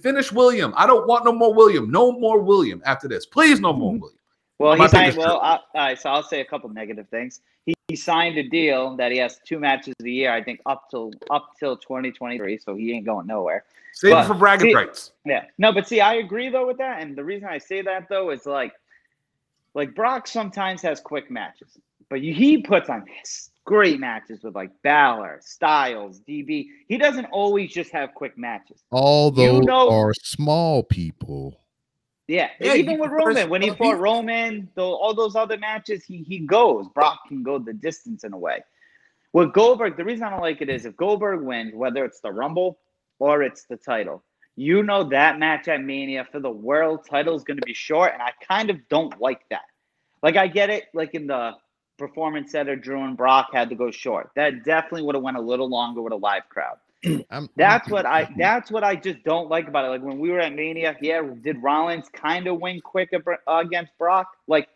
finish 0.00 0.32
William. 0.32 0.72
I 0.74 0.86
don't 0.86 1.06
want 1.06 1.26
no 1.26 1.32
more 1.32 1.52
William. 1.52 1.90
No 1.90 2.12
more 2.12 2.40
William 2.40 2.80
after 2.86 3.08
this. 3.08 3.26
Please, 3.26 3.60
no 3.60 3.72
more 3.72 3.92
William. 3.92 4.15
Well, 4.58 4.74
he 4.74 4.88
signed. 4.88 5.16
Well. 5.16 5.38
I, 5.40 5.52
all 5.52 5.60
right. 5.74 5.98
So 5.98 6.10
I'll 6.10 6.22
say 6.22 6.40
a 6.40 6.44
couple 6.44 6.68
negative 6.70 7.08
things. 7.08 7.40
He, 7.66 7.74
he 7.88 7.96
signed 7.96 8.38
a 8.38 8.42
deal 8.48 8.96
that 8.96 9.12
he 9.12 9.18
has 9.18 9.38
two 9.44 9.58
matches 9.58 9.94
a 10.02 10.08
year. 10.08 10.32
I 10.32 10.42
think 10.42 10.60
up 10.66 10.88
till 10.90 11.12
up 11.30 11.52
till 11.58 11.76
2023. 11.76 12.58
So 12.58 12.74
he 12.74 12.92
ain't 12.92 13.04
going 13.04 13.26
nowhere. 13.26 13.64
Save 13.92 14.12
But- 14.12 14.24
it 14.24 14.28
for 14.28 14.34
bragging 14.34 14.70
see- 14.70 14.74
rights. 14.74 15.12
Yeah. 15.24 15.44
No, 15.58 15.72
but 15.72 15.86
see, 15.88 16.00
I 16.00 16.14
agree 16.14 16.48
though 16.48 16.66
with 16.66 16.78
that. 16.78 17.02
And 17.02 17.16
the 17.16 17.24
reason 17.24 17.48
I 17.48 17.58
say 17.58 17.82
that 17.82 18.08
though 18.08 18.30
is 18.30 18.46
like, 18.46 18.72
like 19.74 19.94
Brock 19.94 20.26
sometimes 20.26 20.80
has 20.82 21.00
quick 21.00 21.30
matches, 21.30 21.76
but 22.08 22.20
he 22.20 22.58
puts 22.62 22.88
on 22.88 23.04
great 23.64 23.98
matches 24.00 24.42
with 24.42 24.54
like 24.54 24.70
Balor, 24.82 25.40
Styles, 25.42 26.20
DB. 26.20 26.68
He 26.88 26.96
doesn't 26.96 27.26
always 27.26 27.72
just 27.72 27.90
have 27.92 28.14
quick 28.14 28.38
matches. 28.38 28.82
All 28.90 29.30
those 29.30 29.64
know- 29.64 29.90
are 29.90 30.14
small 30.14 30.82
people. 30.82 31.60
Yeah, 32.28 32.50
Yeah, 32.58 32.74
even 32.74 32.98
with 32.98 33.10
Roman, 33.10 33.48
when 33.48 33.62
he 33.62 33.68
fought 33.68 33.78
people. 33.78 33.94
Roman, 33.94 34.68
though 34.74 34.94
all 34.96 35.14
those 35.14 35.36
other 35.36 35.56
matches, 35.58 36.04
he 36.04 36.18
he 36.18 36.40
goes. 36.40 36.88
Brock 36.88 37.20
can 37.28 37.42
go 37.42 37.58
the 37.58 37.72
distance 37.72 38.24
in 38.24 38.32
a 38.32 38.38
way. 38.38 38.64
With 39.32 39.52
Goldberg, 39.52 39.96
the 39.96 40.04
reason 40.04 40.24
I 40.24 40.30
don't 40.30 40.40
like 40.40 40.60
it 40.60 40.68
is 40.68 40.86
if 40.86 40.96
Goldberg 40.96 41.42
wins, 41.42 41.74
whether 41.74 42.04
it's 42.04 42.20
the 42.20 42.32
Rumble 42.32 42.78
or 43.18 43.42
it's 43.42 43.64
the 43.64 43.76
title, 43.76 44.24
you 44.56 44.82
know 44.82 45.04
that 45.04 45.38
match 45.38 45.68
at 45.68 45.82
Mania 45.82 46.26
for 46.32 46.40
the 46.40 46.50
world 46.50 47.06
title 47.08 47.36
is 47.36 47.44
going 47.44 47.58
to 47.58 47.66
be 47.66 47.74
short, 47.74 48.12
and 48.12 48.22
I 48.22 48.32
kind 48.46 48.70
of 48.70 48.88
don't 48.88 49.20
like 49.20 49.48
that. 49.50 49.66
Like 50.22 50.36
I 50.36 50.48
get 50.48 50.70
it, 50.70 50.84
like 50.94 51.14
in 51.14 51.26
the 51.26 51.52
performance 51.98 52.52
center, 52.52 52.74
Drew 52.74 53.04
and 53.04 53.16
Brock 53.16 53.50
had 53.52 53.68
to 53.68 53.74
go 53.76 53.90
short. 53.90 54.30
That 54.34 54.64
definitely 54.64 55.02
would 55.02 55.14
have 55.14 55.22
went 55.22 55.36
a 55.36 55.42
little 55.42 55.68
longer 55.68 56.02
with 56.02 56.12
a 56.12 56.16
live 56.16 56.48
crowd. 56.48 56.78
I'm, 57.30 57.48
That's 57.56 57.88
what 57.88 58.06
I. 58.06 58.28
That's 58.36 58.70
what 58.70 58.84
I 58.84 58.96
just 58.96 59.22
don't 59.24 59.48
like 59.48 59.68
about 59.68 59.84
it. 59.84 59.88
Like 59.88 60.02
when 60.02 60.18
we 60.18 60.30
were 60.30 60.40
at 60.40 60.54
Mania, 60.54 60.96
yeah, 61.00 61.22
did 61.42 61.62
Rollins 61.62 62.08
kind 62.12 62.46
of 62.46 62.60
win 62.60 62.80
quick 62.80 63.12
against 63.46 63.92
Brock? 63.98 64.28
Like, 64.46 64.68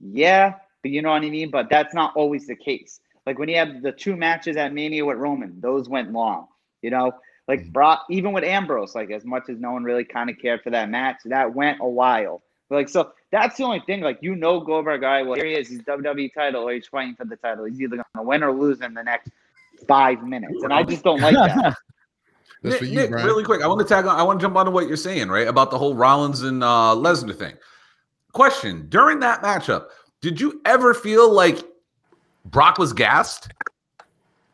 yeah, 0.00 0.54
but 0.82 0.90
you 0.90 1.02
know 1.02 1.10
what 1.10 1.22
I 1.22 1.30
mean. 1.30 1.50
But 1.50 1.68
that's 1.70 1.94
not 1.94 2.14
always 2.16 2.46
the 2.46 2.56
case. 2.56 3.00
Like 3.26 3.38
when 3.38 3.48
he 3.48 3.54
had 3.54 3.82
the 3.82 3.92
two 3.92 4.16
matches 4.16 4.56
at 4.56 4.72
Mania 4.72 5.04
with 5.04 5.18
Roman, 5.18 5.60
those 5.60 5.88
went 5.88 6.12
long. 6.12 6.48
You 6.82 6.90
know, 6.90 7.12
like 7.46 7.70
Brock, 7.72 8.06
even 8.10 8.32
with 8.32 8.44
Ambrose, 8.44 8.94
like 8.94 9.10
as 9.10 9.24
much 9.24 9.44
as 9.48 9.58
no 9.58 9.72
one 9.72 9.84
really 9.84 10.04
kind 10.04 10.30
of 10.30 10.38
cared 10.38 10.62
for 10.62 10.70
that 10.70 10.88
match, 10.88 11.18
that 11.26 11.54
went 11.54 11.78
a 11.80 11.88
while. 11.88 12.42
Like 12.70 12.88
so, 12.88 13.12
that's 13.30 13.56
the 13.56 13.64
only 13.64 13.80
thing. 13.80 14.00
Like 14.00 14.18
you 14.22 14.34
know, 14.34 14.60
Goldberg, 14.60 15.02
right, 15.02 15.22
well 15.22 15.34
here 15.34 15.46
he 15.46 15.54
is, 15.54 15.68
he's 15.68 15.82
WWE 15.82 16.32
title, 16.32 16.68
or 16.68 16.72
he's 16.72 16.86
fighting 16.86 17.16
for 17.16 17.24
the 17.24 17.36
title. 17.36 17.64
He's 17.64 17.80
either 17.80 17.96
going 17.96 18.04
to 18.16 18.22
win 18.22 18.42
or 18.42 18.52
lose 18.52 18.80
in 18.80 18.94
the 18.94 19.02
next 19.02 19.30
five 19.86 20.22
minutes, 20.22 20.62
and 20.62 20.72
I 20.72 20.82
just 20.82 21.04
don't 21.04 21.20
like 21.20 21.34
that. 21.34 21.76
That's 22.62 22.74
Nick, 22.74 22.78
for 22.78 22.84
you, 22.84 22.94
Nick, 22.94 23.10
Brian. 23.10 23.26
really 23.26 23.42
quick, 23.44 23.62
I 23.62 23.66
want 23.66 23.80
to 23.80 23.86
tag 23.86 24.04
on. 24.06 24.14
I 24.18 24.22
want 24.22 24.38
to 24.38 24.44
jump 24.44 24.56
onto 24.56 24.70
what 24.70 24.86
you're 24.86 24.96
saying, 24.96 25.28
right, 25.28 25.48
about 25.48 25.70
the 25.70 25.78
whole 25.78 25.94
Rollins 25.94 26.42
and 26.42 26.62
uh, 26.62 26.94
Lesnar 26.96 27.34
thing. 27.36 27.54
Question: 28.32 28.86
During 28.90 29.18
that 29.20 29.42
matchup, 29.42 29.86
did 30.20 30.38
you 30.40 30.60
ever 30.66 30.92
feel 30.92 31.32
like 31.32 31.58
Brock 32.44 32.76
was 32.78 32.92
gassed 32.92 33.48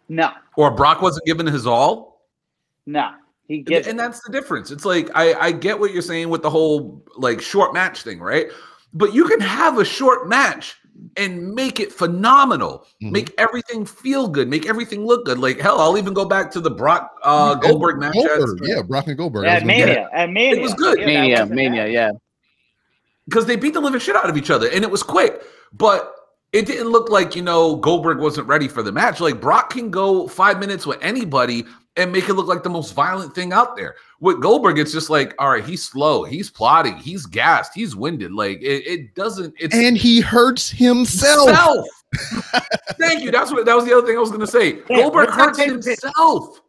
No, 0.08 0.30
or 0.56 0.70
Brock 0.70 1.02
wasn't 1.02 1.26
giving 1.26 1.46
his 1.46 1.66
all? 1.66 2.22
no, 2.86 3.10
he 3.48 3.56
And, 3.56 3.66
gets 3.66 3.88
and 3.88 3.98
that's 3.98 4.20
the 4.22 4.30
difference. 4.30 4.70
It's 4.70 4.84
like 4.84 5.10
I, 5.16 5.34
I 5.34 5.50
get 5.52 5.78
what 5.78 5.92
you're 5.92 6.00
saying 6.02 6.28
with 6.28 6.42
the 6.42 6.50
whole 6.50 7.02
like 7.16 7.40
short 7.40 7.74
match 7.74 8.02
thing, 8.02 8.20
right? 8.20 8.46
But 8.94 9.12
you 9.14 9.26
can 9.26 9.40
have 9.40 9.78
a 9.78 9.84
short 9.84 10.28
match 10.28 10.76
and 11.16 11.52
make 11.54 11.78
it 11.80 11.92
phenomenal, 11.92 12.86
Mhm. 13.02 13.12
make 13.12 13.34
everything 13.38 13.84
feel 13.86 14.28
good, 14.28 14.48
make 14.48 14.66
everything 14.66 15.04
look 15.06 15.24
good. 15.26 15.38
Like 15.38 15.60
hell, 15.60 15.80
I'll 15.80 15.96
even 15.98 16.14
go 16.14 16.24
back 16.24 16.50
to 16.52 16.60
the 16.60 16.70
Brock 16.70 17.10
uh, 17.22 17.54
Goldberg 17.54 17.98
match. 17.98 18.14
Goldberg, 18.14 18.58
yeah, 18.62 18.82
Brock 18.82 19.06
and 19.08 19.16
Goldberg. 19.16 19.46
I 19.46 19.54
was 19.54 19.62
at 19.62 19.66
Mania. 19.66 20.08
At 20.12 20.30
Mania, 20.30 20.56
It 20.60 20.62
was 20.62 20.74
good. 20.74 20.98
Yeah, 20.98 21.06
Mania, 21.06 21.46
Mania, 21.46 21.82
bad. 21.84 21.92
yeah. 21.92 22.10
because 23.26 23.46
they 23.46 23.56
beat 23.56 23.74
the 23.74 23.80
living 23.80 24.00
shit 24.00 24.14
out 24.16 24.28
of 24.30 24.36
each 24.36 24.50
other 24.50 24.68
and 24.72 24.84
it 24.84 24.90
was 24.90 25.02
quick 25.02 25.42
but 25.72 26.14
it 26.52 26.64
didn't 26.64 26.88
look 26.90 27.10
like 27.10 27.34
you 27.34 27.42
know 27.42 27.74
goldberg 27.74 28.18
wasn't 28.20 28.46
ready 28.46 28.68
for 28.68 28.82
the 28.84 28.92
match 28.92 29.18
like 29.20 29.40
brock 29.40 29.70
can 29.70 29.90
go 29.90 30.28
five 30.28 30.60
minutes 30.60 30.86
with 30.86 30.96
anybody 31.02 31.64
and 31.98 32.12
make 32.12 32.28
it 32.28 32.34
look 32.34 32.46
like 32.46 32.62
the 32.62 32.68
most 32.70 32.94
violent 32.94 33.34
thing 33.34 33.52
out 33.52 33.76
there 33.76 33.94
with 34.20 34.40
goldberg 34.40 34.78
it's 34.78 34.92
just 34.92 35.08
like 35.10 35.34
all 35.38 35.50
right 35.50 35.64
he's 35.64 35.82
slow 35.82 36.24
he's 36.24 36.50
plotting 36.50 36.96
he's 36.96 37.26
gassed 37.26 37.72
he's 37.74 37.96
winded 37.96 38.32
like 38.32 38.58
it, 38.62 38.86
it 38.86 39.14
doesn't 39.14 39.54
it's 39.58 39.74
And 39.74 39.96
he 39.96 40.20
hurts 40.20 40.70
himself. 40.70 41.48
self. 41.50 41.86
thank 42.98 43.22
you 43.22 43.30
that's 43.30 43.50
what 43.52 43.64
that 43.66 43.74
was 43.74 43.84
the 43.84 43.92
other 43.96 44.06
thing 44.06 44.16
i 44.16 44.20
was 44.20 44.30
gonna 44.30 44.46
say 44.46 44.78
Yeah, 44.88 44.96
goldberg 45.02 45.30
hurts 45.30 45.58
take 45.58 45.68
the 45.70 45.76
piss. 45.76 46.02
himself 46.02 46.60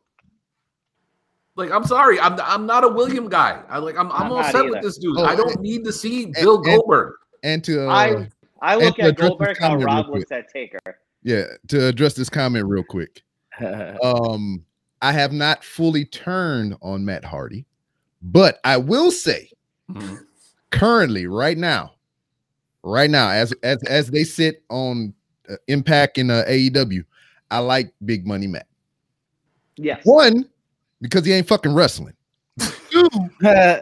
like 1.55 1.71
I'm 1.71 1.85
sorry, 1.85 2.19
I'm 2.19 2.39
I'm 2.39 2.67
not 2.67 2.83
a 2.83 2.87
William 2.87 3.29
guy. 3.29 3.59
I 3.67 3.79
like 3.79 3.97
I'm 3.97 4.11
I'm, 4.11 4.25
I'm 4.25 4.31
all 4.31 4.41
not 4.43 4.51
set 4.51 4.69
with 4.69 4.83
this 4.83 4.99
dude. 4.99 5.17
Oh, 5.17 5.25
I 5.25 5.35
don't 5.35 5.53
and- 5.53 5.61
need 5.61 5.83
to 5.85 5.91
see 5.91 6.27
Bill 6.27 6.59
Goldberg. 6.59 7.15
And 7.41 7.63
to 7.63 7.87
uh, 7.89 7.91
I 7.91 8.29
I 8.61 8.75
look 8.75 8.99
at 8.99 9.15
Goldberg 9.17 9.57
how 9.59 9.75
Rob 9.75 10.05
quick. 10.05 10.19
looks 10.19 10.31
at 10.31 10.49
Taker. 10.53 10.77
yeah, 11.23 11.45
to 11.69 11.87
address 11.87 12.13
this 12.13 12.29
comment 12.29 12.65
real 12.67 12.83
quick. 12.83 13.23
Um, 14.03 14.63
I 15.01 15.11
have 15.11 15.31
not 15.31 15.63
fully 15.63 16.05
turned 16.05 16.75
on 16.81 17.05
Matt 17.05 17.23
Hardy, 17.23 17.65
but 18.21 18.59
I 18.63 18.77
will 18.77 19.11
say 19.11 19.51
Mhm. 19.89 20.19
currently, 20.71 21.27
right 21.27 21.57
now, 21.57 21.93
right 22.83 23.09
now, 23.09 23.29
as 23.29 23.53
as 23.63 23.81
as 23.83 24.09
they 24.09 24.23
sit 24.23 24.63
on 24.69 25.13
uh, 25.49 25.55
Impact 25.67 26.17
in 26.17 26.29
uh, 26.29 26.43
AEW, 26.47 27.03
I 27.51 27.59
like 27.59 27.93
Big 28.05 28.27
Money 28.27 28.47
Matt. 28.47 28.67
Yes. 29.77 30.01
One, 30.03 30.49
because 31.01 31.25
he 31.25 31.31
ain't 31.31 31.47
fucking 31.47 31.73
wrestling. 31.73 32.13
Two, 32.89 33.07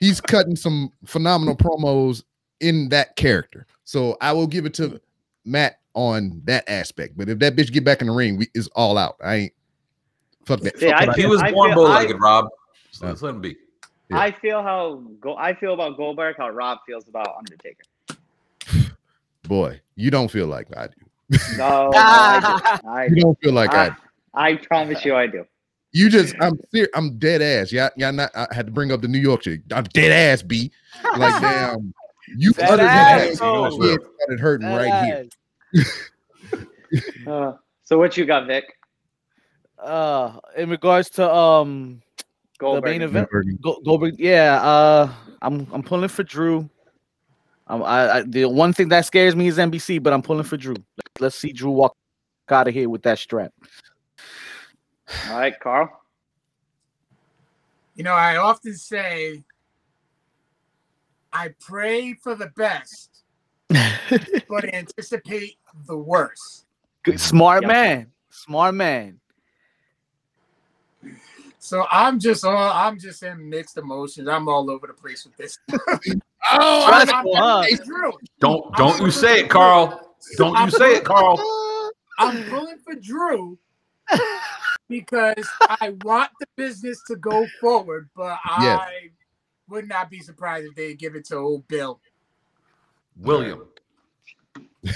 he's 0.00 0.20
cutting 0.20 0.56
some 0.56 0.90
phenomenal 1.04 1.56
promos 1.56 2.24
in 2.60 2.88
that 2.88 3.14
character. 3.16 3.66
So 3.84 4.16
I 4.20 4.32
will 4.32 4.46
give 4.46 4.66
it 4.66 4.74
to 4.74 5.00
Matt 5.44 5.78
on 5.94 6.40
that 6.44 6.68
aspect. 6.68 7.16
But 7.16 7.28
if 7.28 7.38
that 7.38 7.54
bitch 7.54 7.72
get 7.72 7.84
back 7.84 8.00
in 8.00 8.08
the 8.08 8.12
ring, 8.12 8.36
we 8.36 8.48
is 8.54 8.68
all 8.68 8.98
out. 8.98 9.16
I 9.22 9.34
ain't 9.36 9.52
fuck 10.46 10.60
that. 10.60 10.78
See, 10.78 10.88
fuck 10.90 11.02
I 11.02 11.06
what 11.06 11.16
He 11.18 11.26
was 11.26 11.42
I 11.42 11.52
born 11.52 11.72
feel- 11.72 11.84
bow-legged, 11.84 12.16
Rob. 12.20 12.48
So 12.90 13.06
let's 13.06 13.20
let 13.22 13.34
him 13.34 13.40
be. 13.42 13.56
Yeah. 14.08 14.18
I 14.18 14.30
feel 14.30 14.62
how 14.62 15.02
go. 15.20 15.36
I 15.36 15.52
feel 15.54 15.74
about 15.74 15.96
Goldberg. 15.96 16.36
How 16.38 16.48
Rob 16.48 16.78
feels 16.86 17.08
about 17.08 17.34
Undertaker. 17.36 17.82
Boy, 19.42 19.80
you 19.96 20.10
don't 20.10 20.28
feel 20.30 20.46
like 20.46 20.68
I 20.76 20.86
do. 20.86 21.38
No, 21.58 21.90
no 21.90 21.98
I 21.98 22.78
do. 22.82 22.88
I, 22.88 23.04
You 23.06 23.16
don't 23.22 23.38
feel 23.40 23.52
like 23.52 23.74
I. 23.74 23.88
do. 23.90 23.94
I, 24.34 24.48
I 24.50 24.56
promise 24.56 25.04
you, 25.04 25.14
I 25.16 25.26
do. 25.26 25.44
You 25.92 26.08
just, 26.10 26.34
I'm 26.40 26.58
ser- 26.74 26.88
I'm 26.94 27.18
dead 27.18 27.42
ass. 27.42 27.72
Yeah, 27.72 27.88
yeah. 27.96 28.10
Not. 28.10 28.30
I 28.36 28.46
had 28.52 28.66
to 28.66 28.72
bring 28.72 28.92
up 28.92 29.00
the 29.00 29.08
New 29.08 29.18
York 29.18 29.42
chick. 29.42 29.62
I'm 29.72 29.84
dead 29.84 30.12
ass. 30.12 30.42
B. 30.42 30.70
Like 31.16 31.40
damn. 31.40 31.92
You 32.36 32.52
Dead 32.52 32.68
other 32.68 32.76
than 32.78 32.86
ass, 32.88 33.30
that, 33.30 33.38
bro. 33.38 33.70
started 33.70 34.40
hurting 34.40 34.66
right 34.68 35.04
here. 35.72 35.84
Uh, 37.26 37.52
so 37.82 37.98
what 37.98 38.16
you 38.16 38.24
got, 38.24 38.46
Vic? 38.46 38.75
Uh, 39.86 40.40
in 40.56 40.68
regards 40.68 41.08
to 41.10 41.32
um 41.32 42.02
Goldberg. 42.58 42.82
the 42.82 42.90
main 42.90 43.02
event, 43.02 43.28
Go, 43.62 43.80
Goldberg. 43.84 44.16
Yeah, 44.18 44.60
uh, 44.60 45.12
I'm 45.42 45.68
I'm 45.72 45.84
pulling 45.84 46.08
for 46.08 46.24
Drew. 46.24 46.68
Um, 47.68 47.84
I, 47.84 48.10
I 48.10 48.22
the 48.22 48.46
one 48.46 48.72
thing 48.72 48.88
that 48.88 49.06
scares 49.06 49.36
me 49.36 49.46
is 49.46 49.58
NBC, 49.58 50.02
but 50.02 50.12
I'm 50.12 50.22
pulling 50.22 50.42
for 50.42 50.56
Drew. 50.56 50.74
Let's 51.20 51.36
see 51.36 51.52
Drew 51.52 51.70
walk 51.70 51.94
out 52.48 52.66
of 52.66 52.74
here 52.74 52.88
with 52.88 53.02
that 53.02 53.20
strap. 53.20 53.52
All 55.28 55.38
right, 55.38 55.58
Carl. 55.60 55.88
You 57.94 58.02
know, 58.02 58.12
I 58.12 58.38
often 58.38 58.74
say 58.74 59.44
I 61.32 61.54
pray 61.60 62.14
for 62.14 62.34
the 62.34 62.48
best, 62.56 63.22
but 63.68 64.64
anticipate 64.74 65.58
the 65.86 65.96
worst. 65.96 66.66
Good, 67.04 67.20
smart 67.20 67.62
Yep. 67.62 67.68
man, 67.68 68.12
smart 68.30 68.74
man. 68.74 69.20
So 71.66 71.84
I'm 71.90 72.20
just 72.20 72.44
all 72.44 72.56
I'm 72.56 72.96
just 72.96 73.24
in 73.24 73.50
mixed 73.50 73.76
emotions. 73.76 74.28
I'm 74.28 74.48
all 74.48 74.70
over 74.70 74.86
the 74.86 74.92
place 74.92 75.26
with 75.26 75.36
this. 75.36 75.58
Oh, 76.48 76.86
I'm, 76.86 77.24
me, 77.24 77.34
huh? 77.34 77.64
it's 77.66 77.84
Drew. 77.84 78.12
Don't 78.38 78.72
don't 78.76 79.00
you 79.00 79.10
say 79.10 79.40
it, 79.40 79.50
Carl. 79.50 80.14
Don't 80.36 80.56
you 80.60 80.70
say 80.70 80.94
it, 80.94 81.04
Carl. 81.04 81.40
I'm 82.20 82.44
pulling 82.44 82.78
for 82.78 82.94
Drew 82.94 83.58
because 84.88 85.44
I 85.60 85.96
want 86.04 86.30
the 86.38 86.46
business 86.54 87.02
to 87.08 87.16
go 87.16 87.48
forward, 87.60 88.08
but 88.14 88.38
Yes. 88.60 88.78
I 88.80 89.10
would 89.68 89.88
not 89.88 90.08
be 90.08 90.20
surprised 90.20 90.68
if 90.68 90.76
they 90.76 90.94
give 90.94 91.16
it 91.16 91.24
to 91.26 91.36
old 91.36 91.66
Bill. 91.66 91.98
William. 93.16 93.66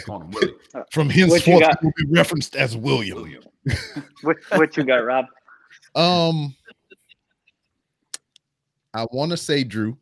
William. 0.07 0.55
from 0.93 1.09
What 1.09 1.17
you 1.17 1.27
henceforth 1.27 1.83
will 1.83 1.93
be 1.97 2.07
referenced 2.11 2.55
as 2.55 2.77
William. 2.77 3.17
William. 3.17 3.43
What, 4.23 4.37
what 4.53 4.77
you 4.77 4.85
got, 4.85 5.05
Rob? 5.05 5.27
Um, 5.97 6.55
I 8.95 9.07
want 9.13 9.31
to 9.31 9.37
say 9.37 9.65
Drew 9.65 9.97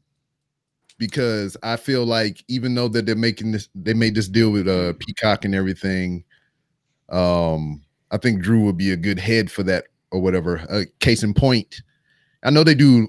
because 0.98 1.56
I 1.62 1.76
feel 1.76 2.04
like 2.04 2.42
even 2.48 2.74
though 2.74 2.88
that 2.88 3.06
they're 3.06 3.14
making 3.14 3.52
this, 3.52 3.68
they 3.74 3.94
made 3.94 4.14
this 4.14 4.28
deal 4.28 4.50
with 4.50 4.68
uh 4.68 4.94
Peacock 4.98 5.44
and 5.44 5.54
everything. 5.54 6.24
Um, 7.10 7.82
I 8.10 8.18
think 8.18 8.42
Drew 8.42 8.64
would 8.64 8.78
be 8.78 8.92
a 8.92 8.96
good 8.96 9.18
head 9.18 9.50
for 9.50 9.62
that 9.64 9.86
or 10.12 10.20
whatever. 10.20 10.60
Uh, 10.70 10.84
case 11.00 11.22
in 11.22 11.34
point, 11.34 11.82
I 12.44 12.50
know 12.50 12.64
they 12.64 12.74
do 12.74 13.08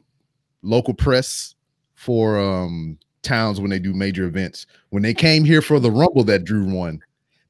local 0.64 0.94
press 0.94 1.56
for 1.96 2.40
um 2.40 2.98
towns 3.24 3.62
when 3.62 3.70
they 3.72 3.80
do 3.80 3.94
major 3.94 4.26
events. 4.26 4.68
When 4.90 5.04
they 5.04 5.14
came 5.14 5.46
here 5.46 5.62
for 5.62 5.80
the 5.80 5.92
Rumble 5.92 6.24
that 6.26 6.46
Drew 6.46 6.66
won, 6.66 7.02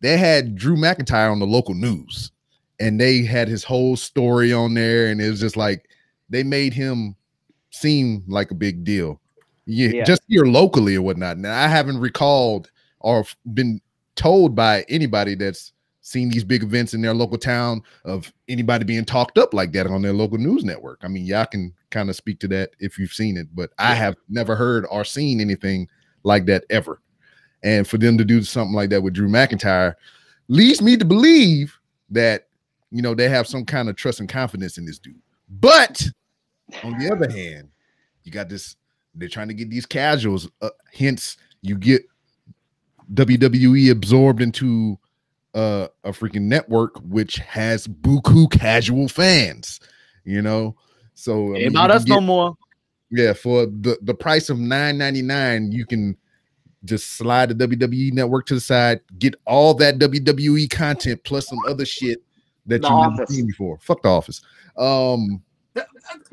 they 0.01 0.17
had 0.17 0.55
Drew 0.55 0.77
McIntyre 0.77 1.31
on 1.31 1.39
the 1.39 1.47
local 1.47 1.75
news 1.75 2.31
and 2.79 2.99
they 2.99 3.23
had 3.23 3.47
his 3.47 3.63
whole 3.63 3.95
story 3.97 4.53
on 4.53 4.73
there 4.73 5.07
and 5.07 5.21
it 5.21 5.29
was 5.29 5.41
just 5.41 5.57
like 5.57 5.85
they 6.29 6.43
made 6.43 6.73
him 6.73 7.15
seem 7.71 8.23
like 8.27 8.51
a 8.51 8.55
big 8.55 8.83
deal. 8.83 9.19
Yeah, 9.65 9.89
Yeah. 9.89 10.03
just 10.03 10.21
here 10.27 10.45
locally 10.45 10.95
or 10.95 11.01
whatnot. 11.01 11.37
Now 11.37 11.57
i 11.63 11.67
haven't 11.67 11.99
recalled 11.99 12.71
or 13.01 13.25
been 13.53 13.79
told 14.15 14.55
by 14.55 14.83
anybody 14.89 15.35
that's 15.35 15.73
seen 16.01 16.29
these 16.29 16.43
big 16.43 16.63
events 16.63 16.93
in 16.95 17.01
their 17.01 17.13
local 17.13 17.37
town 17.37 17.81
of 18.03 18.33
anybody 18.47 18.83
being 18.83 19.05
talked 19.05 19.37
up 19.37 19.53
like 19.53 19.71
that 19.73 19.85
on 19.85 20.01
their 20.01 20.13
local 20.13 20.37
news 20.39 20.63
network. 20.63 20.99
I 21.03 21.07
mean 21.07 21.25
y'all 21.25 21.45
can 21.45 21.73
kind 21.91 22.09
of 22.09 22.15
speak 22.15 22.39
to 22.39 22.47
that 22.47 22.71
if 22.79 22.97
you've 22.99 23.11
seen 23.13 23.35
it 23.35 23.47
but 23.55 23.71
i 23.79 23.95
have 23.95 24.15
never 24.29 24.55
heard 24.55 24.85
or 24.91 25.03
seen 25.03 25.39
anything 25.41 25.87
like 26.23 26.45
that 26.45 26.63
ever. 26.69 27.01
And 27.63 27.87
for 27.87 27.97
them 27.97 28.17
to 28.17 28.25
do 28.25 28.41
something 28.43 28.75
like 28.75 28.89
that 28.89 29.01
with 29.01 29.13
drew 29.13 29.27
mcintyre 29.29 29.93
leads 30.47 30.81
me 30.81 30.97
to 30.97 31.05
believe 31.05 31.77
that 32.09 32.47
you 32.91 33.01
know 33.03 33.13
they 33.13 33.29
have 33.29 33.45
some 33.47 33.65
kind 33.65 33.87
of 33.89 33.95
trust 33.95 34.19
and 34.19 34.27
confidence 34.27 34.77
in 34.79 34.85
this 34.85 34.97
dude. 34.97 35.21
But 35.59 36.07
on 36.83 36.97
the 36.97 37.11
other 37.11 37.29
hand, 37.29 37.69
you 38.23 38.31
got 38.31 38.49
this. 38.49 38.75
They're 39.15 39.29
trying 39.29 39.47
to 39.47 39.53
get 39.53 39.69
these 39.69 39.85
casuals. 39.85 40.49
Uh, 40.61 40.69
hence, 40.93 41.37
you 41.61 41.75
get 41.75 42.03
WWE 43.13 43.91
absorbed 43.91 44.41
into 44.41 44.97
uh, 45.53 45.87
a 46.03 46.11
freaking 46.11 46.43
network 46.43 46.95
which 46.99 47.37
has 47.37 47.87
buku 47.87 48.51
casual 48.51 49.07
fans. 49.07 49.79
You 50.23 50.41
know, 50.41 50.75
so 51.15 51.55
I 51.55 51.59
mean, 51.59 51.67
about 51.69 51.91
us 51.91 52.03
can 52.03 52.15
no 52.15 52.21
more. 52.21 52.57
yeah, 53.09 53.33
for 53.33 53.65
the 53.65 53.97
the 54.01 54.13
price 54.13 54.49
of 54.49 54.59
nine 54.59 54.97
ninety 54.97 55.21
nine, 55.21 55.71
you 55.71 55.85
can 55.85 56.17
just 56.85 57.17
slide 57.17 57.49
the 57.49 57.67
WWE 57.67 58.13
network 58.13 58.45
to 58.45 58.53
the 58.53 58.61
side, 58.61 59.01
get 59.17 59.35
all 59.45 59.73
that 59.75 59.99
WWE 59.99 60.69
content 60.69 61.21
plus 61.23 61.47
some 61.47 61.59
other 61.67 61.85
shit 61.85 62.23
that 62.67 62.81
The 62.81 62.87
you've 62.87 63.17
never 63.17 63.25
seen 63.25 63.47
before. 63.47 63.77
Fuck 63.81 64.03
the 64.03 64.09
office. 64.09 64.41
Um, 64.77 65.41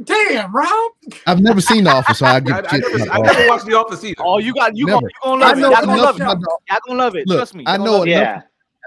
Damn, 0.05 0.55
Rob. 0.55 0.93
I've 1.27 1.41
never 1.41 1.61
seen 1.61 1.85
the 1.85 1.91
office, 1.91 2.19
so 2.19 2.27
I 2.27 2.35
I, 2.37 2.41
give 2.41 2.55
I 2.55 2.63
shit 2.71 2.81
never, 2.99 3.11
I 3.13 3.19
never 3.21 3.49
watched 3.49 3.67
The 3.67 3.75
Office 3.79 4.05
either. 4.05 4.15
Oh, 4.21 4.39
you 4.39 4.55
got 4.55 4.77
you 4.77 4.87
Never. 4.87 5.01
gonna 5.01 5.07
you 5.07 5.21
gonna 5.23 5.45
I 5.45 5.49
love 5.49 5.59
it. 5.59 5.61
know 5.61 5.71
Y'all 5.71 5.87
gonna 5.87 6.03
love 6.03 6.17
it. 6.17 6.23
about 6.23 6.41
the 6.41 6.59
Y'all 6.71 6.79
gonna 6.87 6.99
love 6.99 7.17
it. 7.17 7.27
Look, 7.29 7.39
Trust 7.39 7.55
me. 7.55 7.65
I 7.67 7.77
know 7.77 8.03
it. 8.03 8.09
enough- 8.09 8.21
Yeah. 8.23 8.43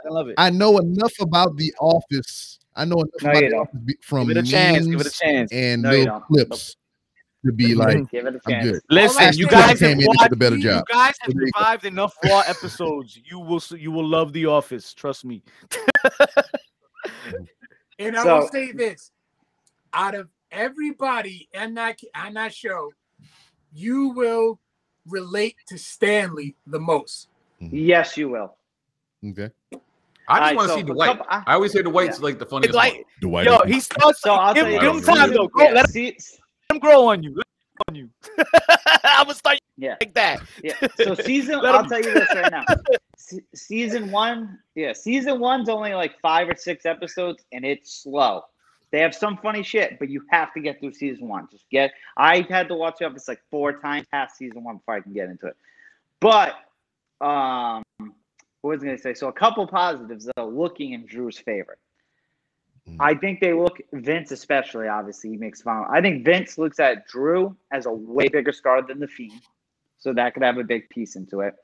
Y'all 0.06 0.14
love 0.14 0.28
it. 0.30 0.36
I 0.38 0.50
know 0.50 0.78
enough 0.80 1.14
about 1.20 1.56
the 1.58 1.74
office. 1.80 2.60
I 2.76 2.86
know 2.86 2.96
enough 2.98 3.10
No, 3.22 3.30
about 3.32 3.40
the 3.42 3.54
office 3.56 3.80
be- 3.86 3.98
from 4.02 4.28
Give 4.28 4.38
it 4.38 4.46
a 4.48 4.50
chance. 4.50 4.88
Give 4.88 5.02
it 5.02 5.08
a 5.08 5.12
chance. 5.12 5.52
and 5.52 5.82
No, 5.82 5.92
you 5.92 5.98
little 6.00 6.20
don't. 6.20 6.26
clips 6.28 6.76
to 7.46 7.52
be 7.52 7.74
like, 7.76 8.10
Give 8.12 8.26
it 8.28 8.36
a 8.36 8.54
I'm 8.54 8.64
good. 8.64 8.82
Listen, 8.90 9.24
All 9.28 9.34
you 9.34 9.48
I 9.48 9.50
guys 9.50 9.80
came 9.80 9.80
have 9.80 9.82
in 9.82 9.92
and 9.92 10.00
did 10.00 10.08
watched, 10.08 10.32
a 10.32 10.36
better 10.36 10.56
you 10.58 10.64
guys 10.64 10.84
have 10.96 11.14
So 11.26 11.32
there 11.34 11.46
you 11.46 11.52
go. 11.52 11.60
survived 11.60 11.86
enough 11.86 12.14
raw 12.26 12.40
episodes. 12.48 13.20
You 13.30 13.40
will 13.40 13.62
you 13.78 13.92
will 13.92 14.08
love 14.08 14.34
The 14.34 14.46
Office. 14.46 14.94
Trust 14.94 15.26
me. 15.26 15.44
And 17.98 18.16
I 18.16 18.24
So- 18.24 18.40
will 18.40 18.48
say 18.50 18.72
this: 18.72 19.12
out 19.94 20.16
of 20.16 20.30
everybody 20.52 21.48
in 21.54 21.74
that 21.76 22.00
on 22.16 22.34
that 22.36 22.54
show, 22.54 22.92
you 23.74 24.10
will 24.10 24.60
relate 25.08 25.56
to 25.68 25.78
Stanley 25.78 26.56
the 26.68 26.80
most. 26.80 27.30
Mm-hmm. 27.62 27.76
Yes, 27.76 28.18
you 28.18 28.30
will. 28.30 28.56
Okay. 29.28 29.50
I 29.72 29.76
just 29.76 29.82
Alright, 30.30 30.56
want 30.56 30.68
to 30.68 30.74
so 30.74 30.80
see 30.80 30.86
for 30.86 30.94
Dwight. 30.94 31.18
couple- 31.18 31.26
I- 31.30 31.44
I 31.48 31.54
always 31.56 31.72
say 31.72 31.82
Dwight's 31.82 32.20
like 32.22 32.38
the 32.40 32.46
funniest 32.46 32.76
Like, 32.76 32.94
one. 32.94 33.04
Dwight. 33.22 33.46
yo, 33.48 33.60
he 33.66 33.80
starts. 33.80 34.22
So 34.22 34.34
I'll 34.34 34.54
give, 34.54 34.68
you. 34.68 34.80
give 34.80 34.96
him 34.96 35.02
time 35.02 35.34
though. 35.34 35.48
Go, 35.48 35.64
Yeah, 35.64 35.72
let 35.72 35.90
see, 35.90 36.16
him 36.72 36.80
grow 36.80 37.08
on 37.08 37.24
you. 37.24 37.34
Let 37.36 37.46
him 37.48 37.74
grow 37.76 37.84
on 37.90 37.96
you. 37.96 38.10
I'm 39.04 39.26
gonna 39.26 39.34
start 39.36 39.60
yeah, 39.78 39.96
like 40.00 40.14
that. 40.14 40.42
yeah. 40.64 40.76
So 40.98 41.16
season, 41.16 41.56
I'll 41.64 41.80
him- 41.84 41.90
tell 41.90 42.00
you 42.02 42.14
this 42.14 42.30
right 42.36 42.52
now. 42.52 42.64
Se- 43.18 43.44
season 43.56 44.12
one, 44.12 44.60
yeah, 44.76 44.94
season 44.94 45.40
one's 45.40 45.68
only 45.68 45.94
like 45.94 46.20
five 46.22 46.48
or 46.48 46.56
six 46.56 46.86
episodes, 46.86 47.44
and 47.52 47.66
it's 47.66 48.04
slow. 48.04 48.44
They 48.92 49.00
have 49.02 49.14
some 49.14 49.38
funny 49.38 49.62
shit, 49.64 50.00
but 50.00 50.10
you 50.10 50.24
have 50.32 50.54
to 50.54 50.60
get 50.60 50.80
through 50.80 50.94
season 50.94 51.28
one. 51.28 51.48
Just 51.52 51.70
get. 51.70 51.92
I 52.18 52.42
had 52.50 52.68
to 52.70 52.76
watch. 52.76 52.96
It's 53.00 53.28
like 53.28 53.42
four 53.52 53.74
times 53.74 54.08
past 54.12 54.38
season 54.38 54.64
one 54.64 54.78
before 54.78 54.96
I 54.96 55.02
can 55.02 55.14
get 55.14 55.30
into 55.30 55.48
it. 55.48 55.56
But 56.20 56.56
um, 57.22 57.84
what 58.62 58.72
was 58.72 58.82
I 58.84 58.88
gonna 58.88 58.98
say? 58.98 59.14
So 59.14 59.28
a 59.28 59.34
couple 59.34 59.66
positives 59.68 60.30
though, 60.36 60.48
looking 60.48 60.94
in 60.94 61.06
Drew's 61.06 61.38
favor. 61.38 61.78
Mhm. 62.88 62.98
I 63.00 63.14
think 63.14 63.40
they 63.40 63.54
look 63.54 63.80
Vince, 63.94 64.32
especially. 64.32 64.88
Obviously, 64.88 65.32
he 65.32 65.38
makes 65.38 65.62
fun. 65.62 65.86
I 65.90 66.02
think 66.02 66.26
Vince 66.26 66.58
looks 66.58 66.80
at 66.80 67.08
Drew 67.08 67.56
as 67.72 67.86
a 67.86 67.92
way 67.92 68.28
bigger 68.28 68.52
star 68.52 68.82
than 68.82 69.00
the 69.00 69.08
Fiend, 69.08 69.42
so 69.98 70.14
that 70.14 70.34
could 70.34 70.44
have 70.44 70.58
a 70.58 70.64
big 70.64 70.90
piece 70.90 71.16
into 71.16 71.42
it. 71.42 71.56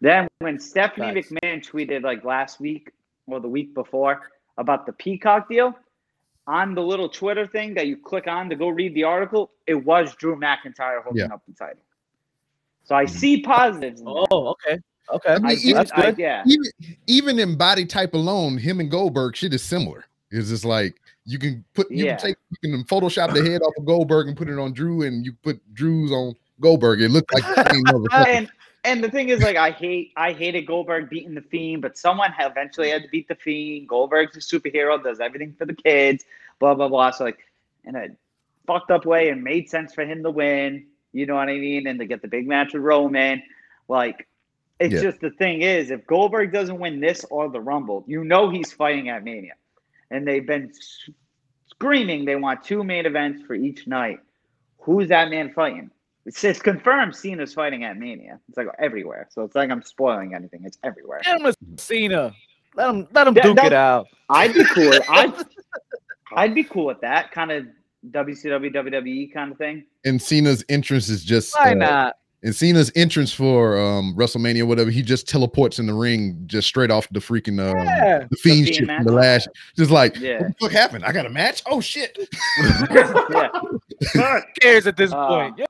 Then 0.00 0.26
when 0.40 0.58
Stephanie 0.58 1.22
Facts. 1.22 1.32
McMahon 1.32 1.64
tweeted 1.66 2.02
like 2.02 2.24
last 2.24 2.60
week 2.60 2.90
or 3.26 3.40
the 3.40 3.48
week 3.48 3.74
before 3.74 4.30
about 4.58 4.86
the 4.86 4.92
Peacock 4.92 5.48
deal, 5.48 5.76
on 6.46 6.74
the 6.74 6.82
little 6.82 7.08
Twitter 7.08 7.46
thing 7.46 7.74
that 7.74 7.86
you 7.86 7.96
click 7.96 8.26
on 8.26 8.48
to 8.50 8.56
go 8.56 8.68
read 8.68 8.94
the 8.94 9.04
article, 9.04 9.50
it 9.66 9.74
was 9.74 10.14
Drew 10.14 10.36
McIntyre 10.36 11.02
holding 11.02 11.26
Yeah. 11.26 11.34
up 11.34 11.42
the 11.46 11.54
title. 11.54 11.82
So 12.84 12.94
I 12.94 13.04
mm-hmm. 13.04 13.16
see 13.16 13.40
positives. 13.42 14.00
In 14.00 14.06
that. 14.06 14.26
Oh, 14.30 14.48
okay, 14.48 14.78
okay. 15.10 15.30
I 15.34 15.38
mean, 15.38 15.46
I, 15.46 15.54
even- 15.54 15.74
That's 15.74 15.92
I- 15.92 16.02
good. 16.10 16.18
yeah. 16.18 16.42
even 16.46 16.96
even 17.06 17.38
in 17.38 17.56
body 17.56 17.86
type 17.86 18.14
alone, 18.14 18.58
him 18.58 18.80
and 18.80 18.90
Goldberg 18.90 19.36
shit 19.36 19.54
is 19.54 19.62
similar. 19.62 20.04
It's 20.30 20.48
just 20.50 20.64
like 20.64 21.00
you 21.24 21.38
can 21.38 21.64
put 21.74 21.90
you 21.90 22.04
Yeah. 22.04 22.16
can 22.16 22.26
take 22.28 22.36
you 22.62 22.70
can 22.72 22.84
Photoshop 22.84 23.32
the 23.32 23.42
head 23.48 23.62
off 23.62 23.72
of 23.78 23.86
Goldberg 23.86 24.28
and 24.28 24.36
put 24.36 24.48
it 24.50 24.58
on 24.58 24.72
Drew, 24.74 25.02
and 25.02 25.24
you 25.24 25.32
put 25.42 25.60
Drew's 25.74 26.12
on 26.12 26.34
Goldberg. 26.60 27.00
It 27.00 27.08
looked 27.10 27.32
like 27.32 27.42
the 27.44 27.72
same 27.72 27.84
motherfucker. 27.86 28.26
and 28.26 28.50
and 28.84 29.02
the 29.02 29.10
thing 29.10 29.28
is, 29.30 29.42
like, 29.42 29.56
I 29.56 29.70
hate 29.70 30.12
I 30.16 30.32
hated 30.32 30.66
Goldberg 30.66 31.08
beating 31.10 31.34
the 31.34 31.42
Fiend, 31.42 31.82
but 31.82 31.96
someone 31.98 32.32
eventually 32.38 32.90
had 32.90 33.02
to 33.02 33.08
beat 33.08 33.28
the 33.28 33.34
Fiend. 33.34 33.88
Goldberg's 33.88 34.36
a 34.36 34.40
superhero, 34.40 35.02
does 35.02 35.20
everything 35.20 35.54
for 35.58 35.66
the 35.66 35.74
kids, 35.74 36.24
blah 36.58 36.74
blah 36.74 36.88
blah. 36.88 37.10
So 37.10 37.24
like, 37.24 37.38
in 37.84 37.96
a 37.96 38.08
fucked 38.66 38.90
up 38.90 39.04
way 39.04 39.28
and 39.28 39.42
made 39.42 39.68
sense 39.68 39.94
for 39.94 40.04
him 40.04 40.22
to 40.22 40.30
win. 40.30 40.86
You 41.12 41.26
know 41.26 41.34
what 41.36 41.48
I 41.48 41.58
mean? 41.58 41.86
And 41.86 41.98
to 42.00 42.06
get 42.06 42.22
the 42.22 42.28
big 42.28 42.46
match 42.48 42.72
with 42.74 42.82
Roman. 42.82 43.42
Like, 43.88 44.26
it's 44.80 44.94
Yeah. 44.94 45.02
just 45.02 45.20
the 45.20 45.30
thing 45.30 45.62
is, 45.62 45.90
if 45.90 46.06
Goldberg 46.06 46.52
doesn't 46.52 46.78
win 46.78 47.00
this 47.00 47.24
or 47.24 47.48
the 47.48 47.60
Rumble, 47.60 48.04
you 48.06 48.24
know 48.24 48.50
he's 48.50 48.72
fighting 48.72 49.08
at 49.10 49.22
Mania. 49.22 49.54
And 50.10 50.26
they've 50.26 50.46
been 50.46 50.72
screaming 51.66 52.24
they 52.24 52.36
want 52.36 52.62
two 52.64 52.82
main 52.84 53.06
events 53.06 53.42
for 53.46 53.54
each 53.54 53.86
night. 53.86 54.20
Who's 54.78 55.08
that 55.08 55.30
man 55.30 55.52
fighting? 55.52 55.90
It's, 56.26 56.42
it's 56.44 56.60
confirmed 56.62 57.14
Cena's 57.14 57.52
fighting 57.52 57.84
at 57.84 57.98
Mania. 57.98 58.40
It's 58.48 58.56
like 58.56 58.66
everywhere. 58.78 59.28
So 59.30 59.42
it's 59.42 59.54
like 59.54 59.70
I'm 59.70 59.82
spoiling 59.82 60.34
anything. 60.34 60.62
It's 60.64 60.78
everywhere. 60.82 61.20
Get 61.24 61.38
him 61.40 61.46
a 61.46 61.54
Cena. 61.80 62.32
Let 62.76 62.90
him 62.90 63.08
let 63.12 63.26
him 63.26 63.34
That- 63.34 63.42
duke 63.44 63.56
that- 63.56 63.66
it 63.66 63.72
out. 63.72 64.06
I'd 64.30 64.54
be 64.54 64.64
cool. 64.64 64.92
I'd, 65.08 65.32
I'd 66.36 66.54
be 66.54 66.64
cool 66.64 66.86
with 66.86 67.00
that 67.02 67.30
kind 67.30 67.52
of 67.52 67.66
WCW, 68.10 68.74
WWE 68.74 69.32
kind 69.32 69.52
of 69.52 69.58
thing. 69.58 69.84
And 70.04 70.20
Cena's 70.20 70.64
entrance 70.68 71.08
is 71.08 71.24
just 71.24 71.54
Why 71.56 71.72
uh, 71.72 71.74
not? 71.74 72.16
And 72.42 72.54
Cena's 72.54 72.90
entrance 72.94 73.32
for 73.32 73.78
um 73.78 74.14
WrestleMania, 74.16 74.66
whatever, 74.66 74.90
he 74.90 75.00
just 75.02 75.26
teleports 75.28 75.78
in 75.78 75.86
the 75.86 75.94
ring 75.94 76.42
just 76.46 76.68
straight 76.68 76.90
off 76.90 77.08
the 77.10 77.20
freaking 77.20 77.58
uh, 77.60 77.74
Yeah. 77.84 78.26
the 78.30 78.36
fiend 78.36 78.64
Fiend 78.66 78.68
shit 78.76 78.86
from 78.86 79.04
the 79.04 79.12
match. 79.12 79.22
last. 79.46 79.48
Just 79.76 79.90
like, 79.90 80.16
Yeah. 80.18 80.40
what 80.42 80.48
the 80.48 80.54
fuck 80.60 80.72
happened? 80.72 81.04
I 81.04 81.12
got 81.12 81.24
a 81.26 81.30
match. 81.30 81.62
Oh 81.66 81.80
shit! 81.80 82.16
Yeah. 82.90 83.50
Who 84.12 84.40
cares 84.60 84.86
at 84.86 84.96
this 84.96 85.12
Uh, 85.12 85.26
point? 85.28 85.58
Yeah. 85.58 85.66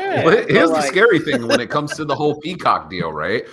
Well, 0.00 0.32
so, 0.32 0.46
here's 0.48 0.68
the 0.70 0.74
like- 0.76 0.84
scary 0.90 1.18
thing 1.18 1.46
when 1.46 1.60
it 1.60 1.70
comes 1.70 1.94
to 1.96 2.04
the 2.04 2.14
whole 2.14 2.38
Peacock 2.40 2.88
deal, 2.90 3.12
right? 3.12 3.44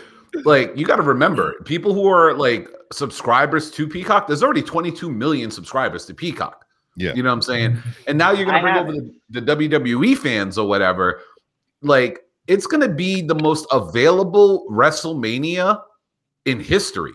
Like, 0.44 0.74
you 0.76 0.86
got 0.86 0.98
to 0.98 1.02
remember, 1.02 1.54
people 1.64 1.94
who 1.94 2.08
are 2.08 2.34
like 2.34 2.70
subscribers 2.92 3.72
to 3.72 3.88
Peacock, 3.88 4.28
there's 4.28 4.44
already 4.44 4.62
22 4.62 5.10
million 5.10 5.50
subscribers 5.50 6.06
to 6.08 6.14
Peacock. 6.14 6.66
Yeah. 6.98 7.14
You 7.14 7.24
know 7.24 7.30
what 7.30 7.36
I'm 7.36 7.42
saying? 7.42 7.78
And 8.08 8.18
now 8.18 8.32
you're 8.32 8.46
going 8.46 8.58
to 8.58 8.62
bring 8.62 8.76
over 8.76 8.92
the, 8.92 9.14
the 9.30 9.42
WWE 9.42 10.18
fans 10.18 10.58
or 10.58 10.68
whatever. 10.68 11.22
Like, 11.82 12.20
it's 12.48 12.68
going 12.68 12.82
to 12.82 12.90
be 12.94 13.22
the 13.22 13.36
most 13.36 13.66
available 13.72 14.68
WrestleMania 14.70 15.82
in 16.46 16.60
history. 16.60 17.14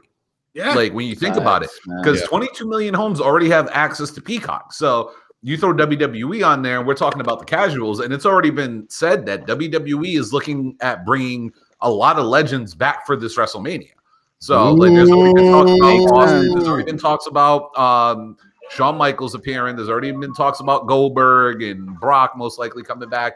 Yeah. 0.55 0.73
Like, 0.75 0.93
when 0.93 1.07
you 1.07 1.15
think 1.15 1.37
about 1.37 1.63
it, 1.63 1.71
because 1.99 2.21
Yeah. 2.21 2.27
22 2.27 2.69
million 2.69 2.95
homes 2.95 3.21
already 3.21 3.49
have 3.51 3.69
access 3.73 4.11
to 4.13 4.21
Peacock. 4.21 4.73
So 4.73 5.13
you 5.43 5.57
throw 5.57 5.73
WWE 5.73 6.47
on 6.47 6.63
there, 6.63 6.79
and 6.79 6.87
we're 6.87 6.95
talking 6.95 7.21
about 7.21 7.39
the 7.39 7.45
casuals, 7.45 8.01
and 8.01 8.13
it's 8.13 8.27
already 8.27 8.51
been 8.51 8.87
said 8.89 9.25
that 9.27 9.47
WWE 9.47 10.19
is 10.19 10.33
looking 10.33 10.77
at 10.81 11.05
bringing 11.05 11.53
a 11.81 11.91
lot 11.91 12.19
of 12.19 12.27
legends 12.27 12.75
back 12.75 13.07
for 13.07 13.17
this 13.17 13.37
WrestleMania. 13.37 13.91
So 14.39 14.73
like, 14.73 14.93
there's 14.93 15.11
already 15.11 15.35
been 15.35 15.53
talks 15.53 15.71
about 15.71 16.19
Austin. 16.19 16.53
There's 16.53 16.69
already 16.69 16.85
been 16.85 16.99
talks 16.99 17.27
about 17.27 17.79
um, 17.79 18.37
Shawn 18.71 18.97
Michaels 18.97 19.35
appearing. 19.35 19.77
There's 19.77 19.89
already 19.89 20.13
been 20.13 20.35
talks 20.35 20.61
about 20.61 20.87
Goldberg 20.87 21.63
and 21.63 21.99
Brock 22.01 22.37
most 22.37 22.59
likely 22.59 22.83
coming 22.83 23.09
back. 23.09 23.35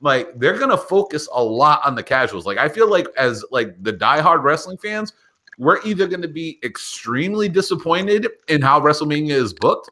Like 0.00 0.38
they're 0.38 0.58
gonna 0.58 0.76
focus 0.76 1.28
a 1.32 1.42
lot 1.42 1.80
on 1.84 1.94
the 1.94 2.02
casuals. 2.02 2.46
Like 2.46 2.58
I 2.58 2.68
feel 2.68 2.90
like 2.90 3.06
as 3.16 3.44
like 3.50 3.82
the 3.82 3.92
diehard 3.92 4.42
wrestling 4.42 4.78
fans, 4.78 5.12
we're 5.58 5.80
either 5.84 6.06
going 6.06 6.22
to 6.22 6.28
be 6.28 6.58
extremely 6.62 7.48
disappointed 7.48 8.28
in 8.48 8.60
how 8.60 8.80
WrestleMania 8.80 9.30
is 9.30 9.54
booked, 9.54 9.90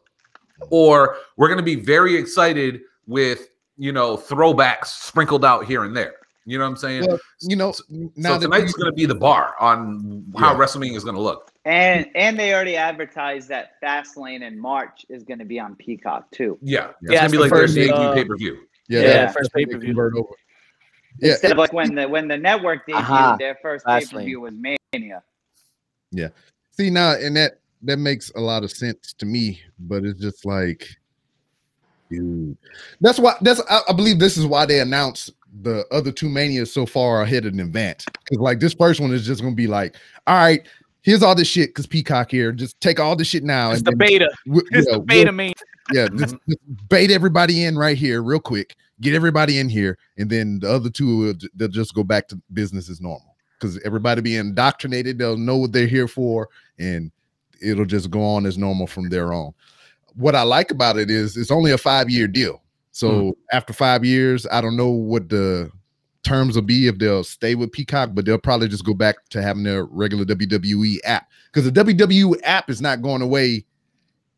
or 0.70 1.16
we're 1.36 1.48
going 1.48 1.59
to 1.59 1.64
be 1.64 1.76
very 1.76 2.16
excited 2.16 2.81
with 3.06 3.48
you 3.76 3.93
know 3.93 4.16
throwbacks 4.16 4.86
sprinkled 4.86 5.44
out 5.44 5.64
here 5.66 5.85
and 5.85 5.97
there. 5.97 6.14
You 6.47 6.59
know 6.59 6.64
what 6.64 6.72
I'm 6.72 6.76
saying? 6.76 7.06
Well, 7.06 7.18
you 7.40 7.56
know, 7.56 7.72
now 8.16 8.36
that 8.36 8.43
tonight's 8.43 8.72
you- 8.76 8.82
going 8.82 8.93
to 8.93 8.97
be 8.97 9.06
the 9.06 9.14
bar 9.14 9.55
on 9.59 10.24
how 10.36 10.52
Yeah. 10.52 10.59
WrestleMania 10.59 10.94
is 10.94 11.02
going 11.02 11.16
to 11.16 11.22
look. 11.22 11.51
And 11.64 12.06
and 12.14 12.39
they 12.39 12.52
already 12.52 12.76
advertised 12.76 13.48
that 13.48 13.81
Fastlane 13.82 14.43
in 14.43 14.59
March 14.59 15.06
is 15.09 15.24
going 15.24 15.39
to 15.39 15.47
be 15.47 15.59
on 15.59 15.74
Peacock 15.76 16.31
too. 16.31 16.59
Yeah, 16.60 16.90
it's 17.01 17.12
Yeah, 17.12 17.20
going 17.20 17.24
to 17.24 17.31
be 17.31 17.36
the 17.39 17.43
like 17.44 17.51
their 17.52 17.60
first, 17.62 17.74
debut 17.74 17.94
uh, 17.94 18.12
pay 18.14 18.24
per 18.26 18.36
view. 18.36 18.59
yeah, 18.89 19.01
Yeah, 19.01 19.06
that- 19.09 19.35
first 19.35 19.51
they 19.55 19.64
pay-per-view. 19.64 19.89
convert 19.89 20.14
over. 20.16 20.28
Yeah, 21.20 21.31
Instead 21.32 21.52
of 21.52 21.59
like 21.59 21.72
when 21.72 21.94
the 21.94 22.06
when 22.09 22.28
the 22.28 22.36
network 22.36 22.86
debuted, 22.86 22.94
Aha. 22.97 23.36
their 23.39 23.56
first 23.62 23.86
pay 23.86 24.05
per 24.05 24.20
view 24.22 24.40
was 24.43 24.52
Mania. 24.55 25.22
Yeah. 26.10 26.28
See 26.72 26.90
now, 26.90 27.12
and 27.14 27.35
that 27.36 27.60
that 27.85 27.98
makes 27.98 28.31
a 28.35 28.40
lot 28.40 28.65
of 28.65 28.70
sense 28.70 29.12
to 29.15 29.27
me, 29.27 29.61
but 29.78 30.05
it's 30.05 30.20
just 30.20 30.44
like, 30.44 30.86
dude, 32.11 32.56
that's 33.01 33.19
why 33.19 33.35
that's 33.40 33.61
I, 33.70 33.81
I 33.89 33.93
believe 33.93 34.19
this 34.19 34.36
is 34.36 34.47
why 34.47 34.66
they 34.66 34.81
announced 34.81 35.31
the 35.62 35.85
other 35.93 36.11
two 36.11 36.28
manias 36.28 36.73
so 36.73 36.85
far 36.85 37.23
ahead 37.23 37.47
of 37.47 37.52
an 37.52 37.61
event 37.61 38.05
because 38.24 38.39
like 38.39 38.59
this 38.59 38.74
first 38.74 39.01
one 39.01 39.12
is 39.12 39.27
just 39.27 39.43
gonna 39.43 39.55
be 39.55 39.66
like, 39.66 39.97
all 40.27 40.36
right, 40.36 40.66
here's 41.02 41.23
all 41.23 41.35
this 41.35 41.48
shit 41.48 41.70
because 41.70 41.86
Peacock 41.86 42.31
here, 42.31 42.51
just 42.51 42.81
take 42.81 42.98
all 42.98 43.15
this 43.15 43.28
shit 43.28 43.44
now 43.44 43.70
It's 43.70 43.78
and 43.78 43.86
the 43.86 43.97
beta. 43.97 44.28
we- 44.47 44.62
It's 44.73 44.89
yeah, 44.89 44.94
the 44.97 45.01
beta 45.01 45.32
main. 45.32 45.55
yeah, 45.93 46.09
just, 46.09 46.35
mm-hmm. 46.35 46.51
just 46.51 46.89
bait 46.89 47.11
everybody 47.11 47.65
in 47.65 47.77
right 47.78 47.97
here, 47.97 48.23
real 48.23 48.40
quick. 48.40 48.74
Get 49.01 49.15
everybody 49.15 49.59
in 49.59 49.69
here, 49.69 49.98
and 50.19 50.31
then 50.31 50.61
the 50.61 50.70
other 50.70 50.89
two 50.89 51.16
will 51.19 51.35
they'll 51.55 51.69
just 51.69 51.94
go 51.94 52.05
back 52.05 52.28
to 52.28 52.40
business 52.52 52.89
as 52.89 53.01
normal 53.01 53.35
because 53.59 53.78
everybody 53.85 54.20
be 54.20 54.36
indoctrinated. 54.36 55.19
They'll 55.19 55.36
know 55.36 55.56
what 55.56 55.73
they're 55.73 55.89
here 55.89 56.06
for, 56.09 56.48
and 56.78 57.11
it'll 57.64 57.84
just 57.84 58.10
go 58.10 58.22
on 58.22 58.46
as 58.46 58.58
normal 58.58 58.86
from 58.86 59.08
there 59.08 59.32
on. 59.32 59.52
What 60.14 60.34
I 60.34 60.42
like 60.42 60.70
about 60.70 60.98
it 60.98 61.10
is 61.10 61.36
it's 61.36 61.50
only 61.50 61.72
a 61.72 61.78
five 61.78 62.08
year 62.10 62.28
deal. 62.28 62.62
So 62.92 63.36
after 63.50 63.72
five 63.72 64.04
years, 64.04 64.46
I 64.52 64.60
don't 64.60 64.76
know 64.76 64.90
what 64.90 65.28
the 65.28 65.68
terms 66.22 66.54
will 66.54 66.62
be 66.62 66.86
if 66.86 66.98
they'll 66.98 67.24
stay 67.24 67.56
with 67.56 67.72
Peacock, 67.72 68.10
but 68.14 68.24
they'll 68.24 68.38
probably 68.38 68.68
just 68.68 68.84
go 68.84 68.94
back 68.94 69.16
to 69.30 69.42
having 69.42 69.64
their 69.64 69.84
regular 69.86 70.24
WWE 70.24 70.98
app 71.04 71.28
because 71.52 71.70
the 71.70 71.84
WWE 71.84 72.36
app 72.44 72.70
is 72.70 72.80
not 72.80 73.02
going 73.02 73.20
away 73.20 73.64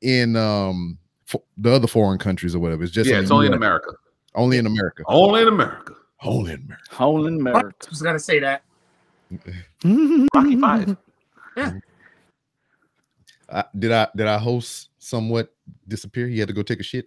in 0.00 0.36
um 0.36 0.98
fo- 1.26 1.44
the 1.58 1.72
other 1.72 1.86
foreign 1.86 2.18
countries 2.18 2.54
or 2.54 2.58
whatever. 2.58 2.82
It's 2.82 2.92
just 2.92 3.10
yeah, 3.10 3.20
it's 3.20 3.28
the 3.28 3.34
only 3.34 3.46
in 3.46 3.54
America. 3.54 3.92
Only 4.34 4.58
in 4.58 4.66
America. 4.66 5.02
Only 5.06 5.42
in 5.42 5.48
America. 5.48 5.94
Only 6.22 6.52
in 6.52 6.60
America. 6.62 6.94
Whole 6.94 7.26
in 7.26 7.40
America. 7.40 7.74
I 7.86 7.90
was 7.90 8.02
gonna 8.02 8.18
say 8.18 8.38
that. 8.38 8.62
Rocky 10.34 10.60
Five. 10.60 10.96
Uh, 13.48 13.62
did 13.78 13.92
I 13.92 14.08
did 14.16 14.26
I 14.26 14.38
host 14.38 14.90
somewhat 14.98 15.54
disappear? 15.88 16.26
He 16.26 16.38
had 16.38 16.48
to 16.48 16.54
go 16.54 16.62
take 16.62 16.80
a 16.80 16.82
shit. 16.82 17.06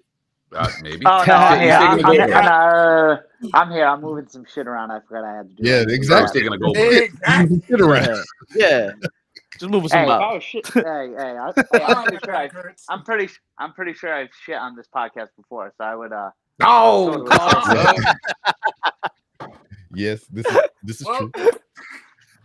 Uh, 0.55 0.67
maybe. 0.81 1.05
Oh 1.05 1.23
no, 1.27 1.33
I'm 1.33 1.59
here. 1.59 1.73
I'm, 1.73 1.97
taking 1.97 2.05
a 2.05 2.09
I'm, 2.09 2.17
Goldberg. 2.17 2.31
I'm, 2.33 2.47
uh, 2.47 3.17
I'm 3.53 3.71
here. 3.71 3.85
I'm 3.85 4.01
moving 4.01 4.27
some 4.27 4.45
shit 4.51 4.67
around. 4.67 4.91
I 4.91 4.99
forgot 5.01 5.23
I 5.25 5.35
had 5.37 5.49
to 5.49 5.63
do. 5.63 5.69
Yeah, 5.69 5.79
that. 5.79 5.89
Exactly. 5.91 6.41
taking 6.41 6.53
a 6.53 6.57
Goldberg. 6.57 7.03
Exactly. 7.03 7.61
Sit 7.67 7.81
around. 7.81 8.07
Yeah. 8.55 8.67
yeah. 8.67 8.91
Just 9.59 9.71
moving 9.71 9.89
some 9.89 9.99
Hey, 10.05 10.09
out. 10.11 10.21
oh 10.33 10.39
shit! 10.39 10.65
Hey, 10.73 10.81
hey, 10.83 11.37
I, 11.37 11.51
hey, 11.55 11.83
I'm 11.83 12.03
pretty 12.05 12.19
sure 12.23 12.35
I, 12.37 12.49
I'm 12.89 13.03
pretty. 13.03 13.29
I'm 13.57 13.73
pretty 13.73 13.93
sure 13.93 14.13
I've 14.13 14.29
shit 14.45 14.55
on 14.55 14.75
this 14.75 14.87
podcast 14.93 15.29
before, 15.35 15.73
so 15.77 15.83
I 15.83 15.95
would, 15.95 16.13
uh, 16.13 16.29
No, 16.59 16.67
Oh, 16.69 18.13
Yes, 19.93 20.23
this 20.31 20.45
is 20.45 20.57
this 20.83 21.01
is 21.01 21.07
Well, 21.07 21.29
true. 21.35 21.49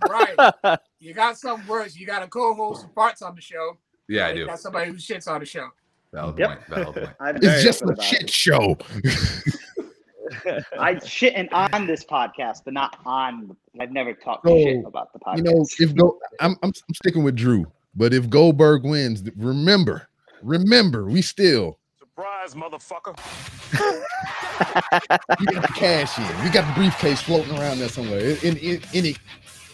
right. 0.08 0.78
You 0.98 1.12
got 1.14 1.38
something 1.38 1.66
worse. 1.68 1.94
You 1.94 2.06
got 2.06 2.22
a 2.22 2.26
co-host 2.26 2.82
who 2.84 2.88
farts 2.88 3.22
on 3.22 3.34
the 3.34 3.40
show. 3.42 3.78
Yeah, 4.08 4.26
I 4.26 4.30
You 4.30 4.34
do. 4.40 4.46
got 4.46 4.60
somebody 4.60 4.90
who 4.90 4.96
shits 4.96 5.28
on 5.28 5.40
the 5.40 5.46
show. 5.46 5.68
Valid 6.12 6.38
Yep. 6.38 6.48
point. 6.48 6.60
Valid 6.68 6.94
point. 7.18 7.36
It's 7.42 7.62
just 7.64 7.82
a 7.82 7.86
about 7.86 8.02
shit 8.02 8.22
it. 8.24 8.30
show. 8.30 8.76
I 10.78 10.94
shitting 10.96 11.48
on 11.52 11.86
this 11.86 12.04
podcast, 12.04 12.58
but 12.64 12.72
not 12.74 12.98
on. 13.04 13.56
I've 13.80 13.92
never 13.92 14.14
talked 14.14 14.46
So, 14.46 14.56
shit 14.58 14.84
about 14.84 15.12
the 15.12 15.18
podcast. 15.18 15.36
you 15.38 15.42
know, 15.44 15.66
if 15.78 15.94
go, 15.94 16.18
I'm, 16.40 16.52
I'm 16.62 16.72
I'm 16.88 16.94
sticking 16.94 17.22
with 17.22 17.36
Drew, 17.36 17.66
but 17.94 18.14
if 18.14 18.28
Goldberg 18.30 18.84
wins, 18.84 19.22
remember, 19.36 20.08
remember, 20.42 21.04
we 21.06 21.22
still 21.22 21.78
Surprise, 21.98 22.54
motherfucker. 22.54 23.16
we 25.40 25.46
got 25.46 25.62
the 25.62 25.72
cash 25.74 26.16
in. 26.18 26.44
We 26.44 26.50
got 26.50 26.66
the 26.68 26.80
briefcase 26.80 27.20
floating 27.20 27.58
around 27.58 27.78
there 27.80 27.88
somewhere. 27.88 28.20
In, 28.20 28.36
in, 28.42 28.56
in 28.58 28.80
any 28.94 29.16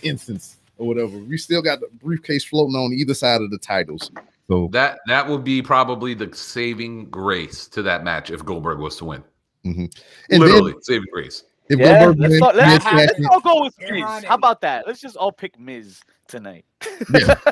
instance 0.02 0.56
or 0.80 0.88
whatever, 0.88 1.18
we 1.18 1.36
still 1.36 1.62
got 1.62 1.80
the 1.80 1.88
briefcase 2.02 2.44
floating 2.44 2.74
on 2.74 2.92
either 2.92 3.14
side 3.14 3.42
of 3.42 3.50
the 3.50 3.58
titles. 3.58 4.10
So 4.48 4.68
That 4.72 4.98
that 5.06 5.28
would 5.28 5.44
be 5.44 5.62
probably 5.62 6.14
the 6.14 6.34
saving 6.34 7.10
grace 7.10 7.68
to 7.68 7.82
that 7.82 8.02
match 8.02 8.30
if 8.30 8.44
Goldberg 8.44 8.78
was 8.78 8.96
to 8.96 9.04
win. 9.04 9.22
Mm-hmm. 9.64 9.82
and 9.82 9.92
then 10.30 10.40
Literally, 10.40 10.74
saving 10.80 11.06
grace. 11.12 11.44
if 11.68 11.78
Yeah, 11.78 12.04
Goldberg 12.06 12.18
let's, 12.18 12.30
wins, 12.30 12.42
all, 12.42 12.54
let's, 12.54 12.84
Miz 12.84 12.92
cash 12.92 13.08
let's 13.18 13.26
all 13.30 13.40
go 13.40 13.62
with 13.62 13.74
Miz. 13.78 14.24
How 14.24 14.34
about 14.34 14.62
that? 14.62 14.86
Let's 14.86 15.00
just 15.00 15.16
all 15.16 15.30
pick 15.30 15.60
Miz 15.60 16.00
tonight. 16.26 16.64
Yeah. 17.12 17.34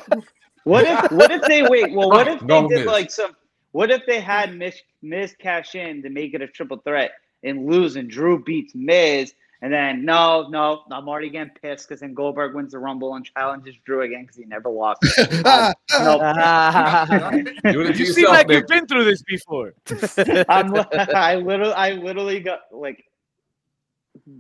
What 0.64 0.84
if 0.84 1.12
what 1.12 1.30
if 1.30 1.40
they 1.42 1.62
wait? 1.62 1.94
Well, 1.94 2.10
what 2.10 2.28
if 2.28 2.40
they 2.40 2.60
did 2.68 2.80
Miz. 2.80 2.86
like 2.86 3.10
some? 3.10 3.34
What 3.72 3.90
if 3.90 4.04
they 4.04 4.20
had 4.20 4.54
Miz, 4.54 4.74
Miz 5.00 5.34
cash 5.38 5.74
in 5.74 6.02
to 6.02 6.10
make 6.10 6.34
it 6.34 6.42
a 6.42 6.46
triple 6.46 6.76
threat 6.78 7.12
and 7.42 7.64
lose, 7.64 7.96
and 7.96 8.10
Drew 8.10 8.44
beats 8.44 8.74
Miz, 8.74 9.32
and 9.60 9.72
then 9.72 10.04
no, 10.04 10.46
no, 10.48 10.82
I'm 10.90 11.08
already 11.08 11.30
getting 11.30 11.52
pissed 11.60 11.88
because 11.88 12.00
then 12.00 12.14
Goldberg 12.14 12.54
wins 12.54 12.72
the 12.72 12.78
Rumble 12.78 13.14
and 13.14 13.24
challenges 13.24 13.74
Drew 13.84 14.02
again 14.02 14.22
because 14.22 14.36
he 14.36 14.44
never 14.44 14.68
lost. 14.68 15.02
Nope. 15.98 16.20
Do 17.64 17.92
you 17.94 18.06
seem 18.06 18.26
like 18.26 18.46
Nick. 18.46 18.58
you've 18.58 18.66
been 18.66 18.86
through 18.86 19.04
this 19.04 19.22
before. 19.22 19.74
I'm, 20.48 20.74
I 21.14 21.36
literally, 21.36 21.72
I 21.72 21.92
literally 21.92 22.40
got 22.40 22.60
like 22.70 23.04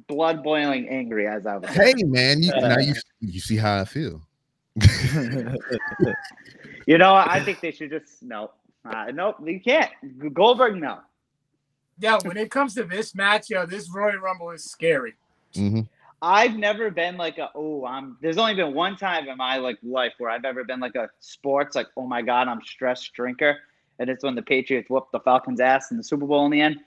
blood 0.06 0.44
boiling 0.44 0.88
angry 0.88 1.26
as 1.26 1.46
I 1.46 1.56
was. 1.56 1.70
hey 1.70 1.94
man, 2.04 2.42
you, 2.42 2.52
now 2.60 2.78
you 2.78 2.94
you 3.20 3.40
see 3.40 3.56
how 3.56 3.80
I 3.80 3.84
feel. 3.84 4.22
You 6.86 6.98
know, 6.98 7.14
I 7.14 7.40
think 7.44 7.60
they 7.60 7.72
should 7.72 7.90
just 7.90 8.22
no, 8.22 8.50
uh, 8.84 9.10
nope, 9.12 9.36
you 9.44 9.60
can't. 9.60 9.90
Goldberg, 10.32 10.76
no. 10.76 11.00
Yeah, 12.00 12.18
when 12.24 12.36
it 12.36 12.50
comes 12.50 12.74
to 12.74 12.84
this 12.84 13.14
match, 13.14 13.50
yo, 13.50 13.66
this 13.66 13.90
Royal 13.92 14.18
Rumble 14.18 14.50
is 14.50 14.64
scary. 14.64 15.14
Mhm. 15.54 15.88
I've 16.20 16.56
never 16.56 16.90
been 16.90 17.16
like 17.16 17.38
a 17.38 17.48
oh 17.54 17.84
I'm 17.86 18.16
there's 18.20 18.38
only 18.38 18.54
been 18.54 18.74
one 18.74 18.96
time 18.96 19.28
in 19.28 19.36
my 19.36 19.56
like 19.58 19.78
life 19.84 20.12
where 20.18 20.30
I've 20.30 20.44
ever 20.44 20.64
been 20.64 20.80
like 20.80 20.96
a 20.96 21.08
sports 21.20 21.76
like 21.76 21.86
oh 21.96 22.06
my 22.08 22.22
god 22.22 22.48
I'm 22.48 22.60
stressed 22.62 23.12
drinker 23.14 23.56
and 24.00 24.10
it's 24.10 24.24
when 24.24 24.34
the 24.34 24.42
Patriots 24.42 24.90
whooped 24.90 25.12
the 25.12 25.20
Falcons 25.20 25.60
ass 25.60 25.92
in 25.92 25.96
the 25.96 26.02
Super 26.02 26.26
Bowl 26.26 26.44
in 26.46 26.50
the 26.50 26.60
end. 26.60 26.80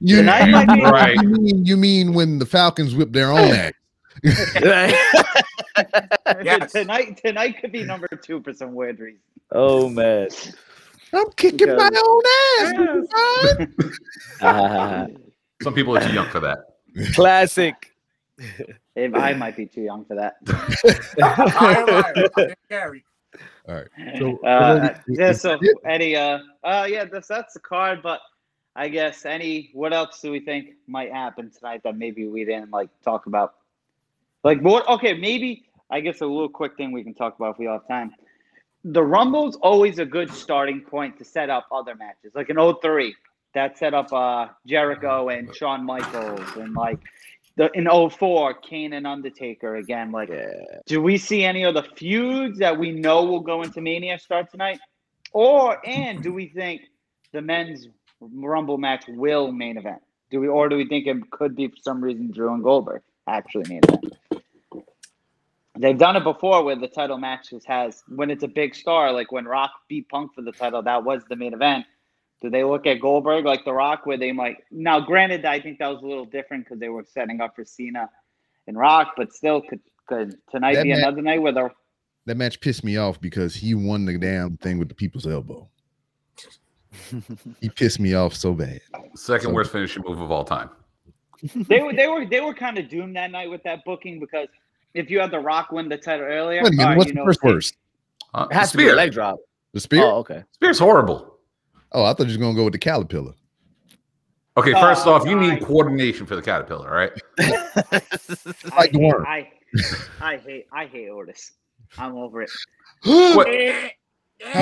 You, 0.00 0.18
Tonight 0.18 0.46
you 0.46 0.52
might 0.52 0.66
be- 0.68 0.74
mean- 0.76 0.84
Right. 0.84 1.16
you 1.20 1.28
mean 1.28 1.64
you 1.66 1.76
mean 1.76 2.12
when 2.14 2.38
the 2.38 2.46
Falcons 2.46 2.94
whip 2.94 3.12
their 3.12 3.32
own 3.32 3.50
ass? 3.50 3.72
Yes. 6.42 6.72
tonight 6.72 7.20
tonight 7.24 7.60
could 7.60 7.72
be 7.72 7.82
number 7.84 8.08
two 8.22 8.40
for 8.42 8.52
some 8.52 8.74
weird 8.74 8.98
reason. 9.00 9.20
oh 9.52 9.88
man. 9.88 10.28
I'm 11.12 11.30
kicking 11.36 11.76
my 11.76 11.90
own 12.04 12.22
ass. 12.60 13.72
Ryan. 14.42 15.16
Some 15.62 15.74
people 15.74 15.96
are 15.96 16.00
too 16.06 16.12
young 16.12 16.28
for 16.30 16.40
that. 16.40 16.58
Classic. 17.14 17.94
If 18.94 19.14
I 19.14 19.32
might 19.34 19.56
be 19.56 19.66
too 19.66 19.82
young 19.82 20.04
for 20.04 20.14
that. 20.14 20.36
Liar, 21.56 21.86
liar. 21.86 22.14
Jim 22.36 22.54
Carrey. 22.70 23.02
All 23.68 23.74
right. 23.74 24.18
So, 24.18 24.38
Uh, 24.38 24.94
yeah, 25.08 25.32
so 25.32 25.58
any 25.84 26.16
uh 26.16 26.38
uh 26.64 26.86
yeah, 26.88 27.04
that's 27.04 27.28
that's 27.28 27.54
the 27.54 27.60
card, 27.60 28.02
but 28.02 28.20
I 28.76 28.88
guess 28.88 29.26
any 29.26 29.70
what 29.72 29.92
else 29.92 30.20
do 30.20 30.30
we 30.30 30.40
think 30.40 30.70
might 30.86 31.12
happen 31.12 31.50
tonight 31.50 31.82
that 31.84 31.96
maybe 31.96 32.28
we 32.28 32.44
didn't 32.44 32.70
like 32.70 32.90
talk 33.02 33.26
about? 33.26 33.54
Like 34.44 34.60
what 34.60 34.88
okay, 34.88 35.14
maybe 35.14 35.64
I 35.90 36.00
guess 36.00 36.20
a 36.20 36.26
little 36.26 36.48
quick 36.48 36.76
thing 36.76 36.92
we 36.92 37.02
can 37.02 37.14
talk 37.14 37.36
about 37.36 37.54
if 37.54 37.58
we 37.58 37.66
all 37.66 37.78
have 37.78 37.88
time. 37.88 38.14
The 38.84 39.02
Rumble's 39.02 39.56
always 39.56 39.98
a 39.98 40.04
good 40.04 40.32
starting 40.32 40.80
point 40.80 41.18
to 41.18 41.24
set 41.24 41.50
up 41.50 41.66
other 41.72 41.94
matches. 41.94 42.32
Like 42.34 42.48
in 42.50 42.56
03, 42.56 43.14
that 43.54 43.78
set 43.78 43.94
up 43.94 44.12
uh 44.12 44.48
Jericho 44.66 45.28
and 45.28 45.54
Shawn 45.54 45.84
Michaels 45.84 46.56
and 46.56 46.74
like 46.74 47.00
the 47.56 47.70
in 47.74 47.88
04, 47.88 48.54
Kane 48.54 48.92
and 48.92 49.06
Undertaker 49.06 49.76
again. 49.76 50.12
Like 50.12 50.30
do 50.86 51.02
we 51.02 51.18
see 51.18 51.44
any 51.44 51.64
of 51.64 51.74
the 51.74 51.82
feuds 51.82 52.58
that 52.58 52.78
we 52.78 52.92
know 52.92 53.24
will 53.24 53.40
go 53.40 53.62
into 53.62 53.80
Mania 53.80 54.18
start 54.18 54.50
tonight? 54.50 54.78
Or 55.32 55.84
and 55.86 56.22
do 56.22 56.32
we 56.32 56.48
think 56.48 56.82
the 57.32 57.42
men's 57.42 57.88
Rumble 58.20 58.78
match 58.78 59.04
will 59.08 59.52
main 59.52 59.76
event? 59.76 60.02
Do 60.30 60.40
we 60.40 60.48
or 60.48 60.68
do 60.68 60.76
we 60.76 60.86
think 60.86 61.06
it 61.06 61.30
could 61.30 61.56
be 61.56 61.68
for 61.68 61.76
some 61.82 62.02
reason 62.02 62.30
Drew 62.30 62.52
and 62.52 62.62
Goldberg 62.62 63.02
actually 63.26 63.64
main 63.68 63.80
event? 63.88 64.14
They've 65.80 65.96
done 65.96 66.16
it 66.16 66.24
before 66.24 66.64
where 66.64 66.76
the 66.76 66.88
title 66.88 67.18
matches 67.18 67.64
has 67.66 68.02
when 68.08 68.30
it's 68.30 68.42
a 68.42 68.48
big 68.48 68.74
star, 68.74 69.12
like 69.12 69.30
when 69.32 69.44
Rock 69.44 69.70
beat 69.88 70.08
Punk 70.08 70.34
for 70.34 70.42
the 70.42 70.52
title, 70.52 70.82
that 70.82 71.04
was 71.04 71.22
the 71.28 71.36
main 71.36 71.54
event. 71.54 71.86
Do 72.40 72.50
they 72.50 72.64
look 72.64 72.86
at 72.86 73.00
Goldberg 73.00 73.44
like 73.44 73.64
The 73.64 73.72
Rock, 73.72 74.06
where 74.06 74.16
they 74.16 74.32
might 74.32 74.58
now? 74.70 75.00
Granted, 75.00 75.44
I 75.44 75.60
think 75.60 75.78
that 75.78 75.88
was 75.88 76.02
a 76.02 76.06
little 76.06 76.24
different 76.24 76.64
because 76.64 76.78
they 76.78 76.88
were 76.88 77.04
setting 77.04 77.40
up 77.40 77.54
for 77.56 77.64
Cena 77.64 78.08
and 78.66 78.76
Rock, 78.76 79.14
but 79.16 79.32
still, 79.32 79.60
could 79.62 79.80
could 80.06 80.36
tonight 80.50 80.74
That 80.76 80.84
be 80.84 80.88
match- 80.90 80.98
another 80.98 81.22
night 81.22 81.42
where 81.42 81.52
the 81.52 81.70
That 82.26 82.36
match 82.36 82.60
pissed 82.60 82.82
me 82.84 82.96
off 82.96 83.20
because 83.20 83.54
he 83.54 83.74
won 83.74 84.04
the 84.04 84.16
damn 84.18 84.56
thing 84.56 84.78
with 84.78 84.88
the 84.88 84.94
people's 84.94 85.26
elbow. 85.26 85.68
he 87.60 87.68
pissed 87.68 88.00
me 88.00 88.14
off 88.14 88.34
so 88.34 88.54
bad. 88.54 88.80
Second 89.14 89.48
So- 89.48 89.54
worst 89.54 89.72
finishing 89.72 90.02
move 90.06 90.20
of 90.20 90.30
all 90.30 90.44
time. 90.44 90.70
they 91.54 91.80
were 91.80 91.92
they 91.92 92.08
were 92.08 92.26
they 92.26 92.40
were 92.40 92.54
kind 92.54 92.78
of 92.78 92.88
doomed 92.88 93.14
that 93.16 93.30
night 93.30 93.48
with 93.50 93.62
that 93.62 93.84
booking 93.84 94.18
because 94.18 94.48
if 94.94 95.10
you 95.10 95.20
had 95.20 95.30
The 95.30 95.38
Rock 95.40 95.70
win 95.72 95.88
the 95.88 95.96
title 95.98 96.26
earlier, 96.26 96.62
What 96.62 96.72
again? 96.72 96.80
all 96.80 96.86
right, 96.90 96.98
What's 96.98 97.08
you 97.08 97.14
the 97.14 97.20
know, 97.20 97.26
first 97.26 97.42
worst? 97.42 97.76
Uh, 98.34 98.46
It 98.50 98.54
has 98.54 98.70
to 98.72 98.76
be 98.78 98.84
a 98.84 98.86
Spear. 98.88 98.96
leg 98.96 99.12
drop. 99.12 99.38
The 99.74 99.80
spear? 99.80 100.02
Oh, 100.04 100.10
Oh, 100.10 100.18
okay. 100.18 100.44
Spear's 100.52 100.78
horrible. 100.78 101.38
Oh, 101.92 102.04
I 102.04 102.12
thought 102.14 102.26
you 102.28 102.38
were 102.38 102.42
gonna 102.44 102.54
go 102.56 102.64
with 102.64 102.72
the 102.72 102.78
caterpillar. 102.78 103.32
Okay, 104.56 104.72
first 104.72 105.06
Oh, 105.06 105.12
off, 105.14 105.24
you 105.26 105.38
I- 105.38 105.50
need 105.54 105.62
coordination 105.62 106.26
for 106.26 106.34
the 106.36 106.42
caterpillar, 106.42 106.90
right? 106.90 107.12
like 107.38 108.92
the 108.92 108.92
hate- 108.92 108.96
worm. 108.96 109.24
I, 109.26 109.48
I 110.20 110.36
hate 110.38 110.66
I 110.72 110.86
hate 110.86 111.08
Otis. 111.10 111.52
I'm 111.96 112.16
over 112.16 112.42
it. 112.42 112.50
What? 113.04 113.48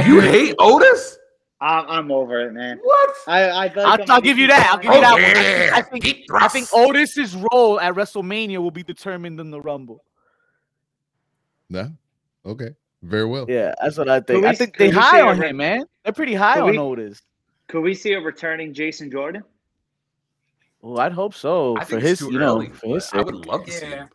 You 0.07 0.21
hate 0.21 0.55
Otis? 0.59 1.19
I'm, 1.61 1.89
I'm 1.89 2.13
over 2.13 2.47
it, 2.47 2.53
man. 2.53 2.79
What? 2.83 3.15
I, 3.27 3.43
I 3.49 3.67
I'll, 3.77 3.87
I'm 4.03 4.11
I'll 4.11 4.21
give 4.21 4.37
you 4.39 4.47
that. 4.49 4.69
I'll 4.71 4.77
give 4.79 4.93
you 4.93 4.99
Oh, 4.99 5.01
that 5.01 5.13
one. 5.13 5.23
yeah. 5.23 5.31
I 5.31 5.33
think, 5.35 5.73
I 5.73 5.83
think, 5.83 6.05
Deep 6.05 6.27
I 6.35 6.49
think 6.49 6.69
thrust. 6.69 6.89
Otis's 6.89 7.37
role 7.51 7.81
at 7.81 7.95
WrestleMania 7.95 8.59
will 8.59 8.71
be 8.71 8.83
determined 8.83 9.41
in 9.41 9.51
the 9.51 9.61
Rumble. 9.61 10.05
No? 11.69 11.91
Okay. 12.45 12.71
Very 13.03 13.25
well. 13.27 13.47
Yeah, 13.49 13.75
that's 13.83 13.99
what 13.99 14.09
I 14.09 14.21
think. 14.21 14.43
we- 14.43 14.49
I 14.49 14.55
think 14.55 14.77
they 14.77 14.89
we 14.89 14.95
high 14.95 15.21
on 15.21 15.39
re- 15.39 15.49
him, 15.51 15.57
man. 15.59 15.85
They're 16.05 16.13
pretty 16.13 16.35
high 16.35 16.55
Could 16.55 16.63
on 16.65 16.71
we- 16.71 16.79
Otis. 16.79 17.23
Could 17.69 17.81
we 17.83 17.95
see 17.95 18.13
a 18.15 18.21
returning 18.21 18.73
Jason 18.73 19.11
Jordan? 19.11 19.43
Well, 20.81 21.01
I'd 21.01 21.13
hope 21.13 21.35
so 21.35 21.77
I 21.79 21.85
for 21.85 21.99
his, 21.99 22.21
you 22.21 22.39
know, 22.39 22.57
early. 22.59 22.69
for 22.71 22.95
his 22.95 23.11
I 23.13 23.21
would 23.23 23.47
love 23.47 23.65
to 23.67 23.73
see 23.73 23.89
Yeah. 23.91 24.07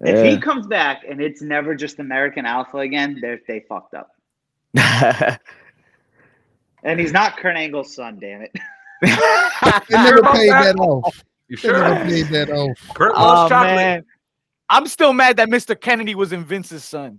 If 0.00 0.24
he 0.24 0.38
comes 0.38 0.66
back 0.66 1.02
and 1.08 1.20
it's 1.20 1.42
never 1.42 1.74
just 1.74 1.98
American 1.98 2.46
Alpha 2.46 2.78
again, 2.78 3.18
they 3.20 3.38
they 3.48 3.60
fucked 3.68 3.94
up. 3.94 4.10
And 6.82 7.00
he's 7.00 7.12
not 7.12 7.36
Kurt 7.36 7.56
Angle's 7.56 7.92
son, 7.94 8.18
damn 8.20 8.42
it. 8.42 8.52
They 9.02 9.08
never 9.90 10.18
about 10.20 10.34
paid 10.36 10.50
that? 10.50 10.76
that 10.76 10.80
off. 10.80 11.24
You 11.48 11.56
They 11.56 11.72
never 11.72 11.96
sure? 11.96 12.04
paid 12.04 12.26
that 12.26 12.50
off. 12.50 12.94
Kurt 12.94 13.14
loves 13.14 13.46
oh 13.46 13.48
chocolate. 13.48 13.76
man, 13.76 14.04
I'm 14.70 14.86
still 14.86 15.12
mad 15.12 15.36
that 15.36 15.48
Mr. 15.48 15.78
Kennedy 15.80 16.14
was 16.14 16.32
in 16.32 16.44
Vince's 16.44 16.84
son. 16.84 17.18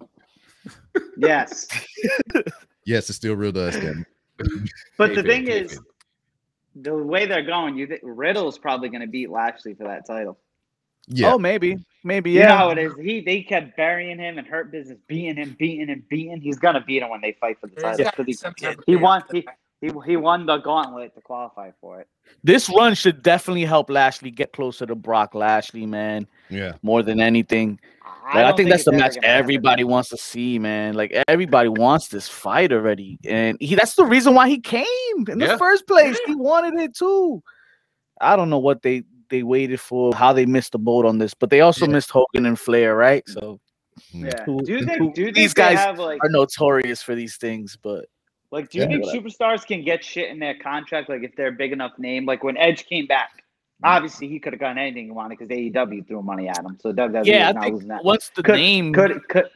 Yes. 1.17 1.67
Yes, 2.85 3.09
it's 3.09 3.17
still 3.17 3.35
real 3.35 3.51
to 3.51 3.67
us, 3.67 3.75
then. 3.75 4.05
But 4.97 5.13
the 5.13 5.21
Kayfabe, 5.21 5.25
thing 5.27 5.47
is, 5.49 5.73
kayfabe. 5.77 5.83
the 6.83 6.95
way 6.95 7.25
they're 7.25 7.43
going, 7.43 7.75
you 7.77 7.85
think 7.85 7.99
Riddle's 8.01 8.57
probably 8.57 8.87
going 8.87 9.01
to 9.01 9.07
beat 9.07 9.29
Lashley 9.29 9.73
for 9.73 9.83
that 9.83 10.05
title. 10.07 10.39
Yeah. 11.05 11.33
Oh, 11.33 11.37
maybe, 11.37 11.79
maybe, 12.05 12.31
You 12.31 12.39
yeah. 12.39 12.47
know 12.47 12.55
how 12.55 12.69
it 12.69 12.77
is. 12.77 12.93
He 12.97 13.19
they 13.19 13.41
kept 13.41 13.75
burying 13.75 14.19
him 14.19 14.37
and 14.37 14.47
hurt 14.47 14.71
business, 14.71 14.97
beating 15.07 15.35
him, 15.35 15.57
beating 15.59 15.89
him, 15.89 16.01
beating. 16.09 16.39
He's 16.39 16.59
gonna 16.59 16.79
beat 16.79 17.01
him 17.03 17.09
when 17.09 17.19
they 17.19 17.33
fight 17.41 17.59
for 17.59 17.67
the 17.67 17.75
title. 17.75 18.05
gotta 18.05 18.15
'cause 18.15 18.25
be 18.25 18.31
He, 18.31 18.35
some 18.37 18.53
he 18.85 18.95
won. 18.95 19.21
He, 19.33 19.45
he 19.81 19.91
he 20.05 20.15
won 20.15 20.45
the 20.45 20.57
gauntlet 20.59 21.13
to 21.15 21.21
qualify 21.21 21.71
for 21.81 21.99
it. 21.99 22.07
This 22.41 22.69
run 22.69 22.93
should 22.95 23.21
definitely 23.21 23.65
help 23.65 23.89
Lashley 23.89 24.31
get 24.31 24.53
closer 24.53 24.85
to 24.85 24.95
Brock 24.95 25.35
Lashley, 25.35 25.85
man. 25.85 26.25
Yeah. 26.49 26.73
More 26.81 27.03
than 27.03 27.19
anything. 27.19 27.79
Like, 28.25 28.35
I, 28.35 28.41
don't 28.43 28.57
think 28.57 28.69
that's 28.69 28.83
the 28.83 28.91
match 28.91 29.15
gonna 29.15 29.27
happen. 29.27 29.39
everybody 29.39 29.83
wants 29.85 30.09
to 30.09 30.17
see, 30.17 30.59
man. 30.59 30.95
Like 30.95 31.11
everybody 31.29 31.69
wants 31.69 32.09
this 32.09 32.27
fight 32.27 32.73
already, 32.73 33.17
and 33.23 33.57
he 33.61 33.73
that's 33.75 33.95
the 33.95 34.03
reason 34.03 34.33
why 34.35 34.49
he 34.49 34.59
came 34.59 34.85
in 35.29 35.39
Yeah. 35.39 35.53
the 35.53 35.57
first 35.57 35.87
place. 35.87 36.19
He 36.25 36.35
wanted 36.35 36.73
it 36.79 36.93
too. 36.93 37.41
I 38.19 38.35
don't 38.35 38.49
know 38.49 38.59
what 38.59 38.81
they 38.81 39.03
they 39.29 39.43
waited 39.43 39.79
for, 39.79 40.13
how 40.13 40.33
they 40.33 40.45
missed 40.45 40.73
the 40.73 40.79
boat 40.79 41.05
on 41.05 41.19
this, 41.19 41.33
but 41.33 41.49
they 41.49 41.61
also 41.61 41.85
Yeah. 41.85 41.93
missed 41.93 42.11
Hogan 42.11 42.45
and 42.45 42.59
Flair, 42.59 42.95
right? 42.97 43.23
So 43.29 43.59
hmm. 44.11 44.25
Yeah. 44.25 44.43
Who- 44.45 44.61
Do 44.61 44.73
you 44.73 44.85
who- 44.85 45.13
Do 45.13 45.21
you 45.21 45.27
think 45.27 45.35
these 45.35 45.53
they 45.53 45.61
guys 45.61 45.77
have 45.77 45.97
like 45.99 46.21
are 46.21 46.29
notorious 46.29 47.01
for 47.01 47.15
these 47.15 47.37
things, 47.37 47.77
but 47.81 48.07
like? 48.51 48.69
Do 48.71 48.79
you 48.79 48.83
Yeah. 48.83 48.89
think 48.89 49.05
superstars 49.05 49.65
can 49.65 49.83
get 49.85 50.03
shit 50.03 50.29
in 50.29 50.39
their 50.39 50.55
contract? 50.59 51.07
Like 51.07 51.23
if 51.23 51.33
they're 51.37 51.47
a 51.47 51.51
big 51.53 51.71
enough 51.71 51.93
name, 51.97 52.25
like 52.25 52.43
when 52.43 52.57
Edge 52.57 52.85
came 52.87 53.05
back. 53.07 53.43
Obviously, 53.83 54.27
he 54.27 54.39
could 54.39 54.53
have 54.53 54.59
gotten 54.59 54.77
anything 54.79 55.05
he 55.05 55.11
wanted 55.11 55.37
because 55.37 55.49
AEW 55.49 56.07
threw 56.07 56.21
money 56.23 56.47
at 56.47 56.63
him. 56.63 56.77
So 56.81 56.91
WWE 56.91 57.25
yeah, 57.25 57.53
I 57.55 57.61
think 57.61 57.87
that. 57.87 58.03
once 58.03 58.29
the 58.35 58.41
Could- 58.41 58.55
name 58.55 58.91
Could 58.91 59.27
could 59.29 59.49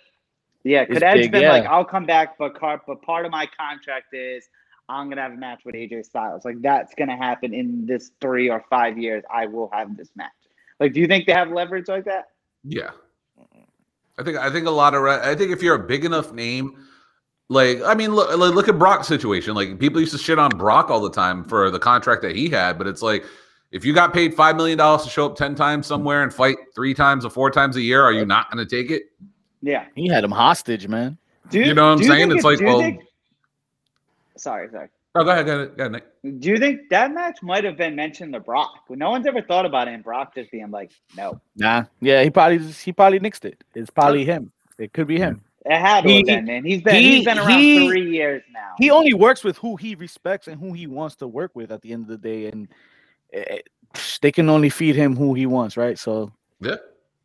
yeah? 0.63 0.85
Could 0.85 1.01
Edge 1.01 1.21
big, 1.21 1.31
been 1.31 1.41
yeah. 1.41 1.51
like, 1.53 1.65
"I'll 1.65 1.85
come 1.85 2.05
back, 2.05 2.37
but 2.37 2.53
car, 2.53 2.79
but 2.85 3.01
part 3.01 3.25
of 3.25 3.31
my 3.31 3.47
contract 3.57 4.13
is 4.13 4.47
I'm 4.89 5.09
gonna 5.09 5.21
have 5.21 5.31
a 5.31 5.37
match 5.37 5.61
with 5.65 5.73
AJ 5.73 6.05
Styles. 6.05 6.45
Like 6.45 6.61
that's 6.61 6.93
gonna 6.93 7.17
happen 7.17 7.53
in 7.53 7.85
this 7.87 8.11
three 8.21 8.47
or 8.49 8.63
five 8.69 8.97
years. 8.97 9.23
I 9.33 9.47
will 9.47 9.69
have 9.73 9.97
this 9.97 10.09
match. 10.15 10.31
Like, 10.79 10.93
do 10.93 10.99
you 10.99 11.07
think 11.07 11.25
they 11.25 11.33
have 11.33 11.51
leverage 11.51 11.87
like 11.87 12.05
that? 12.05 12.29
Yeah. 12.63 12.91
I 14.19 14.23
think 14.23 14.37
I 14.37 14.51
think 14.51 14.67
a 14.67 14.71
lot 14.71 14.93
of 14.93 15.01
re- 15.01 15.19
I 15.23 15.33
think 15.33 15.51
if 15.51 15.63
you're 15.63 15.75
a 15.75 15.87
big 15.87 16.05
enough 16.05 16.31
name, 16.31 16.85
like 17.49 17.81
I 17.83 17.95
mean, 17.95 18.13
look 18.13 18.37
look 18.37 18.67
at 18.67 18.77
Brock's 18.77 19.07
situation. 19.07 19.55
Like 19.55 19.79
people 19.79 19.99
used 19.99 20.11
to 20.11 20.19
shit 20.19 20.37
on 20.37 20.51
Brock 20.51 20.91
all 20.91 20.99
the 20.99 21.09
time 21.09 21.43
for 21.43 21.71
the 21.71 21.79
contract 21.79 22.21
that 22.21 22.35
he 22.35 22.49
had, 22.49 22.77
but 22.77 22.85
it's 22.85 23.01
like 23.01 23.23
if 23.71 23.85
you 23.85 23.93
got 23.93 24.13
paid 24.13 24.33
five 24.33 24.55
million 24.55 24.77
dollars 24.77 25.03
to 25.03 25.09
show 25.09 25.25
up 25.25 25.35
ten 25.35 25.55
times 25.55 25.87
somewhere 25.87 26.23
and 26.23 26.33
fight 26.33 26.57
three 26.75 26.93
times 26.93 27.25
or 27.25 27.29
four 27.29 27.49
times 27.51 27.75
a 27.77 27.81
year, 27.81 28.01
are 28.03 28.11
you 28.11 28.25
not 28.25 28.51
going 28.51 28.65
to 28.65 28.75
take 28.75 28.91
it? 28.91 29.03
Yeah. 29.61 29.85
he 29.95 30.07
had 30.07 30.23
him 30.23 30.31
hostage, 30.31 30.87
man. 30.87 31.17
Do 31.49 31.59
You 31.59 31.73
know 31.73 31.85
what 31.87 31.99
I'm 31.99 32.03
saying? 32.03 32.29
think 32.29 32.33
It's 32.39 32.43
it- 32.45 32.47
like, 32.47 32.59
well- 32.61 32.79
think- 32.79 33.03
sorry, 34.37 34.69
sorry. 34.71 34.89
Oh, 35.13 35.25
go 35.25 35.31
ahead, 35.31 35.45
go 35.45 35.55
ahead, 35.59 35.77
go 35.77 35.83
ahead, 35.83 35.91
Nick. 35.91 36.39
Do 36.39 36.49
you 36.49 36.57
think 36.57 36.87
that 36.89 37.13
match 37.13 37.39
might 37.43 37.65
have 37.65 37.75
been 37.75 37.95
mentioned 37.97 38.31
to 38.33 38.39
Brock? 38.39 38.71
No 38.89 39.09
one's 39.09 39.25
ever 39.27 39.41
thought 39.41 39.65
about 39.65 39.89
it, 39.89 39.93
and 39.93 40.01
Brock 40.03 40.33
just 40.33 40.49
being 40.51 40.71
like, 40.71 40.91
"No." 41.17 41.41
Nah, 41.57 41.83
yeah, 41.99 42.23
he 42.23 42.29
probably 42.29 42.59
just- 42.59 42.81
he 42.81 42.93
probably 42.93 43.19
nixed 43.19 43.43
it. 43.43 43.61
It's 43.75 43.89
probably 43.89 44.23
him. 44.23 44.53
It 44.77 44.93
could 44.93 45.07
be 45.07 45.17
him. 45.17 45.41
It 45.65 45.77
had 45.77 46.03
to 46.03 46.09
He- 46.09 46.17
have 46.19 46.25
been, 46.25 46.45
man. 46.45 46.63
He's 46.63 46.81
been 46.81 46.95
he- 46.95 47.17
he's 47.17 47.25
been 47.25 47.39
around 47.39 47.59
he- 47.59 47.87
three 47.89 48.09
years 48.09 48.41
now. 48.53 48.71
He 48.77 48.89
only 48.89 49.13
works 49.13 49.43
with 49.43 49.57
who 49.57 49.75
he 49.75 49.95
respects 49.95 50.47
and 50.47 50.59
who 50.59 50.71
he 50.71 50.87
wants 50.87 51.17
to 51.17 51.27
work 51.27 51.51
with 51.55 51.71
at 51.73 51.81
the 51.81 51.91
end 51.91 52.03
of 52.03 52.07
the 52.07 52.17
day, 52.17 52.45
and 52.45 52.69
eh, 53.33 53.59
they 54.21 54.31
can 54.31 54.49
only 54.49 54.69
feed 54.69 54.95
him 54.95 55.15
who 55.15 55.33
he 55.33 55.45
wants, 55.45 55.77
right? 55.77 55.97
So 55.97 56.31
Yeah. 56.59 56.75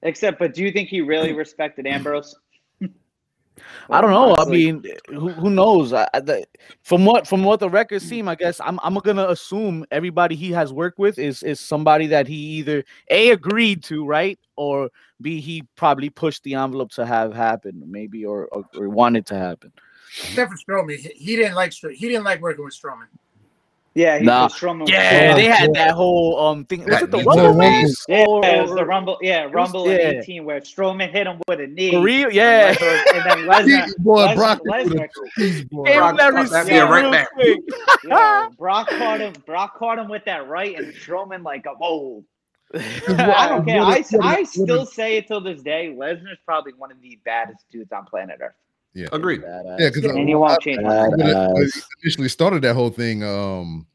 Except, 0.03 0.39
but 0.39 0.55
do 0.55 0.63
you 0.63 0.71
think 0.71 0.89
he 0.89 1.01
really 1.01 1.33
respected 1.33 1.87
Ambrose? 1.87 2.35
I 3.91 4.01
don't 4.01 4.11
know. 4.11 4.37
I 4.39 4.45
mean, 4.45 4.85
who, 5.09 5.31
who 5.31 5.51
knows? 5.51 5.93
I, 5.93 6.07
I- 6.13 6.21
the, 6.21 6.47
from 6.83 7.05
what 7.05 7.27
from 7.27 7.43
what 7.45 7.61
the 7.61 7.71
records 7.71 8.05
seem, 8.07 8.29
I 8.29 8.35
guess 8.35 8.61
I'm 8.61 8.79
I'm 8.83 8.95
gonna 8.95 9.29
assume 9.29 9.87
everybody 9.91 10.35
he 10.37 10.51
has 10.53 10.73
worked 10.73 10.99
with 10.99 11.19
is 11.19 11.43
is 11.43 11.59
somebody 11.61 12.07
that 12.09 12.27
he 12.29 12.37
either 12.37 12.85
a 13.11 13.31
agreed 13.31 13.83
to, 13.85 14.05
right, 14.05 14.39
or 14.57 14.91
b 15.23 15.41
he 15.41 15.63
probably 15.77 16.11
pushed 16.11 16.43
the 16.43 16.55
envelope 16.55 16.91
to 16.93 17.07
have 17.07 17.33
happen, 17.35 17.83
maybe, 17.87 18.25
or 18.27 18.47
or, 18.49 18.65
or 18.77 18.89
wanted 18.91 19.25
to 19.27 19.35
happen. 19.37 19.73
Except 20.19 20.53
for 20.53 20.59
Strowman, 20.59 20.97
he, 20.99 21.09
he 21.17 21.37
didn't 21.37 21.55
like 21.55 21.71
Stro- 21.71 21.95
he 21.95 22.07
didn't 22.09 22.25
like 22.25 22.43
working 22.43 22.65
with 22.65 22.75
Strowman. 22.75 23.09
Yeah, 23.97 24.19
he 24.19 24.25
Nah. 24.27 24.43
was 24.45 24.53
Strowman. 24.55 24.81
was 24.81 24.91
Yeah, 24.91 25.35
they 25.35 25.47
had 25.47 25.73
that 25.73 25.93
whole 25.93 26.39
um 26.39 26.67
thing. 26.67 26.81
Was 26.81 26.89
That 26.91 27.03
it 27.05 27.11
the 27.11 27.17
knee 27.17 27.25
Rumble 27.25 27.45
Rumble. 27.45 27.59
match? 27.59 27.91
Yeah, 28.09 28.19
it 28.59 28.63
was 28.63 28.75
the 28.75 28.85
Rumble. 28.85 29.19
Yeah, 29.23 29.49
Rumble 29.51 29.89
in 29.89 29.99
yeah. 29.99 30.21
18 30.21 30.45
where 30.45 30.61
Strowman 30.61 31.11
hit 31.11 31.27
him 31.27 31.41
with 31.49 31.61
a 31.61 31.67
knee. 31.67 31.93
For 31.93 32.01
real? 32.03 32.27
and 32.27 32.35
Yeah. 32.35 32.75
Lesnar- 32.75 33.03
And 33.15 33.25
then 33.31 33.39
Lesnar, 33.49 33.97
boy, 33.99 34.25
Les- 34.27 34.35
Brock 34.37 34.61
Lesnar, 34.67 35.09
He's 35.37 35.65
boy. 35.65 35.85
Gave 35.87 35.97
Brock 35.97 36.17
that 36.19 36.33
caught 36.35 36.51
that 36.51 36.59
receipt 36.67 36.79
right 36.81 37.01
real 37.03 37.11
back. 37.11 37.33
quick. 37.33 37.59
yeah, 38.07 38.49
Brock 38.59 38.89
caught 38.91 39.21
him. 39.21 39.33
Brock 39.47 39.79
caught 39.79 39.99
him 39.99 40.09
with 40.09 40.25
that 40.27 40.47
right, 40.47 40.77
and 40.79 40.93
Strowman 40.93 41.43
like, 41.43 41.65
a 41.65 41.71
whoa. 41.71 42.23
I 42.75 43.49
don't 43.49 43.65
care. 43.65 43.81
I, 43.81 43.85
What 43.85 44.13
a- 44.13 44.17
what 44.19 44.25
a- 44.25 44.27
I 44.27 44.31
what 44.33 44.41
a- 44.43 44.47
still 44.47 44.85
say 44.85 45.17
it 45.17 45.27
till 45.27 45.41
this 45.41 45.63
day. 45.63 45.95
Lesnar's 45.99 46.39
probably 46.45 46.73
one 46.77 46.91
of 46.93 47.01
the 47.01 47.19
baddest 47.25 47.65
dudes 47.71 47.93
on 47.93 48.05
planet 48.05 48.41
Earth, 48.43 48.53
Yeah, 48.97 49.09
agreed. 49.13 49.43
Badass. 49.43 49.79
Yeah, 49.79 49.91
because 49.93 50.05
and 50.11 50.27
you 50.29 50.39
won't 50.39 50.59
change. 50.63 50.81
my 50.81 50.89
mind. 50.89 51.11
when 51.13 51.21
it, 51.21 51.25
when 51.53 51.63
it 51.65 51.69
Badass. 51.69 51.87
initially 52.03 52.29
started 52.31 52.63
that 52.63 52.73
whole 52.75 52.89
thing, 52.89 53.23
um, 53.23 53.87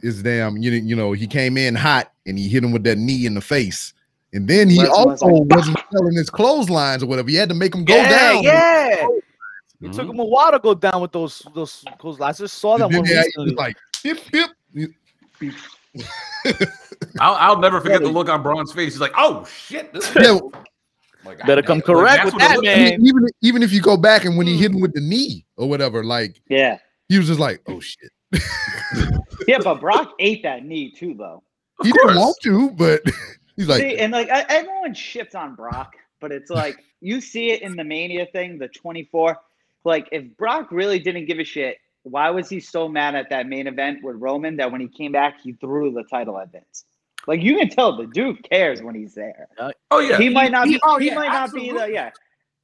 is 0.00 0.22
damn, 0.22 0.56
you, 0.56 0.70
you 0.72 0.96
know, 0.96 1.12
he 1.12 1.26
came 1.26 1.58
in 1.58 1.74
hot 1.74 2.10
and 2.26 2.38
he 2.38 2.48
hit 2.48 2.64
him 2.64 2.72
with 2.72 2.84
that 2.84 2.96
knee 2.96 3.26
in 3.26 3.34
the 3.34 3.40
face. 3.42 3.92
And 4.32 4.48
then 4.48 4.70
he 4.70 4.78
Lesnar 4.78 4.88
was 5.06 5.22
also 5.22 5.26
like, 5.26 5.56
wasn't 5.56 5.78
selling 5.92 6.14
his 6.14 6.30
clotheslines 6.30 7.02
or 7.02 7.06
whatever. 7.06 7.28
He 7.28 7.36
had 7.36 7.50
to 7.50 7.54
make 7.54 7.74
him 7.74 7.84
go 7.84 7.94
yeah, 7.96 8.08
down. 8.32 8.42
yeah. 8.42 9.06
It 9.82 9.90
Mhm. 9.90 9.94
took 9.96 10.08
him 10.08 10.18
a 10.20 10.24
while 10.24 10.52
to 10.52 10.58
go 10.58 10.72
down 10.74 11.02
with 11.02 11.12
those 11.12 11.42
those 11.54 11.84
those. 12.00 12.18
I 12.20 12.32
just 12.32 12.56
saw 12.58 12.78
that 12.78 12.86
one 12.90 13.04
he 13.04 13.12
had- 13.12 13.26
he 13.34 13.42
recently. 13.42 13.50
was 13.50 13.58
like, 13.58 13.76
hip, 14.02 14.18
hip. 14.32 14.90
I'll, 17.20 17.34
I'll 17.34 17.58
never 17.58 17.80
forget 17.80 18.00
the 18.00 18.08
look 18.08 18.28
on 18.28 18.42
Braun's 18.42 18.72
face. 18.72 18.94
He's 18.94 19.00
like, 19.00 19.12
"Oh 19.16 19.44
shit!" 19.44 19.90
Yeah, 20.16 20.38
like, 21.24 21.38
Better 21.46 21.62
God 21.62 21.66
come 21.66 21.80
damn. 21.80 21.96
Like, 21.96 22.04
correct 22.04 22.24
that's 22.24 22.34
with 22.34 22.42
that, 22.42 22.56
looked 22.56 22.68
I 22.68 22.76
man. 22.76 22.90
mean, 22.90 23.06
even 23.06 23.28
even 23.40 23.62
if 23.62 23.72
you 23.72 23.80
go 23.80 23.96
back 23.96 24.24
and 24.24 24.36
when 24.36 24.46
he 24.46 24.54
hmm. 24.54 24.62
hit 24.62 24.70
him 24.72 24.80
with 24.80 24.94
the 24.94 25.00
knee 25.00 25.44
or 25.56 25.68
whatever, 25.68 26.04
like 26.04 26.40
Yeah, 26.48 26.78
he 27.08 27.18
was 27.18 27.26
just 27.26 27.40
like, 27.40 27.60
oh 27.66 27.80
shit. 27.80 28.10
yeah, 29.46 29.58
but 29.62 29.80
Brock 29.80 30.14
ate 30.18 30.42
that 30.42 30.64
knee 30.64 30.90
too, 30.90 31.14
though. 31.14 31.42
Of 31.78 31.86
he 31.86 31.92
course. 31.92 32.06
didn't 32.06 32.20
want 32.20 32.36
to, 32.42 32.70
but 32.70 33.02
he's 33.56 33.68
like, 33.68 33.80
See, 33.80 33.98
and 33.98 34.12
like 34.12 34.30
I, 34.30 34.44
everyone 34.48 34.94
shits 34.94 35.34
on 35.34 35.54
Brock, 35.54 35.94
but 36.20 36.32
it's 36.32 36.50
like 36.50 36.78
you 37.00 37.20
see 37.20 37.50
it 37.50 37.62
in 37.62 37.76
the 37.76 37.84
Mania 37.84 38.26
thing, 38.26 38.58
the 38.58 38.68
24. 38.68 39.38
Like 39.84 40.08
if 40.12 40.36
Brock 40.36 40.68
really 40.70 40.98
didn't 40.98 41.26
give 41.26 41.38
a 41.38 41.44
shit, 41.44 41.78
why 42.04 42.30
was 42.30 42.48
he 42.48 42.60
so 42.60 42.88
mad 42.88 43.14
at 43.14 43.30
that 43.30 43.46
main 43.46 43.66
event 43.66 44.02
with 44.02 44.16
Roman 44.16 44.56
that 44.56 44.70
when 44.70 44.80
he 44.80 44.88
came 44.88 45.12
back 45.12 45.40
he 45.42 45.52
threw 45.54 45.92
the 45.92 46.04
title 46.04 46.38
at 46.38 46.52
Vince? 46.52 46.84
Like 47.26 47.42
you 47.42 47.56
can 47.56 47.68
tell 47.68 47.96
the 47.96 48.06
dude 48.06 48.42
cares 48.48 48.82
when 48.82 48.94
he's 48.94 49.14
there. 49.14 49.48
Oh 49.90 50.00
yeah. 50.00 50.18
He 50.18 50.28
might 50.28 50.50
not 50.52 50.66
he- 50.66 50.74
be. 50.74 50.80
oh, 50.82 50.98
he 50.98 51.06
yeah, 51.06 51.14
might 51.14 51.28
not 51.28 51.52
be 51.52 51.70
the 51.70 51.86
yeah. 51.90 52.10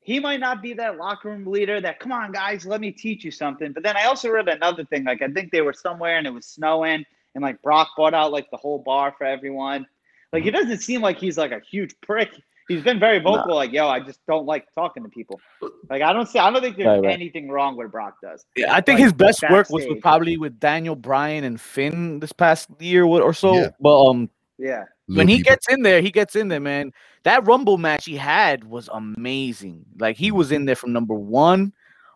He 0.01 0.19
might 0.21 0.41
not 0.41 0.63
be 0.63 0.73
that 0.73 0.97
locker 0.97 1.29
room 1.29 1.45
leader 1.47 1.81
that 1.83 2.01
come 2.01 2.13
on 2.13 2.33
guys, 2.33 2.65
let 2.65 2.81
me 2.81 2.91
teach 2.91 3.25
you 3.25 3.31
something. 3.31 3.73
But 3.73 3.83
then 3.83 3.97
I 3.97 4.05
also 4.05 4.31
read 4.31 4.49
another 4.49 4.85
thing. 4.85 5.05
Like 5.05 5.23
I 5.23 5.29
think 5.29 5.53
they 5.53 5.61
were 5.61 5.75
somewhere 5.75 6.17
and 6.19 6.27
it 6.27 6.31
was 6.31 6.47
snowing, 6.47 7.05
and 7.35 7.43
like 7.43 7.61
Brock 7.63 7.89
bought 7.97 8.15
out 8.15 8.33
like 8.33 8.51
the 8.51 8.57
whole 8.57 8.79
bar 8.79 9.15
for 9.17 9.25
everyone. 9.25 9.87
Like 10.33 10.43
he 10.45 10.51
doesn't 10.51 10.79
seem 10.79 11.03
like 11.03 11.19
he's 11.19 11.39
like 11.39 11.53
a 11.53 11.61
huge 11.71 11.95
prick. 12.01 12.31
He's 12.69 12.83
been 12.83 12.99
very 13.01 13.19
vocal, 13.19 13.55
like 13.55 13.73
yo, 13.73 13.89
I 13.89 14.01
just 14.01 14.21
don't 14.27 14.45
like 14.45 14.67
talking 14.75 15.03
to 15.03 15.09
people. 15.09 15.41
Like 15.89 16.03
I 16.03 16.13
don't 16.13 16.29
see, 16.29 16.39
I 16.39 16.51
don't 16.51 16.61
think 16.61 16.77
there's 16.77 16.87
Right, 16.87 17.03
right. 17.03 17.13
anything 17.13 17.49
wrong 17.51 17.77
with 17.77 17.91
Brock 17.91 18.17
does. 18.23 18.45
Yeah, 18.57 18.75
I 18.75 18.81
think 18.83 18.99
like, 18.99 19.05
his 19.05 19.13
best 19.15 19.43
work 19.51 19.71
was 19.71 19.87
with 19.87 20.01
probably 20.03 20.37
with 20.37 20.59
Daniel 20.61 20.95
Bryan 20.95 21.45
and 21.45 21.59
Finn 21.61 22.21
this 22.21 22.33
past 22.33 22.69
year 22.79 23.05
or 23.05 23.23
or 23.23 23.33
so. 23.33 23.55
Yeah. 23.55 23.69
But 23.81 24.05
um, 24.11 24.31
Yeah, 24.59 24.85
little 25.07 25.19
when 25.21 25.29
he 25.29 25.37
people. 25.39 25.51
gets 25.53 25.69
in 25.69 25.83
there, 25.83 26.01
he 26.01 26.11
gets 26.11 26.35
in 26.37 26.49
there, 26.49 26.61
man. 26.61 26.93
That 27.23 27.47
Rumble 27.47 27.79
match 27.79 28.05
he 28.07 28.17
had 28.17 28.65
was 28.65 28.89
amazing. 28.93 29.85
Like 29.99 30.17
he 30.17 30.33
was 30.33 30.51
in 30.53 30.65
there 30.65 30.75
from 30.77 30.93
number 30.93 31.15
one, 31.15 31.73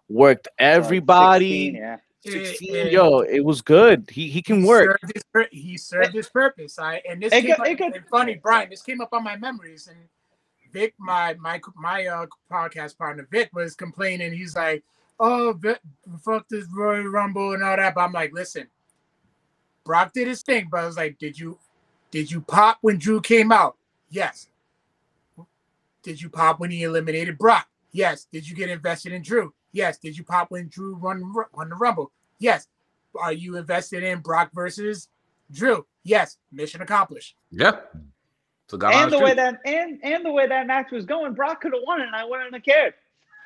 worked 0.09 0.47
So, 0.47 0.64
like, 0.64 0.74
everybody. 0.74 1.73
16, 1.73 1.74
yeah. 1.77 1.97
16, 2.24 2.74
Yeah, 2.74 2.82
yeah. 2.85 2.90
yo, 2.90 3.20
it 3.20 3.44
was 3.44 3.62
good. 3.62 4.09
He 4.10 4.28
he 4.28 4.43
can 4.43 4.60
He 4.62 4.66
work. 4.66 4.98
served 5.01 5.14
his 5.14 5.47
he 5.52 5.77
served 5.77 6.14
his 6.14 6.28
purpose. 6.28 6.78
I 6.78 7.01
and 7.09 7.23
this 7.23 7.32
It 7.32 7.43
came 7.43 7.55
could- 7.55 7.60
up, 7.60 7.66
it 7.69 7.78
could- 7.78 8.05
funny, 8.10 8.35
Brian. 8.43 8.70
This 8.70 8.82
came 8.82 9.01
up 9.01 9.12
on 9.12 9.23
my 9.24 9.36
memories, 9.36 9.86
and 9.89 9.98
Vic, 10.73 10.94
my 10.98 11.35
my 11.35 11.60
my 11.77 12.06
uh 12.06 12.27
podcast 12.51 12.97
partner, 12.98 13.27
Vic, 13.31 13.51
was 13.52 13.74
complaining. 13.77 14.32
He's 14.32 14.56
like, 14.56 14.82
"Oh, 15.20 15.52
Vic, 15.52 15.78
fuck 16.24 16.48
this 16.48 16.66
Royal 16.74 17.05
Rumble 17.05 17.52
and 17.55 17.62
all 17.62 17.77
that." 17.77 17.94
But 17.94 18.01
I'm 18.02 18.12
like, 18.12 18.32
listen, 18.32 18.66
Brock 19.85 20.12
did 20.12 20.28
his 20.28 20.43
thing, 20.43 20.69
but 20.70 20.81
I 20.81 20.86
was 20.86 20.97
like, 20.97 21.19
did 21.19 21.39
you 21.39 21.59
did 22.13 22.31
you 22.31 22.41
pop 22.43 22.79
when 22.83 22.99
Drew 22.99 23.21
came 23.21 23.51
out? 23.51 23.77
Yes. 24.09 24.47
Did 26.03 26.21
you 26.21 26.29
pop 26.29 26.61
when 26.61 26.71
he 26.71 26.85
eliminated 26.85 27.39
Brock? 27.39 27.69
Yes. 27.91 28.27
Did 28.31 28.49
you 28.49 28.55
get 28.55 28.69
invested 28.71 29.13
in 29.13 29.23
Drew? 29.23 29.53
Yes. 29.73 29.99
Did 29.99 30.17
you 30.17 30.23
pop 30.25 30.51
when 30.51 30.69
Drew 30.69 30.95
won 30.97 31.33
won 31.53 31.69
the 31.69 31.75
Rumble? 31.75 32.13
Yes. 32.39 32.69
Are 33.21 33.33
you 33.33 33.57
invested 33.57 34.03
in 34.03 34.21
Brock 34.21 34.51
versus 34.55 35.09
Drew? 35.51 35.87
Yes. 36.05 36.39
Mission 36.53 36.83
accomplished. 36.83 37.37
Yeah. 37.51 37.81
So 38.69 38.77
got 38.79 38.95
And 38.95 39.13
the 39.13 39.17
his 39.17 39.23
way 39.25 39.31
shoe. 39.31 39.37
that 39.37 39.61
and 39.65 40.01
and 40.03 40.25
the 40.25 40.33
way 40.33 40.47
that 40.47 40.67
match 40.67 40.91
was 40.91 41.05
going, 41.05 41.35
Brock 41.35 41.61
could 41.61 41.73
have 41.73 41.83
won 41.87 42.01
it, 42.01 42.07
and 42.07 42.17
I 42.17 42.25
wouldn't 42.25 42.55
have 42.55 42.63
cared. 42.63 42.95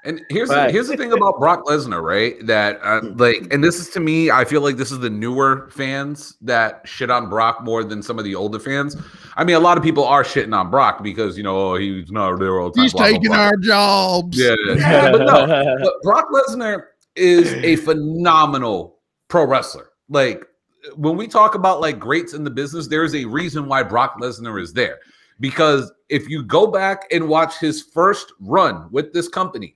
And 0.06 0.24
here's 0.28 0.48
the, 0.48 0.70
here's 0.70 0.86
the 0.86 0.96
thing 0.96 1.12
about 1.12 1.40
Brock 1.40 1.64
Lesnar, 1.64 2.00
right? 2.00 2.34
That 2.46 2.78
uh, 2.82 3.00
like, 3.16 3.52
and 3.52 3.62
this 3.62 3.80
is 3.80 3.90
to 3.90 4.00
me, 4.00 4.30
I 4.30 4.44
feel 4.44 4.60
like 4.60 4.76
this 4.76 4.92
is 4.92 5.00
the 5.00 5.10
newer 5.10 5.68
fans 5.72 6.36
that 6.42 6.82
shit 6.84 7.10
on 7.10 7.28
Brock 7.28 7.64
more 7.64 7.82
than 7.82 8.02
some 8.02 8.16
of 8.16 8.24
the 8.24 8.34
older 8.34 8.60
fans. 8.60 8.96
I 9.36 9.42
mean, 9.42 9.56
a 9.56 9.60
lot 9.60 9.76
of 9.76 9.82
people 9.82 10.04
are 10.04 10.22
shitting 10.22 10.56
on 10.56 10.70
Brock 10.70 11.02
because 11.02 11.36
you 11.36 11.42
know 11.42 11.72
oh, 11.72 11.76
he's 11.76 12.10
not 12.12 12.38
there 12.38 12.60
all 12.60 12.70
the 12.70 12.76
time. 12.76 12.82
He's 12.84 12.92
blah, 12.92 13.02
blah, 13.02 13.08
taking 13.08 13.30
blah. 13.30 13.38
our 13.38 13.56
jobs. 13.56 14.38
Yeah, 14.38 14.54
but 15.12 15.18
no, 15.18 15.76
but 15.82 15.92
Brock 16.02 16.28
Lesnar 16.32 16.84
is 17.16 17.52
a 17.52 17.76
phenomenal 17.76 18.98
pro 19.28 19.44
wrestler. 19.44 19.90
Like 20.08 20.46
when 20.94 21.16
we 21.16 21.26
talk 21.26 21.54
about 21.54 21.80
like 21.80 21.98
greats 21.98 22.32
in 22.32 22.44
the 22.44 22.50
business, 22.50 22.86
there 22.86 23.04
is 23.04 23.14
a 23.14 23.24
reason 23.24 23.66
why 23.66 23.82
Brock 23.82 24.20
Lesnar 24.20 24.60
is 24.60 24.72
there. 24.72 25.00
Because 25.40 25.92
if 26.08 26.28
you 26.28 26.42
go 26.42 26.66
back 26.66 27.06
and 27.10 27.28
watch 27.28 27.58
his 27.58 27.82
first 27.82 28.32
run 28.40 28.88
with 28.90 29.12
this 29.12 29.28
company, 29.28 29.75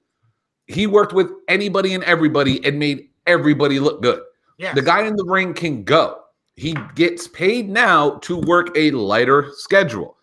he 0.70 0.86
worked 0.86 1.12
with 1.12 1.30
anybody 1.48 1.94
and 1.94 2.04
everybody 2.04 2.64
and 2.64 2.78
made 2.78 3.08
everybody 3.26 3.80
look 3.80 4.02
good. 4.02 4.20
Yes. 4.58 4.74
The 4.74 4.82
guy 4.82 5.06
in 5.06 5.16
the 5.16 5.24
ring 5.24 5.54
can 5.54 5.84
go. 5.84 6.20
He 6.56 6.76
gets 6.94 7.26
paid 7.28 7.68
now 7.68 8.18
to 8.18 8.36
work 8.36 8.76
a 8.76 8.90
lighter 8.90 9.50
schedule 9.54 10.16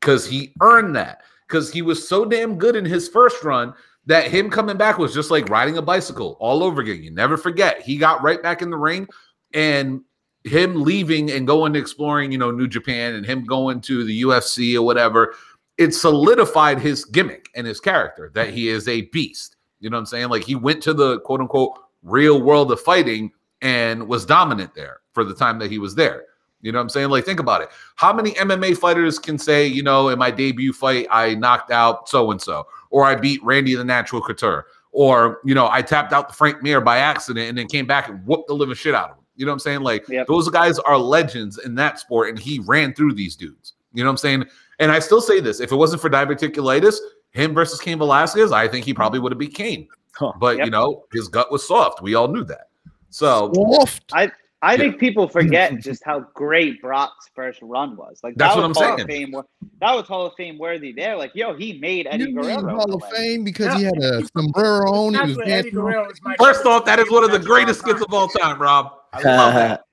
because 0.00 0.26
he 0.26 0.54
earned 0.62 0.94
that. 0.96 1.22
Because 1.48 1.72
he 1.72 1.82
was 1.82 2.06
so 2.06 2.24
damn 2.24 2.56
good 2.58 2.76
in 2.76 2.84
his 2.84 3.08
first 3.08 3.42
run 3.42 3.74
that 4.06 4.30
him 4.30 4.50
coming 4.50 4.76
back 4.76 4.98
was 4.98 5.12
just 5.12 5.30
like 5.32 5.48
riding 5.48 5.78
a 5.78 5.82
bicycle 5.82 6.36
all 6.38 6.62
over 6.62 6.80
again. 6.80 7.02
You 7.02 7.10
never 7.10 7.36
forget. 7.36 7.82
He 7.82 7.96
got 7.96 8.22
right 8.22 8.40
back 8.40 8.62
in 8.62 8.70
the 8.70 8.76
ring 8.76 9.08
and 9.52 10.02
him 10.44 10.82
leaving 10.82 11.30
and 11.32 11.46
going 11.46 11.72
to 11.72 11.78
exploring, 11.78 12.30
you 12.30 12.38
know, 12.38 12.52
New 12.52 12.68
Japan 12.68 13.14
and 13.14 13.26
him 13.26 13.44
going 13.44 13.80
to 13.82 14.04
the 14.04 14.22
UFC 14.22 14.76
or 14.76 14.82
whatever, 14.82 15.34
it 15.76 15.92
solidified 15.92 16.78
his 16.78 17.04
gimmick 17.04 17.48
and 17.54 17.66
his 17.66 17.80
character 17.80 18.30
that 18.34 18.50
he 18.50 18.68
is 18.68 18.86
a 18.86 19.02
beast. 19.06 19.56
You 19.80 19.90
know 19.90 19.96
what 19.96 20.00
I'm 20.00 20.06
saying? 20.06 20.28
Like 20.28 20.44
he 20.44 20.54
went 20.54 20.82
to 20.84 20.94
the 20.94 21.20
quote 21.20 21.40
unquote 21.40 21.78
real 22.02 22.40
world 22.40 22.70
of 22.72 22.80
fighting 22.80 23.32
and 23.62 24.06
was 24.08 24.24
dominant 24.24 24.74
there 24.74 25.00
for 25.12 25.24
the 25.24 25.34
time 25.34 25.58
that 25.58 25.70
he 25.70 25.78
was 25.78 25.94
there. 25.94 26.24
You 26.62 26.72
know 26.72 26.78
what 26.78 26.82
I'm 26.82 26.88
saying? 26.90 27.08
Like, 27.08 27.24
think 27.24 27.40
about 27.40 27.62
it. 27.62 27.70
How 27.96 28.12
many 28.12 28.32
MMA 28.32 28.76
fighters 28.76 29.18
can 29.18 29.38
say, 29.38 29.66
you 29.66 29.82
know, 29.82 30.08
in 30.10 30.18
my 30.18 30.30
debut 30.30 30.74
fight, 30.74 31.06
I 31.10 31.34
knocked 31.34 31.70
out 31.70 32.08
so 32.08 32.30
and 32.30 32.40
so, 32.40 32.66
or 32.90 33.04
I 33.06 33.14
beat 33.14 33.42
Randy 33.42 33.74
the 33.74 33.84
Natural 33.84 34.20
Couture, 34.20 34.66
or, 34.92 35.40
you 35.44 35.54
know, 35.54 35.68
I 35.70 35.80
tapped 35.80 36.12
out 36.12 36.28
the 36.28 36.34
Frank 36.34 36.62
Mir 36.62 36.82
by 36.82 36.98
accident 36.98 37.48
and 37.48 37.56
then 37.56 37.66
came 37.66 37.86
back 37.86 38.08
and 38.10 38.24
whooped 38.26 38.48
the 38.48 38.54
living 38.54 38.74
shit 38.74 38.94
out 38.94 39.10
of 39.10 39.16
him. 39.16 39.24
You 39.36 39.46
know 39.46 39.52
what 39.52 39.54
I'm 39.54 39.60
saying? 39.60 39.80
Like, 39.80 40.06
Yep. 40.08 40.26
those 40.26 40.50
guys 40.50 40.78
are 40.80 40.98
legends 40.98 41.56
in 41.58 41.74
that 41.76 41.98
sport, 41.98 42.28
and 42.28 42.38
he 42.38 42.58
ran 42.58 42.92
through 42.92 43.14
these 43.14 43.36
dudes. 43.36 43.72
You 43.94 44.02
know 44.04 44.10
what 44.10 44.14
I'm 44.14 44.18
saying? 44.18 44.44
And 44.80 44.92
I 44.92 44.98
still 44.98 45.22
say 45.22 45.40
this 45.40 45.60
if 45.60 45.72
it 45.72 45.76
wasn't 45.76 46.02
for 46.02 46.10
diverticulitis, 46.10 46.96
him 47.32 47.54
versus 47.54 47.80
Cain 47.80 47.98
Velasquez, 47.98 48.52
I 48.52 48.68
think 48.68 48.84
he 48.84 48.94
probably 48.94 49.18
mm-hmm. 49.18 49.24
would 49.24 49.32
have 49.32 49.38
beat 49.38 49.54
Cain. 49.54 49.88
Huh. 50.14 50.32
But, 50.38 50.58
you 50.58 50.70
know, 50.70 51.04
his 51.12 51.28
gut 51.28 51.50
was 51.50 51.66
soft. 51.66 52.02
We 52.02 52.14
all 52.14 52.28
knew 52.28 52.44
that. 52.44 52.68
So, 53.10 53.52
Soft. 53.54 54.12
I 54.14 54.30
Yeah. 54.72 54.76
think 54.76 54.98
people 54.98 55.26
forget 55.28 55.78
just 55.80 56.04
how 56.04 56.20
great 56.34 56.82
Brock's 56.82 57.30
first 57.34 57.60
run 57.62 57.96
was. 57.96 58.20
Like 58.22 58.34
That's 58.36 58.54
that 58.54 58.60
what 58.60 58.68
was 58.68 58.76
I'm 58.78 58.84
Hall 58.84 58.98
saying. 58.98 59.00
Of 59.00 59.32
Fame, 59.32 59.42
that 59.80 59.94
was 59.94 60.06
Hall 60.06 60.26
of 60.26 60.34
Fame 60.36 60.58
worthy. 60.58 60.92
There, 60.92 61.16
like 61.16 61.32
yo, 61.34 61.54
he 61.54 61.78
made 61.78 62.06
Eddie 62.10 62.24
You 62.24 62.34
mean 62.34 62.42
Guerrero. 62.42 62.76
Hall 62.76 62.94
of. 62.94 63.02
Fame 63.10 63.42
because 63.42 63.74
he 63.74 63.84
had 63.84 63.96
a 63.96 64.22
sombrero 64.36 64.92
on. 64.92 65.14
He 65.14 65.34
was 65.34 65.38
Eddie 65.48 65.70
Guerrero 65.70 66.10
is 66.10 66.20
my 66.22 66.36
first 66.38 66.66
off, 66.66 66.84
that 66.84 66.98
is 66.98 67.10
one 67.10 67.24
of 67.24 67.30
the 67.32 67.38
greatest 67.38 67.80
skits 67.80 68.02
of 68.02 68.12
all 68.12 68.28
time, 68.28 68.60
Rob. 68.60 68.92
I 69.12 69.22
love 69.22 69.54
that. 69.54 69.84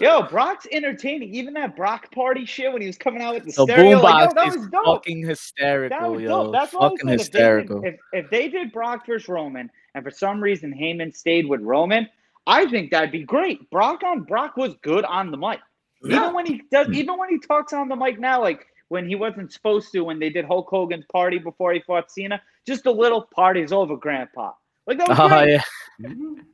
Yo, 0.00 0.22
Brock's 0.30 0.66
entertaining. 0.70 1.34
Even 1.34 1.54
that 1.54 1.76
Brock 1.76 2.10
party 2.12 2.44
shit 2.44 2.72
when 2.72 2.82
he 2.82 2.86
was 2.86 2.98
coming 2.98 3.22
out 3.22 3.34
with 3.34 3.44
the, 3.44 3.52
The 3.52 3.72
stereo, 3.72 4.00
like, 4.00 4.14
boombox 4.14 4.28
yo, 4.28 4.34
that 4.34 4.48
is 4.48 4.56
was 4.56 4.68
dope. 4.68 4.84
fucking 4.84 5.20
That 5.22 5.28
hysterical, 5.28 6.12
was 6.12 6.22
yo. 6.22 6.28
dope. 6.44 6.52
That's 6.52 6.72
what 6.72 6.80
I 6.82 6.84
was 6.88 6.92
fucking 7.00 7.08
hysterical. 7.18 7.76
If 7.78 7.82
they, 7.82 7.90
did, 7.90 7.98
if, 8.12 8.24
if 8.24 8.30
they 8.30 8.48
did 8.48 8.72
Brock 8.72 9.06
versus 9.06 9.28
Roman, 9.28 9.70
and 9.94 10.04
for 10.04 10.10
some 10.10 10.42
reason 10.42 10.72
Heyman 10.72 11.14
stayed 11.14 11.46
with 11.48 11.60
Roman, 11.62 12.08
I 12.46 12.66
think 12.66 12.90
that'd 12.90 13.12
be 13.12 13.22
great. 13.24 13.70
Brock 13.70 14.02
on 14.04 14.22
Brock 14.24 14.56
was 14.56 14.74
good 14.82 15.04
on 15.04 15.30
the 15.30 15.36
mic. 15.36 15.60
Yeah. 16.02 16.16
Even 16.18 16.34
when 16.34 16.46
he 16.46 16.62
does, 16.70 16.88
even 16.90 17.16
when 17.18 17.30
he 17.30 17.38
talks 17.38 17.72
on 17.72 17.88
the 17.88 17.96
mic 17.96 18.18
now, 18.20 18.40
like 18.40 18.66
when 18.88 19.08
he 19.08 19.14
wasn't 19.14 19.50
supposed 19.52 19.90
to, 19.92 20.00
when 20.02 20.18
they 20.18 20.28
did 20.28 20.44
Hulk 20.44 20.68
Hogan's 20.68 21.06
party 21.10 21.38
before 21.38 21.72
he 21.72 21.80
fought 21.80 22.10
Cena, 22.10 22.42
just 22.66 22.84
a 22.86 22.92
little 22.92 23.22
party's 23.34 23.72
over, 23.72 23.96
Grandpa. 23.96 24.52
Like 24.86 24.98
that 24.98 25.08
was 25.08 25.18
Oh 25.18 25.28
great. 25.28 25.52
yeah. 25.52 25.62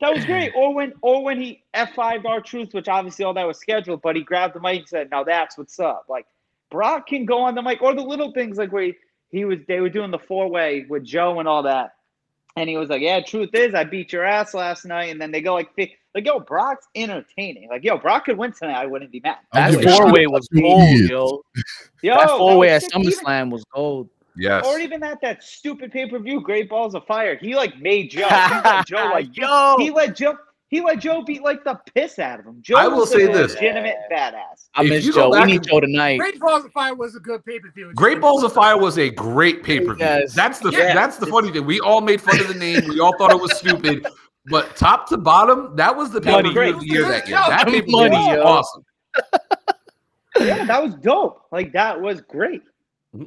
That 0.01 0.13
was 0.15 0.25
great. 0.25 0.51
Or 0.55 0.73
when 0.73 0.93
or 1.01 1.23
when 1.23 1.39
he 1.41 1.63
F5'd 1.73 2.25
R-Truth, 2.25 2.73
which 2.73 2.87
obviously 2.87 3.25
all 3.25 3.33
that 3.33 3.47
was 3.47 3.57
scheduled, 3.59 4.01
but 4.01 4.15
he 4.15 4.23
grabbed 4.23 4.55
the 4.55 4.59
mic 4.59 4.79
and 4.79 4.87
said, 4.87 5.09
Now 5.11 5.23
that's 5.23 5.57
what's 5.57 5.79
up. 5.79 6.05
Like 6.09 6.25
Brock 6.69 7.07
can 7.07 7.25
go 7.25 7.39
on 7.41 7.55
the 7.55 7.61
mic, 7.61 7.81
or 7.81 7.93
the 7.93 8.01
little 8.01 8.31
things 8.31 8.57
like 8.57 8.71
where 8.71 8.83
he, 8.83 8.93
he 9.29 9.45
was 9.45 9.59
they 9.67 9.79
were 9.79 9.89
doing 9.89 10.11
the 10.11 10.19
four-way 10.19 10.85
with 10.89 11.03
Joe 11.03 11.39
and 11.39 11.47
all 11.47 11.63
that. 11.63 11.95
And 12.57 12.69
he 12.69 12.77
was 12.77 12.89
like, 12.89 13.01
Yeah, 13.01 13.19
truth 13.21 13.49
is 13.53 13.73
I 13.73 13.83
beat 13.83 14.13
your 14.13 14.23
ass 14.25 14.53
last 14.53 14.85
night. 14.85 15.09
And 15.11 15.19
then 15.21 15.31
they 15.31 15.41
go 15.41 15.53
like 15.53 15.73
fi- 15.75 15.95
like, 16.13 16.25
yo, 16.25 16.39
Brock's 16.41 16.87
entertaining. 16.93 17.69
Like, 17.69 17.83
yo, 17.85 17.97
Brock 17.97 18.25
could 18.25 18.37
win 18.37 18.51
tonight. 18.51 18.75
I 18.81 18.85
wouldn't 18.85 19.11
be 19.11 19.21
mad. 19.21 19.37
That 19.53 19.73
four 19.81 20.11
way 20.11 20.27
was 20.27 20.47
who 20.51 20.61
gold, 20.61 20.99
yo. 21.09 21.41
Yo, 22.03 22.15
that 22.15 22.27
that 22.27 22.37
four 22.37 22.57
way 22.57 22.73
was 22.73 22.83
at 22.83 22.91
sick. 22.91 22.99
Even- 22.99 23.11
SummerSlam 23.13 23.49
was 23.51 23.63
gold. 23.73 24.09
Yes. 24.37 24.65
Or 24.65 24.79
even 24.79 25.03
at 25.03 25.19
that 25.21 25.43
stupid 25.43 25.91
pay 25.91 26.09
per 26.09 26.19
view, 26.19 26.41
Great 26.41 26.69
Balls 26.69 26.95
of 26.95 27.05
Fire. 27.05 27.35
He 27.35 27.55
like 27.55 27.77
made 27.79 28.11
Joe. 28.11 28.27
He 28.29 28.55
let 28.63 28.85
Joe 28.87 29.09
like 29.11 29.35
yo. 29.35 29.75
he 29.77 29.91
let 29.91 30.15
Joe 30.15 30.37
he 30.69 30.79
let 30.79 30.99
Joe 30.99 31.21
beat 31.21 31.43
like 31.43 31.65
the 31.65 31.77
piss 31.93 32.17
out 32.17 32.39
of 32.39 32.45
him. 32.45 32.59
Joe 32.61 32.77
I 32.77 32.87
will 32.87 32.99
was 32.99 33.11
say 33.11 33.23
a 33.25 33.27
this. 33.33 33.53
legitimate 33.55 33.97
badass. 34.09 34.69
I 34.73 34.83
If 34.83 34.89
miss 34.89 35.13
Joe. 35.13 35.29
We 35.31 35.37
back 35.37 35.47
need 35.47 35.63
Joe 35.63 35.81
tonight. 35.81 36.17
Great 36.17 36.39
Balls 36.39 36.63
of 36.63 36.71
Fire 36.71 36.95
was 36.95 37.13
a 37.15 37.19
good 37.19 37.43
pay 37.43 37.59
per 37.59 37.69
view. 37.71 37.91
Great 37.93 38.21
Balls 38.21 38.41
of 38.43 38.53
Fire 38.53 38.77
was 38.77 38.97
a 38.97 39.09
great 39.09 39.63
pay 39.63 39.79
per 39.81 39.93
view. 39.95 40.05
Yes. 40.05 40.33
That's 40.33 40.59
the 40.59 40.71
Yes. 40.71 40.95
that's 40.95 41.17
the 41.17 41.25
funny 41.27 41.51
thing. 41.51 41.65
We 41.65 41.81
all 41.81 41.99
made 41.99 42.21
fun 42.21 42.39
of 42.39 42.47
the 42.47 42.53
name. 42.53 42.87
We 42.87 43.01
all 43.01 43.17
thought 43.17 43.31
it 43.31 43.39
was 43.39 43.57
stupid. 43.57 44.07
But 44.45 44.75
top 44.77 45.07
to 45.09 45.17
bottom, 45.17 45.75
that 45.75 45.93
was 45.95 46.09
the 46.11 46.21
pay 46.21 46.41
per 46.41 46.49
view 46.49 46.73
of 46.73 46.79
the 46.79 46.87
year 46.87 47.07
that 47.09 47.27
year. 47.27 47.37
That 47.37 47.67
pay 47.67 47.81
per 47.81 47.87
view 47.87 47.97
was 47.97 48.37
awesome. 48.45 48.83
Yeah, 50.39 50.63
that 50.65 50.81
was 50.81 50.95
dope. 50.95 51.47
Like 51.51 51.73
that 51.73 51.99
was 51.99 52.21
great. 52.21 52.61
Mm-hmm. 53.15 53.25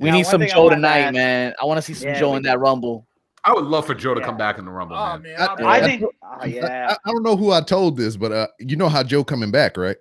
We 0.00 0.10
Now, 0.10 0.16
need 0.16 0.26
some 0.26 0.44
Joe 0.46 0.68
tonight, 0.68 0.98
ask- 1.00 1.14
man. 1.14 1.54
I 1.60 1.64
want 1.64 1.78
to 1.78 1.82
see 1.82 1.94
some 1.94 2.08
Yeah, 2.08 2.18
Joe 2.18 2.34
in 2.34 2.42
that 2.44 2.58
Rumble. 2.58 3.06
I 3.44 3.52
would 3.52 3.64
love 3.64 3.86
for 3.86 3.94
Joe 3.94 4.14
to 4.14 4.20
Yeah. 4.20 4.26
come 4.26 4.36
back 4.36 4.58
in 4.58 4.64
the 4.64 4.70
Rumble, 4.70 4.96
Oh 4.96 5.18
man. 5.18 5.22
man, 5.22 5.36
I- 5.40 5.46
I'm- 5.46 5.66
I 5.66 5.80
think 5.80 6.02
oh 6.04 6.44
yeah. 6.46 6.86
I, 6.90 6.92
I 7.08 7.12
don't 7.12 7.22
know 7.22 7.36
who 7.36 7.50
I 7.52 7.60
told 7.60 7.96
this, 7.96 8.16
but 8.16 8.30
uh, 8.32 8.46
you 8.58 8.76
know 8.76 8.88
how 8.88 9.02
Joe 9.02 9.24
coming 9.24 9.50
back, 9.50 9.76
right? 9.76 9.96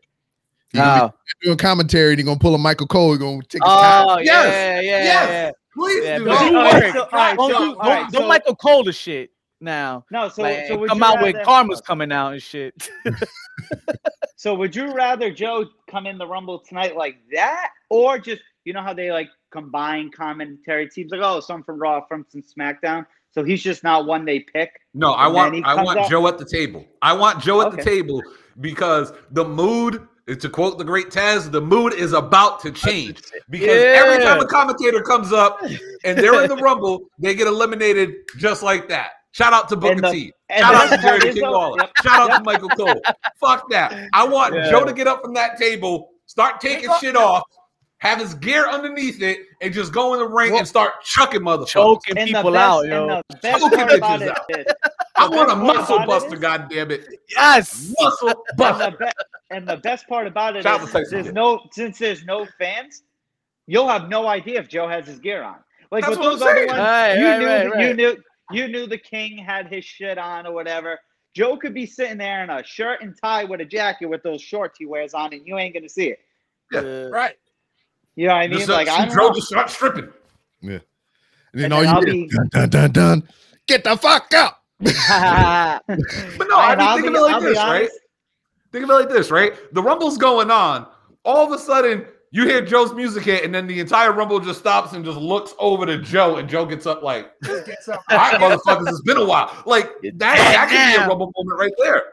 He 0.72 0.78
gonna 0.78 1.14
be 1.42 1.48
doing 1.48 1.58
commentary. 1.58 2.16
He 2.16 2.24
gonna 2.24 2.40
pull 2.40 2.56
a 2.56 2.58
Michael 2.58 2.88
Cole. 2.88 3.12
He 3.14 3.18
gonna 3.20 3.42
take 3.42 3.54
his 3.54 3.60
time. 3.62 4.06
oh 4.08 4.18
Yes. 4.20 4.26
yeah, 4.26 4.80
yeah, 4.80 5.04
Yes. 5.04 5.30
yeah. 5.30 5.52
Please 5.74 6.04
Yeah, 6.06 6.18
do 6.20 6.24
that. 6.26 6.40
do 6.50 6.58
All 6.58 6.64
right, 6.64 6.84
work. 6.84 6.94
so- 6.94 7.02
all 7.02 7.08
right, 7.12 7.38
Don't, 7.38 7.52
so- 7.52 7.58
do, 7.60 7.66
don't, 7.76 7.78
right, 7.80 8.12
so- 8.14 8.28
Michael 8.28 8.56
Cole 8.56 8.84
the 8.84 8.94
shit 8.94 9.32
now. 9.60 10.06
No, 10.12 10.30
so 10.30 10.42
Like, 10.44 10.68
so 10.68 10.86
come 10.88 11.00
you 11.00 11.04
out 11.04 11.22
with 11.22 11.34
rather- 11.36 11.46
Karma's 11.46 11.82
coming 11.82 12.12
out 12.12 12.34
and 12.34 12.42
shit. 12.42 12.90
So 14.36 14.56
would 14.56 14.76
you 14.76 14.92
rather 14.92 15.30
Joe 15.32 15.68
come 15.88 16.08
in 16.08 16.18
the 16.18 16.26
Rumble 16.26 16.58
tonight 16.60 16.96
like 16.98 17.18
that, 17.32 17.72
or 17.92 18.18
just 18.18 18.42
you 18.66 18.74
know 18.74 18.82
how 18.82 18.92
they 18.94 19.12
like 19.12 19.30
combine 19.52 20.10
commentary 20.12 20.90
teams? 20.90 21.12
Like, 21.12 21.22
oh, 21.24 21.40
some 21.40 21.64
from 21.64 21.80
Raw, 21.80 22.02
from 22.08 22.26
some 22.30 22.42
SmackDown. 22.42 23.06
So 23.34 23.44
he's 23.44 23.64
just 23.64 23.84
not 23.84 24.06
one 24.06 24.26
they 24.26 24.40
pick. 24.40 24.72
No, 24.94 25.12
I 25.14 25.28
want 25.28 25.64
I 25.66 25.82
want 25.84 26.00
out- 26.00 26.10
Joe 26.10 26.28
at 26.28 26.38
the 26.38 26.46
table. 26.46 26.86
I 27.02 27.14
want 27.14 27.42
Joe 27.42 27.62
at 27.62 27.72
the 27.76 27.82
table 27.84 28.22
because 28.60 29.14
the 29.32 29.46
mood, 29.46 30.06
to 30.28 30.50
quote 30.50 30.78
the 30.78 30.84
great 30.84 31.10
Taz, 31.12 31.50
the 31.50 31.62
mood 31.62 31.94
is 31.94 32.12
about 32.14 32.60
to 32.62 32.72
change. 32.72 33.22
Because 33.50 33.70
every 33.82 34.24
time 34.24 34.40
a 34.42 34.46
commentator 34.48 35.02
comes 35.02 35.32
up 35.32 35.62
and 36.04 36.18
they're 36.18 36.42
in 36.44 36.50
the 36.50 36.58
rumble, 36.62 37.04
they 37.20 37.34
get 37.34 37.48
eliminated 37.48 38.16
just 38.38 38.64
like 38.64 38.90
that. 38.90 39.12
Shout 39.34 39.54
out 39.54 39.70
to 39.70 39.78
Booker 39.78 40.02
the- 40.02 40.12
T. 40.12 40.34
Shout 40.58 40.76
out 40.76 40.90
to 40.90 41.02
Jerry 41.02 41.30
is, 41.30 41.36
King 41.36 41.44
though- 41.44 41.52
Lawler. 41.52 41.78
yep, 41.80 41.92
Shout 42.04 42.20
out 42.20 42.30
yep. 42.32 42.38
to 42.40 42.44
Michael 42.44 42.68
Cole. 42.70 43.02
Fuck 43.40 43.70
that. 43.70 44.10
I 44.12 44.28
want 44.28 44.54
Yeah. 44.54 44.70
Joe 44.70 44.84
to 44.84 44.92
get 44.92 45.08
up 45.08 45.22
from 45.22 45.34
that 45.36 45.58
table, 45.58 46.10
start 46.26 46.60
taking 46.60 46.90
shit 47.00 47.16
off, 47.16 47.44
have 48.02 48.20
his 48.20 48.34
gear 48.34 48.68
underneath 48.68 49.22
it, 49.22 49.42
and 49.62 49.72
just 49.72 49.94
go 49.94 50.14
in 50.14 50.20
the 50.20 50.28
ring 50.28 50.50
Well- 50.52 50.60
and 50.60 50.68
start 50.68 51.04
chucking 51.04 51.42
motherfuckers. 51.42 51.68
Choking 51.68 52.18
And 52.18 52.28
people 52.28 52.52
best, 52.52 52.62
out, 52.62 52.88
yo. 52.88 53.10
and 53.10 53.24
Choking 53.44 53.80
bitches 53.88 54.28
out. 54.28 54.46
is, 54.50 54.66
I 55.16 55.28
want 55.30 55.52
a 55.52 55.56
muscle 55.56 56.00
buster, 56.08 56.34
is- 56.34 56.40
God 56.40 56.68
damn 56.70 56.90
it. 56.90 57.06
Yes. 57.30 57.94
Muscle 58.00 58.30
and 58.30 58.38
buster. 58.58 58.92
the, 58.92 59.06
be- 59.06 59.12
and 59.56 59.68
the 59.68 59.78
best 59.78 60.08
part 60.08 60.26
about 60.26 60.56
it 60.56 60.64
Shout 60.64 60.82
out 60.82 60.96
is 61.00 61.10
there's 61.12 61.32
no 61.32 61.62
since 61.72 62.00
there's 62.00 62.26
no 62.26 62.48
fans, 62.58 63.04
you'll 63.68 63.88
have 63.88 64.10
no 64.10 64.26
idea 64.28 64.60
if 64.60 64.68
Joe 64.68 64.88
has 64.88 65.06
his 65.06 65.20
gear 65.20 65.44
on. 65.44 65.58
Like 65.92 66.04
That's 66.06 66.18
with 66.18 66.20
what 66.26 66.34
I'm 66.34 66.40
those 66.40 66.42
other 66.42 66.66
ones, 66.68 66.80
Right, 66.80 67.16
you 67.20 67.26
right, 67.28 67.40
knew 67.40 67.46
right, 67.46 67.70
that- 67.70 67.88
you 67.88 67.94
knew 67.94 68.18
you 68.52 68.68
knew 68.68 68.88
the 68.88 68.98
king 68.98 69.38
had 69.38 69.68
his 69.68 69.86
shit 69.86 70.18
on 70.18 70.48
or 70.48 70.54
whatever. 70.54 71.00
Joe 71.36 71.56
could 71.56 71.74
be 71.76 71.86
sitting 71.86 72.18
there 72.18 72.44
in 72.44 72.50
a 72.50 72.64
shirt 72.64 73.02
and 73.04 73.16
tie 73.24 73.44
with 73.44 73.62
a 73.62 73.66
jacket 73.66 74.08
with 74.08 74.24
those 74.24 74.42
shorts 74.42 74.78
he 74.80 74.86
wears 74.88 75.14
on, 75.14 75.34
and 75.34 75.46
you 75.46 75.58
ain't 75.60 75.76
gonna 75.76 75.88
see 75.88 76.08
it. 76.10 76.20
Yeah. 76.72 76.80
right. 77.10 77.36
You 78.16 78.28
know 78.28 78.34
what 78.34 78.42
I 78.42 78.48
mean? 78.48 78.58
Just, 78.60 78.70
like 78.70 78.88
uh, 78.88 78.92
I 78.94 79.06
don't 79.06 79.16
Joe 79.16 79.34
just 79.34 79.48
start 79.48 79.70
stripping. 79.70 80.10
Yeah. 80.62 80.80
And 81.54 81.62
then 81.64 81.72
all 81.72 81.82
then 81.82 81.90
you 81.90 81.96
I'll 81.96 82.02
hear 82.04 82.14
be- 82.14 82.28
dun, 82.30 82.50
dun, 82.50 82.70
dun, 82.70 82.92
dun. 82.92 83.30
Get 83.68 83.84
the 83.84 83.96
fuck 83.98 84.34
out. 84.34 84.54
But 84.82 86.48
no, 86.50 86.58
I 86.58 86.72
And 86.74 86.80
mean, 86.80 86.88
I'll 86.88 86.96
think 86.98 87.04
be- 87.04 87.08
of 87.10 87.16
it 87.16 87.22
like 87.22 87.34
I'll 87.36 87.42
this, 87.42 87.58
right? 87.58 87.90
Think 88.72 88.84
of 88.86 88.90
it 88.90 88.94
like 88.94 89.10
this, 89.10 89.32
right? 89.32 89.54
The 89.74 89.82
rumble's 89.82 90.18
going 90.18 90.50
on. 90.52 90.88
All 91.26 91.46
of 91.46 91.52
a 91.52 91.58
sudden, 91.62 92.06
you 92.32 92.46
hear 92.46 92.62
Joe's 92.66 92.94
music 92.94 93.24
hit, 93.24 93.44
and 93.44 93.54
then 93.54 93.68
the 93.68 93.80
entire 93.80 94.14
rumble 94.14 94.40
just 94.40 94.60
stops 94.60 94.94
and 94.94 95.04
just 95.04 95.18
looks 95.20 95.54
over 95.60 95.86
to 95.86 95.98
Joe, 95.98 96.38
and 96.38 96.48
Joe 96.48 96.66
gets 96.66 96.86
up 96.86 97.04
like, 97.04 97.32
Just 97.44 97.66
get 97.66 97.84
some- 97.84 98.00
"All 98.10 98.18
right, 98.18 98.40
motherfuckers, 98.40 98.88
it's 98.88 99.02
been 99.02 99.18
a 99.18 99.26
while." 99.26 99.52
Like 99.66 99.90
that, 100.04 100.14
that 100.20 100.68
could 100.70 100.98
be 101.00 101.04
a 101.04 101.08
rumble 101.08 101.32
moment 101.36 101.60
right 101.60 101.74
there. 101.78 102.04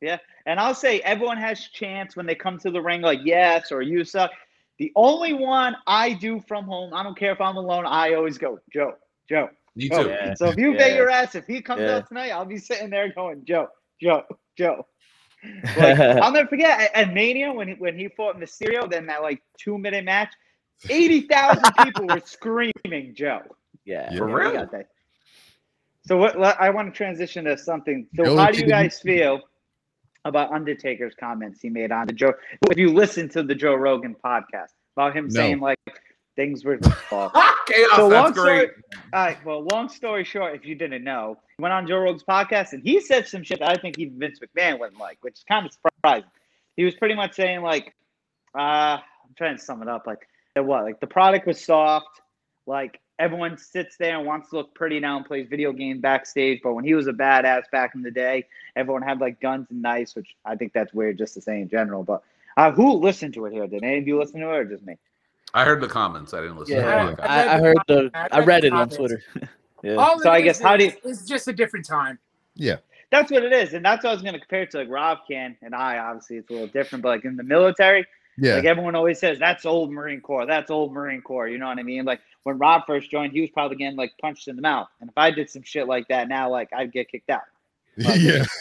Yeah, 0.00 0.18
and 0.46 0.60
I'll 0.60 0.74
say 0.76 1.00
everyone 1.00 1.36
has 1.38 1.60
chance 1.60 2.14
when 2.14 2.24
they 2.26 2.36
come 2.36 2.58
to 2.60 2.70
the 2.70 2.80
ring, 2.80 3.00
like 3.02 3.18
yes 3.24 3.72
or 3.72 3.82
you 3.82 4.04
suck. 4.04 4.30
The 4.78 4.92
only 4.94 5.32
one 5.32 5.76
I 5.86 6.12
do 6.12 6.40
from 6.46 6.64
home, 6.64 6.94
I 6.94 7.02
don't 7.02 7.18
care 7.18 7.32
if 7.32 7.40
I'm 7.40 7.56
alone, 7.56 7.84
I 7.86 8.14
always 8.14 8.38
go, 8.38 8.58
Joe, 8.72 8.92
Joe. 9.28 9.48
Me 9.74 9.88
Joe. 9.88 10.04
too. 10.04 10.08
Yeah. 10.10 10.34
So 10.34 10.48
if 10.48 10.56
you 10.56 10.72
Yeah. 10.72 10.78
bet 10.78 10.92
your 10.94 11.10
ass, 11.10 11.34
if 11.34 11.46
he 11.46 11.60
comes 11.60 11.82
Yeah. 11.82 11.96
out 11.96 12.08
tonight, 12.08 12.30
I'll 12.30 12.44
be 12.44 12.58
sitting 12.58 12.90
there 12.90 13.12
going, 13.12 13.44
Joe, 13.44 13.68
Joe, 14.00 14.22
Joe. 14.56 14.86
Like, 15.76 15.98
I'll 16.22 16.32
never 16.32 16.48
forget 16.48 16.80
at, 16.80 16.94
at 17.08 17.14
Mania 17.14 17.52
when 17.52 17.68
he, 17.68 17.74
when 17.74 17.98
he 17.98 18.08
fought 18.08 18.36
Mysterio, 18.36 18.88
then 18.90 19.06
that 19.06 19.22
like 19.22 19.42
two 19.58 19.78
minute 19.78 20.04
match, 20.04 20.32
eighty 20.90 21.22
thousand 21.22 21.72
people 21.76 22.06
were 22.06 22.20
screaming 22.24 23.14
Joe. 23.14 23.40
yeah. 23.84 24.10
For 24.16 24.26
Yeah, 24.26 24.34
real? 24.34 24.50
we 24.52 24.56
got 24.58 24.70
that. 24.72 24.86
So 26.06 26.16
what? 26.16 26.36
I 26.38 26.70
want 26.70 26.92
to 26.92 26.96
transition 26.96 27.44
to 27.44 27.58
something. 27.58 28.06
So 28.16 28.24
Joe 28.24 28.36
how 28.36 28.50
do 28.50 28.58
you 28.58 28.66
guys 28.66 29.00
feel 29.00 29.40
about 30.24 30.52
Undertaker's 30.52 31.14
comments 31.18 31.60
he 31.60 31.68
made 31.70 31.92
on 31.92 32.06
the 32.06 32.12
Joe? 32.12 32.34
If 32.70 32.78
you 32.78 32.92
listen 32.92 33.28
to 33.30 33.42
the 33.42 33.54
Joe 33.54 33.74
Rogan 33.74 34.14
podcast 34.24 34.72
about 34.96 35.16
him 35.16 35.26
No. 35.28 35.30
saying 35.34 35.60
like 35.60 35.78
things 36.36 36.64
were. 36.64 36.78
Well, 37.10 37.32
Chaos. 37.66 37.90
so 37.96 38.08
long 38.08 38.10
that's 38.32 38.38
great. 38.38 38.70
story. 38.70 38.82
All 39.12 39.24
right. 39.24 39.44
Well, 39.44 39.62
long 39.72 39.88
story 39.88 40.24
short, 40.24 40.54
if 40.54 40.64
you 40.66 40.74
didn't 40.74 41.04
know, 41.04 41.36
he 41.56 41.62
went 41.62 41.72
on 41.74 41.86
Joe 41.86 41.98
Rogan's 41.98 42.22
podcast 42.24 42.72
and 42.72 42.82
he 42.82 43.00
said 43.00 43.26
some 43.26 43.42
shit 43.42 43.58
that 43.60 43.70
I 43.70 43.76
think 43.80 43.98
even 43.98 44.18
Vince 44.18 44.38
McMahon 44.40 44.78
wouldn't 44.78 44.98
like, 45.00 45.18
which 45.22 45.34
is 45.38 45.44
kind 45.48 45.66
of 45.66 45.72
surprising. 45.72 46.28
He 46.76 46.84
was 46.84 46.94
pretty 46.94 47.14
much 47.14 47.34
saying 47.34 47.60
like, 47.62 47.94
uh, 48.56 48.98
I'm 49.00 49.34
trying 49.36 49.56
to 49.56 49.62
sum 49.62 49.82
it 49.82 49.88
up. 49.88 50.06
Like, 50.06 50.26
that 50.54 50.64
what? 50.64 50.84
Like 50.84 51.00
the 51.00 51.06
product 51.06 51.46
was 51.46 51.62
soft. 51.62 52.20
Like 52.66 53.00
everyone 53.18 53.56
sits 53.58 53.96
there 53.96 54.16
and 54.16 54.26
wants 54.26 54.50
to 54.50 54.56
look 54.56 54.74
pretty 54.74 55.00
now 55.00 55.16
and 55.16 55.26
plays 55.26 55.48
video 55.48 55.72
games 55.72 56.00
backstage. 56.00 56.60
But 56.62 56.74
when 56.74 56.84
he 56.84 56.94
was 56.94 57.06
a 57.06 57.12
badass 57.12 57.64
back 57.72 57.94
in 57.94 58.02
the 58.02 58.10
day, 58.10 58.46
everyone 58.76 59.02
had 59.02 59.20
like 59.20 59.40
guns 59.40 59.66
and 59.70 59.82
knives, 59.82 60.14
which 60.14 60.28
I 60.44 60.56
think 60.56 60.72
that's 60.72 60.92
weird 60.94 61.18
just 61.18 61.34
to 61.34 61.40
say 61.40 61.60
in 61.60 61.68
general. 61.68 62.02
But 62.04 62.22
uh, 62.56 62.70
who 62.72 62.94
listened 62.94 63.34
to 63.34 63.46
it 63.46 63.52
here? 63.52 63.66
Did 63.66 63.82
any 63.84 63.98
of 63.98 64.06
you 64.06 64.18
listen 64.18 64.40
to 64.40 64.50
it 64.50 64.56
or 64.56 64.64
just 64.64 64.84
me? 64.86 64.96
I 65.54 65.64
heard 65.64 65.80
the 65.80 65.88
comments. 65.88 66.34
I 66.34 66.42
didn't 66.42 66.58
listen. 66.58 66.76
Yeah, 66.76 67.10
to 67.10 67.16
the. 67.16 67.30
I, 67.30 67.54
I 67.56 67.58
heard 67.60 67.76
the. 67.86 68.10
I 68.14 68.40
read 68.40 68.64
it 68.64 68.72
on 68.72 68.88
Twitter. 68.88 69.22
yeah. 69.82 69.94
All 69.94 70.18
So 70.20 70.30
it 70.30 70.34
I 70.34 70.38
is 70.38 70.44
guess 70.44 70.60
how 70.60 70.76
do 70.76 70.84
you- 70.84 70.92
It's 71.04 71.24
just 71.24 71.48
a 71.48 71.52
different 71.52 71.86
time. 71.86 72.18
Yeah. 72.54 72.76
That's 73.10 73.30
what 73.30 73.42
it 73.42 73.54
is, 73.54 73.72
and 73.72 73.82
that's 73.82 74.04
what 74.04 74.10
I 74.10 74.12
was 74.12 74.20
going 74.20 74.34
to 74.34 74.38
compare 74.40 74.62
it 74.62 74.70
to. 74.72 74.78
Like 74.80 74.90
Rob 74.90 75.20
can, 75.26 75.56
and 75.62 75.74
I 75.74 75.96
obviously 75.96 76.36
it's 76.36 76.50
a 76.50 76.52
little 76.52 76.68
different, 76.68 77.02
but 77.02 77.08
like 77.08 77.24
in 77.24 77.36
the 77.36 77.42
military, 77.42 78.04
Yeah. 78.40 78.56
like 78.56 78.64
everyone 78.64 78.94
always 78.94 79.18
says, 79.18 79.38
that's 79.38 79.66
old 79.66 79.90
Marine 79.90 80.20
Corps, 80.20 80.46
that's 80.46 80.70
old 80.70 80.92
Marine 80.92 81.22
Corps. 81.22 81.48
You 81.48 81.58
know 81.58 81.66
what 81.66 81.78
I 81.78 81.82
mean? 81.82 82.04
Like 82.04 82.20
when 82.44 82.58
Rob 82.58 82.82
first 82.86 83.10
joined, 83.10 83.32
he 83.32 83.40
was 83.40 83.50
probably 83.50 83.76
getting 83.76 83.96
like 83.96 84.12
punched 84.20 84.48
in 84.48 84.56
the 84.56 84.62
mouth, 84.62 84.88
and 85.00 85.10
if 85.10 85.18
I 85.18 85.30
did 85.30 85.50
some 85.50 85.62
shit 85.62 85.86
like 85.86 86.08
that 86.08 86.28
now, 86.28 86.50
like 86.50 86.68
I'd 86.72 86.92
get 86.92 87.10
kicked 87.10 87.30
out. 87.30 87.42
yeah. 87.96 88.44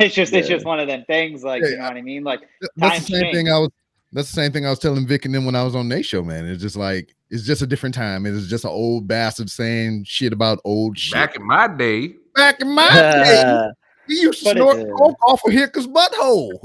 It's 0.00 0.14
just 0.14 0.32
it's 0.32 0.48
just 0.48 0.64
one 0.64 0.80
of 0.80 0.88
them 0.88 1.04
things, 1.06 1.44
like 1.44 1.62
Yeah, 1.62 1.68
you 1.68 1.76
know 1.76 1.84
what 1.84 1.96
I 1.98 2.00
mean? 2.00 2.24
Like 2.24 2.40
That's 2.76 3.00
the 3.00 3.12
same 3.12 3.20
change. 3.20 3.36
thing 3.36 3.48
I 3.50 3.58
was. 3.58 3.68
That's 4.12 4.30
the 4.30 4.34
same 4.34 4.50
thing 4.50 4.64
I 4.64 4.70
was 4.70 4.78
telling 4.78 5.06
Vic 5.06 5.26
and 5.26 5.34
them 5.34 5.44
when 5.44 5.54
I 5.54 5.62
was 5.62 5.74
on 5.74 5.90
their 5.90 6.02
show, 6.02 6.22
man. 6.22 6.46
It's 6.46 6.62
just 6.62 6.74
like 6.74 7.14
it's 7.30 7.44
just 7.44 7.60
a 7.60 7.66
different 7.66 7.94
time. 7.94 8.24
It's 8.24 8.46
just 8.46 8.64
an 8.64 8.70
old 8.70 9.06
bastard 9.06 9.50
saying 9.50 10.04
shit 10.04 10.32
about 10.32 10.58
old 10.64 10.98
shit. 10.98 11.12
Back 11.12 11.36
in 11.36 11.46
my 11.46 11.68
day, 11.68 12.14
Back 12.34 12.60
in 12.60 12.70
my 12.70 12.88
day, 12.92 13.70
we 14.08 14.14
used 14.16 14.42
to 14.44 14.50
snort 14.50 14.78
coke 14.98 15.16
off 15.28 15.44
of 15.44 15.52
Hicker's 15.52 15.86
butthole. 15.86 16.58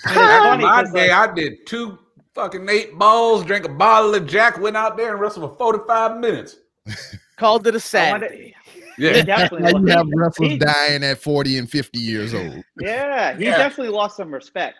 funny 0.04 0.64
My 0.64 0.82
'cause, 0.82 0.92
day, 0.92 1.10
like, 1.10 1.30
I 1.30 1.34
did 1.34 1.66
two 1.66 1.98
fucking 2.34 2.68
eight 2.68 2.98
balls, 2.98 3.44
drank 3.44 3.64
a 3.64 3.68
bottle 3.70 4.14
of 4.14 4.26
Jack, 4.26 4.58
went 4.60 4.76
out 4.76 4.96
there 4.96 5.12
and 5.12 5.20
wrestled 5.20 5.50
for 5.50 5.56
45 5.56 6.18
minutes. 6.18 6.56
Called 7.36 7.66
it 7.66 7.70
a 7.70 7.72
wonder- 7.72 7.80
Saturday. 7.80 8.54
Yeah. 8.98 9.22
definitely 9.22 9.78
you 9.82 9.86
have 9.88 10.06
wrestlers 10.14 10.56
dying 10.58 11.04
at 11.04 11.18
40 11.18 11.58
and 11.58 11.70
50 11.70 11.98
years 11.98 12.32
old. 12.32 12.62
Yeah, 12.80 13.36
he 13.36 13.44
Yeah. 13.44 13.58
definitely 13.58 13.92
lost 13.94 14.16
some 14.16 14.32
respect 14.32 14.78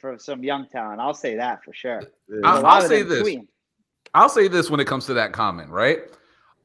for 0.00 0.18
some 0.18 0.42
young 0.42 0.66
talent. 0.68 1.00
I'll 1.00 1.14
say 1.14 1.36
that 1.36 1.62
for 1.64 1.72
sure. 1.72 2.02
I'll, 2.44 2.66
I'll 2.66 2.82
say 2.82 3.02
this. 3.02 3.22
tweeting. 3.22 3.46
I'll 4.14 4.28
say 4.28 4.48
this 4.48 4.68
when 4.70 4.80
it 4.80 4.86
comes 4.86 5.06
to 5.06 5.14
that 5.14 5.32
comment, 5.32 5.70
right? 5.70 6.00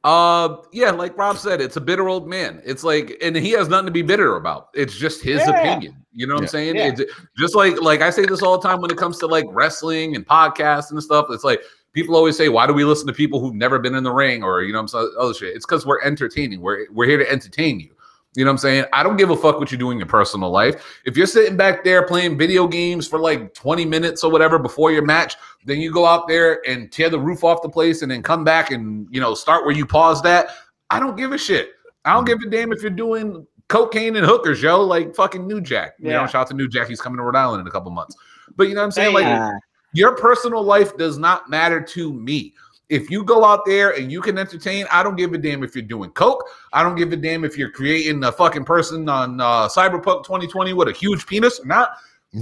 Uh, 0.04 0.56
yeah, 0.72 0.90
like 0.90 1.16
Rob 1.16 1.36
said, 1.38 1.60
it's 1.60 1.76
a 1.76 1.80
bitter 1.80 2.08
old 2.08 2.28
man. 2.28 2.60
It's 2.64 2.82
like, 2.82 3.16
and 3.22 3.36
he 3.36 3.50
has 3.52 3.68
nothing 3.68 3.86
to 3.86 3.92
be 3.92 4.02
bitter 4.02 4.34
about. 4.36 4.68
It's 4.74 4.96
just 4.96 5.22
his 5.22 5.38
Yeah. 5.40 5.50
opinion. 5.50 5.96
You 6.12 6.26
know 6.26 6.34
what 6.34 6.40
Yeah. 6.40 6.44
I'm 6.44 6.48
saying? 6.48 6.76
Yeah. 6.76 6.88
It's 6.98 7.02
just 7.38 7.54
like, 7.54 7.80
like 7.80 8.00
I 8.02 8.10
say 8.10 8.26
this 8.26 8.42
all 8.42 8.58
the 8.58 8.68
time 8.68 8.80
when 8.80 8.90
it 8.90 8.96
comes 8.96 9.18
to 9.18 9.26
like 9.26 9.44
wrestling 9.50 10.16
and 10.16 10.26
podcasts 10.26 10.90
and 10.90 11.00
stuff. 11.02 11.26
It's 11.30 11.44
like 11.44 11.62
people 11.92 12.16
always 12.16 12.36
say, 12.36 12.48
"Why 12.48 12.66
do 12.66 12.72
we 12.72 12.84
listen 12.84 13.06
to 13.06 13.12
people 13.12 13.38
who've 13.38 13.54
never 13.54 13.78
been 13.78 13.94
in 13.94 14.02
the 14.02 14.10
ring?" 14.12 14.42
Or 14.42 14.62
you 14.62 14.72
know, 14.72 14.78
what 14.78 14.82
I'm 14.82 14.88
saying 14.88 15.12
other 15.18 15.34
shit. 15.34 15.54
It's 15.54 15.64
because 15.64 15.86
we're 15.86 16.02
entertaining. 16.02 16.60
We're 16.60 16.86
we're 16.90 17.06
here 17.06 17.18
to 17.18 17.30
entertain 17.30 17.78
you. 17.78 17.90
You 18.34 18.44
know 18.44 18.50
what 18.50 18.54
I'm 18.54 18.58
saying? 18.58 18.84
I 18.94 19.02
don't 19.02 19.16
give 19.18 19.30
a 19.30 19.36
fuck 19.36 19.58
what 19.58 19.70
you 19.70 19.76
do 19.76 19.90
in 19.90 19.98
your 19.98 20.06
personal 20.06 20.50
life. 20.50 21.00
If 21.04 21.16
you're 21.18 21.26
sitting 21.26 21.56
back 21.56 21.84
there 21.84 22.06
playing 22.06 22.38
video 22.38 22.66
games 22.66 23.06
for 23.06 23.18
like 23.18 23.52
20 23.52 23.84
minutes 23.84 24.24
or 24.24 24.32
whatever 24.32 24.58
before 24.58 24.90
your 24.90 25.02
match, 25.02 25.36
then 25.66 25.80
you 25.80 25.92
go 25.92 26.06
out 26.06 26.28
there 26.28 26.66
and 26.66 26.90
tear 26.90 27.10
the 27.10 27.20
roof 27.20 27.44
off 27.44 27.60
the 27.60 27.68
place 27.68 28.00
and 28.00 28.10
then 28.10 28.22
come 28.22 28.42
back 28.42 28.70
and 28.70 29.06
you 29.10 29.20
know 29.20 29.34
start 29.34 29.66
where 29.66 29.74
you 29.74 29.84
paused 29.84 30.24
at. 30.24 30.48
I 30.90 30.98
don't 30.98 31.16
give 31.16 31.32
a 31.32 31.38
shit. 31.38 31.70
I 32.04 32.14
don't 32.14 32.24
mm. 32.24 32.28
give 32.28 32.38
a 32.46 32.50
damn 32.50 32.72
if 32.72 32.80
you're 32.80 32.90
doing 32.90 33.46
cocaine 33.68 34.16
and 34.16 34.26
hookers, 34.26 34.62
yo, 34.62 34.80
like 34.80 35.14
fucking 35.14 35.46
New 35.46 35.60
Jack. 35.60 35.94
You 35.98 36.06
know, 36.06 36.20
Yeah. 36.20 36.26
shout 36.26 36.42
out 36.42 36.46
to 36.48 36.54
New 36.54 36.68
Jack. 36.68 36.88
He's 36.88 37.00
coming 37.00 37.18
to 37.18 37.22
Rhode 37.22 37.36
Island 37.36 37.60
in 37.60 37.66
a 37.66 37.70
couple 37.70 37.90
months. 37.90 38.16
But 38.56 38.68
you 38.68 38.74
know 38.74 38.80
what 38.80 38.86
I'm 38.86 38.90
saying? 38.92 39.14
Like 39.14 39.52
your 39.92 40.16
personal 40.16 40.62
life 40.62 40.96
does 40.96 41.18
not 41.18 41.50
matter 41.50 41.80
to 41.80 42.12
me. 42.12 42.54
If 42.92 43.10
you 43.10 43.24
go 43.24 43.42
out 43.42 43.64
there 43.64 43.96
and 43.96 44.12
you 44.12 44.20
can 44.20 44.36
entertain, 44.36 44.84
I 44.92 45.02
don't 45.02 45.16
give 45.16 45.32
a 45.32 45.38
damn 45.38 45.64
if 45.64 45.74
you're 45.74 45.80
doing 45.80 46.10
coke. 46.10 46.46
I 46.74 46.82
don't 46.82 46.94
give 46.94 47.10
a 47.10 47.16
damn 47.16 47.42
if 47.42 47.56
you're 47.56 47.70
creating 47.70 48.22
a 48.22 48.30
fucking 48.30 48.66
person 48.66 49.08
on 49.08 49.40
uh, 49.40 49.66
Cyberpunk 49.66 50.24
2020 50.24 50.74
with 50.74 50.88
a 50.88 50.92
huge 50.92 51.26
penis 51.26 51.58
or 51.58 51.64
not. 51.64 51.92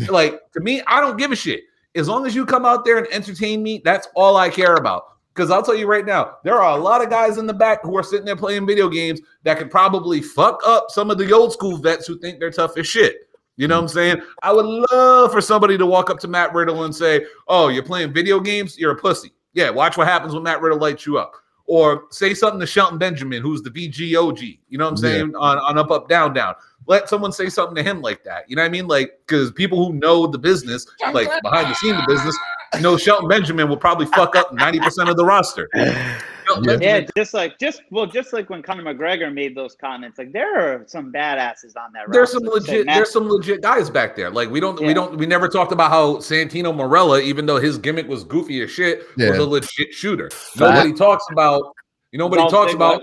like 0.08 0.40
to 0.50 0.58
me, 0.58 0.82
I 0.88 1.00
don't 1.00 1.16
give 1.16 1.30
a 1.30 1.36
shit. 1.36 1.62
As 1.94 2.08
long 2.08 2.26
as 2.26 2.34
you 2.34 2.44
come 2.44 2.64
out 2.64 2.84
there 2.84 2.98
and 2.98 3.06
entertain 3.12 3.62
me, 3.62 3.80
that's 3.84 4.08
all 4.16 4.36
I 4.36 4.50
care 4.50 4.74
about. 4.74 5.04
Because 5.32 5.52
I'll 5.52 5.62
tell 5.62 5.76
you 5.76 5.86
right 5.86 6.04
now, 6.04 6.38
there 6.42 6.60
are 6.60 6.76
a 6.76 6.82
lot 6.82 7.00
of 7.00 7.10
guys 7.10 7.38
in 7.38 7.46
the 7.46 7.54
back 7.54 7.84
who 7.84 7.96
are 7.96 8.02
sitting 8.02 8.26
there 8.26 8.34
playing 8.34 8.66
video 8.66 8.88
games 8.88 9.20
that 9.44 9.56
could 9.56 9.70
probably 9.70 10.20
fuck 10.20 10.60
up 10.66 10.86
some 10.88 11.12
of 11.12 11.18
the 11.18 11.32
old 11.32 11.52
school 11.52 11.76
vets 11.76 12.08
who 12.08 12.18
think 12.18 12.40
they're 12.40 12.50
tough 12.50 12.76
as 12.76 12.88
shit. 12.88 13.18
You 13.56 13.68
know 13.68 13.76
what 13.76 13.82
I'm 13.82 13.88
saying? 13.88 14.22
I 14.42 14.50
would 14.50 14.66
love 14.66 15.30
for 15.30 15.40
somebody 15.40 15.78
to 15.78 15.86
walk 15.86 16.10
up 16.10 16.18
to 16.20 16.28
Matt 16.28 16.52
Riddle 16.54 16.82
and 16.82 16.94
say, 16.94 17.24
Oh, 17.46 17.68
you're 17.68 17.84
playing 17.84 18.12
video 18.12 18.40
games? 18.40 18.76
You're 18.76 18.92
a 18.92 18.96
pussy. 18.96 19.30
Yeah, 19.52 19.70
watch 19.70 19.96
what 19.96 20.06
happens 20.06 20.32
when 20.34 20.42
Matt 20.42 20.60
Riddle 20.60 20.78
lights 20.78 21.06
you 21.06 21.18
up. 21.18 21.34
Or 21.66 22.04
say 22.10 22.34
something 22.34 22.58
to 22.60 22.66
Shelton 22.66 22.98
Benjamin, 22.98 23.42
who's 23.42 23.62
the 23.62 23.70
VGOG. 23.70 24.58
You 24.68 24.78
know 24.78 24.90
what 24.90 24.98
I'm 24.98 25.04
Yeah. 25.04 25.10
saying? 25.18 25.34
On, 25.36 25.58
on 25.58 25.78
up, 25.78 25.90
up, 25.90 26.08
down, 26.08 26.34
down. 26.34 26.54
Let 26.86 27.08
someone 27.08 27.30
say 27.30 27.48
something 27.48 27.76
to 27.76 27.82
him 27.82 28.00
like 28.00 28.24
that. 28.24 28.48
You 28.48 28.56
know 28.56 28.62
what 28.62 28.66
I 28.66 28.70
mean? 28.70 28.88
Like, 28.88 29.20
because 29.26 29.52
people 29.52 29.78
who 29.84 29.92
know 29.94 30.26
the 30.26 30.38
business, 30.38 30.86
like 31.12 31.28
behind 31.42 31.70
the 31.70 31.74
scene, 31.74 31.94
the 31.94 32.04
business, 32.08 32.36
know 32.80 32.96
Shelton 32.96 33.28
Benjamin 33.28 33.68
will 33.68 33.76
probably 33.76 34.06
fuck 34.06 34.34
up 34.34 34.50
90% 34.52 35.08
of 35.08 35.16
the 35.16 35.24
roster. 35.24 35.68
Shelton 36.46 36.80
Yeah. 36.80 36.96
Yeah, 36.98 37.06
just 37.16 37.34
like 37.34 37.58
just 37.58 37.82
well, 37.90 38.06
just 38.06 38.32
like 38.32 38.50
when 38.50 38.62
Conor 38.62 38.82
McGregor 38.82 39.32
made 39.32 39.54
those 39.54 39.74
comments, 39.74 40.18
like 40.18 40.32
there 40.32 40.58
are 40.58 40.84
some 40.86 41.12
badasses 41.12 41.76
on 41.76 41.92
that. 41.92 42.04
there's 42.10 42.32
some 42.32 42.42
legit 42.44 42.86
Matt- 42.86 42.96
there's 42.96 43.12
some 43.12 43.28
legit 43.28 43.62
guys 43.62 43.90
back 43.90 44.16
there. 44.16 44.30
Like 44.30 44.50
we 44.50 44.60
don't 44.60 44.80
we 44.80 44.94
don't 44.94 45.16
we 45.16 45.26
never 45.26 45.48
talked 45.48 45.72
about 45.72 45.90
how 45.90 46.16
Santino 46.16 46.74
Marella 46.74 47.22
even 47.22 47.46
though 47.46 47.58
his 47.58 47.78
gimmick 47.78 48.08
was 48.08 48.24
goofy 48.24 48.62
as 48.62 48.70
shit 48.70 49.04
was 49.16 49.38
a 49.38 49.44
legit 49.44 49.92
shooter. 49.92 50.30
Nobody 50.58 50.92
talks 50.92 51.24
about 51.32 51.74
you 52.12 52.18
know 52.18 52.24
nobody 52.26 52.42
Dolph 52.42 52.50
talks 52.50 52.72
Ziggler. 52.72 52.76
about 52.76 53.02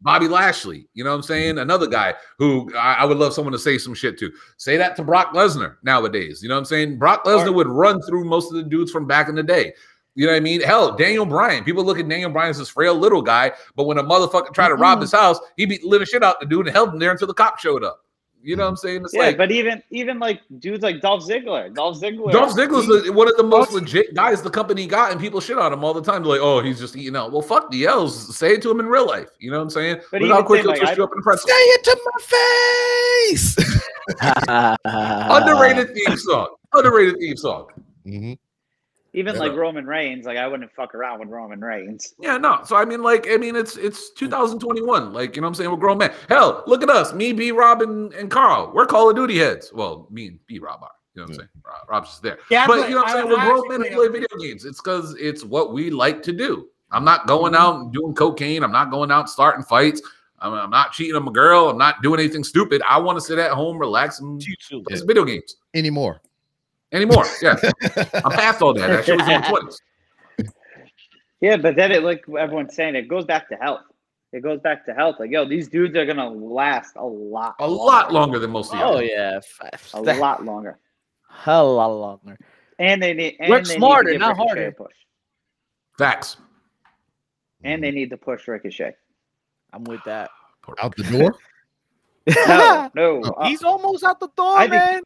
bobby 0.00 0.28
lashley 0.28 0.86
you 0.94 1.02
know 1.02 1.10
what 1.10 1.16
i'm 1.16 1.22
saying? 1.22 1.58
Another 1.58 1.86
guy 1.88 2.14
who 2.38 2.70
I, 2.76 2.94
I 2.94 3.04
would 3.04 3.18
love 3.18 3.34
someone 3.34 3.52
to 3.52 3.58
say 3.58 3.78
some 3.78 3.94
shit 3.94 4.16
to. 4.20 4.30
Say 4.56 4.76
that 4.76 4.94
to 4.96 5.02
brock 5.02 5.32
lesnar 5.32 5.76
nowadays 5.82 6.40
you 6.42 6.48
know 6.48 6.54
what 6.54 6.60
i'm 6.60 6.64
saying? 6.66 6.98
Brock 6.98 7.24
lesnar 7.24 7.52
would 7.52 7.66
run 7.66 8.00
through 8.02 8.24
most 8.24 8.52
of 8.52 8.56
the 8.56 8.62
dudes 8.62 8.92
from 8.92 9.06
back 9.06 9.28
in 9.28 9.34
the 9.34 9.42
day 9.42 9.72
you 10.18 10.26
know 10.26 10.32
what 10.32 10.36
I 10.38 10.40
mean? 10.40 10.60
Hell, 10.60 10.96
Daniel 10.96 11.24
Bryan. 11.24 11.62
People 11.62 11.84
look 11.84 11.98
at 12.00 12.08
Daniel 12.08 12.28
Bryan 12.30 12.50
as 12.50 12.58
this 12.58 12.68
frail 12.68 12.94
little 12.96 13.22
guy, 13.22 13.52
but 13.76 13.84
when 13.84 13.98
a 13.98 14.02
motherfucker 14.02 14.52
tried 14.52 14.68
to 14.68 14.74
rob 14.74 15.00
his 15.00 15.12
house, 15.12 15.38
he 15.56 15.64
beat 15.64 15.82
the 15.82 15.88
living 15.88 16.06
shit 16.06 16.24
out 16.24 16.40
the 16.40 16.46
dude 16.46 16.66
and 16.66 16.74
held 16.74 16.88
him 16.92 16.98
there 16.98 17.12
until 17.12 17.28
the 17.28 17.34
cop 17.34 17.60
showed 17.60 17.84
up. 17.84 18.00
You 18.42 18.56
know 18.56 18.62
what 18.64 18.70
I'm 18.70 18.76
saying? 18.76 19.02
It's 19.04 19.14
Yeah, 19.14 19.22
like 19.22 19.36
but 19.36 19.50
even 19.50 19.82
even 19.90 20.18
like 20.20 20.40
dudes 20.60 20.82
like 20.82 21.00
Dolph 21.00 21.24
Ziggler, 21.24 21.74
Dolph 21.74 22.00
Ziggler, 22.00 22.30
Dolph 22.32 22.52
Ziggler's 22.54 22.86
he- 22.86 23.08
the- 23.10 23.12
one 23.12 23.28
of 23.28 23.36
the 23.36 23.42
most 23.42 23.72
legit 23.72 24.14
guys 24.14 24.42
the 24.42 24.50
company 24.50 24.86
got, 24.86 25.10
and 25.12 25.20
people 25.20 25.40
shit 25.40 25.58
on 25.58 25.72
him 25.72 25.82
all 25.84 25.92
the 25.94 26.00
time. 26.02 26.22
They're 26.22 26.32
like, 26.32 26.40
oh, 26.40 26.60
he's 26.62 26.78
just 26.78 26.96
eating 26.96 27.16
out. 27.16 27.30
Well, 27.32 27.42
fuck 27.42 27.70
the 27.70 27.86
L's. 27.86 28.36
Say 28.36 28.54
it 28.54 28.62
to 28.62 28.70
him 28.70 28.78
in 28.80 28.86
real 28.86 29.06
life. 29.06 29.28
You 29.40 29.50
know 29.50 29.58
what 29.58 29.64
I'm 29.64 29.70
saying? 29.70 30.00
But 30.12 30.22
Look 30.22 30.30
how 30.30 30.36
even 30.36 30.46
quick 30.46 30.62
saying, 30.64 30.64
he'll 30.64 30.70
like, 30.70 30.80
twist 30.80 30.98
you 30.98 31.04
up 31.04 31.10
in 31.12 31.18
the 31.18 31.22
pretzel. 31.22 31.48
Say 31.48 31.54
it 31.54 31.84
to 31.84 31.98
my 32.04 32.20
face. 33.26 33.56
Underrated 35.36 35.94
theme 35.94 36.16
song. 36.16 36.48
Underrated 36.74 37.16
theme 37.18 37.36
song. 37.36 37.66
Mhm. 38.06 38.38
Even 39.14 39.34
Yeah. 39.34 39.40
like 39.40 39.52
Roman 39.54 39.86
Reigns, 39.86 40.26
like 40.26 40.36
I 40.36 40.46
wouldn't 40.46 40.70
fuck 40.72 40.94
around 40.94 41.20
with 41.20 41.28
Roman 41.28 41.60
Reigns. 41.60 42.14
Yeah, 42.20 42.36
no. 42.36 42.60
So 42.64 42.76
I 42.76 42.84
mean, 42.84 43.02
like, 43.02 43.26
I 43.30 43.36
mean, 43.36 43.56
it's 43.56 43.76
it's 43.76 44.10
hmm. 44.10 44.26
2021. 44.26 45.12
Like, 45.12 45.34
you 45.34 45.42
know 45.42 45.46
what 45.46 45.50
I'm 45.50 45.54
saying? 45.54 45.70
We're 45.70 45.76
grown 45.76 45.98
men. 45.98 46.12
Hell, 46.28 46.62
look 46.66 46.82
at 46.82 46.90
us. 46.90 47.12
Me, 47.12 47.32
B 47.32 47.50
Rob, 47.50 47.82
and, 47.82 48.12
and 48.14 48.30
Carl. 48.30 48.70
We're 48.74 48.86
Call 48.86 49.10
of 49.10 49.16
Duty 49.16 49.38
heads. 49.38 49.72
Well, 49.72 50.06
me 50.10 50.28
and 50.28 50.38
B 50.46 50.58
Rob 50.58 50.82
are. 50.82 50.90
You 51.14 51.22
know 51.22 51.24
what 51.24 51.30
I'm 51.30 51.36
saying? 51.36 51.48
Rob, 51.64 51.88
Rob's 51.88 52.08
just 52.10 52.22
there. 52.22 52.38
Yeah, 52.50 52.64
I 52.64 52.66
but 52.66 52.88
you 52.88 52.94
know 52.94 53.02
what 53.02 53.08
I'm 53.08 53.16
saying? 53.16 53.28
We're 53.28 53.44
grown 53.44 53.68
men 53.68 53.80
who 53.80 53.96
play 53.96 54.08
play 54.08 54.20
video 54.20 54.38
games. 54.38 54.64
It's 54.64 54.80
because 54.80 55.16
it's 55.18 55.44
what 55.44 55.72
we 55.72 55.90
like 55.90 56.22
to 56.24 56.32
do. 56.32 56.68
I'm 56.90 57.04
not 57.04 57.26
going 57.26 57.54
hmm. 57.54 57.60
out 57.60 57.80
and 57.80 57.92
doing 57.92 58.14
cocaine. 58.14 58.62
I'm 58.62 58.72
not 58.72 58.90
going 58.90 59.10
out 59.10 59.20
and 59.20 59.28
starting 59.28 59.64
fights. 59.64 60.02
I'm, 60.40 60.52
I'm 60.52 60.70
not 60.70 60.92
cheating 60.92 61.16
on 61.16 61.24
my 61.24 61.32
girl. 61.32 61.68
I'm 61.68 61.78
not 61.78 62.02
doing 62.02 62.20
anything 62.20 62.44
stupid. 62.44 62.82
I 62.88 62.98
want 62.98 63.16
to 63.16 63.20
sit 63.20 63.38
at 63.38 63.50
home, 63.52 63.78
relax, 63.78 64.20
and 64.20 64.40
play 64.40 64.96
some 64.96 65.06
video 65.06 65.24
games 65.24 65.56
Anymore. 65.74 66.20
Anymore. 66.92 67.24
Yeah, 67.42 67.56
I'm 68.24 68.32
past 68.32 68.62
all 68.62 68.74
that. 68.74 68.88
That 68.88 69.04
shit 69.04 69.18
was 69.18 69.28
in 69.28 69.40
the 69.40 69.46
20s. 69.46 69.78
Yeah, 71.40 71.56
but 71.56 71.76
then 71.76 71.92
it 71.92 72.02
like 72.02 72.24
everyone's 72.36 72.74
saying, 72.74 72.96
it 72.96 73.06
goes 73.06 73.24
back 73.24 73.48
to 73.50 73.54
health. 73.54 73.82
It 74.32 74.42
goes 74.42 74.58
back 74.60 74.84
to 74.86 74.92
health. 74.92 75.16
Like, 75.20 75.30
yo, 75.30 75.48
these 75.48 75.68
dudes 75.68 75.94
are 75.96 76.04
gonna 76.04 76.28
last 76.28 76.96
a 76.96 77.06
lot, 77.06 77.54
A 77.60 77.68
lot 77.68 78.12
longer 78.12 78.40
than 78.40 78.50
most 78.50 78.72
of 78.74 78.80
Oh 78.80 78.98
y'all. 78.98 79.02
yeah, 79.02 79.38
a 79.94 80.00
lot 80.18 80.44
longer. 80.44 80.80
hell 81.30 81.70
a 81.70 81.76
lot 81.76 81.92
longer. 81.94 82.36
And 82.80 83.00
they 83.00 83.14
need 83.14 83.36
and 83.38 83.50
Work 83.50 83.64
they 83.66 83.74
smarter, 83.76 84.10
need 84.10 84.18
not 84.18 84.36
harder. 84.36 84.72
push. 84.72 84.92
Facts. 85.96 86.38
And 87.62 87.84
they 87.84 87.92
need 87.92 88.10
to 88.10 88.16
push 88.16 88.48
Ricochet. 88.48 88.94
I'm 89.72 89.84
with 89.84 90.02
that. 90.06 90.30
Out 90.82 90.96
the 90.96 91.04
door. 91.04 91.36
No, 92.48 92.90
no. 92.96 93.20
uh, 93.22 93.46
He's 93.46 93.62
almost 93.62 94.02
out 94.04 94.18
the 94.20 94.28
door, 94.36 94.56
I 94.58 94.62
think- 94.62 94.72
man. 94.72 95.02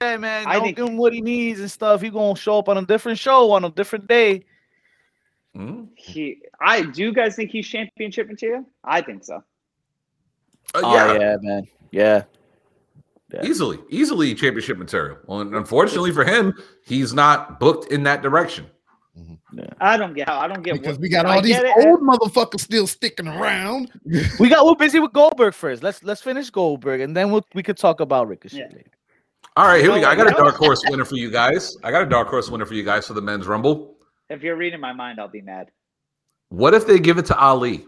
Yeah, 0.00 0.16
man. 0.16 0.46
I 0.46 0.54
Don't 0.54 0.64
think- 0.64 0.76
give 0.76 0.86
him 0.88 0.96
what 0.96 1.12
he 1.12 1.20
needs 1.20 1.60
and 1.60 1.70
stuff. 1.70 2.00
He 2.02 2.10
gonna 2.10 2.36
show 2.36 2.58
up 2.58 2.68
on 2.68 2.78
a 2.78 2.82
different 2.86 3.18
show 3.18 3.50
on 3.52 3.64
a 3.64 3.70
different 3.70 4.06
day. 4.06 4.44
Mhm. 5.56 5.88
he, 5.96 6.42
I 6.60 6.82
do. 6.82 7.02
You 7.02 7.12
guys 7.12 7.34
think 7.34 7.50
he's 7.50 7.66
championship 7.66 8.28
material? 8.28 8.64
I 8.84 9.00
think 9.00 9.24
so. 9.24 9.36
Uh, 10.74 10.80
Oh 10.84 10.94
yeah, 10.94 11.18
yeah, 11.18 11.36
man. 11.40 11.66
Yeah. 11.90 12.22
Yeah. 13.32 13.44
easily, 13.44 13.78
easily 13.90 14.34
championship 14.34 14.78
material. 14.78 15.18
Well, 15.26 15.40
unfortunately 15.40 16.12
for 16.12 16.24
him, 16.24 16.54
he's 16.86 17.12
not 17.12 17.58
booked 17.60 17.92
in 17.92 18.02
that 18.04 18.22
direction. 18.22 18.66
I 19.80 19.96
don't 19.96 20.14
get 20.14 20.28
how. 20.28 20.38
I 20.38 20.46
don't 20.46 20.62
get 20.62 20.74
Because 20.74 20.94
what- 20.96 21.00
we 21.02 21.08
got 21.08 21.26
I 21.26 21.34
all 21.36 21.42
these 21.42 21.56
old 21.84 22.00
motherfuckers 22.02 22.60
still 22.60 22.86
sticking 22.86 23.26
around. 23.26 23.90
We 24.38 24.48
got 24.48 24.64
we're 24.64 24.76
busy 24.76 25.00
with 25.00 25.12
Goldberg 25.12 25.54
first. 25.54 25.82
Let's 25.82 26.02
let's 26.04 26.20
finish 26.22 26.50
Goldberg 26.50 27.00
and 27.00 27.16
then 27.16 27.30
we'll, 27.32 27.44
we 27.54 27.62
could 27.62 27.76
talk 27.78 28.00
about 28.00 28.28
Ricochet. 28.28 28.58
Yeah. 28.58 28.82
Later. 29.58 29.68
All 29.68 29.72
right, 29.74 29.82
here 29.82 29.92
we 29.92 30.00
go. 30.00 30.08
I 30.08 30.14
got 30.14 30.28
a 30.28 30.36
dark 30.36 30.56
horse 30.56 30.82
winner 30.88 31.04
for 31.04 31.16
you 31.16 31.30
guys. 31.30 31.76
I 31.82 31.90
got 31.90 32.02
a 32.02 32.06
dark 32.06 32.28
horse 32.28 32.48
winner 32.48 32.66
for 32.66 32.74
you 32.74 32.84
guys 32.84 33.06
for 33.06 33.14
the 33.14 33.22
men's 33.22 33.46
rumble. 33.46 33.96
If 34.30 34.42
you're 34.42 34.56
reading 34.56 34.80
my 34.80 34.92
mind, 34.92 35.20
I'll 35.20 35.28
be 35.28 35.42
mad. 35.42 35.70
What 36.48 36.74
if 36.74 36.86
they 36.86 36.98
give 36.98 37.18
it 37.18 37.26
to 37.26 37.36
Ali? 37.36 37.86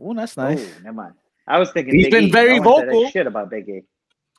Oh, 0.00 0.14
that's 0.14 0.36
nice. 0.36 0.60
Oh, 0.60 0.82
never 0.82 0.94
mind. 0.94 1.14
I 1.46 1.58
was 1.58 1.70
thinking 1.70 1.94
He's 1.94 2.06
Big 2.06 2.12
been 2.12 2.24
E. 2.24 2.30
very 2.30 2.60
No 2.60 2.70
one 2.70 2.80
said 2.80 2.88
a 2.88 2.92
vocal. 2.92 3.10
Shit 3.10 3.26
about 3.26 3.50
Big 3.50 3.68
E. 3.68 3.82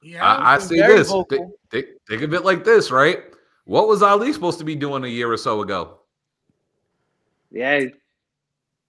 Yeah, 0.04 0.24
I, 0.24 0.54
I 0.54 0.58
been 0.58 0.68
say 0.68 0.76
this. 0.78 1.10
Think, 1.10 1.30
vocal. 1.30 1.52
think, 1.72 1.88
think 2.08 2.22
of 2.22 2.34
it 2.34 2.44
like 2.44 2.64
this, 2.64 2.92
right? 2.92 3.20
What 3.66 3.88
was 3.88 4.04
Ali 4.04 4.32
supposed 4.34 4.60
to 4.60 4.66
be 4.66 4.76
doing 4.76 5.04
a 5.04 5.08
year 5.08 5.32
or 5.32 5.38
so 5.38 5.62
ago? 5.62 6.00
Yeah. 7.52 7.86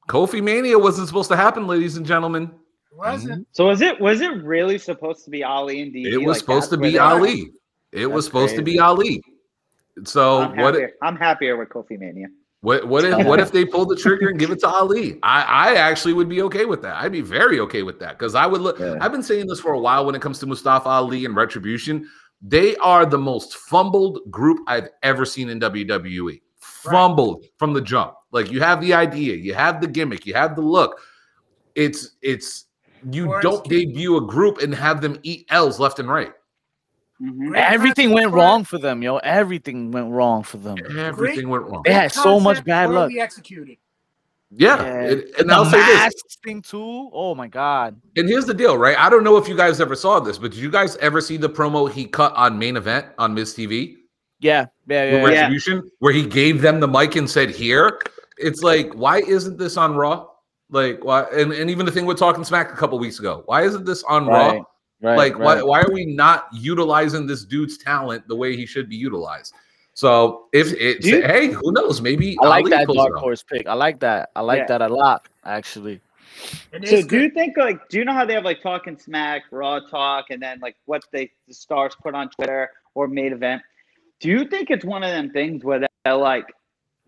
Kofi 0.08 0.42
Mania 0.42 0.78
wasn't 0.78 1.08
supposed 1.08 1.30
to 1.30 1.36
happen, 1.36 1.66
ladies 1.66 1.96
and 1.96 2.06
gentlemen. 2.06 2.50
Wasn't. 2.90 3.32
Mm-hmm. 3.32 3.42
So 3.52 3.66
was 3.66 3.80
it 3.80 4.00
was 4.00 4.20
it 4.20 4.42
really 4.42 4.78
supposed 4.78 5.24
to 5.24 5.30
be 5.30 5.44
Ali 5.44 5.82
and 5.82 5.92
DD? 5.92 6.12
It 6.12 6.18
was 6.18 6.36
Like, 6.36 6.38
supposed 6.38 6.70
to 6.70 6.76
be 6.76 6.92
they 6.92 6.98
are? 6.98 7.12
Ali. 7.18 7.50
It 7.92 8.06
was 8.06 8.24
That's 8.24 8.26
supposed 8.26 8.56
to 8.56 8.62
be. 8.62 8.78
Ali. 8.78 9.22
So 10.04 10.42
I'm 10.42 10.56
what? 10.56 10.74
happier. 10.74 10.92
I'm 11.02 11.16
happier 11.16 11.56
with 11.56 11.68
Kofi 11.68 11.98
Mania. 11.98 12.28
What 12.60 12.88
what 12.88 13.04
if 13.04 13.24
what 13.26 13.38
if 13.38 13.52
they 13.52 13.64
pull 13.64 13.86
the 13.86 13.94
trigger 13.96 14.28
and 14.30 14.38
give 14.38 14.50
it 14.50 14.58
to 14.64 14.68
Ali? 14.68 15.18
I 15.22 15.42
I 15.42 15.74
actually 15.74 16.12
would 16.12 16.28
be 16.28 16.42
okay 16.42 16.64
with 16.64 16.82
that. 16.82 16.96
I'd 16.96 17.12
be 17.12 17.20
very 17.20 17.60
okay 17.60 17.82
with 17.82 17.98
that 18.00 18.18
because 18.18 18.34
I 18.34 18.46
would 18.46 18.60
look. 18.60 18.78
Yeah. 18.78 18.96
I've 19.00 19.12
been 19.12 19.22
saying 19.22 19.46
this 19.46 19.60
for 19.60 19.72
a 19.72 19.78
while 19.78 20.04
when 20.06 20.14
it 20.14 20.22
comes 20.22 20.38
to 20.40 20.46
Mustafa 20.46 20.88
Ali 20.88 21.24
and 21.24 21.36
retribution. 21.36 22.08
They 22.40 22.76
are 22.76 23.04
the 23.04 23.18
most 23.18 23.56
fumbled 23.56 24.20
group 24.30 24.60
I've 24.68 24.88
ever 25.02 25.24
seen 25.24 25.48
in 25.50 25.58
WWE. 25.58 26.40
Fumbled 26.60 27.44
from 27.58 27.72
the 27.72 27.80
jump. 27.80 28.14
Like 28.30 28.50
you 28.50 28.60
have 28.60 28.80
the 28.80 28.94
idea, 28.94 29.34
you 29.34 29.54
have 29.54 29.80
the 29.80 29.88
gimmick, 29.88 30.26
you 30.26 30.34
have 30.34 30.54
the 30.54 30.62
look. 30.62 31.00
It's 31.74 32.16
it's 32.22 32.66
you 33.10 33.28
Or 33.28 33.40
don't 33.40 33.64
it's- 33.66 33.68
debut 33.86 34.16
a 34.16 34.20
group 34.26 34.58
and 34.58 34.74
have 34.74 35.00
them 35.00 35.18
eat 35.22 35.46
L's 35.50 35.78
left 35.80 35.98
and 35.98 36.08
right. 36.08 36.32
Mhm. 37.20 37.56
Everything 37.56 38.10
went 38.12 38.30
wrong 38.32 38.62
for 38.64 38.78
them, 38.78 39.02
yo. 39.02 39.16
Everything 39.18 39.90
went 39.90 40.10
wrong 40.12 40.42
for 40.44 40.56
them. 40.58 40.76
Everything 40.96 41.48
went 41.48 41.64
wrong. 41.64 41.82
They 41.84 41.92
had 41.92 42.12
so 42.12 42.38
much 42.38 42.64
bad 42.64 42.90
luck. 42.90 43.10
executed. 43.12 43.76
Yeah, 44.50 44.76
Yeah. 44.82 44.94
and, 45.00 45.20
And 45.20 45.34
and 45.40 45.52
I'll 45.52 45.64
the 45.64 45.72
say 45.72 45.78
this. 45.78 45.94
masks 45.96 46.36
thing 46.42 46.62
too. 46.62 47.10
Oh 47.12 47.34
my 47.34 47.48
god. 47.48 48.00
And 48.16 48.28
here's 48.28 48.46
the 48.46 48.54
deal, 48.54 48.78
right? 48.78 48.96
I 48.98 49.10
don't 49.10 49.24
know 49.24 49.36
if 49.36 49.46
you 49.48 49.56
guys 49.56 49.80
ever 49.80 49.94
saw 49.96 50.20
this, 50.20 50.38
but 50.38 50.52
did 50.52 50.60
you 50.60 50.70
guys 50.70 50.96
ever 50.98 51.20
see 51.20 51.36
the 51.36 51.50
promo 51.50 51.90
he 51.90 52.06
cut 52.06 52.32
on 52.34 52.58
main 52.58 52.76
event 52.76 53.06
on 53.18 53.34
Miz 53.34 53.52
TV 53.54 53.96
Yeah, 54.40 54.66
yeah, 54.86 55.04
yeah. 55.16 55.22
with 55.22 55.32
yeah. 55.32 55.40
Retribution, 55.40 55.90
where 55.98 56.12
he 56.14 56.24
gave 56.24 56.62
them 56.62 56.78
the 56.80 56.88
mic 56.88 57.16
and 57.16 57.28
said, 57.28 57.50
"Here." 57.50 57.98
It's 58.38 58.62
like, 58.62 58.92
why 58.94 59.18
isn't 59.18 59.58
this 59.58 59.76
on 59.76 59.96
Raw? 59.96 60.28
Like, 60.70 61.04
why? 61.04 61.22
And, 61.32 61.52
and 61.52 61.70
even 61.70 61.86
the 61.86 61.92
thing 61.92 62.04
with 62.06 62.18
Talking 62.18 62.44
Smack 62.44 62.72
a 62.72 62.76
couple 62.76 62.98
weeks 62.98 63.18
ago, 63.18 63.42
why 63.46 63.62
isn't 63.62 63.84
this 63.86 64.02
on 64.04 64.26
Right, 64.26 64.56
Raw? 64.58 64.64
right. 65.02 65.16
like, 65.16 65.38
right. 65.38 65.56
why? 65.56 65.62
Why 65.62 65.80
are 65.80 65.92
we 65.92 66.04
not 66.04 66.48
utilizing 66.52 67.26
this 67.26 67.44
dude's 67.44 67.78
talent 67.78 68.28
the 68.28 68.36
way 68.36 68.54
he 68.56 68.66
should 68.66 68.88
be 68.88 68.96
utilized? 68.96 69.54
So 69.94 70.46
if 70.52 70.72
it's 70.74 71.06
you- 71.06 71.22
hey, 71.22 71.48
who 71.48 71.72
knows? 71.72 72.00
Maybe 72.00 72.36
I 72.42 72.46
like 72.48 72.60
Ali 72.64 72.70
that 72.70 72.86
dark 72.88 73.14
horse 73.14 73.42
pick. 73.42 73.66
I 73.66 73.74
like 73.74 73.98
that. 74.00 74.30
I 74.36 74.42
like 74.42 74.58
Yeah. 74.60 74.66
that 74.78 74.82
a 74.82 74.88
lot, 74.88 75.26
actually. 75.44 76.00
So 76.44 76.52
it's 76.74 77.06
do 77.06 77.20
you 77.20 77.30
think 77.30 77.56
like 77.56 77.88
do 77.88 77.98
you 77.98 78.04
know 78.04 78.12
how 78.12 78.24
they 78.24 78.34
have 78.34 78.44
like 78.44 78.62
talking 78.62 78.96
smack, 78.96 79.42
raw 79.50 79.80
talk, 79.80 80.26
and 80.30 80.40
then 80.40 80.60
like 80.60 80.76
what 80.84 81.02
they 81.10 81.32
the 81.48 81.54
stars 81.54 81.96
put 82.00 82.14
on 82.14 82.28
Twitter 82.30 82.70
or 82.94 83.08
main 83.08 83.32
event? 83.32 83.62
Do 84.20 84.28
you 84.28 84.44
think 84.46 84.70
it's 84.70 84.84
one 84.84 85.02
of 85.02 85.10
them 85.10 85.30
things 85.30 85.64
where 85.64 85.80
they're 86.04 86.14
like, 86.14 86.44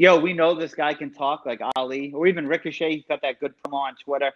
yo, 0.01 0.19
we 0.19 0.33
know 0.33 0.55
this 0.55 0.75
guy 0.75 0.95
can 0.95 1.11
talk 1.13 1.45
like 1.45 1.61
Ali, 1.77 2.11
or 2.15 2.27
even 2.27 2.47
Ricochet, 2.49 2.91
He's 2.97 3.05
got 3.05 3.21
that 3.21 3.39
good 3.39 3.53
promo 3.63 3.75
on 3.75 3.95
Twitter. 4.03 4.33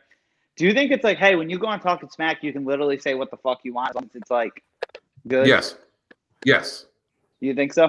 Do 0.57 0.67
you 0.67 0.75
think 0.75 0.93
it's 0.93 1.03
like, 1.03 1.17
hey, 1.17 1.37
when 1.37 1.49
you 1.49 1.59
go 1.59 1.67
on 1.67 1.81
talking 1.81 2.11
smack, 2.11 2.43
you 2.43 2.53
can 2.53 2.67
literally 2.67 2.99
say 2.99 3.15
what 3.15 3.31
the 3.31 3.39
fuck 3.39 3.61
you 3.65 3.73
want 3.73 3.89
as 3.89 3.95
long 3.95 4.05
as 4.05 4.11
it's 4.15 4.31
like 4.31 4.63
good? 5.27 5.47
Yes, 5.47 5.77
yes. 6.45 6.85
Do 7.41 7.47
you 7.47 7.55
think 7.55 7.73
so? 7.73 7.89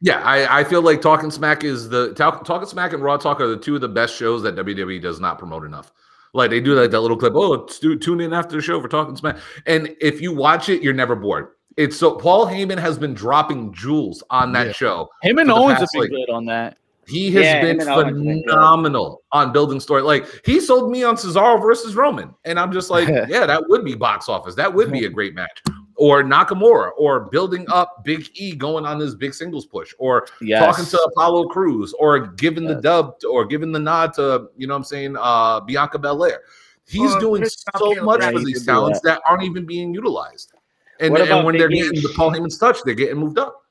Yeah, 0.00 0.22
I, 0.22 0.60
I 0.60 0.64
feel 0.64 0.80
like 0.80 1.02
Talking 1.02 1.32
Smack 1.32 1.64
is 1.64 1.88
the 1.88 2.14
talk, 2.14 2.44
Talking 2.44 2.68
Smack 2.68 2.92
and 2.92 3.02
Raw 3.02 3.16
Talk 3.16 3.40
are 3.40 3.48
the 3.48 3.56
two 3.56 3.74
of 3.74 3.80
the 3.80 3.88
best 3.88 4.14
shows 4.14 4.42
that 4.44 4.54
WWE 4.54 5.02
does 5.02 5.18
not 5.18 5.40
promote 5.40 5.64
enough. 5.64 5.92
Like 6.34 6.50
they 6.50 6.60
do 6.60 6.74
like 6.80 6.92
that 6.92 7.00
little 7.00 7.16
clip. 7.16 7.32
Oh, 7.34 7.66
stu- 7.66 7.98
tune 7.98 8.20
in 8.20 8.32
after 8.32 8.54
the 8.54 8.62
show 8.62 8.80
for 8.80 8.86
Talking 8.86 9.16
Smack. 9.16 9.38
And 9.66 9.96
if 10.00 10.20
you 10.20 10.32
watch 10.32 10.68
it, 10.68 10.82
you're 10.84 10.94
never 10.94 11.16
bored. 11.16 11.48
It's 11.76 11.96
so 11.96 12.14
Paul 12.14 12.46
Heyman 12.46 12.78
has 12.78 12.96
been 12.96 13.12
dropping 13.12 13.74
jewels 13.74 14.22
on 14.30 14.52
that 14.52 14.68
Yeah. 14.68 14.72
show. 14.72 15.10
Him 15.22 15.38
and 15.38 15.48
For 15.48 15.54
the 15.54 15.60
Owens 15.60 15.72
have 15.72 15.80
past, 15.80 15.92
been 15.94 16.00
like- 16.02 16.10
good 16.10 16.30
on 16.30 16.44
that. 16.46 16.78
He 17.08 17.30
has 17.32 17.44
Yeah, 17.46 17.60
been 17.62 17.80
him 17.80 17.80
and 17.80 17.88
Owens 17.88 18.16
have 18.18 18.24
been 18.24 18.42
phenomenal 18.48 19.22
on 19.32 19.52
building 19.52 19.80
story. 19.80 20.02
Like 20.02 20.26
he 20.44 20.60
sold 20.60 20.90
me 20.90 21.02
on 21.04 21.16
Cesaro 21.16 21.60
versus 21.60 21.94
Roman, 21.94 22.34
and 22.44 22.58
I'm 22.60 22.70
just 22.72 22.90
like, 22.90 23.08
yeah, 23.28 23.46
that 23.46 23.62
would 23.68 23.84
be 23.84 23.94
box 23.94 24.28
office. 24.28 24.54
That 24.54 24.72
would 24.72 24.92
be 24.92 25.04
a 25.06 25.08
great 25.08 25.34
match. 25.34 25.62
Or 25.96 26.22
Nakamura, 26.22 26.90
or 26.96 27.28
building 27.30 27.66
up 27.68 28.04
Big 28.04 28.28
E 28.34 28.54
going 28.54 28.86
on 28.86 28.98
this 28.98 29.14
big 29.14 29.34
singles 29.34 29.66
push, 29.66 29.92
or 29.98 30.28
Yes. 30.40 30.76
talking 30.76 30.86
to 30.86 31.02
Apollo 31.10 31.48
Crews, 31.48 31.92
or 31.98 32.20
giving 32.20 32.66
the 32.66 32.76
dub, 32.76 33.18
to- 33.20 33.28
or 33.28 33.44
giving 33.44 33.72
the 33.72 33.80
nod 33.80 34.12
to 34.14 34.48
you 34.56 34.66
know 34.66 34.74
what 34.74 34.78
I'm 34.78 34.84
saying, 34.84 35.16
uh, 35.18 35.60
Bianca 35.60 35.98
Belair. 35.98 36.42
He's 36.86 37.14
Or 37.16 37.20
doing 37.20 37.44
so 37.44 37.94
much 38.02 38.22
for 38.32 38.38
these 38.40 38.64
talents 38.64 39.00
that 39.00 39.20
aren't 39.28 39.42
even 39.42 39.66
being 39.66 39.92
utilized. 39.92 40.52
And, 41.00 41.16
and 41.16 41.44
when 41.44 41.54
Big 41.54 41.60
they're 41.60 41.70
E? 41.70 41.82
getting 41.82 42.02
the 42.02 42.12
Paul 42.16 42.32
Heyman's 42.32 42.58
touch, 42.58 42.78
they're 42.84 42.94
getting 42.94 43.18
moved 43.18 43.38
up. 43.38 43.62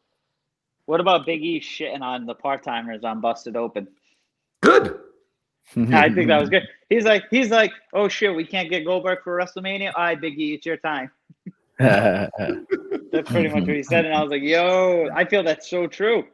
What 0.87 1.01
about 1.01 1.25
Big 1.25 1.43
E 1.43 1.59
shitting 1.59 2.01
on 2.01 2.25
the 2.25 2.33
part 2.33 2.63
timers 2.63 3.03
on 3.03 3.19
Busted 3.19 3.57
Open? 3.57 3.89
Good. 4.61 4.97
I 5.75 6.09
think 6.09 6.29
that 6.29 6.39
was 6.39 6.49
good. 6.49 6.65
He's 6.89 7.03
like, 7.03 7.25
he's 7.29 7.49
like, 7.49 7.73
oh 7.93 8.07
shit, 8.07 8.33
we 8.33 8.45
can't 8.45 8.69
get 8.69 8.85
Goldberg 8.85 9.19
for 9.21 9.37
WrestleMania. 9.37 9.91
All 9.95 10.03
right, 10.03 10.19
Big 10.19 10.39
E, 10.39 10.53
it's 10.53 10.65
your 10.65 10.77
time. 10.77 11.11
That's 11.79 12.31
pretty 13.29 13.49
much 13.49 13.67
what 13.67 13.75
he 13.75 13.83
said, 13.83 14.05
and 14.05 14.13
I 14.13 14.21
was 14.21 14.31
like, 14.31 14.41
yo, 14.41 15.09
I 15.13 15.25
feel 15.25 15.43
that's 15.43 15.69
so 15.69 15.87
true. 15.87 16.25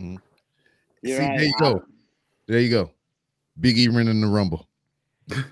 Mhm. 0.00 0.18
See, 1.04 1.18
right. 1.18 1.38
there 1.38 1.46
you 1.46 1.54
go. 1.60 1.84
There 2.48 2.58
you 2.58 2.70
go. 2.70 2.90
Big 3.60 3.78
E 3.78 3.88
winning 3.88 4.22
the 4.22 4.26
Rumble. 4.26 4.66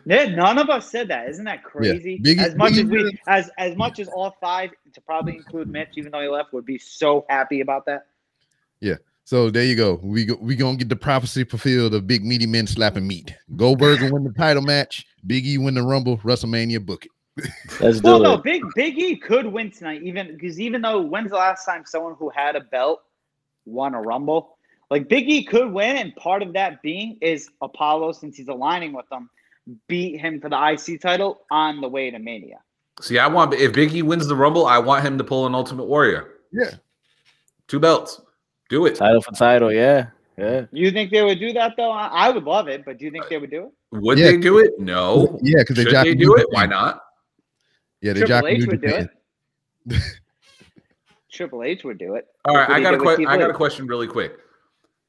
Yeah, 0.07 0.27
none 0.27 0.59
of 0.59 0.69
us 0.71 0.91
said 0.91 1.09
that. 1.09 1.29
Isn't 1.29 1.45
that 1.45 1.63
crazy? 1.65 2.19
Big 2.23 2.39
E- 2.39 2.41
as 2.41 2.55
much 2.55 2.73
Big 2.75 2.85
as 2.85 2.91
we, 2.91 2.97
really- 2.99 3.21
as 3.27 3.51
as 3.59 3.77
much 3.77 3.99
as 3.99 4.09
all 4.09 4.37
five, 4.41 4.71
to 4.93 5.01
probably 5.01 5.37
include 5.37 5.69
Mitch, 5.69 5.91
even 5.97 6.13
though 6.13 6.21
he 6.21 6.29
left, 6.29 6.53
would 6.53 6.65
be 6.67 6.79
so 6.79 7.25
happy 7.29 7.61
about 7.61 7.87
that. 7.87 8.07
Yeah. 8.81 8.95
So 9.25 9.51
there 9.51 9.65
you 9.65 9.77
go. 9.77 10.01
We 10.03 10.25
go, 10.25 10.37
we 10.41 10.57
gonna 10.57 10.77
get 10.79 10.89
the 10.89 10.97
prophecy 10.97 11.45
fulfilled 11.45 11.95
of 11.95 12.07
big 12.07 12.25
meaty 12.25 12.47
men 12.47 12.67
slapping 12.67 13.07
meat. 13.07 13.35
Goldberg 13.57 14.01
will 14.01 14.13
win 14.13 14.25
the 14.25 14.33
title 14.33 14.63
match. 14.63 15.07
Big 15.27 15.47
E 15.47 15.59
win 15.59 15.75
the 15.75 15.83
Rumble. 15.83 16.17
WrestleMania 16.19 16.85
book 16.85 17.05
it. 17.05 17.11
Let's 17.81 18.03
Well, 18.03 18.19
do 18.19 18.25
no, 18.25 18.35
it. 18.35 18.43
Big 18.43 18.63
Big 18.75 18.99
E 18.99 19.17
could 19.17 19.47
win 19.47 19.71
tonight, 19.71 20.03
even 20.03 20.33
because 20.33 20.59
even 20.59 20.81
though 20.81 21.01
when's 21.03 21.31
the 21.31 21.37
last 21.37 21.65
time 21.67 21.85
someone 21.87 22.15
who 22.19 22.31
had 22.31 22.57
a 22.57 22.61
belt 22.61 23.03
won 23.67 23.95
a 23.95 24.01
Rumble? 24.01 24.57
Like 24.91 25.09
Big 25.09 25.29
E 25.29 25.45
could 25.45 25.71
win, 25.71 25.99
and 25.99 26.17
part 26.17 26.43
of 26.43 26.55
that 26.55 26.81
being 26.81 27.19
is 27.21 27.51
Apollo, 27.61 28.13
since 28.13 28.39
he's 28.39 28.49
aligning 28.49 28.95
with 28.95 29.07
them, 29.11 29.29
beat 29.89 30.21
him 30.21 30.41
for 30.41 30.49
the 30.49 30.57
IC 30.93 31.01
title 31.01 31.41
on 31.51 31.81
the 31.81 31.89
way 31.89 32.11
to 32.11 32.19
Mania. 32.19 32.61
See, 33.01 33.19
I 33.19 33.27
want 33.27 33.55
if 33.55 33.73
Biggie 33.73 34.03
wins 34.03 34.27
the 34.27 34.35
Rumble, 34.35 34.67
I 34.67 34.79
want 34.79 35.05
him 35.05 35.19
to 35.19 35.25
pull 35.25 35.47
an 35.47 35.55
Ultimate 35.55 35.85
Warrior. 35.85 36.35
Yeah. 36.53 36.71
Two 37.69 37.79
belts. 37.79 38.21
Do 38.71 38.87
it. 38.87 38.97
Title 38.97 39.21
for 39.23 39.33
title, 39.33 39.73
yeah. 39.73 40.09
Yeah. 40.37 40.67
You 40.73 40.91
think 40.91 41.11
they 41.11 41.23
would 41.23 41.41
do 41.41 41.53
that 41.53 41.75
though? 41.77 41.91
I, 41.91 42.07
I 42.07 42.31
would 42.31 42.45
love 42.45 42.69
it, 42.69 42.85
but 42.85 42.99
do 42.99 43.05
you 43.05 43.11
think 43.11 43.29
they 43.29 43.39
would 43.39 43.51
do 43.51 43.65
it? 43.65 43.73
Would 44.01 44.19
Yeah. 44.19 44.27
they 44.27 44.37
do 44.37 44.59
it? 44.59 44.79
No. 44.79 45.39
Yeah, 45.43 45.59
because 45.61 45.77
they 45.77 45.85
Should 45.85 46.05
they 46.07 46.15
do 46.15 46.37
it? 46.37 46.47
Why 46.51 46.67
not? 46.67 47.03
Yeah, 48.01 48.13
they 48.13 48.21
Triple 48.21 48.29
jock 48.43 48.45
H 48.51 48.61
New 48.61 48.67
would 48.69 48.81
do 48.81 48.89
it. 48.89 49.09
Triple 51.33 51.63
H 51.63 51.85
would 51.85 51.99
do 51.99 52.15
it. 52.15 52.27
All 52.45 52.55
right, 52.57 52.69
I 52.69 52.81
got 52.81 52.95
a 52.95 52.99
did 52.99 53.07
with 53.07 53.19
que- 53.19 53.27
I 53.27 53.37
got 53.37 53.51
a 53.51 53.55
question 53.55 53.87
really 53.87 54.07
quick. 54.07 54.39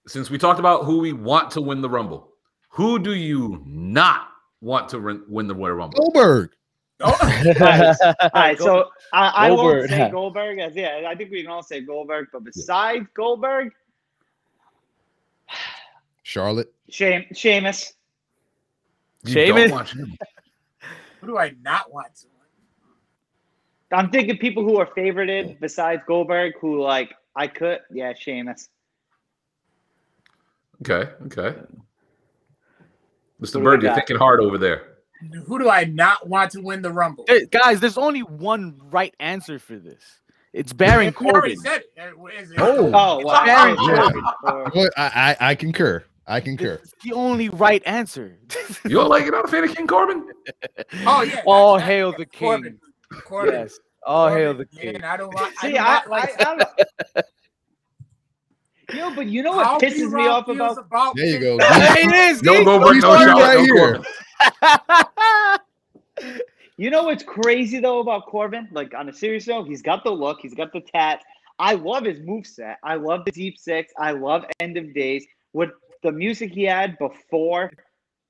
Since 0.08 0.30
we 0.30 0.38
talked 0.38 0.60
about 0.60 0.86
who 0.86 1.00
we 1.00 1.14
want 1.14 1.52
to 1.52 1.62
win 1.62 1.82
the 1.82 1.90
Rumble, 1.90 2.34
who 2.70 3.00
do 3.00 3.14
you 3.14 3.62
not 3.66 4.29
want 4.62 4.90
to 4.90 5.00
win, 5.00 5.24
win 5.28 5.48
the 5.48 5.56
Royal 5.56 5.76
Rumble? 5.76 6.00
Goldberg. 6.00 6.52
Oh, 7.02 7.18
All 8.22 8.30
right, 8.34 8.58
so 8.58 8.90
I, 9.14 9.28
I 9.30 9.52
won't 9.52 9.90
say 9.90 10.10
Goldberg 10.12 10.60
as 10.60 10.76
yeah, 10.76 11.04
I 11.08 11.16
think 11.16 11.32
we 11.32 11.42
can 11.42 11.50
all 11.50 11.64
say 11.64 11.80
Goldberg, 11.80 12.28
but 12.34 12.44
besides 12.44 13.08
Goldberg, 13.14 13.72
Charlotte. 16.24 16.72
Shame 16.90 17.26
Sheamus. 17.34 17.94
You 19.24 19.34
Sheamus? 19.34 19.64
don't 19.64 19.72
want 19.72 19.90
him. 19.90 20.18
who 21.22 21.28
do 21.28 21.38
I 21.38 21.54
not 21.62 21.92
want 21.92 22.14
to? 22.18 22.28
I'm 23.92 24.12
thinking 24.12 24.38
people 24.38 24.64
who 24.64 24.78
are 24.78 24.86
favorited 24.86 25.60
besides 25.60 26.04
Goldberg, 26.06 26.54
who 26.62 26.84
like 26.84 27.16
I 27.36 27.48
could, 27.48 27.80
yeah, 27.92 28.14
Sheamus. 28.14 28.70
Okay, 30.82 31.12
okay. 31.26 31.60
Mr. 33.42 33.54
Who 33.54 33.64
Bird, 33.64 33.82
you're 33.84 33.94
thinking 33.96 34.18
hard 34.18 34.40
over 34.42 34.58
there. 34.58 34.84
Who 35.46 35.60
do 35.60 35.70
I 35.70 35.84
not 35.84 36.28
want 36.28 36.52
to 36.52 36.62
win 36.62 36.82
the 36.82 36.92
Rumble? 36.92 37.26
Hey, 37.28 37.46
guys, 37.46 37.80
there's 37.80 37.98
only 37.98 38.22
one 38.22 38.80
right 38.92 39.14
answer 39.20 39.60
for 39.60 39.78
this. 39.78 40.02
It's 40.54 40.74
Baron 40.74 41.14
Corbin. 41.14 41.58
said 41.58 41.82
it. 41.96 42.14
It- 42.18 42.50
Oh. 42.58 42.92
Oh, 42.94 43.22
well, 43.24 43.46
Baron 43.46 43.76
Baron 43.76 43.78
Corbin. 43.78 44.24
Corbin. 44.24 44.24
Or- 44.44 44.72
Well, 44.76 44.90
I, 44.98 45.36
I 45.40 45.50
I 45.52 45.56
concur. 45.56 46.04
I 46.26 46.40
concur. 46.42 46.80
It's 46.84 46.94
the 47.04 47.14
only 47.14 47.50
right 47.50 47.84
answer. 47.86 48.38
You 48.86 48.92
don't 48.92 49.10
like 49.10 49.26
it 49.26 49.32
not 49.32 49.46
a 49.46 49.48
fan 49.48 49.64
of 49.64 49.76
King 49.76 49.88
Corbin? 49.88 50.28
Oh 51.06 51.22
yeah. 51.22 51.42
All 51.46 51.74
that's- 51.76 51.88
hail 51.90 52.12
that's 52.12 52.20
the 52.20 52.26
king. 52.26 52.48
Corbin. 52.50 52.80
Corbin. 53.26 53.54
yes. 53.54 53.80
All 54.06 54.30
hail 54.30 54.54
the 54.54 54.66
king. 54.66 54.94
Man, 54.94 55.04
I 55.04 55.18
don't 55.18 55.34
like. 55.36 55.60
See, 55.60 55.78
I, 55.78 55.98
I, 55.98 56.06
like 56.08 56.42
I, 56.42 56.52
I 56.52 56.56
don't. 57.16 57.26
Yo, 58.94 59.14
but 59.16 59.28
you 59.28 59.44
know 59.44 59.54
how 59.54 59.74
what 59.74 59.82
pisses 59.82 60.12
me 60.12 60.24
B-Rock 60.24 60.48
off 60.48 60.56
feels 60.56 60.78
about 60.78 61.16
There 61.16 61.26
you 61.26 61.40
go. 61.40 61.58
Hey, 61.60 62.04
it 62.04 62.32
is. 62.32 62.44
No 62.44 62.56
see? 62.56 62.64
Goldberg, 62.64 62.96
He's 62.96 63.04
no 63.04 63.14
right 63.14 63.58
no 63.58 63.64
here. 63.64 64.02
You 66.80 66.90
know 66.90 67.04
what's 67.04 67.24
crazy 67.24 67.82
though 67.82 68.00
about 68.00 68.26
Corbin? 68.28 68.70
Like 68.72 68.94
on 68.94 69.10
a 69.10 69.14
serious 69.14 69.48
note, 69.48 69.68
he's 69.68 69.82
got 69.82 70.06
the 70.06 70.12
look, 70.12 70.40
he's 70.40 70.54
got 70.54 70.72
the 70.72 70.80
tat. 70.80 71.22
I 71.60 71.74
love 71.74 72.06
his 72.06 72.22
move 72.22 72.48
set. 72.48 72.78
I 72.86 72.96
love 72.96 73.26
the 73.26 73.34
deep 73.34 73.58
six. 73.58 73.92
I 73.98 74.12
love 74.12 74.46
end 74.62 74.78
of 74.78 74.94
days. 74.94 75.26
What 75.52 75.72
the 76.04 76.12
music 76.14 76.54
he 76.54 76.64
had 76.64 76.98
before 76.98 77.70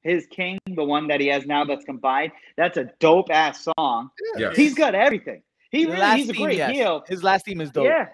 his 0.01 0.25
king, 0.31 0.57
the 0.65 0.83
one 0.83 1.07
that 1.09 1.21
he 1.21 1.27
has 1.27 1.45
now 1.45 1.63
that's 1.63 1.85
combined, 1.85 2.31
that's 2.57 2.77
a 2.77 2.85
dope 2.99 3.29
ass 3.29 3.67
song. 3.77 4.09
Yes. 4.35 4.55
He's 4.55 4.73
got 4.73 4.95
everything. 4.95 5.43
He 5.69 5.85
really 5.85 6.17
he's 6.17 6.29
a 6.29 6.33
great 6.33 6.57
yes. 6.57 6.71
heel. 6.71 7.03
His 7.07 7.23
last 7.23 7.43
team 7.43 7.61
is 7.61 7.69
dope. 7.69 7.85
Yeah. 7.85 8.07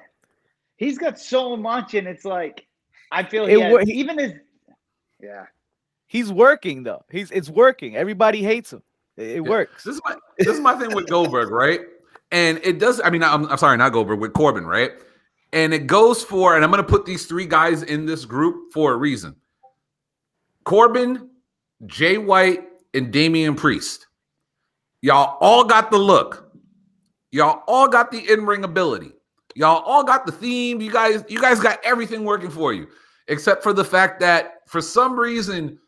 He's 0.77 0.97
got 0.97 1.19
so 1.19 1.55
much 1.55 1.93
and 1.93 2.07
it's 2.07 2.25
like 2.25 2.65
I 3.11 3.23
feel 3.23 3.45
It 3.45 3.55
he 3.55 3.61
has- 3.61 3.87
he- 3.87 3.93
even 3.93 4.17
his 4.19 4.33
Yeah. 5.21 5.45
He's 6.07 6.31
working 6.31 6.83
though. 6.83 7.03
He's 7.09 7.31
it's 7.31 7.49
working. 7.49 7.95
Everybody 7.95 8.41
hates 8.43 8.73
him. 8.73 8.83
It, 9.17 9.23
it 9.23 9.33
Yeah. 9.35 9.39
works. 9.49 9.83
This 9.83 9.95
is 9.95 10.01
my 10.05 10.15
this 10.37 10.47
is 10.49 10.59
my 10.59 10.75
thing 10.77 10.93
with 10.93 11.07
Goldberg, 11.07 11.49
right? 11.49 11.81
And 12.31 12.59
it 12.63 12.79
does, 12.79 12.99
I 13.03 13.09
mean, 13.11 13.23
I'm, 13.23 13.45
I'm 13.45 13.57
sorry, 13.57 13.77
not 13.77 13.93
Goldberg, 13.93 14.19
with 14.19 14.33
Corbin, 14.33 14.65
right? 14.65 14.91
And 15.53 15.73
it 15.73 15.85
goes 15.87 16.23
for, 16.23 16.55
and 16.55 16.65
I'm 16.65 16.71
going 16.71 16.83
to 16.83 16.89
put 16.89 17.05
these 17.05 17.27
three 17.27 17.45
guys 17.45 17.83
in 17.83 18.05
this 18.05 18.25
group 18.25 18.73
for 18.73 18.93
a 18.93 18.97
reason 18.97 19.35
Corbin, 20.63 21.29
Jay 21.85 22.17
White, 22.17 22.63
and 22.93 23.11
Damian 23.13 23.55
Priest. 23.55 24.07
Y'all 25.01 25.37
all 25.39 25.63
got 25.63 25.91
the 25.91 25.97
look. 25.97 26.51
Y'all 27.31 27.61
all 27.67 27.87
got 27.87 28.11
the 28.11 28.19
in-ring 28.31 28.63
ability. 28.63 29.11
Y'all 29.55 29.81
all 29.83 30.03
got 30.03 30.25
the 30.25 30.31
theme. 30.31 30.81
You 30.81 30.91
guys, 30.91 31.23
you 31.29 31.39
guys 31.41 31.59
got 31.59 31.79
everything 31.83 32.23
working 32.25 32.49
for 32.49 32.73
you, 32.73 32.87
except 33.27 33.63
for 33.63 33.73
the 33.73 33.83
fact 33.85 34.19
that 34.19 34.61
for 34.67 34.81
some 34.81 35.17
reason, 35.19 35.79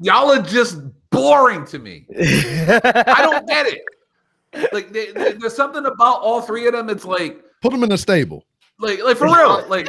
y'all 0.00 0.30
are 0.30 0.42
just 0.42 0.78
boring 1.10 1.64
to 1.66 1.78
me. 1.78 2.06
I 2.18 3.18
don't 3.20 3.46
get 3.46 3.66
it. 3.66 3.82
Like 4.72 4.92
they, 4.92 5.12
they- 5.12 5.32
there's 5.32 5.54
something 5.54 5.84
about 5.86 6.20
all 6.20 6.40
three 6.42 6.66
of 6.66 6.72
them. 6.72 6.88
It's 6.90 7.04
like, 7.04 7.42
Put 7.62 7.72
them 7.72 7.84
in 7.84 7.92
a 7.92 7.98
stable. 7.98 8.44
like, 8.78 9.02
like 9.02 9.16
for 9.16 9.26
real. 9.26 9.64
Like 9.68 9.88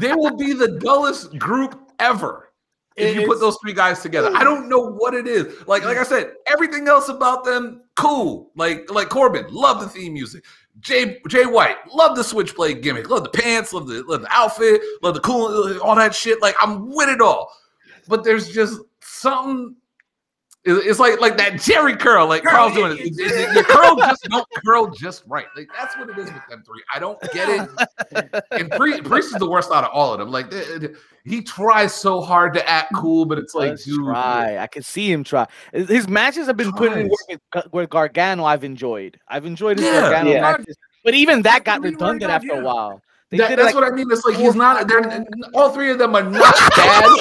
they 0.00 0.12
will 0.12 0.36
be 0.36 0.52
the 0.52 0.78
dullest 0.80 1.36
group 1.38 1.80
ever 1.98 2.50
if 2.96 3.14
you 3.16 3.26
put 3.26 3.38
those 3.40 3.56
three 3.62 3.72
guys 3.72 4.00
together. 4.02 4.30
I 4.34 4.42
don't 4.44 4.68
know 4.68 4.90
what 4.90 5.14
it 5.14 5.26
is. 5.28 5.66
Like, 5.68 5.84
like 5.84 5.96
I 5.98 6.02
said, 6.02 6.32
everything 6.46 6.88
else 6.88 7.08
about 7.08 7.44
them, 7.44 7.82
cool. 7.96 8.50
Like, 8.56 8.90
like 8.92 9.08
Corbin, 9.08 9.46
love 9.50 9.80
the 9.80 9.88
theme 9.88 10.12
music. 10.14 10.44
Jay 10.80 11.20
Jay 11.28 11.46
White, 11.46 11.76
love 11.92 12.16
the 12.16 12.22
switchblade 12.22 12.82
gimmick, 12.82 13.10
love 13.10 13.24
the 13.24 13.30
pants, 13.30 13.72
love 13.72 13.88
the 13.88 14.02
love 14.04 14.22
the 14.22 14.32
outfit, 14.32 14.80
love 15.02 15.14
the 15.14 15.20
cool, 15.20 15.80
all 15.80 15.96
that 15.96 16.14
shit. 16.14 16.40
Like, 16.40 16.54
I'm 16.60 16.94
with 16.94 17.08
it 17.08 17.20
all. 17.20 17.52
But 18.06 18.24
there's 18.24 18.48
just 18.48 18.80
something. 19.00 19.76
It- 20.68 20.86
It's 20.86 20.98
like 21.00 21.20
like 21.20 21.36
that 21.38 21.60
Jerry 21.60 21.96
curl, 21.96 22.26
like 22.28 22.44
Carl's 22.44 22.74
doing 22.74 22.92
it. 22.92 23.00
It- 23.00 23.14
it- 23.18 23.54
Your 23.54 23.64
curl 23.64 23.96
just 23.96 24.22
don't 24.24 24.46
curl 24.64 24.86
just 24.88 25.24
right. 25.26 25.46
Like 25.56 25.68
that's 25.76 25.96
what 25.96 26.08
it 26.10 26.18
is 26.18 26.26
with 26.32 26.42
them 26.48 26.62
three. 26.64 26.82
I 26.94 26.98
don't 26.98 27.20
get 27.32 27.48
it. 27.48 27.68
And 28.52 28.70
Priest, 28.72 29.04
Priest 29.04 29.32
is 29.34 29.38
the 29.40 29.48
worst 29.48 29.70
out 29.72 29.84
of 29.84 29.90
all 29.92 30.12
of 30.12 30.18
them. 30.18 30.30
Like 30.30 30.50
th- 30.50 30.66
th- 30.80 30.92
he 31.24 31.42
tries 31.42 31.92
so 31.94 32.20
hard 32.20 32.54
to 32.54 32.66
act 32.68 32.92
cool, 32.94 33.24
but 33.26 33.38
it's 33.38 33.54
like, 33.54 33.70
Let's 33.70 33.84
dude, 33.84 34.02
try. 34.04 34.56
I 34.58 34.66
can 34.66 34.82
see 34.82 35.10
him 35.12 35.24
try. 35.24 35.46
His 35.72 36.08
matches 36.08 36.46
have 36.46 36.56
been 36.56 36.72
putting 36.72 36.98
in 36.98 37.08
work 37.08 37.40
with, 37.54 37.72
with 37.72 37.90
Gargano. 37.90 38.44
I've 38.44 38.64
enjoyed. 38.64 39.18
I've 39.28 39.44
enjoyed 39.44 39.78
his 39.78 39.86
Yeah. 39.86 40.00
Gargano 40.02 40.30
Yeah. 40.30 40.40
matches, 40.40 40.76
but 41.04 41.14
even 41.14 41.42
that 41.42 41.64
got 41.64 41.80
Really 41.80 41.90
worked 41.96 42.00
redundant 42.02 42.30
out, 42.32 42.36
after 42.36 42.52
a 42.60 42.64
while. 42.64 43.02
They 43.30 43.36
that- 43.36 43.48
did 43.50 43.58
that's 43.58 43.74
like 43.74 43.74
what 43.74 43.92
I 43.92 43.94
mean. 43.94 44.10
It's 44.10 44.24
like 44.24 44.36
he's 44.36 44.54
not. 44.54 44.88
They're 44.88 45.22
all 45.54 45.68
three 45.70 45.90
of 45.90 45.98
them 45.98 46.14
are 46.16 46.22
not 46.22 46.54
bad. 46.76 47.18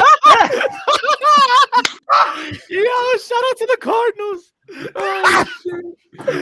yeah. 2.70 2.84
Shout 3.20 3.44
out 3.50 3.58
to 3.58 3.68
the 3.72 3.78
Cardinals. 3.82 4.54
Oh, 4.96 5.46
shit. 5.64 5.86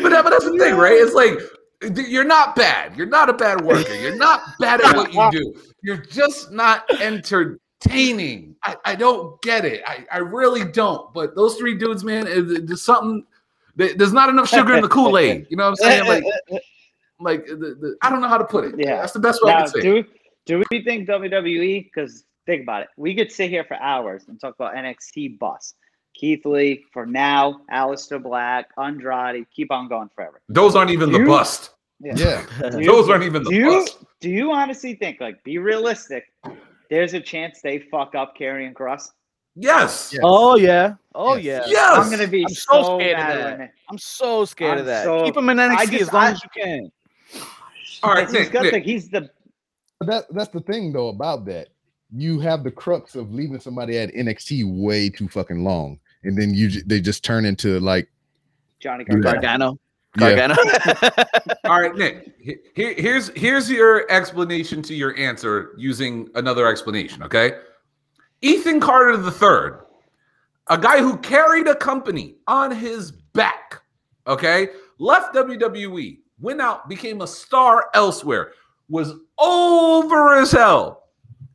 but, 0.02 0.10
that- 0.10 0.24
but 0.24 0.30
that's 0.32 0.46
the 0.46 0.58
thing, 0.58 0.76
right? 0.76 0.94
It's 0.94 1.14
like 1.14 1.38
you're 2.08 2.24
not 2.24 2.56
bad. 2.56 2.96
You're 2.98 3.06
not 3.06 3.30
a 3.30 3.34
bad 3.34 3.62
worker. 3.62 3.94
You're 3.94 4.16
not 4.16 4.42
bad 4.60 4.82
at 4.82 4.96
what 4.96 5.14
you 5.14 5.32
do. 5.32 5.62
You're 5.84 5.98
just 5.98 6.52
not 6.52 6.86
entertaining. 7.00 8.56
I, 8.64 8.76
I 8.86 8.96
don't 8.96 9.40
get 9.44 9.66
it. 9.66 9.84
I, 9.86 10.06
I 10.12 10.18
really 10.20 10.64
don't. 10.66 11.14
But 11.14 11.36
those 11.36 11.56
three 11.58 11.76
dudes, 11.78 12.04
man, 12.04 12.26
it- 12.28 12.68
there's 12.68 12.82
something. 12.82 13.26
There's 13.76 14.14
not 14.14 14.30
enough 14.30 14.48
sugar 14.50 14.74
in 14.76 14.82
the 14.82 14.88
Kool 14.88 15.18
Aid. 15.18 15.46
You 15.52 15.58
know 15.58 15.66
what 15.70 15.70
I'm 15.72 15.76
saying? 15.76 16.08
Like, 16.08 16.24
like 17.20 17.46
the, 17.46 17.56
the, 17.80 17.96
I 18.02 18.10
don't 18.10 18.22
know 18.22 18.28
how 18.30 18.38
to 18.38 18.46
put 18.46 18.64
it. 18.66 18.76
Yeah. 18.78 19.02
that's 19.02 19.12
the 19.14 19.20
best 19.20 19.44
way 19.44 19.52
I 19.52 19.56
Now, 19.60 19.64
can 19.66 19.74
say. 19.74 19.80
it. 19.80 19.82
do 19.84 20.04
do 20.46 20.64
we 20.72 20.82
think 20.84 21.08
WWE? 21.10 21.84
Because 21.84 22.24
think 22.46 22.64
about 22.64 22.84
it, 22.84 22.90
we 22.98 23.16
could 23.16 23.32
sit 23.32 23.50
here 23.50 23.64
for 23.64 23.76
hours 23.78 24.26
and 24.28 24.40
talk 24.40 24.56
about 24.56 24.76
NXT 24.76 25.40
bus. 25.40 25.76
Keith 26.14 26.46
Lee 26.46 26.86
for 26.94 27.06
now, 27.06 27.62
Aleister 27.72 28.22
Black, 28.22 28.70
Andrade, 28.78 29.46
keep 29.54 29.72
on 29.72 29.90
going 29.90 30.10
forever. 30.16 30.42
Those 30.48 30.76
aren't 30.76 30.92
even 30.92 31.12
the 31.12 31.20
You- 31.20 31.26
bust. 31.26 31.72
Yeah. 32.00 32.14
Do 32.72 32.80
you- 32.80 32.86
Those 32.92 33.10
aren't 33.10 33.24
even 33.24 33.44
the 33.44 33.50
do 33.50 33.56
you 33.56 33.66
bust. 33.80 33.98
do 34.22 34.30
you 34.30 34.52
honestly 34.52 34.96
think 34.96 35.20
like 35.22 35.44
be 35.44 35.58
realistic? 35.58 36.26
There's 36.90 37.14
a 37.14 37.20
chance 37.20 37.62
they 37.62 37.80
fuck 37.80 38.16
up 38.16 38.38
Karrion 38.38 38.74
Kross. 38.74 39.10
Yes. 39.56 40.12
Yeah. 40.14 40.20
Oh 40.24 40.56
yeah. 40.56 40.96
Oh 41.14 41.36
Yes. 41.36 41.66
yeah. 41.68 41.72
Yes. 41.74 41.98
I'm 42.06 42.12
gonna 42.12 42.28
be 42.28 42.44
I'm 42.44 42.50
so 42.54 42.84
so, 42.84 42.98
scared 43.00 43.20
of 43.20 43.28
that. 43.28 43.60
when 43.60 43.70
I'm 43.90 43.98
so 43.98 44.46
scared 44.46 44.74
I'm 44.74 44.80
of 44.80 44.86
that. 44.88 45.04
so- 45.06 45.24
Keep 45.26 45.38
him 45.38 45.50
in 45.50 45.58
NXT 45.58 45.90
just- 45.92 46.02
as 46.02 46.14
long 46.14 46.24
I- 46.24 46.32
as 46.32 46.42
you 46.44 46.50
can. 46.64 46.92
All 48.04 48.14
right, 48.14 48.20
because 48.28 48.34
Nick, 48.34 48.42
he's 48.44 48.50
got 48.52 48.64
Nick. 48.64 48.72
the, 48.74 48.80
he's 48.80 49.10
the 49.10 49.30
that 50.02 50.26
that's 50.34 50.50
the 50.50 50.60
thing 50.62 50.92
though 50.94 51.08
about 51.08 51.46
that. 51.46 51.70
You 52.14 52.40
have 52.40 52.64
the 52.64 52.72
crux 52.72 53.16
of 53.16 53.34
leaving 53.34 53.60
somebody 53.60 53.98
at 53.98 54.14
NXT 54.14 54.64
way 54.82 55.10
too 55.10 55.28
fucking 55.28 55.64
long, 55.64 56.00
and 56.24 56.38
then 56.38 56.54
you 56.54 56.70
they 56.84 57.02
just 57.02 57.24
turn 57.24 57.46
into 57.46 57.80
like 57.80 58.08
Johnny 58.80 59.06
Yeah. 59.10 59.18
Gargano. 59.20 59.80
Gargano. 60.18 60.56
yeah, 60.64 61.10
All 61.66 61.82
right, 61.82 61.94
Nick. 61.96 62.34
Here, 62.76 62.94
here's 62.96 63.30
here's 63.36 63.70
your 63.70 64.10
explanation 64.10 64.82
to 64.84 64.94
your 64.96 65.18
answer 65.18 65.72
using 65.78 66.30
another 66.36 66.68
explanation. 66.68 67.22
Okay, 67.24 67.54
Ethan 68.42 68.80
Carter 68.80 69.18
the 69.18 69.32
third, 69.32 69.82
a 70.70 70.78
guy 70.78 71.00
who 71.00 71.18
carried 71.18 71.68
a 71.68 71.76
company 71.76 72.36
on 72.48 72.72
his 72.72 73.12
back. 73.12 73.82
Okay, 74.28 74.70
left 75.00 75.36
WWE, 75.36 76.20
went 76.40 76.62
out, 76.62 76.88
became 76.88 77.22
a 77.22 77.28
star 77.28 77.90
elsewhere, 77.94 78.52
was 78.88 79.14
over 79.38 80.36
as 80.36 80.52
hell, 80.52 81.05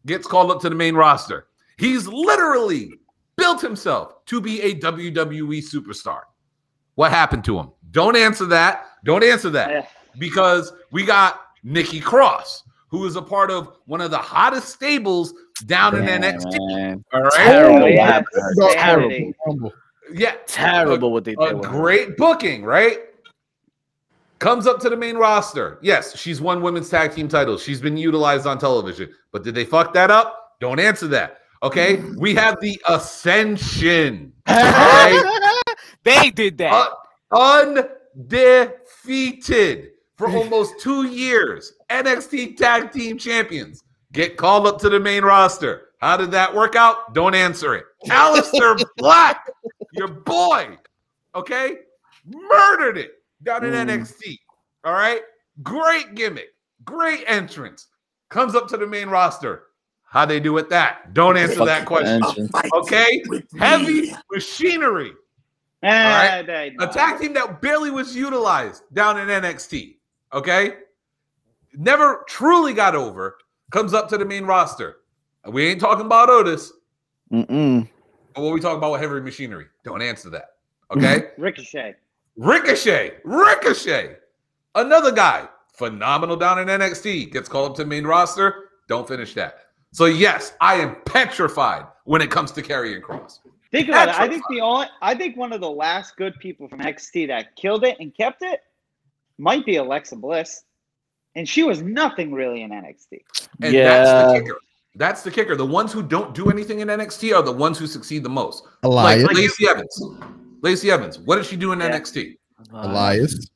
gets 0.06 0.27
called 0.27 0.51
up 0.51 0.60
to 0.62 0.68
the 0.68 0.74
main 0.74 0.94
roster. 0.94 1.47
He's 1.78 2.06
literally 2.06 2.93
built 3.36 3.60
himself 3.60 4.24
to 4.27 4.40
be 4.40 4.60
a 4.62 4.74
WWE 4.77 5.62
superstar. 5.62 6.20
What 6.94 7.10
happened 7.10 7.44
to 7.44 7.59
him? 7.59 7.70
Don't 7.90 8.16
answer 8.16 8.44
that. 8.47 8.86
Don't 9.05 9.24
answer 9.24 9.48
that 9.51 9.70
Yeah. 9.70 9.86
because 10.18 10.72
we 10.90 11.05
got 11.05 11.40
Nikki 11.62 12.01
Cross, 12.01 12.64
who 12.89 13.06
is 13.06 13.16
a 13.16 13.22
part 13.22 13.51
of 13.51 13.77
one 13.86 14.01
of 14.01 14.10
the 14.10 14.18
hottest 14.18 14.68
stables 14.68 15.32
down 15.66 15.97
in 15.97 16.05
NXT. 16.05 16.59
Man. 16.77 17.05
All 17.12 17.22
right. 17.22 17.32
Terrible. 17.32 17.81
What 17.81 17.93
yeah. 17.93 18.06
happened. 18.06 18.72
Terrible. 18.72 19.32
Rumble. 19.47 19.72
Yeah. 20.12 20.35
Terrible 20.47 21.12
what 21.12 21.24
they 21.24 21.35
did. 21.35 21.56
with 21.56 21.64
her. 21.64 21.70
great 21.70 22.16
booking, 22.16 22.64
right? 22.64 22.98
Comes 24.41 24.67
up 24.67 24.81
to 24.81 24.89
the 24.89 24.97
main 24.97 25.17
roster. 25.17 25.79
Yes, 25.83 26.19
she's 26.19 26.41
won 26.41 26.62
women's 26.62 26.89
tag 26.89 27.15
team 27.15 27.29
titles. 27.29 27.62
She's 27.62 27.79
been 27.81 27.99
utilized 27.99 28.47
on 28.47 28.59
television. 28.59 29.12
But 29.33 29.45
did 29.45 29.55
they 29.55 29.67
fuck 29.67 29.93
that 29.93 30.11
up? 30.11 30.55
Don't 30.61 30.81
answer 30.81 31.07
that. 31.09 31.41
Okay. 31.62 31.97
We 32.17 32.35
have 32.37 32.59
the 32.62 32.81
Ascension. 32.89 34.33
Right? 34.49 35.65
they 36.05 36.31
did 36.31 36.57
that. 36.57 36.73
Uh, 36.73 36.89
undefeated 38.25 39.91
for 40.17 40.31
almost 40.37 40.81
two 40.81 41.07
years. 41.07 41.75
NXT 41.91 42.57
Tag 42.57 42.93
Team 42.93 43.19
Champions 43.19 43.85
get 44.12 44.39
called 44.39 44.67
up 44.67 44.79
to 44.81 44.89
the 44.89 44.99
main 44.99 45.23
roster. 45.23 45.89
How 45.99 46.17
did 46.17 46.31
that 46.31 46.55
work 46.55 46.77
out? 46.77 47.12
Don't 47.12 47.35
answer 47.35 47.75
it. 47.75 47.85
Aleister 48.07 48.83
Black, 48.97 49.47
your 49.93 50.09
boy, 50.09 50.79
okay, 51.35 51.81
murdered 52.25 52.97
it 52.97 53.19
down 53.43 53.65
in 53.65 53.73
Mm. 53.73 54.01
NXT. 54.01 54.39
All 54.85 54.93
right, 54.93 55.23
great 55.62 56.15
gimmick, 56.15 56.49
great 56.85 57.25
entrance. 57.27 57.87
Comes 58.29 58.55
up 58.55 58.69
to 58.69 58.77
the 58.77 58.87
main 58.87 59.09
roster. 59.09 59.65
How 60.05 60.25
they 60.27 60.41
do 60.41 60.53
with 60.53 60.69
that? 60.71 61.15
Don't 61.15 61.37
answer 61.37 61.65
that 61.65 61.87
question. 61.87 62.23
Okay, 62.73 63.23
heavy 63.59 64.12
machinery. 64.33 65.12
Ah, 65.83 66.43
they- 66.45 66.77
A 66.81 66.87
tag 66.89 67.21
team 67.21 67.33
that 67.35 67.61
barely 67.62 67.91
was 67.91 68.15
utilized 68.17 68.83
down 68.93 69.19
in 69.19 69.29
NXT. 69.31 69.99
Okay. 70.33 70.79
Never 71.75 72.25
truly 72.29 72.75
got 72.75 72.95
over. 72.95 73.39
Comes 73.71 73.95
up 73.95 74.09
to 74.11 74.19
the 74.19 74.25
main 74.25 74.45
roster. 74.45 74.97
We 75.47 75.67
ain't 75.69 75.81
talking 75.81 76.05
about 76.07 76.29
Otis. 76.29 76.73
Mm-mm. 77.33 77.89
But 78.35 78.43
what 78.43 78.53
we 78.53 78.61
talking 78.61 78.79
about 78.79 78.93
with 78.93 79.01
heavy 79.01 79.21
machinery? 79.21 79.67
Don't 79.85 80.03
answer 80.03 80.29
that. 80.31 80.57
Okay. 80.91 81.31
Ricochet. 81.39 81.95
Ricochet. 82.41 83.19
Ricochet. 83.23 84.17
Another 84.75 85.12
guy. 85.12 85.47
Phenomenal 85.75 86.37
down 86.37 86.59
in 86.59 86.69
NXT. 86.69 87.33
Gets 87.33 87.51
called 87.51 87.73
up 87.73 87.77
to 87.77 87.85
main 87.85 88.07
roster. 88.07 88.71
Don't 88.89 89.07
finish 89.07 89.35
that. 89.35 89.67
So, 89.93 90.07
yes, 90.07 90.55
I 90.61 90.77
am 90.77 90.97
petrified 91.05 91.87
when 92.05 92.23
it 92.23 92.31
comes 92.31 92.51
to 92.53 92.62
Karrion 92.62 93.03
Kross. 93.03 93.41
Think 93.71 93.89
about 93.89 94.09
it. 94.09 94.19
I 94.19 94.27
think 94.27 94.43
the 94.49 94.61
only 94.62 94.87
I 95.03 95.15
think 95.15 95.37
one 95.37 95.53
of 95.53 95.61
the 95.61 95.71
last 95.71 96.17
good 96.17 96.35
people 96.41 96.67
from 96.67 96.81
NXT 96.81 97.29
that 97.29 97.55
killed 97.57 97.85
it 97.85 97.99
and 98.01 98.15
kept 98.17 98.43
it 98.43 98.61
might 99.39 99.67
be 99.67 99.77
Alexa 99.77 100.17
Bliss. 100.17 100.62
And 101.37 101.49
she 101.49 101.62
was 101.62 101.83
nothing 101.83 102.33
really 102.33 102.62
in 102.62 102.71
NXT. 102.71 103.21
And 103.62 103.73
yeah. 103.75 103.85
that's 103.85 104.33
the 104.33 104.41
kicker. 104.41 104.59
That's 104.97 105.23
the 105.23 105.31
kicker. 105.31 105.57
The 105.57 105.67
ones 105.67 105.93
who 105.93 106.03
don't 106.03 106.35
do 106.35 106.51
anything 106.51 106.81
in 106.81 106.89
NXT 106.89 107.37
are 107.37 107.43
the 107.43 107.53
ones 107.53 107.79
who 107.79 107.87
succeed 107.87 108.23
the 108.23 108.31
most. 108.31 108.65
Elias, 108.83 109.25
Like 109.25 109.37
Lacey 109.37 109.69
Evans. 109.69 110.03
Lacey 110.62 110.91
Evans. 110.91 111.19
What 111.19 111.37
did 111.37 111.47
she 111.47 111.57
do 111.57 111.73
in 111.73 111.81
Yeah. 111.81 111.91
NXT? 111.91 112.37
Elias. 112.73 113.51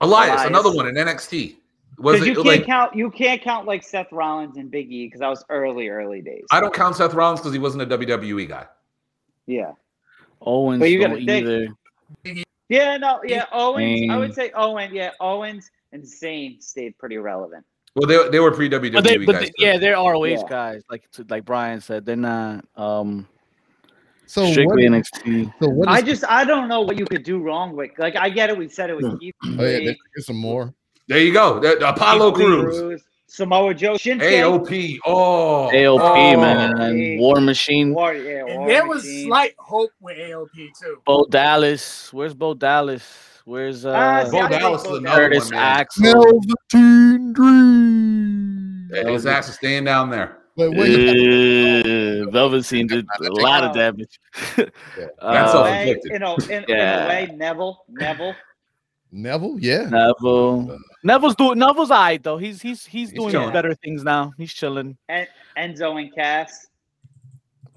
Elias, 0.00 0.30
Elias. 0.32 0.46
another 0.48 0.72
one 0.74 0.86
in 0.88 0.94
NXT. 0.96 1.56
Was 1.98 2.14
Because 2.20 2.26
you 2.26 2.34
can't 2.34 2.46
like 2.46 2.66
count 2.66 2.94
you 2.96 3.10
can't 3.10 3.40
count 3.40 3.66
like 3.66 3.82
Seth 3.84 4.10
Rollins 4.10 4.56
and 4.56 4.68
Big 4.70 4.90
E 4.92 5.06
because 5.06 5.20
that 5.20 5.28
was 5.28 5.44
early, 5.48 5.88
early 5.88 6.20
days. 6.20 6.44
I 6.50 6.60
don't 6.60 6.74
count 6.74 6.96
Seth 6.96 7.14
Rollins 7.14 7.40
because 7.40 7.52
he 7.52 7.58
wasn't 7.60 7.82
a 7.82 7.86
WWE 7.98 8.48
guy. 8.48 8.66
yeah. 9.46 9.72
Owens 10.46 10.80
But 10.80 10.90
you 10.90 10.98
gotta 11.00 11.14
don't 11.16 11.26
think- 11.26 11.46
either. 12.26 12.44
Yeah, 12.68 12.96
no, 12.96 13.20
yeah, 13.24 13.44
Owens. 13.52 14.10
I 14.10 14.16
would 14.18 14.34
say 14.34 14.50
Owen. 14.54 14.92
Yeah, 14.94 15.10
Owens 15.20 15.70
and 15.92 16.02
Zayn 16.02 16.62
stayed 16.62 16.98
pretty 16.98 17.16
relevant. 17.18 17.64
Well, 17.94 18.08
they 18.08 18.28
they 18.30 18.40
were 18.40 18.50
pre 18.50 18.68
WWE 18.68 18.92
But 18.92 19.04
they, 19.04 19.18
but 19.18 19.32
guys. 19.36 19.42
they, 19.42 19.52
yeah, 19.58 19.78
they're 19.78 19.94
ROH 19.94 20.24
Yeah. 20.24 20.42
guys. 20.48 20.82
Like 20.90 21.04
like 21.28 21.44
Brian 21.44 21.80
said, 21.80 22.04
they're 22.04 22.16
not 22.16 22.64
um 22.76 23.28
So 24.34 24.42
what, 24.48 24.78
NXT. 24.80 25.54
so 25.60 25.68
what 25.68 25.88
is 25.88 25.94
I 25.94 26.02
just 26.02 26.24
I 26.24 26.44
don't 26.44 26.66
know 26.66 26.80
what 26.80 26.98
you 26.98 27.06
could 27.06 27.22
do 27.22 27.38
wrong 27.38 27.76
with. 27.76 27.92
Like 27.98 28.16
I 28.16 28.28
get 28.28 28.50
it. 28.50 28.58
We 28.58 28.68
said 28.68 28.90
it 28.90 28.96
with 28.96 29.20
Keith 29.20 29.32
oh, 29.44 29.48
yeah, 29.48 29.58
Lee, 29.58 29.84
there's, 29.84 29.96
there's 30.12 30.26
some 30.26 30.38
more. 30.38 30.74
There 31.06 31.20
you 31.20 31.32
go. 31.32 31.60
The, 31.60 31.76
the 31.78 31.90
Apollo 31.90 32.32
Keith 32.32 32.40
Lee 32.40 32.46
Crews. 32.46 33.02
Samoa 33.28 33.74
Joe, 33.74 33.94
Shinsuke, 33.94 34.20
AOP. 34.20 34.98
Oh. 35.06 35.70
AOP 35.72 36.34
oh. 36.34 36.40
man, 36.40 37.18
War 37.18 37.40
Machine, 37.40 37.94
War, 37.94 38.14
yeah, 38.14 38.44
And 38.46 38.58
War 38.58 38.68
there 38.68 38.86
was 38.86 39.04
Machine. 39.04 39.26
slight 39.26 39.54
hope 39.58 39.90
with 40.00 40.18
AOP 40.18 40.70
too. 40.80 40.98
Bo 41.04 41.26
Dallas. 41.30 42.12
Where's 42.12 42.34
Bo 42.34 42.54
Dallas? 42.54 43.04
Where's 43.44 43.86
uh, 43.86 43.92
Ah, 43.92 44.24
see, 44.24 44.30
Bo 44.40 44.48
Dallas 44.48 44.82
is 44.82 44.88
Bo 44.88 44.96
another 44.96 45.16
Curtis 45.16 45.44
one, 45.44 45.54
man. 45.54 45.80
Axel? 45.80 46.12
Velveteen 46.12 47.32
Dream. 47.32 48.90
Yeah, 48.92 49.10
His 49.10 49.26
ass 49.26 49.48
is 49.48 49.54
staying 49.54 49.84
down 49.84 50.10
there. 50.10 50.43
But 50.56 50.70
wait, 50.72 51.80
Uh, 52.26 52.30
Velveteen 52.30 52.86
did 52.86 53.06
a 53.20 53.32
lot 53.42 53.64
of 53.64 53.74
damage. 53.74 54.20
That's 54.56 54.58
in 54.58 54.70
a 55.20 55.24
Uh, 55.24 55.48
self-inflicted. 55.52 56.10
way, 56.10 56.12
you 56.12 56.18
know, 56.20 56.36
in, 56.36 56.64
in 56.64 56.70
a 56.78 57.08
way, 57.08 57.30
Neville, 57.34 57.84
Neville. 57.88 58.34
Neville, 59.10 59.58
yeah. 59.60 59.88
Neville. 59.90 60.78
Neville's 61.02 61.36
doing 61.36 61.58
Neville's 61.58 61.90
alright 61.90 62.22
though. 62.22 62.36
He's 62.38 62.60
he's 62.62 62.84
he's, 62.86 63.10
He's 63.10 63.18
doing 63.18 63.30
chilling. 63.32 63.52
better 63.52 63.74
things 63.74 64.02
now. 64.04 64.32
He's 64.38 64.52
chilling. 64.52 64.96
En- 65.08 65.26
Enzo 65.56 66.00
and 66.00 66.12
Cass. 66.14 66.66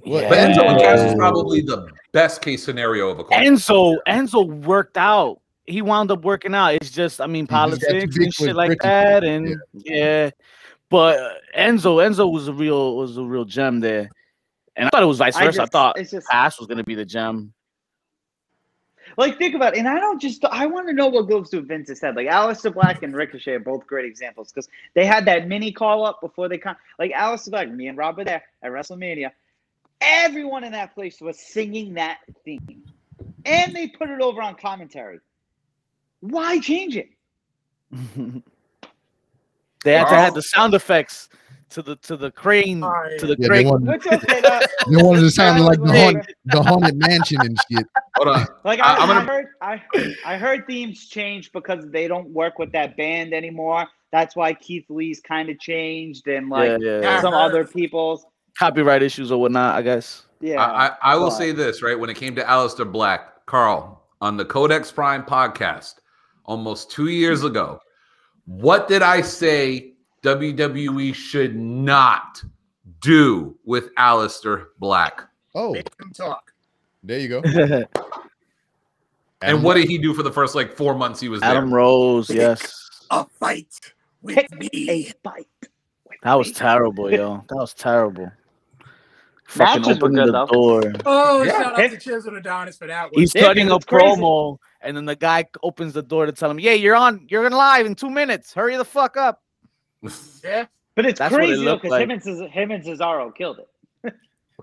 What- 0.01 0.29
But 0.29 0.37
Enzo 0.37 0.63
and 0.67 0.79
Cass 0.79 0.99
is 1.01 1.13
probably 1.15 1.61
the 1.61 1.87
best 2.11 2.41
case 2.41 2.63
scenario 2.63 3.09
of 3.09 3.19
a 3.19 3.23
call. 3.23 3.37
Enzo 3.39 3.97
Enzo 4.07 4.47
worked 4.65 4.97
out. 4.97 5.39
He 5.65 5.81
wound 5.81 6.09
up 6.11 6.23
working 6.23 6.55
out. 6.55 6.73
It's 6.75 6.89
just 6.89 7.19
I 7.21 7.27
mean 7.27 7.45
He 7.45 7.47
just 7.47 7.49
got 7.49 7.71
too 7.71 7.99
politics 7.99 8.17
and 8.17 8.33
shit 8.33 8.55
like 8.55 8.67
britches. 8.69 8.83
that, 8.83 9.23
and 9.23 9.55
yeah. 9.73 10.29
But 10.89 11.41
Enzo 11.57 11.97
Enzo 11.97 12.31
was 12.31 12.47
a 12.47 12.53
real 12.53 12.95
was 12.95 13.17
a 13.17 13.23
real 13.23 13.45
gem 13.45 13.79
there, 13.79 14.09
and 14.75 14.87
I 14.87 14.89
thought 14.89 15.03
it 15.03 15.07
was 15.07 15.17
vice 15.17 15.35
versa. 15.37 15.47
I, 15.47 15.51
just- 15.63 15.71
thought 15.71 15.99
it's 15.99 16.11
just 16.11 16.29
Cass 16.29 16.59
was 16.59 16.67
gonna 16.67 16.83
be 16.83 16.95
the 16.95 17.03
gem. 17.05 17.53
like 19.17 19.37
think 19.37 19.53
about 19.55 19.75
it, 19.75 19.79
and 19.79 19.87
I 19.87 19.99
don't 19.99 20.21
just 20.21 20.45
I 20.45 20.65
want 20.65 20.87
to 20.87 20.93
know 20.93 21.07
what 21.07 21.27
goes 21.27 21.49
through 21.49 21.63
Vince's 21.63 21.99
head. 21.99 22.15
Like 22.15 22.27
Aleister 22.27 22.73
Black 22.73 23.03
and 23.03 23.13
Ricochet 23.13 23.53
are 23.53 23.59
both 23.59 23.85
great 23.85 24.05
examples 24.05 24.51
because 24.51 24.69
they 24.93 25.05
had 25.05 25.25
that 25.25 25.47
mini 25.47 25.73
call 25.73 26.05
up 26.05 26.21
before 26.21 26.47
they 26.47 26.57
come. 26.57 26.77
Like 26.99 27.11
Aleister 27.11 27.49
Black, 27.51 27.69
me 27.69 27.87
and 27.87 27.97
Rob 27.97 28.17
were 28.17 28.23
there 28.23 28.43
at 28.63 28.71
WrestleMania. 28.71 29.31
Everyone 29.99 30.63
in 30.63 30.71
that 30.71 30.93
place 30.93 31.19
was 31.19 31.37
singing 31.39 31.95
that 31.95 32.19
theme, 32.45 32.83
and 33.45 33.75
they 33.75 33.87
put 33.87 34.09
it 34.09 34.21
over 34.21 34.41
on 34.41 34.55
commentary. 34.55 35.19
Why 36.21 36.59
change 36.59 36.95
it? 36.95 37.09
they 39.83 39.93
had 39.93 40.05
to 40.09 40.15
Wow. 40.15 40.21
have 40.21 40.33
the 40.33 40.41
sound 40.41 40.73
effects 40.73 41.29
to 41.69 41.81
the 41.81 41.95
to 41.97 42.15
the 42.15 42.31
crane 42.31 42.79
to 42.81 43.17
the 43.21 43.27
Yeah, 43.29 43.35
they 43.39 43.47
crane. 43.47 43.67
wanted, 43.69 43.87
Which 43.89 44.07
okay, 44.07 44.41
uh, 44.45 44.59
they 44.89 45.03
wanted 45.03 45.21
to 45.21 45.31
sound 45.31 45.65
like 45.65 45.81
the 45.81 45.87
haunted, 45.91 46.35
the 46.45 46.63
haunted 46.63 46.95
mansion 46.95 47.41
and 47.41 47.57
shit. 47.69 47.85
Hold 48.15 48.29
on. 48.37 48.45
Like 48.63 48.79
I- 48.79 48.95
I, 48.95 48.97
I'm 48.99 49.07
gonna- 49.07 49.21
heard, 49.25 49.47
I 49.61 49.81
I 50.25 50.37
heard 50.37 50.65
themes 50.65 51.07
change 51.09 51.51
because 51.51 51.85
they 51.91 52.07
don't 52.07 52.29
work 52.29 52.57
with 52.57 52.71
that 52.71 52.95
band 52.95 53.33
anymore. 53.33 53.85
That's 54.13 54.35
why 54.37 54.53
Keith 54.53 54.85
Lee's 54.89 55.19
kind 55.19 55.49
of 55.49 55.59
changed 55.59 56.27
and 56.27 56.47
like 56.49 56.69
yeah, 56.69 56.77
yeah, 56.79 56.91
Yeah. 56.91 57.01
yeah. 57.01 57.21
some 57.21 57.33
other 57.33 57.65
people's. 57.65 58.25
copyright 58.57 59.03
issues 59.03 59.31
or 59.31 59.39
whatnot. 59.41 59.75
I 59.75 59.81
guess. 59.81 60.23
Yeah, 60.39 60.63
I, 60.63 60.87
I, 60.87 60.91
I 61.01 61.15
will 61.15 61.25
but- 61.29 61.37
say 61.37 61.51
this, 61.51 61.81
right? 61.83 61.99
When 61.99 62.09
it 62.09 62.15
came 62.15 62.33
to 62.35 62.43
Aleister 62.43 62.89
Black, 62.89 63.45
Carl, 63.45 64.03
on 64.21 64.37
the 64.37 64.45
Codex 64.45 64.91
Prime 64.91 65.23
podcast 65.23 65.95
almost 66.45 66.89
two 66.91 67.07
years 67.09 67.43
ago, 67.43 67.79
what 68.47 68.87
did 68.87 69.01
I 69.03 69.21
say 69.21 69.93
WWE 70.23 71.13
should 71.13 71.55
not 71.55 72.41
do 73.01 73.55
with 73.65 73.93
Aleister 73.95 74.67
Black? 74.79 75.21
Oh, 75.53 75.73
Make 75.73 75.95
them 75.97 76.11
talk. 76.11 76.51
there 77.03 77.19
you 77.19 77.27
go. 77.29 77.41
And 79.41 79.63
what 79.63 79.75
did 79.75 79.87
he 79.87 79.97
do 79.99 80.13
for 80.13 80.23
the 80.23 80.31
first 80.31 80.55
like 80.55 80.71
four 80.75 80.95
months 80.95 81.19
he 81.19 81.29
was 81.29 81.41
there? 81.41 81.51
Adam 81.51 81.71
Rose, 81.73 82.29
yes. 82.29 83.05
A 83.11 83.23
fight 83.39 83.67
with 84.21 84.35
Pick 84.35 84.51
me. 84.59 84.69
a 84.89 85.03
fight. 85.23 85.47
That 86.23 86.33
was 86.35 86.51
terrible, 86.51 87.11
yo. 87.11 87.43
That 87.49 87.55
was 87.55 87.73
terrible. 87.75 88.31
Fucking 89.47 89.81
Matches 89.83 90.01
were 90.01 90.07
opening 90.07 90.25
the 90.25 90.31
though. 90.31 90.45
door. 90.47 90.93
Oh, 91.05 91.43
Yeah. 91.43 91.51
shout 91.61 91.79
out 91.79 91.89
to 91.91 91.97
Chisel 91.97 92.35
Adonis 92.35 92.77
for 92.77 92.87
that 92.87 93.03
one. 93.11 93.11
He's 93.13 93.31
cutting 93.31 93.69
a 93.69 93.75
it's 93.75 93.85
crazy. 93.85 94.05
promo, 94.19 94.57
and 94.87 94.95
then 94.95 95.03
the 95.05 95.15
guy 95.15 95.45
opens 95.61 95.93
the 95.93 96.01
door 96.01 96.25
to 96.25 96.31
tell 96.31 96.49
him, 96.49 96.59
"Yeah, 96.59 96.71
you're 96.71 96.95
on. 96.95 97.27
You're 97.29 97.45
on 97.45 97.51
live 97.51 97.85
in 97.85 97.93
two 97.93 98.09
minutes. 98.09 98.53
Hurry 98.53 98.77
the 98.77 98.85
fuck 98.85 99.17
up." 99.17 99.43
yeah. 100.43 100.65
But 100.95 101.05
it's 101.05 101.19
That's 101.19 101.35
crazy 101.35 101.63
though 101.63 101.71
looked 101.71 101.83
because 101.83 101.91
like. 101.91 102.03
him 102.03 102.11
and 102.11 102.23
Ces- 102.23 102.49
him 102.49 102.71
and 102.71 102.83
Cesaro 102.83 103.35
killed 103.35 103.59
it. 103.59 103.67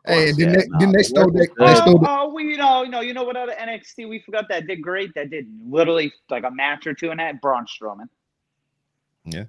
Hey, 0.06 0.30
and 0.30 0.38
then 0.38 0.48
Yeah, 0.48 0.56
they, 0.56 0.62
then 0.62 0.68
nah, 0.70 0.92
they 0.92 0.98
the 0.98 1.04
stole 1.04 1.30
that. 1.30 1.32
was 1.32 1.48
They 1.56 1.74
stole 1.76 1.96
Oh, 1.96 2.00
the, 2.00 2.06
oh, 2.10 2.34
we 2.34 2.44
you 2.44 2.56
know, 2.56 2.82
you 2.82 2.90
know, 2.90 3.00
you 3.00 3.14
know 3.14 3.24
what 3.24 3.36
other 3.36 3.52
NXT 3.52 4.08
we 4.08 4.18
forgot 4.20 4.46
that 4.48 4.66
did 4.66 4.82
great 4.82 5.14
that 5.14 5.30
did 5.30 5.46
literally 5.66 6.12
like 6.28 6.44
a 6.44 6.50
match 6.50 6.86
or 6.86 6.94
two 6.94 7.10
in 7.10 7.18
that 7.18 7.40
Braun 7.40 7.66
Strowman. 7.66 8.08
Yeah, 9.24 9.44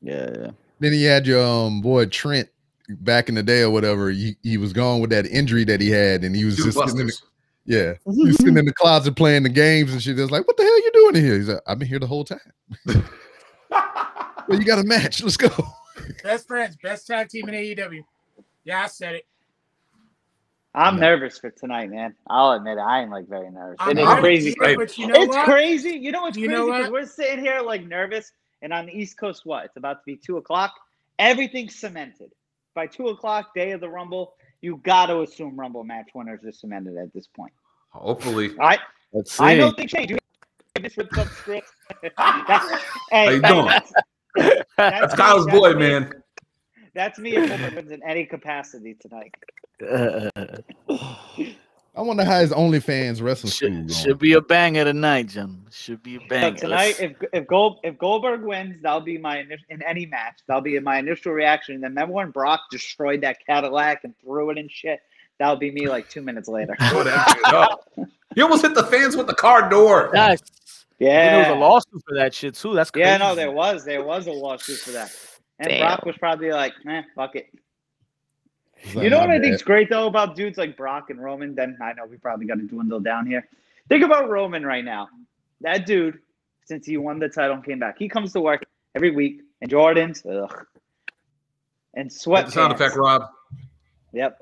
yeah. 0.00 0.50
then 0.80 0.92
he 0.92 1.04
had 1.04 1.26
your 1.26 1.44
um 1.44 1.80
boy 1.80 2.06
Trent 2.06 2.48
back 2.88 3.28
in 3.28 3.34
the 3.34 3.42
day 3.42 3.62
or 3.62 3.70
whatever. 3.70 4.10
He, 4.10 4.36
he 4.42 4.56
was 4.56 4.72
gone 4.72 5.00
with 5.00 5.10
that 5.10 5.26
injury 5.26 5.64
that 5.64 5.80
he 5.80 5.90
had, 5.90 6.24
and 6.24 6.36
he 6.36 6.44
was 6.44 6.56
Two 6.56 6.64
just 6.64 6.78
sitting 7.66 7.76
in 7.78 7.86
the, 7.86 7.94
busters. 7.94 8.04
yeah, 8.06 8.12
he 8.12 8.24
was 8.26 8.36
sitting 8.36 8.56
in 8.58 8.64
the 8.64 8.72
closet 8.74 9.16
playing 9.16 9.42
the 9.44 9.48
games 9.48 9.92
and 9.92 10.02
shit. 10.02 10.18
It's 10.18 10.30
like, 10.30 10.46
what 10.46 10.56
the 10.56 10.62
hell 10.62 10.76
you 10.78 10.90
doing 10.94 11.16
in 11.16 11.24
here? 11.24 11.36
He's 11.36 11.48
like, 11.48 11.60
I've 11.66 11.78
been 11.78 11.88
here 11.88 11.98
the 11.98 12.06
whole 12.06 12.24
time. 12.24 12.38
well, 12.86 14.58
you 14.58 14.64
got 14.64 14.78
a 14.78 14.84
match. 14.84 15.22
Let's 15.22 15.36
go. 15.36 15.48
Best 16.22 16.46
friends, 16.46 16.76
best 16.82 17.06
tag 17.06 17.28
team 17.28 17.48
in 17.48 17.54
AEW. 17.54 18.02
Yeah, 18.64 18.82
I 18.84 18.86
said 18.88 19.16
it. 19.16 19.26
I'm 20.76 20.98
nervous 20.98 21.38
for 21.38 21.50
tonight, 21.50 21.88
man. 21.90 22.16
I'll 22.26 22.52
admit 22.52 22.78
it. 22.78 22.80
I 22.80 23.00
am 23.00 23.10
like 23.10 23.28
very 23.28 23.48
nervous. 23.48 23.76
I'm 23.78 23.96
It 23.96 24.00
is 24.00 24.06
ready, 24.08 24.20
crazy. 24.20 24.54
Right. 24.58 24.76
But 24.76 24.98
you 24.98 25.06
know 25.06 25.14
it's 25.22 25.28
what? 25.28 25.44
crazy. 25.44 25.90
You 25.90 26.10
know 26.10 26.22
what's 26.22 26.36
You 26.36 26.48
crazy? 26.48 26.60
know 26.60 26.66
what? 26.66 26.90
we're 26.90 27.06
sitting 27.06 27.38
here 27.44 27.60
like 27.60 27.86
nervous, 27.86 28.32
and 28.60 28.72
on 28.72 28.86
the 28.86 28.92
East 28.92 29.16
Coast, 29.16 29.42
what? 29.46 29.66
It's 29.66 29.76
about 29.76 30.00
to 30.00 30.02
be 30.04 30.16
two 30.16 30.36
o'clock. 30.38 30.72
Everything's 31.20 31.76
cemented. 31.76 32.32
By 32.74 32.88
two 32.88 33.06
o'clock, 33.08 33.54
day 33.54 33.70
of 33.70 33.80
the 33.80 33.88
Rumble, 33.88 34.34
you 34.64 34.80
got 34.82 35.06
to 35.06 35.20
assume 35.20 35.54
Rumble 35.60 35.84
match 35.84 36.08
winners 36.14 36.42
are 36.44 36.50
cemented 36.52 36.96
at 36.96 37.12
this 37.12 37.26
point. 37.26 37.52
Hopefully. 37.90 38.52
I 38.58 38.78
Let's 39.12 39.36
see. 39.36 39.44
I 39.44 39.54
know 39.56 39.70
things 39.70 39.92
change. 39.92 40.10
You 40.10 40.18
this 40.80 40.96
with 40.96 41.14
some 41.14 41.28
script. 41.28 41.68
That's, 42.02 42.82
hey, 43.10 43.34
you 43.36 43.42
doing? 43.42 43.66
That's, 43.66 43.92
that's 44.34 44.64
That's 44.76 45.12
me- 45.12 45.16
Kyle's 45.18 45.46
that's 45.46 45.58
boy, 45.58 45.74
me- 45.74 45.78
man. 45.78 46.12
That's 46.94 47.18
me 47.18 47.36
if 47.36 47.50
Homer 47.50 47.76
wins 47.76 47.90
in 47.90 48.02
any 48.02 48.24
capacity 48.24 48.96
tonight. 49.00 49.34
I 51.96 52.00
wonder 52.02 52.24
how 52.24 52.40
his 52.40 52.50
OnlyFans 52.50 53.22
wrestling 53.22 53.52
school 53.52 53.68
should, 53.68 53.72
going. 53.72 53.88
should 53.88 54.18
be 54.18 54.32
a 54.32 54.40
banger 54.40 54.84
tonight, 54.84 55.28
Jim. 55.28 55.64
Should 55.70 56.02
be 56.02 56.16
a 56.16 56.20
So 56.20 56.26
banger. 56.28 56.56
tonight, 56.58 57.00
if 57.00 57.12
if 57.32 57.46
Gold 57.46 57.78
if 57.84 57.96
Goldberg 57.98 58.42
wins, 58.42 58.82
that'll 58.82 59.00
be 59.00 59.16
my 59.16 59.44
in 59.68 59.82
any 59.82 60.06
match. 60.06 60.40
That'll 60.48 60.60
be 60.62 60.78
my 60.80 60.98
initial 60.98 61.32
reaction. 61.32 61.76
And 61.76 61.84
then 61.84 61.90
remember 61.92 62.14
when 62.14 62.30
Brock 62.30 62.62
destroyed 62.70 63.20
that 63.20 63.38
Cadillac 63.46 64.02
and 64.04 64.12
threw 64.20 64.50
it 64.50 64.58
and 64.58 64.70
shit? 64.70 65.00
That'll 65.38 65.56
be 65.56 65.70
me 65.70 65.88
like 65.88 66.08
two 66.08 66.22
minutes 66.22 66.48
later. 66.48 66.76
Throw 66.90 67.04
that 67.04 67.28
shit 67.36 67.54
up. 67.54 67.88
You 68.34 68.42
almost 68.42 68.62
hit 68.62 68.74
the 68.74 68.84
fans 68.84 69.16
with 69.16 69.26
the 69.28 69.34
car 69.34 69.68
door. 69.68 70.10
Yes. 70.14 70.40
Yeah, 70.98 71.30
There 71.30 71.38
was 71.50 71.56
a 71.56 71.60
lawsuit 71.60 72.02
for 72.08 72.14
that 72.16 72.34
shit 72.34 72.54
too. 72.54 72.72
That's 72.74 72.90
crazy. 72.90 73.06
yeah, 73.08 73.16
no, 73.18 73.34
there 73.34 73.50
was 73.52 73.84
there 73.84 74.02
was 74.04 74.26
a 74.26 74.32
lawsuit 74.32 74.78
for 74.78 74.90
that. 74.92 75.12
And 75.60 75.68
Damn. 75.68 75.80
Brock 75.80 76.04
was 76.04 76.16
probably 76.18 76.50
like, 76.50 76.72
eh, 76.88 77.02
fuck 77.14 77.36
it. 77.36 77.46
It's 78.84 78.94
like, 78.94 79.04
You 79.04 79.10
know 79.10 79.18
my 79.18 79.26
what 79.26 79.30
I 79.30 79.38
bad. 79.38 79.44
think's 79.44 79.62
great 79.62 79.88
though 79.90 80.06
about 80.06 80.36
dudes 80.36 80.58
like 80.58 80.76
Brock 80.76 81.10
and 81.10 81.20
Roman? 81.20 81.54
Then 81.54 81.76
I 81.82 81.92
know 81.94 82.04
we 82.06 82.16
probably 82.16 82.46
got 82.46 82.56
to 82.56 82.62
dwindle 82.62 83.00
down 83.00 83.26
here. 83.26 83.48
Think 83.88 84.04
about 84.04 84.28
Roman 84.28 84.64
right 84.64 84.84
now. 84.84 85.08
That 85.60 85.86
dude, 85.86 86.18
since 86.66 86.86
he 86.86 86.96
won 86.96 87.18
the 87.18 87.28
title 87.28 87.54
and 87.56 87.64
came 87.64 87.78
back, 87.78 87.98
he 87.98 88.08
comes 88.08 88.32
to 88.34 88.40
work 88.40 88.64
every 88.94 89.10
week 89.10 89.40
and 89.60 89.70
Jordans, 89.70 90.24
ugh, 90.30 90.66
and 91.94 92.12
sweat. 92.12 92.50
sound 92.50 92.72
effect, 92.72 92.96
Rob. 92.96 93.24
Yep. 94.12 94.38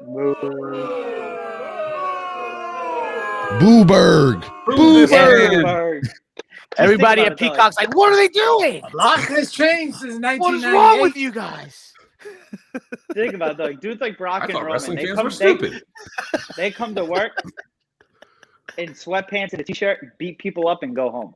Booberg. 3.61 4.43
Prove 4.65 5.11
Booberg. 5.11 6.09
Everybody 6.79 7.23
at 7.23 7.39
think 7.39 7.53
about 7.55 7.73
it, 7.73 7.75
Peacock's 7.75 7.77
like, 7.77 7.95
what 7.95 8.13
are 8.13 8.17
they 8.17 8.29
doing? 8.29 8.83
A 8.83 8.97
lot 8.97 9.21
has 9.21 9.53
changed 9.53 9.99
since 9.99 10.19
What 10.39 10.55
is 10.55 10.65
wrong 10.65 11.03
with 11.03 11.17
you 11.17 11.31
guys? 11.31 11.92
Think 13.15 13.35
about 13.35 13.53
it, 13.53 13.57
though. 13.57 13.65
Like, 13.65 13.81
dudes 13.81 14.01
like 14.01 14.19
Brock 14.19 14.43
I 14.43 14.47
and 14.47 14.55
Roman, 14.55 14.73
wrestling 14.73 14.97
they 14.97 15.07
fans 15.07 15.17
come, 15.17 15.25
were 15.25 15.31
they, 15.31 15.37
stupid. 15.37 15.83
they 16.57 16.71
come 16.71 16.95
to 16.95 17.05
work 17.05 17.43
in 18.79 18.91
sweatpants 18.91 19.53
and 19.53 19.61
a 19.61 19.65
t-shirt, 19.65 20.19
beat 20.19 20.39
people 20.39 20.69
up, 20.69 20.83
and 20.83 20.95
go 20.95 21.11
home. 21.11 21.35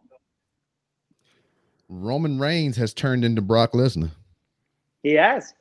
Roman 1.88 2.38
Reigns 2.38 2.76
has 2.76 2.92
turned 2.92 3.24
into 3.24 3.40
Brock 3.40 3.72
Lesnar. 3.72 4.10
He 5.02 5.12
has. 5.12 5.54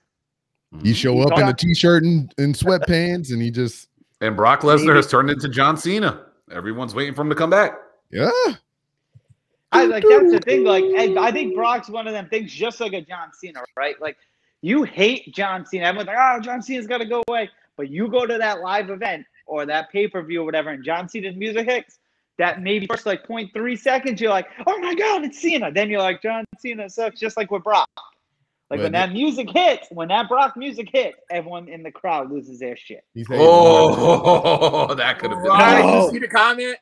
You 0.82 0.94
show 0.94 1.16
He's 1.16 1.26
up 1.28 1.34
in 1.34 1.44
a 1.44 1.48
got- 1.48 1.58
t-shirt 1.60 2.04
and, 2.04 2.34
and 2.38 2.56
sweatpants, 2.56 3.32
and 3.32 3.42
he 3.42 3.52
just 3.52 3.90
And 4.22 4.36
Brock 4.36 4.62
Lesnar 4.62 4.96
has 4.96 5.08
turned 5.08 5.30
into 5.30 5.48
John 5.50 5.78
Cena. 5.78 6.26
Everyone's 6.52 6.94
waiting 6.94 7.14
for 7.14 7.22
him 7.22 7.30
to 7.30 7.36
come 7.36 7.50
back. 7.50 7.74
Yeah. 8.12 8.30
I 9.72 9.86
like 9.86 10.04
that's 10.08 10.32
the 10.32 10.40
thing. 10.40 10.64
Like, 10.64 10.84
I 10.84 11.32
think 11.32 11.56
Brock's 11.56 11.90
one 11.90 12.08
of 12.08 12.14
them 12.14 12.30
things, 12.30 12.52
just 12.52 12.80
like 12.80 12.94
a 12.94 13.02
John 13.02 13.32
Cena, 13.34 13.62
right? 13.76 14.00
Like, 14.02 14.18
you 14.66 14.82
hate 14.84 15.34
John 15.34 15.64
Cena. 15.66 15.86
Everyone's 15.86 16.08
like, 16.08 16.18
"Oh, 16.20 16.40
John 16.42 16.62
Cena's 16.62 16.88
got 16.88 16.98
to 16.98 17.06
go 17.06 17.22
away," 17.28 17.50
but 17.78 17.90
you 17.90 18.08
go 18.08 18.26
to 18.26 18.38
that 18.40 18.62
live 18.62 18.90
event 18.90 19.26
or 19.46 19.66
that 19.68 19.92
pay 19.92 20.08
per 20.08 20.24
view 20.24 20.42
or 20.42 20.46
whatever, 20.46 20.72
and 20.72 20.84
John 20.84 21.08
Cena's 21.08 21.36
music 21.36 21.66
hits. 21.70 22.00
That 22.38 22.62
maybe 22.62 22.86
first 22.88 23.06
like 23.06 23.26
0.3 23.28 23.78
seconds, 23.80 24.20
you're 24.20 24.32
like, 24.32 24.48
"Oh 24.68 24.78
my 24.80 24.96
god, 24.96 25.24
it's 25.24 25.40
Cena!" 25.42 25.72
Then 25.72 25.90
you're 25.90 26.02
like, 26.02 26.22
"John 26.22 26.44
Cena 26.60 26.90
sucks," 26.90 27.20
just 27.20 27.38
like 27.38 27.52
with 27.52 27.64
Brock. 27.64 27.88
Like 28.72 28.80
when 28.80 28.92
Well, 28.94 29.08
that 29.08 29.14
music 29.14 29.50
hits, 29.52 29.88
when 29.92 30.08
that 30.08 30.28
Brock 30.28 30.58
music 30.58 30.90
hits, 30.92 31.18
everyone 31.30 31.70
in 31.70 31.84
the 31.84 31.92
crowd 31.92 32.32
loses 32.32 32.58
their 32.60 32.76
shit. 32.76 33.04
He's. 33.14 33.28
Oh, 33.32 34.94
that 34.98 35.20
could 35.20 35.30
have 35.30 35.44
been. 35.44 35.52
Right, 35.52 35.82
Oh. 35.86 36.06
you 36.08 36.12
see 36.14 36.20
the 36.20 36.28
comment? 36.28 36.78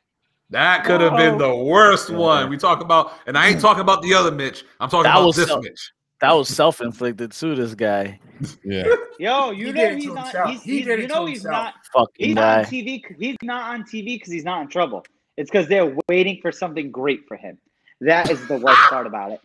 That 0.50 0.84
could 0.84 1.00
have 1.02 1.16
been 1.16 1.36
the 1.38 1.54
worst 1.54 2.08
one. 2.10 2.48
We 2.48 2.56
talk 2.56 2.80
about, 2.80 3.12
and 3.26 3.36
I 3.36 3.48
ain't 3.48 3.60
talking 3.60 3.82
about 3.82 4.00
the 4.02 4.14
other 4.14 4.30
Mitch. 4.30 4.64
I'm 4.80 4.88
talking 4.88 5.04
That 5.04 5.18
about 5.18 5.34
this 5.34 5.48
so- 5.48 5.60
Mitch. 5.60 5.92
That 6.24 6.32
was 6.32 6.48
self-inflicted 6.48 7.32
too. 7.32 7.54
This 7.54 7.74
guy, 7.74 8.18
Yeah. 8.64 8.84
Yo, 9.18 9.50
you 9.50 9.66
He 9.66 9.72
know 9.72 9.94
he's 9.94 10.06
not. 10.06 10.48
He's, 10.50 10.62
He 10.62 10.72
he's- 10.82 10.86
you 10.86 11.06
know 11.06 11.26
he's 11.26 11.42
himself. 11.42 11.52
not. 11.52 11.74
fucking 11.92 12.26
He's 12.26 12.34
not 12.34 12.58
on. 12.60 12.64
TV. 12.64 13.02
He's 13.18 13.36
not 13.42 13.74
on 13.74 13.82
TV 13.84 14.04
because 14.16 14.32
he's 14.32 14.44
not 14.44 14.62
in 14.62 14.68
trouble. 14.68 15.04
It's 15.36 15.50
because 15.50 15.68
they're 15.68 15.94
waiting 16.08 16.38
for 16.40 16.50
something 16.50 16.90
great 16.90 17.26
for 17.28 17.36
him. 17.36 17.58
That 18.00 18.30
is 18.30 18.46
the 18.48 18.56
worst 18.56 18.80
part 18.88 19.06
about 19.06 19.32
it. 19.32 19.40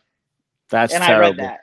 That's 0.69 0.93
and 0.93 1.03
I 1.03 1.19
read 1.19 1.35
that. 1.37 1.61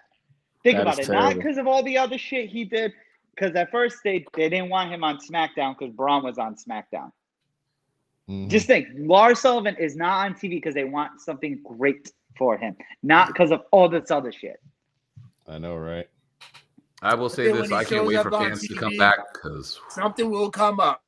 Think 0.62 0.76
That 0.76 0.82
about 0.82 0.98
is 1.00 1.08
it. 1.08 1.12
Not 1.12 1.34
because 1.34 1.56
of 1.58 1.66
all 1.66 1.82
the 1.82 1.96
other 1.96 2.18
shit 2.18 2.50
he 2.50 2.64
did. 2.64 2.92
Because 3.34 3.54
at 3.54 3.70
first 3.70 3.98
they, 4.04 4.24
they 4.34 4.48
didn't 4.48 4.68
want 4.70 4.90
him 4.90 5.02
on 5.04 5.18
SmackDown 5.18 5.78
because 5.78 5.94
Braun 5.94 6.24
was 6.24 6.38
on 6.38 6.56
SmackDown. 6.56 7.12
Mhm. 8.28 8.48
Just 8.48 8.66
think, 8.66 8.88
Lars 8.96 9.38
Sullivan 9.40 9.76
is 9.76 9.94
not 9.96 10.26
on 10.26 10.34
TV 10.34 10.50
because 10.50 10.74
they 10.74 10.84
want 10.84 11.20
something 11.20 11.60
great 11.62 12.10
for 12.36 12.56
him, 12.58 12.76
not 13.02 13.28
because 13.28 13.50
of 13.50 13.62
all 13.70 13.88
this 13.88 14.10
other 14.10 14.32
shit. 14.32 14.60
I 15.48 15.58
know, 15.58 15.76
right? 15.76 16.08
I 17.02 17.14
will 17.14 17.28
say 17.28 17.52
this: 17.52 17.70
I 17.72 17.84
can't 17.84 18.06
wait 18.06 18.20
for 18.22 18.34
on 18.34 18.48
fans 18.48 18.66
to 18.66 18.74
come 18.74 18.96
back 18.96 19.18
because 19.32 19.80
Something 19.90 20.30
will 20.30 20.50
come 20.50 20.80
up. 20.80 21.02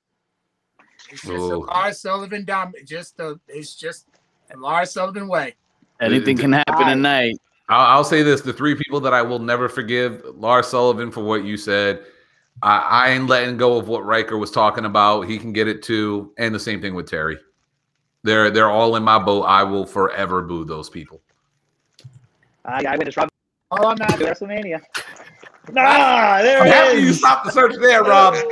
It's 1.11 1.23
just 1.23 1.33
a 1.33 1.39
Oh. 1.39 1.59
Lars 1.61 2.01
Sullivan 2.01 2.45
dom. 2.45 2.73
Just 2.85 3.17
the. 3.17 3.41
It's 3.49 3.75
just 3.75 4.07
a 4.51 4.57
Lars 4.57 4.93
Sullivan 4.93 5.29
way. 5.29 5.55
Anything 6.01 6.37
can 6.37 6.53
happen 6.53 6.87
tonight. 6.87 7.37
I'll, 7.69 7.99
I'll 7.99 8.05
say 8.05 8.23
this: 8.23 8.43
the 8.43 8.53
three 8.53 8.75
people 8.75 9.01
that 9.01 9.15
I 9.15 9.23
will 9.23 9.39
never 9.39 9.69
forgive: 9.69 10.23
Lars 10.35 10.69
Sullivan 10.69 11.11
for 11.11 11.25
what 11.25 11.45
you 11.45 11.57
said. 11.57 12.05
I, 12.63 12.79
I 12.79 13.11
ain't 13.11 13.29
letting 13.29 13.57
go 13.57 13.77
of 13.77 13.89
what 13.89 14.05
Riker 14.05 14.37
was 14.37 14.51
talking 14.51 14.85
about. 14.85 15.23
He 15.23 15.39
can 15.39 15.53
get 15.53 15.69
it 15.69 15.83
too, 15.83 16.33
and 16.39 16.55
the 16.55 16.61
same 16.61 16.81
thing 16.81 16.95
with 16.95 17.09
Terry. 17.09 17.39
They're 18.25 18.51
they're 18.51 18.71
all 18.71 18.97
in 18.97 19.03
my 19.03 19.19
boat. 19.19 19.43
I 19.43 19.63
will 19.63 19.87
forever 19.87 20.43
boo 20.43 20.65
those 20.65 20.91
people. 20.91 21.21
I, 22.65 22.85
I 22.85 22.97
witnessed 22.97 23.17
Rob 23.17 23.29
All 23.71 23.87
I'm 23.87 24.01
at 24.03 24.11
not. 24.11 24.19
WrestleMania. 24.19 24.81
Ah, 25.77 26.41
there 26.43 26.61
I'm 26.61 26.67
it 26.67 26.73
happy 26.73 27.01
you 27.01 27.09
is. 27.09 27.19
stopped 27.19 27.45
the 27.47 27.53
search 27.53 27.75
there, 27.81 28.03
Rob. 28.03 28.35
Oh, 28.37 28.49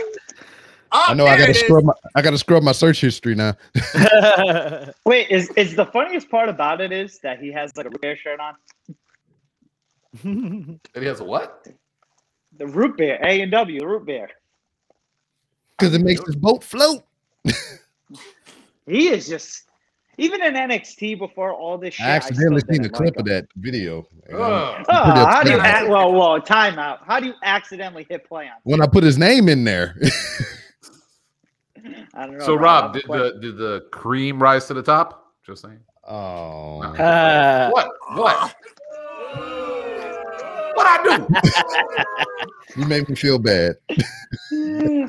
I 1.09 1.15
know 1.15 1.27
I 1.27 1.39
gotta 1.39 1.55
scrub 1.55 1.85
my 1.85 1.93
I 2.15 2.23
gotta 2.23 2.39
scrub 2.39 2.63
my 2.63 2.73
search 2.73 3.01
history 3.01 3.35
now. 3.35 3.55
Wait, 5.05 5.31
is 5.31 5.51
is 5.51 5.75
the 5.75 5.87
funniest 5.87 6.31
part 6.31 6.49
about 6.49 6.81
it 6.81 6.93
is 6.93 7.19
that 7.21 7.41
he 7.41 7.51
has 7.53 7.77
like 7.77 7.87
a 7.87 7.91
root 7.91 8.01
beer 8.01 8.17
shirt 8.17 8.41
on. 8.41 8.55
And 10.23 10.81
he 10.95 11.05
has 11.05 11.21
a 11.21 11.25
what? 11.25 11.67
The 12.57 12.67
root 12.67 12.97
beer, 12.97 13.19
A 13.23 13.43
and 13.43 13.53
W, 13.53 13.81
the 13.81 13.87
root 13.87 14.07
beer. 14.07 14.31
Because 15.79 15.95
it 15.95 16.01
makes 16.01 16.23
this 16.25 16.35
boat 16.35 16.65
float. 16.65 17.05
He 18.87 19.09
is 19.09 19.29
just 19.29 19.66
even 20.19 20.43
in 20.43 20.55
NXT 20.55 21.19
before 21.19 21.53
all 21.53 21.77
this 21.79 21.95
shit. 21.95 22.07
I 22.07 22.11
accidentally 22.11 22.61
still 22.61 22.75
seen 22.77 22.85
a 22.85 22.89
clip 22.89 23.17
like 23.17 23.21
of 23.21 23.25
that 23.27 23.47
video. 23.57 23.99
Um, 24.01 24.07
and 24.29 24.37
Oh, 24.39 24.83
pretty 24.85 24.87
how 24.91 25.43
do 25.43 25.51
you? 25.51 25.57
upset. 25.59 25.83
ac- 25.83 25.91
Well, 25.91 26.13
well, 26.13 26.41
timeout. 26.41 26.99
How 27.07 27.21
do 27.21 27.27
you 27.27 27.35
accidentally 27.43 28.07
hit 28.09 28.27
play 28.27 28.45
on? 28.47 28.53
When 28.65 28.81
I 28.81 28.87
put 28.87 29.05
his 29.05 29.19
name 29.19 29.49
in 29.49 29.65
there, 29.65 29.97
I 32.15 32.27
don't 32.27 32.39
know. 32.39 32.45
So 32.47 32.55
Rob, 32.55 32.87
I'm 32.87 32.93
did 32.93 33.05
the 33.09 33.39
did 33.41 33.57
the 33.59 33.87
cream 33.93 34.43
rise 34.43 34.67
to 34.67 34.75
the 34.75 34.83
top? 34.83 35.33
Just 35.47 35.63
saying. 35.63 35.79
oh, 36.09 36.83
Uh, 36.83 37.71
What? 37.71 37.91
What? 38.15 38.55
What 40.75 40.87
I 40.87 41.03
do? 42.77 42.81
you 42.81 42.87
make 42.87 43.09
me 43.09 43.15
feel 43.15 43.39
bad. 43.39 43.77
I, 43.91 43.95
I, 44.53 45.07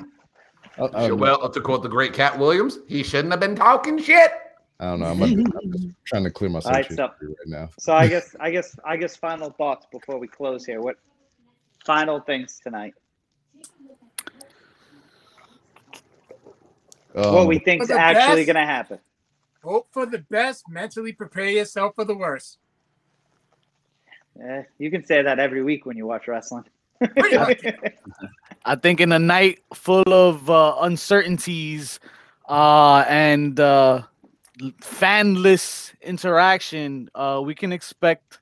don't 0.77 1.09
know. 1.09 1.15
well, 1.15 1.49
to 1.49 1.59
quote 1.59 1.81
the 1.83 1.89
great 1.89 2.13
Katt 2.13 2.37
Williams, 2.37 2.79
he 2.87 3.03
shouldn't 3.03 3.31
have 3.31 3.39
been 3.39 3.55
talking 3.55 3.97
shit. 4.01 4.31
I 4.79 4.85
don't 4.85 4.99
know. 4.99 5.07
I'm, 5.07 5.21
I'm 5.23 5.71
just 5.71 5.87
trying 6.05 6.23
to 6.23 6.31
clear 6.31 6.49
my 6.49 6.59
search 6.59 6.67
All 6.67 6.73
right, 6.73 6.91
so- 6.91 7.11
right 7.21 7.35
now. 7.47 7.69
So 7.79 7.93
I 7.93 8.07
guess, 8.07 8.35
I 8.39 8.51
guess, 8.51 8.77
I 8.85 8.97
guess. 8.97 9.15
Final 9.15 9.49
thoughts 9.51 9.87
before 9.91 10.19
we 10.19 10.27
close 10.27 10.65
here. 10.65 10.81
What 10.81 10.97
final 11.85 12.19
things 12.19 12.59
tonight? 12.63 12.93
Um, 17.15 17.33
what 17.33 17.47
we 17.47 17.57
think's 17.59 17.87
For 17.87 17.93
the 17.93 17.99
actually 17.99 18.45
gonna 18.45 18.65
happen? 18.65 18.99
Hope 19.63 19.87
for 19.91 20.05
the 20.05 20.19
best. 20.19 20.63
Mentally 20.69 21.11
prepare 21.11 21.49
yourself 21.49 21.95
for 21.95 22.05
the 22.05 22.15
worst. 22.15 22.59
Eh, 24.41 24.63
you 24.77 24.91
can 24.91 25.03
say 25.03 25.23
that 25.23 25.39
every 25.39 25.63
week 25.63 25.85
when 25.87 25.97
you 25.97 26.05
watch 26.05 26.27
wrestling. 26.27 26.63
I 28.65 28.75
think 28.75 29.01
in 29.01 29.11
a 29.11 29.19
night 29.19 29.59
full 29.73 30.03
of 30.07 30.49
uh, 30.49 30.75
uncertainties 30.81 31.99
uh, 32.47 33.03
and 33.07 33.59
uh, 33.59 34.03
fanless 34.81 35.93
interaction, 36.01 37.09
uh, 37.15 37.41
we 37.43 37.55
can 37.55 37.71
expect 37.71 38.39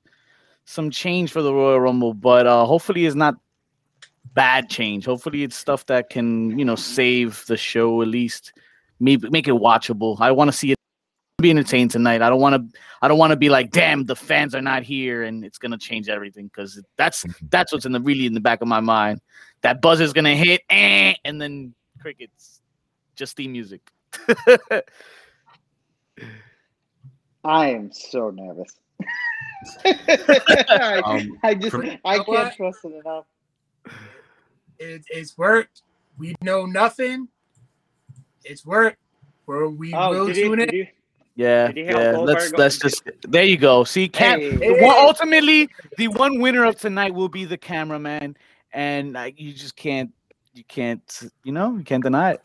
some 0.65 0.89
change 0.89 1.31
for 1.31 1.41
the 1.41 1.53
Royal 1.53 1.79
Rumble. 1.79 2.13
But 2.13 2.47
uh, 2.47 2.65
hopefully, 2.65 3.05
it's 3.05 3.15
not 3.15 3.35
bad 4.33 4.69
change. 4.69 5.05
Hopefully, 5.05 5.43
it's 5.43 5.55
stuff 5.55 5.85
that 5.87 6.09
can 6.09 6.57
you 6.57 6.65
know 6.65 6.75
save 6.75 7.45
the 7.47 7.57
show 7.57 8.01
at 8.01 8.07
least, 8.07 8.53
maybe 8.99 9.29
make 9.29 9.47
it 9.47 9.53
watchable. 9.53 10.17
I 10.19 10.31
want 10.31 10.51
to 10.51 10.57
see 10.57 10.71
it 10.71 10.79
be 11.41 11.49
entertained 11.49 11.91
tonight. 11.91 12.21
I 12.21 12.29
don't 12.29 12.41
want 12.41 12.55
to. 12.71 12.79
I 13.01 13.07
don't 13.07 13.17
want 13.17 13.31
to 13.31 13.37
be 13.37 13.49
like, 13.49 13.71
damn, 13.71 14.05
the 14.05 14.15
fans 14.15 14.55
are 14.55 14.61
not 14.61 14.83
here, 14.83 15.23
and 15.23 15.43
it's 15.43 15.57
gonna 15.57 15.77
change 15.77 16.09
everything 16.09 16.47
because 16.47 16.81
that's 16.97 17.25
that's 17.49 17.71
what's 17.71 17.85
in 17.85 17.91
the 17.91 18.01
really 18.01 18.25
in 18.25 18.33
the 18.33 18.41
back 18.41 18.61
of 18.61 18.67
my 18.67 18.79
mind. 18.79 19.21
That 19.61 19.81
buzzer's 19.81 20.13
gonna 20.13 20.35
hit, 20.35 20.61
eh, 20.69 21.15
and 21.23 21.41
then 21.41 21.73
crickets, 21.99 22.61
just 23.15 23.35
theme 23.35 23.51
music. 23.51 23.81
I 27.43 27.69
am 27.69 27.91
so 27.91 28.29
nervous. 28.31 28.73
I, 29.85 31.01
Um, 31.05 31.39
I 31.43 31.55
just, 31.55 31.71
from- 31.71 31.89
I 32.03 32.15
can't 32.17 32.27
what? 32.27 32.55
trust 32.55 32.79
it 32.85 32.93
enough. 33.05 33.25
It, 34.79 35.03
it's 35.09 35.37
worked. 35.37 35.81
We 36.17 36.35
know 36.41 36.65
nothing. 36.65 37.27
It's 38.43 38.65
worked. 38.65 38.97
Where 39.45 39.69
we 39.69 39.93
Oh, 39.93 40.09
will 40.09 40.27
did 40.27 40.37
you, 40.37 40.43
tune 40.49 40.59
did 40.59 40.73
in. 40.73 40.87
Yeah, 41.35 41.67
Did 41.67 41.77
he 41.77 41.83
help 41.85 41.99
yeah. 42.01 42.17
Let's 42.17 42.51
let's 42.53 42.79
just 42.79 43.03
there 43.27 43.43
you 43.43 43.57
go. 43.57 43.83
See, 43.83 44.07
cam- 44.07 44.39
Hey. 44.39 44.55
the 44.55 44.71
one, 44.81 44.95
ultimately 44.97 45.69
the 45.97 46.07
one 46.07 46.39
winner 46.39 46.63
of 46.63 46.77
tonight 46.77 47.13
will 47.13 47.27
be 47.29 47.43
the 47.45 47.57
cameraman, 47.57 48.37
and 48.73 49.11
like, 49.13 49.39
you 49.39 49.51
just 49.53 49.75
can't 49.75 50.11
you 50.53 50.63
can't 50.63 51.21
you 51.43 51.51
know 51.51 51.75
you 51.77 51.83
can't 51.83 52.01
deny 52.01 52.31
it. 52.31 52.41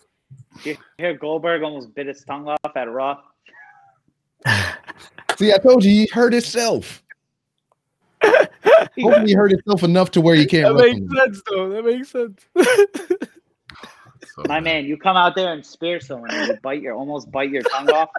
did 0.64 0.76
you 0.76 0.84
hear 0.98 1.14
Goldberg 1.16 1.62
almost 1.62 1.94
bit 1.94 2.08
his 2.08 2.24
tongue 2.24 2.48
off 2.48 2.76
at 2.76 2.90
Raw? 2.90 3.20
See, 5.38 5.52
I 5.52 5.58
told 5.58 5.84
you 5.84 5.90
he 5.90 6.08
hurt 6.12 6.32
himself. 6.32 7.02
Hopefully, 8.22 9.26
he 9.26 9.32
hurt 9.32 9.50
himself 9.50 9.82
enough 9.82 10.10
to 10.12 10.20
where 10.20 10.34
he 10.34 10.44
can't. 10.44 10.76
That 10.76 10.82
makes 10.82 10.96
anymore. 10.96 11.16
sense, 11.24 11.42
though. 11.48 11.68
That 11.70 11.84
makes 11.84 12.10
sense. 12.10 12.46
So, 14.34 14.42
My 14.46 14.60
man, 14.60 14.84
you 14.84 14.96
come 14.96 15.16
out 15.16 15.34
there 15.34 15.52
and 15.52 15.64
spear 15.64 16.00
someone 16.00 16.30
and 16.32 16.48
you 16.48 16.56
bite 16.62 16.80
your 16.80 16.94
almost 16.94 17.30
bite 17.30 17.50
your 17.50 17.62
tongue 17.62 17.90
off. 17.90 18.10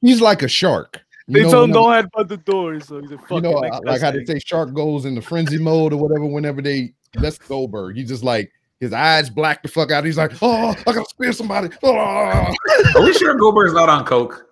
He's 0.00 0.20
like 0.20 0.42
a 0.42 0.48
shark. 0.48 1.00
You 1.26 1.34
they 1.34 1.42
know, 1.42 1.50
told 1.50 1.68
him 1.68 1.74
don't 1.74 1.92
head 1.92 2.10
by 2.12 2.22
the 2.22 2.36
door, 2.36 2.78
so 2.80 3.00
he's 3.00 3.10
a 3.10 3.18
fucking 3.18 3.36
you 3.36 3.42
know, 3.42 3.58
uh, 3.58 3.80
like 3.84 4.00
how 4.00 4.10
they 4.10 4.24
say 4.24 4.38
shark 4.38 4.72
goes 4.74 5.04
into 5.04 5.22
frenzy 5.22 5.58
mode 5.58 5.92
or 5.92 5.96
whatever. 5.96 6.26
Whenever 6.26 6.62
they 6.62 6.92
that's 7.14 7.38
Goldberg, 7.38 7.96
he's 7.96 8.08
just 8.08 8.24
like 8.24 8.52
his 8.80 8.92
eyes 8.92 9.30
black 9.30 9.62
the 9.62 9.68
fuck 9.68 9.90
out. 9.90 10.04
He's 10.04 10.18
like, 10.18 10.32
oh, 10.42 10.70
I 10.86 10.92
gotta 10.92 11.04
spear 11.08 11.32
somebody. 11.32 11.68
Oh. 11.82 12.52
Are 12.94 13.02
we 13.02 13.12
sure 13.14 13.34
Goldberg's 13.34 13.72
not 13.74 13.88
on 13.88 14.04
coke? 14.04 14.46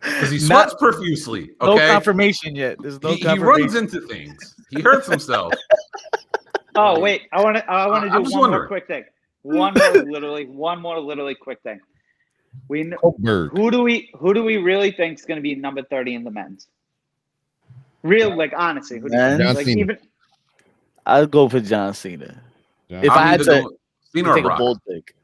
Because 0.00 0.30
he 0.30 0.38
Not- 0.48 0.70
sweats 0.70 0.74
profusely. 0.78 1.50
no 1.60 1.76
confirmation 1.76 2.54
yet. 2.54 2.76
There's 2.80 3.02
no 3.02 3.14
he, 3.14 3.16
he 3.28 3.38
runs 3.38 3.74
into 3.74 4.00
things. 4.02 4.54
He 4.70 4.80
hurts 4.80 5.06
himself. 5.08 5.52
Oh 6.78 7.00
wait, 7.00 7.22
I 7.32 7.42
want 7.42 7.56
to. 7.56 7.70
I 7.70 7.86
want 7.86 8.04
to 8.04 8.10
do 8.10 8.22
just 8.22 8.36
one 8.36 8.50
more 8.50 8.66
quick 8.66 8.86
thing. 8.86 9.02
One 9.40 9.72
more, 9.72 9.92
literally, 10.12 10.44
one 10.44 10.78
more, 10.82 11.00
literally 11.00 11.34
quick 11.34 11.58
thing. 11.62 11.80
We 12.68 12.82
kn- 12.82 12.96
Goldberg. 13.00 13.52
who 13.52 13.70
do 13.70 13.82
we 13.82 14.10
who 14.18 14.34
do 14.34 14.44
we 14.44 14.58
really 14.58 14.90
think 14.90 15.18
is 15.18 15.24
going 15.24 15.36
to 15.36 15.42
be 15.42 15.54
number 15.54 15.82
thirty 15.84 16.14
in 16.14 16.22
the 16.22 16.30
men's? 16.30 16.68
Real, 18.02 18.36
like 18.36 18.52
honestly, 18.54 18.98
who 18.98 19.08
do 19.08 19.16
you 19.16 19.36
think? 19.38 19.56
Like 19.56 19.66
even 19.68 19.96
I'll 21.06 21.26
go 21.26 21.48
for 21.48 21.60
John 21.60 21.94
Cena. 21.94 22.42
John 22.90 23.04
If 23.04 23.10
I'm 23.10 23.18
I 23.18 23.26
had 23.26 23.40
either 23.40 23.44
to 23.44 23.60
going 23.62 23.76
Cena 24.12 24.34
take 24.34 24.44
a 24.44 24.56
bold 24.56 24.80
pick. 24.88 25.14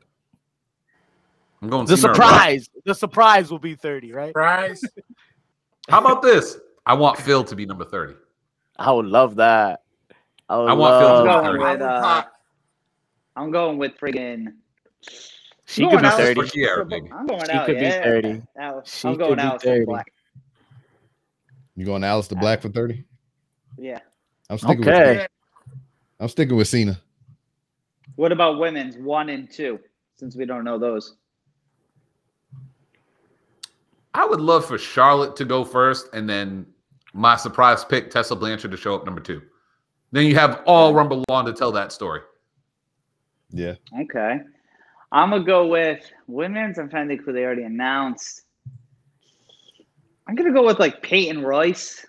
I'm 1.60 1.68
going 1.70 1.86
The 1.86 1.97
Cena 1.97 2.10
or 2.10 2.14
surprise, 2.14 2.68
the 2.84 2.94
surprise 2.94 3.51
will 3.51 3.59
be 3.59 3.74
30, 3.74 4.12
right? 4.12 4.28
Surprise. 4.30 4.82
How 5.89 6.01
about 6.01 6.22
this? 6.22 6.59
I 6.86 6.94
want 6.94 7.18
Phil 7.18 7.44
to 7.44 7.55
be 7.56 7.66
number 7.66 7.84
30. 7.84 8.14
I 8.78 8.90
would 8.90 9.06
love 9.06 9.36
that. 9.36 9.82
I, 10.48 10.59
would 10.59 10.68
I 10.70 10.72
want 10.72 11.01
Phil 11.01 11.09
to 11.09 11.14
I'm 11.14 11.22
be 11.24 11.28
love- 11.28 11.44
going 11.44 11.59
30. 11.60 11.72
with 11.72 11.82
uh, 11.82 12.24
I'm 13.36 13.51
going 13.51 13.78
with 13.78 13.97
friggin' 13.98 14.55
She 15.66 15.89
could 15.89 16.02
be 16.02 16.09
30. 16.09 16.34
For 16.34 17.14
I'm 17.14 17.26
going 17.26 17.44
She 17.47 17.52
out. 17.52 17.66
could 17.66 17.78
be 17.78 17.90
30. 17.90 18.43
Al- 18.59 18.84
She 18.84 19.09
I'm 19.09 19.16
going 19.16 19.30
could 19.30 19.36
be 19.39 19.43
out 19.43 19.62
30. 19.62 19.84
black. 19.86 20.12
You 21.76 21.86
going 21.86 22.02
Aleister 22.02 22.39
Black 22.39 22.60
for 22.60 22.68
30? 22.68 23.05
Yeah. 23.78 24.01
I'm 24.51 24.59
sticking 24.59 24.86
Okay. 24.86 25.16
with 25.18 25.28
I'm 26.20 26.28
sticking 26.28 26.56
with 26.56 26.68
Cena. 26.68 27.01
What 28.16 28.32
about 28.32 28.59
women's 28.59 28.97
one 28.97 29.28
and 29.28 29.51
two? 29.51 29.78
Since 30.14 30.36
we 30.36 30.44
don't 30.44 30.64
know 30.64 30.78
those. 30.78 31.16
I 34.14 34.26
would 34.26 34.40
love 34.40 34.66
for 34.66 34.78
Charlotte 34.78 35.36
to 35.36 35.44
go 35.44 35.64
first, 35.64 36.09
and 36.12 36.28
then 36.28 36.66
my 37.14 37.36
surprise 37.36 37.84
pick, 37.84 38.10
Tessa 38.10 38.36
Blanchard, 38.36 38.70
to 38.70 38.76
show 38.76 38.94
up 38.94 39.06
number 39.06 39.20
two. 39.20 39.43
Then 40.12 40.26
you 40.26 40.34
have 40.34 40.62
all 40.66 40.93
Rumble 40.93 41.24
on 41.30 41.47
to 41.47 41.52
tell 41.52 41.72
that 41.72 41.93
story. 41.93 42.20
Yeah. 43.51 43.74
Okay. 44.01 44.40
I'm 45.12 45.30
gonna 45.30 45.44
go 45.44 45.66
with 45.66 46.10
women's. 46.26 46.78
I'm 46.78 46.89
trying 46.89 47.09
to 47.09 47.14
think 47.14 47.26
who 47.26 47.32
they 47.32 47.44
already 47.44 47.64
announced. 47.64 48.43
I'm 50.26 50.34
gonna 50.34 50.52
go 50.52 50.64
with 50.64 50.78
like 50.78 51.02
Peyton 51.02 51.43
Royce. 51.43 52.05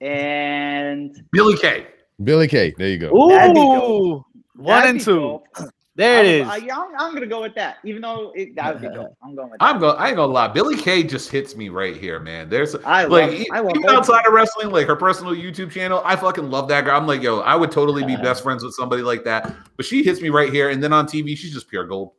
And 0.00 1.24
Billie 1.32 1.56
Kay. 1.56 1.86
Billie 2.22 2.48
Kay. 2.48 2.74
There 2.78 2.88
you 2.88 2.98
go. 2.98 3.28
That'd 3.28 3.54
be 3.54 3.60
Ooh, 3.60 3.74
dope. 3.74 4.26
One 4.60 4.80
that'd 4.80 4.90
and 4.90 5.00
two. 5.00 5.16
dope. 5.16 5.46
There 5.96 6.24
it 6.24 6.46
I'm, 6.46 6.62
is. 6.62 6.70
I, 6.70 6.76
am 6.76 6.92
I'm 6.96 7.14
gonna 7.14 7.26
go 7.26 7.42
with 7.42 7.54
that, 7.56 7.78
even 7.84 8.00
though 8.00 8.32
it, 8.34 8.54
that 8.54 8.72
would 8.72 8.80
be 8.80 8.88
dope. 8.88 9.14
I'm 9.22 9.34
going 9.34 9.50
with 9.50 9.58
that. 9.58 9.66
I'm 9.66 9.80
going. 9.80 9.96
I 9.98 10.06
ain't 10.06 10.16
gonna 10.16 10.32
lie. 10.32 10.46
Billie 10.48 10.76
Kay 10.76 11.02
just 11.02 11.30
hits 11.30 11.56
me 11.56 11.68
right 11.68 11.96
here, 11.96 12.20
man. 12.20 12.48
There's 12.48 12.74
I 12.76 13.04
like 13.04 13.32
love- 13.32 13.46
I 13.52 13.60
love 13.60 13.70
even 13.70 13.82
both. 13.82 13.96
outside 13.96 14.24
of 14.24 14.32
wrestling, 14.32 14.70
like 14.70 14.86
her 14.86 14.94
personal 14.96 15.34
YouTube 15.34 15.72
channel. 15.72 16.00
I 16.04 16.14
fucking 16.14 16.48
love 16.48 16.68
that 16.68 16.84
girl. 16.84 16.96
I'm 16.96 17.08
like, 17.08 17.22
yo, 17.22 17.40
I 17.40 17.56
would 17.56 17.72
totally 17.72 18.04
be 18.04 18.16
best 18.16 18.42
friends 18.44 18.62
with 18.62 18.72
somebody 18.72 19.02
like 19.02 19.24
that. 19.24 19.54
But 19.76 19.84
she 19.84 20.02
hits 20.02 20.22
me 20.22 20.30
right 20.30 20.50
here, 20.50 20.70
and 20.70 20.82
then 20.82 20.92
on 20.92 21.06
TV, 21.06 21.36
she's 21.36 21.52
just 21.52 21.68
pure 21.68 21.84
gold. 21.84 22.12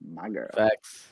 My 0.00 0.30
girl. 0.30 0.48
Facts. 0.56 1.08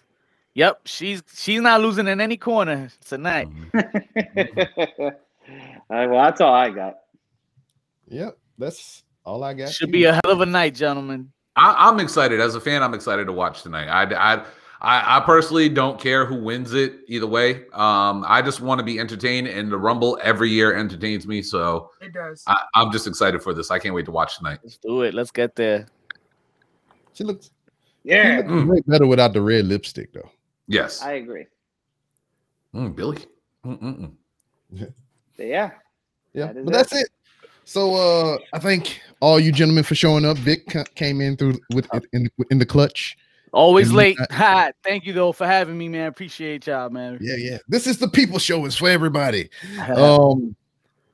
Yep, 0.54 0.80
she's 0.86 1.22
she's 1.34 1.60
not 1.60 1.82
losing 1.82 2.08
in 2.08 2.20
any 2.20 2.38
corner 2.38 2.90
tonight. 3.06 3.48
Mm-hmm. 3.72 5.02
all 5.02 5.10
right, 5.90 6.06
well, 6.06 6.24
that's 6.24 6.40
all 6.40 6.54
I 6.54 6.70
got. 6.70 6.94
Yep. 8.08 8.38
That's 8.58 9.02
all 9.24 9.42
I 9.44 9.54
got. 9.54 9.70
Should 9.72 9.90
be 9.92 10.04
a 10.04 10.12
hell 10.14 10.30
of 10.32 10.40
a 10.40 10.46
night, 10.46 10.74
gentlemen. 10.74 11.32
I, 11.56 11.88
I'm 11.88 12.00
excited 12.00 12.40
as 12.40 12.54
a 12.54 12.60
fan. 12.60 12.82
I'm 12.82 12.94
excited 12.94 13.26
to 13.26 13.32
watch 13.32 13.62
tonight. 13.62 13.86
I, 13.88 14.02
I, 14.14 14.44
I, 14.80 15.16
I 15.18 15.20
personally 15.20 15.68
don't 15.68 16.00
care 16.00 16.26
who 16.26 16.34
wins 16.42 16.74
it 16.74 16.96
either 17.06 17.26
way. 17.26 17.66
Um, 17.72 18.24
I 18.26 18.42
just 18.42 18.60
want 18.60 18.80
to 18.80 18.84
be 18.84 18.98
entertained, 18.98 19.46
and 19.46 19.70
the 19.70 19.78
Rumble 19.78 20.18
every 20.22 20.50
year 20.50 20.74
entertains 20.76 21.26
me. 21.26 21.42
So 21.42 21.90
It 22.00 22.12
does. 22.12 22.42
I, 22.46 22.64
I'm 22.74 22.90
just 22.92 23.06
excited 23.06 23.42
for 23.42 23.54
this. 23.54 23.70
I 23.70 23.78
can't 23.78 23.94
wait 23.94 24.04
to 24.06 24.12
watch 24.12 24.36
tonight. 24.38 24.58
Let's 24.62 24.78
do 24.78 25.02
it. 25.02 25.14
Let's 25.14 25.30
get 25.30 25.54
there. 25.54 25.86
She 27.14 27.22
looks, 27.24 27.46
she 28.04 28.10
Yeah, 28.10 28.36
looks 28.38 28.48
Mm. 28.48 28.66
way 28.68 28.82
better 28.86 29.06
without 29.06 29.32
the 29.32 29.40
red 29.40 29.66
lipstick, 29.66 30.12
though. 30.12 30.28
Yes, 30.66 31.02
I 31.02 31.12
agree. 31.12 31.46
Mm, 32.74 32.94
Billie. 32.96 33.24
Mm-mm-mm. 33.64 34.12
Yeah, 35.38 35.70
Yeah, 36.32 36.46
That 36.46 36.56
is 36.56 36.64
but 36.64 36.74
it. 36.74 36.76
that's 36.76 36.92
it. 36.94 37.08
So 37.64 37.94
uh 37.94 38.38
I 38.52 38.58
thank 38.58 39.00
all 39.20 39.40
you 39.40 39.52
gentlemen 39.52 39.84
for 39.84 39.94
showing 39.94 40.24
up. 40.24 40.36
Vic 40.38 40.74
came 40.94 41.20
in 41.20 41.36
through 41.36 41.58
with 41.74 41.88
in, 42.12 42.28
in 42.50 42.58
the 42.58 42.66
clutch. 42.66 43.16
Always 43.52 43.88
And, 43.88 43.96
late. 43.96 44.18
uh, 44.20 44.26
Ha, 44.32 44.70
thank 44.82 45.06
you 45.06 45.12
though 45.12 45.32
for 45.32 45.46
having 45.46 45.78
me, 45.78 45.88
man. 45.88 46.08
Appreciate 46.08 46.66
y'all, 46.66 46.90
man. 46.90 47.18
Yeah, 47.20 47.36
yeah. 47.38 47.58
This 47.68 47.86
is 47.86 47.98
the 47.98 48.08
people 48.08 48.38
show. 48.38 48.64
It's 48.66 48.76
for 48.76 48.88
everybody. 48.88 49.48
um 49.96 50.54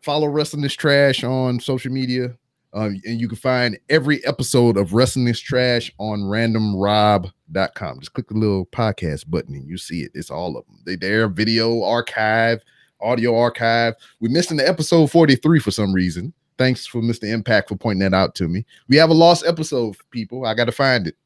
follow 0.02 0.26
wrestling 0.26 0.62
This 0.62 0.74
trash 0.74 1.22
on 1.24 1.60
social 1.60 1.92
media 1.92 2.34
um, 2.72 3.00
and 3.04 3.20
you 3.20 3.26
can 3.28 3.36
find 3.36 3.78
every 3.88 4.24
episode 4.24 4.76
of 4.76 4.94
wrestling 4.94 5.26
This 5.26 5.40
trash 5.40 5.92
on 5.98 6.20
randomrob.com 6.20 8.00
just 8.00 8.12
click 8.14 8.28
the 8.28 8.34
little 8.34 8.66
podcast 8.66 9.28
button 9.28 9.54
and 9.54 9.68
you 9.68 9.76
see 9.76 10.02
it 10.02 10.10
it's 10.14 10.30
all 10.30 10.56
of 10.56 10.64
them 10.66 10.78
they 10.86 10.96
there 10.96 11.28
video 11.28 11.82
archive 11.82 12.60
audio 13.02 13.38
archive 13.38 13.94
we're 14.20 14.30
missing 14.30 14.56
the 14.56 14.66
episode 14.66 15.10
43 15.10 15.58
for 15.58 15.70
some 15.70 15.92
reason 15.92 16.32
thanks 16.60 16.86
for 16.86 17.00
mr 17.00 17.24
impact 17.24 17.70
for 17.70 17.76
pointing 17.76 18.00
that 18.08 18.14
out 18.14 18.34
to 18.34 18.46
me. 18.46 18.66
We 18.86 18.96
have 18.96 19.08
a 19.08 19.14
lost 19.14 19.46
episode 19.46 19.96
people. 20.10 20.44
I 20.44 20.52
gotta 20.52 20.72
find 20.72 21.06
it. 21.08 21.16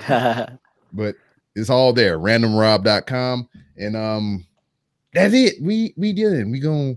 But 0.92 1.16
it's 1.54 1.68
all 1.68 1.92
there 1.92 2.18
randomrob.com 2.18 3.48
and 3.76 3.96
um 3.96 4.46
that's 5.12 5.34
it. 5.34 5.54
We 5.60 5.94
we 5.96 6.12
did 6.12 6.32
it 6.32 6.46
we 6.46 6.58
gonna 6.58 6.96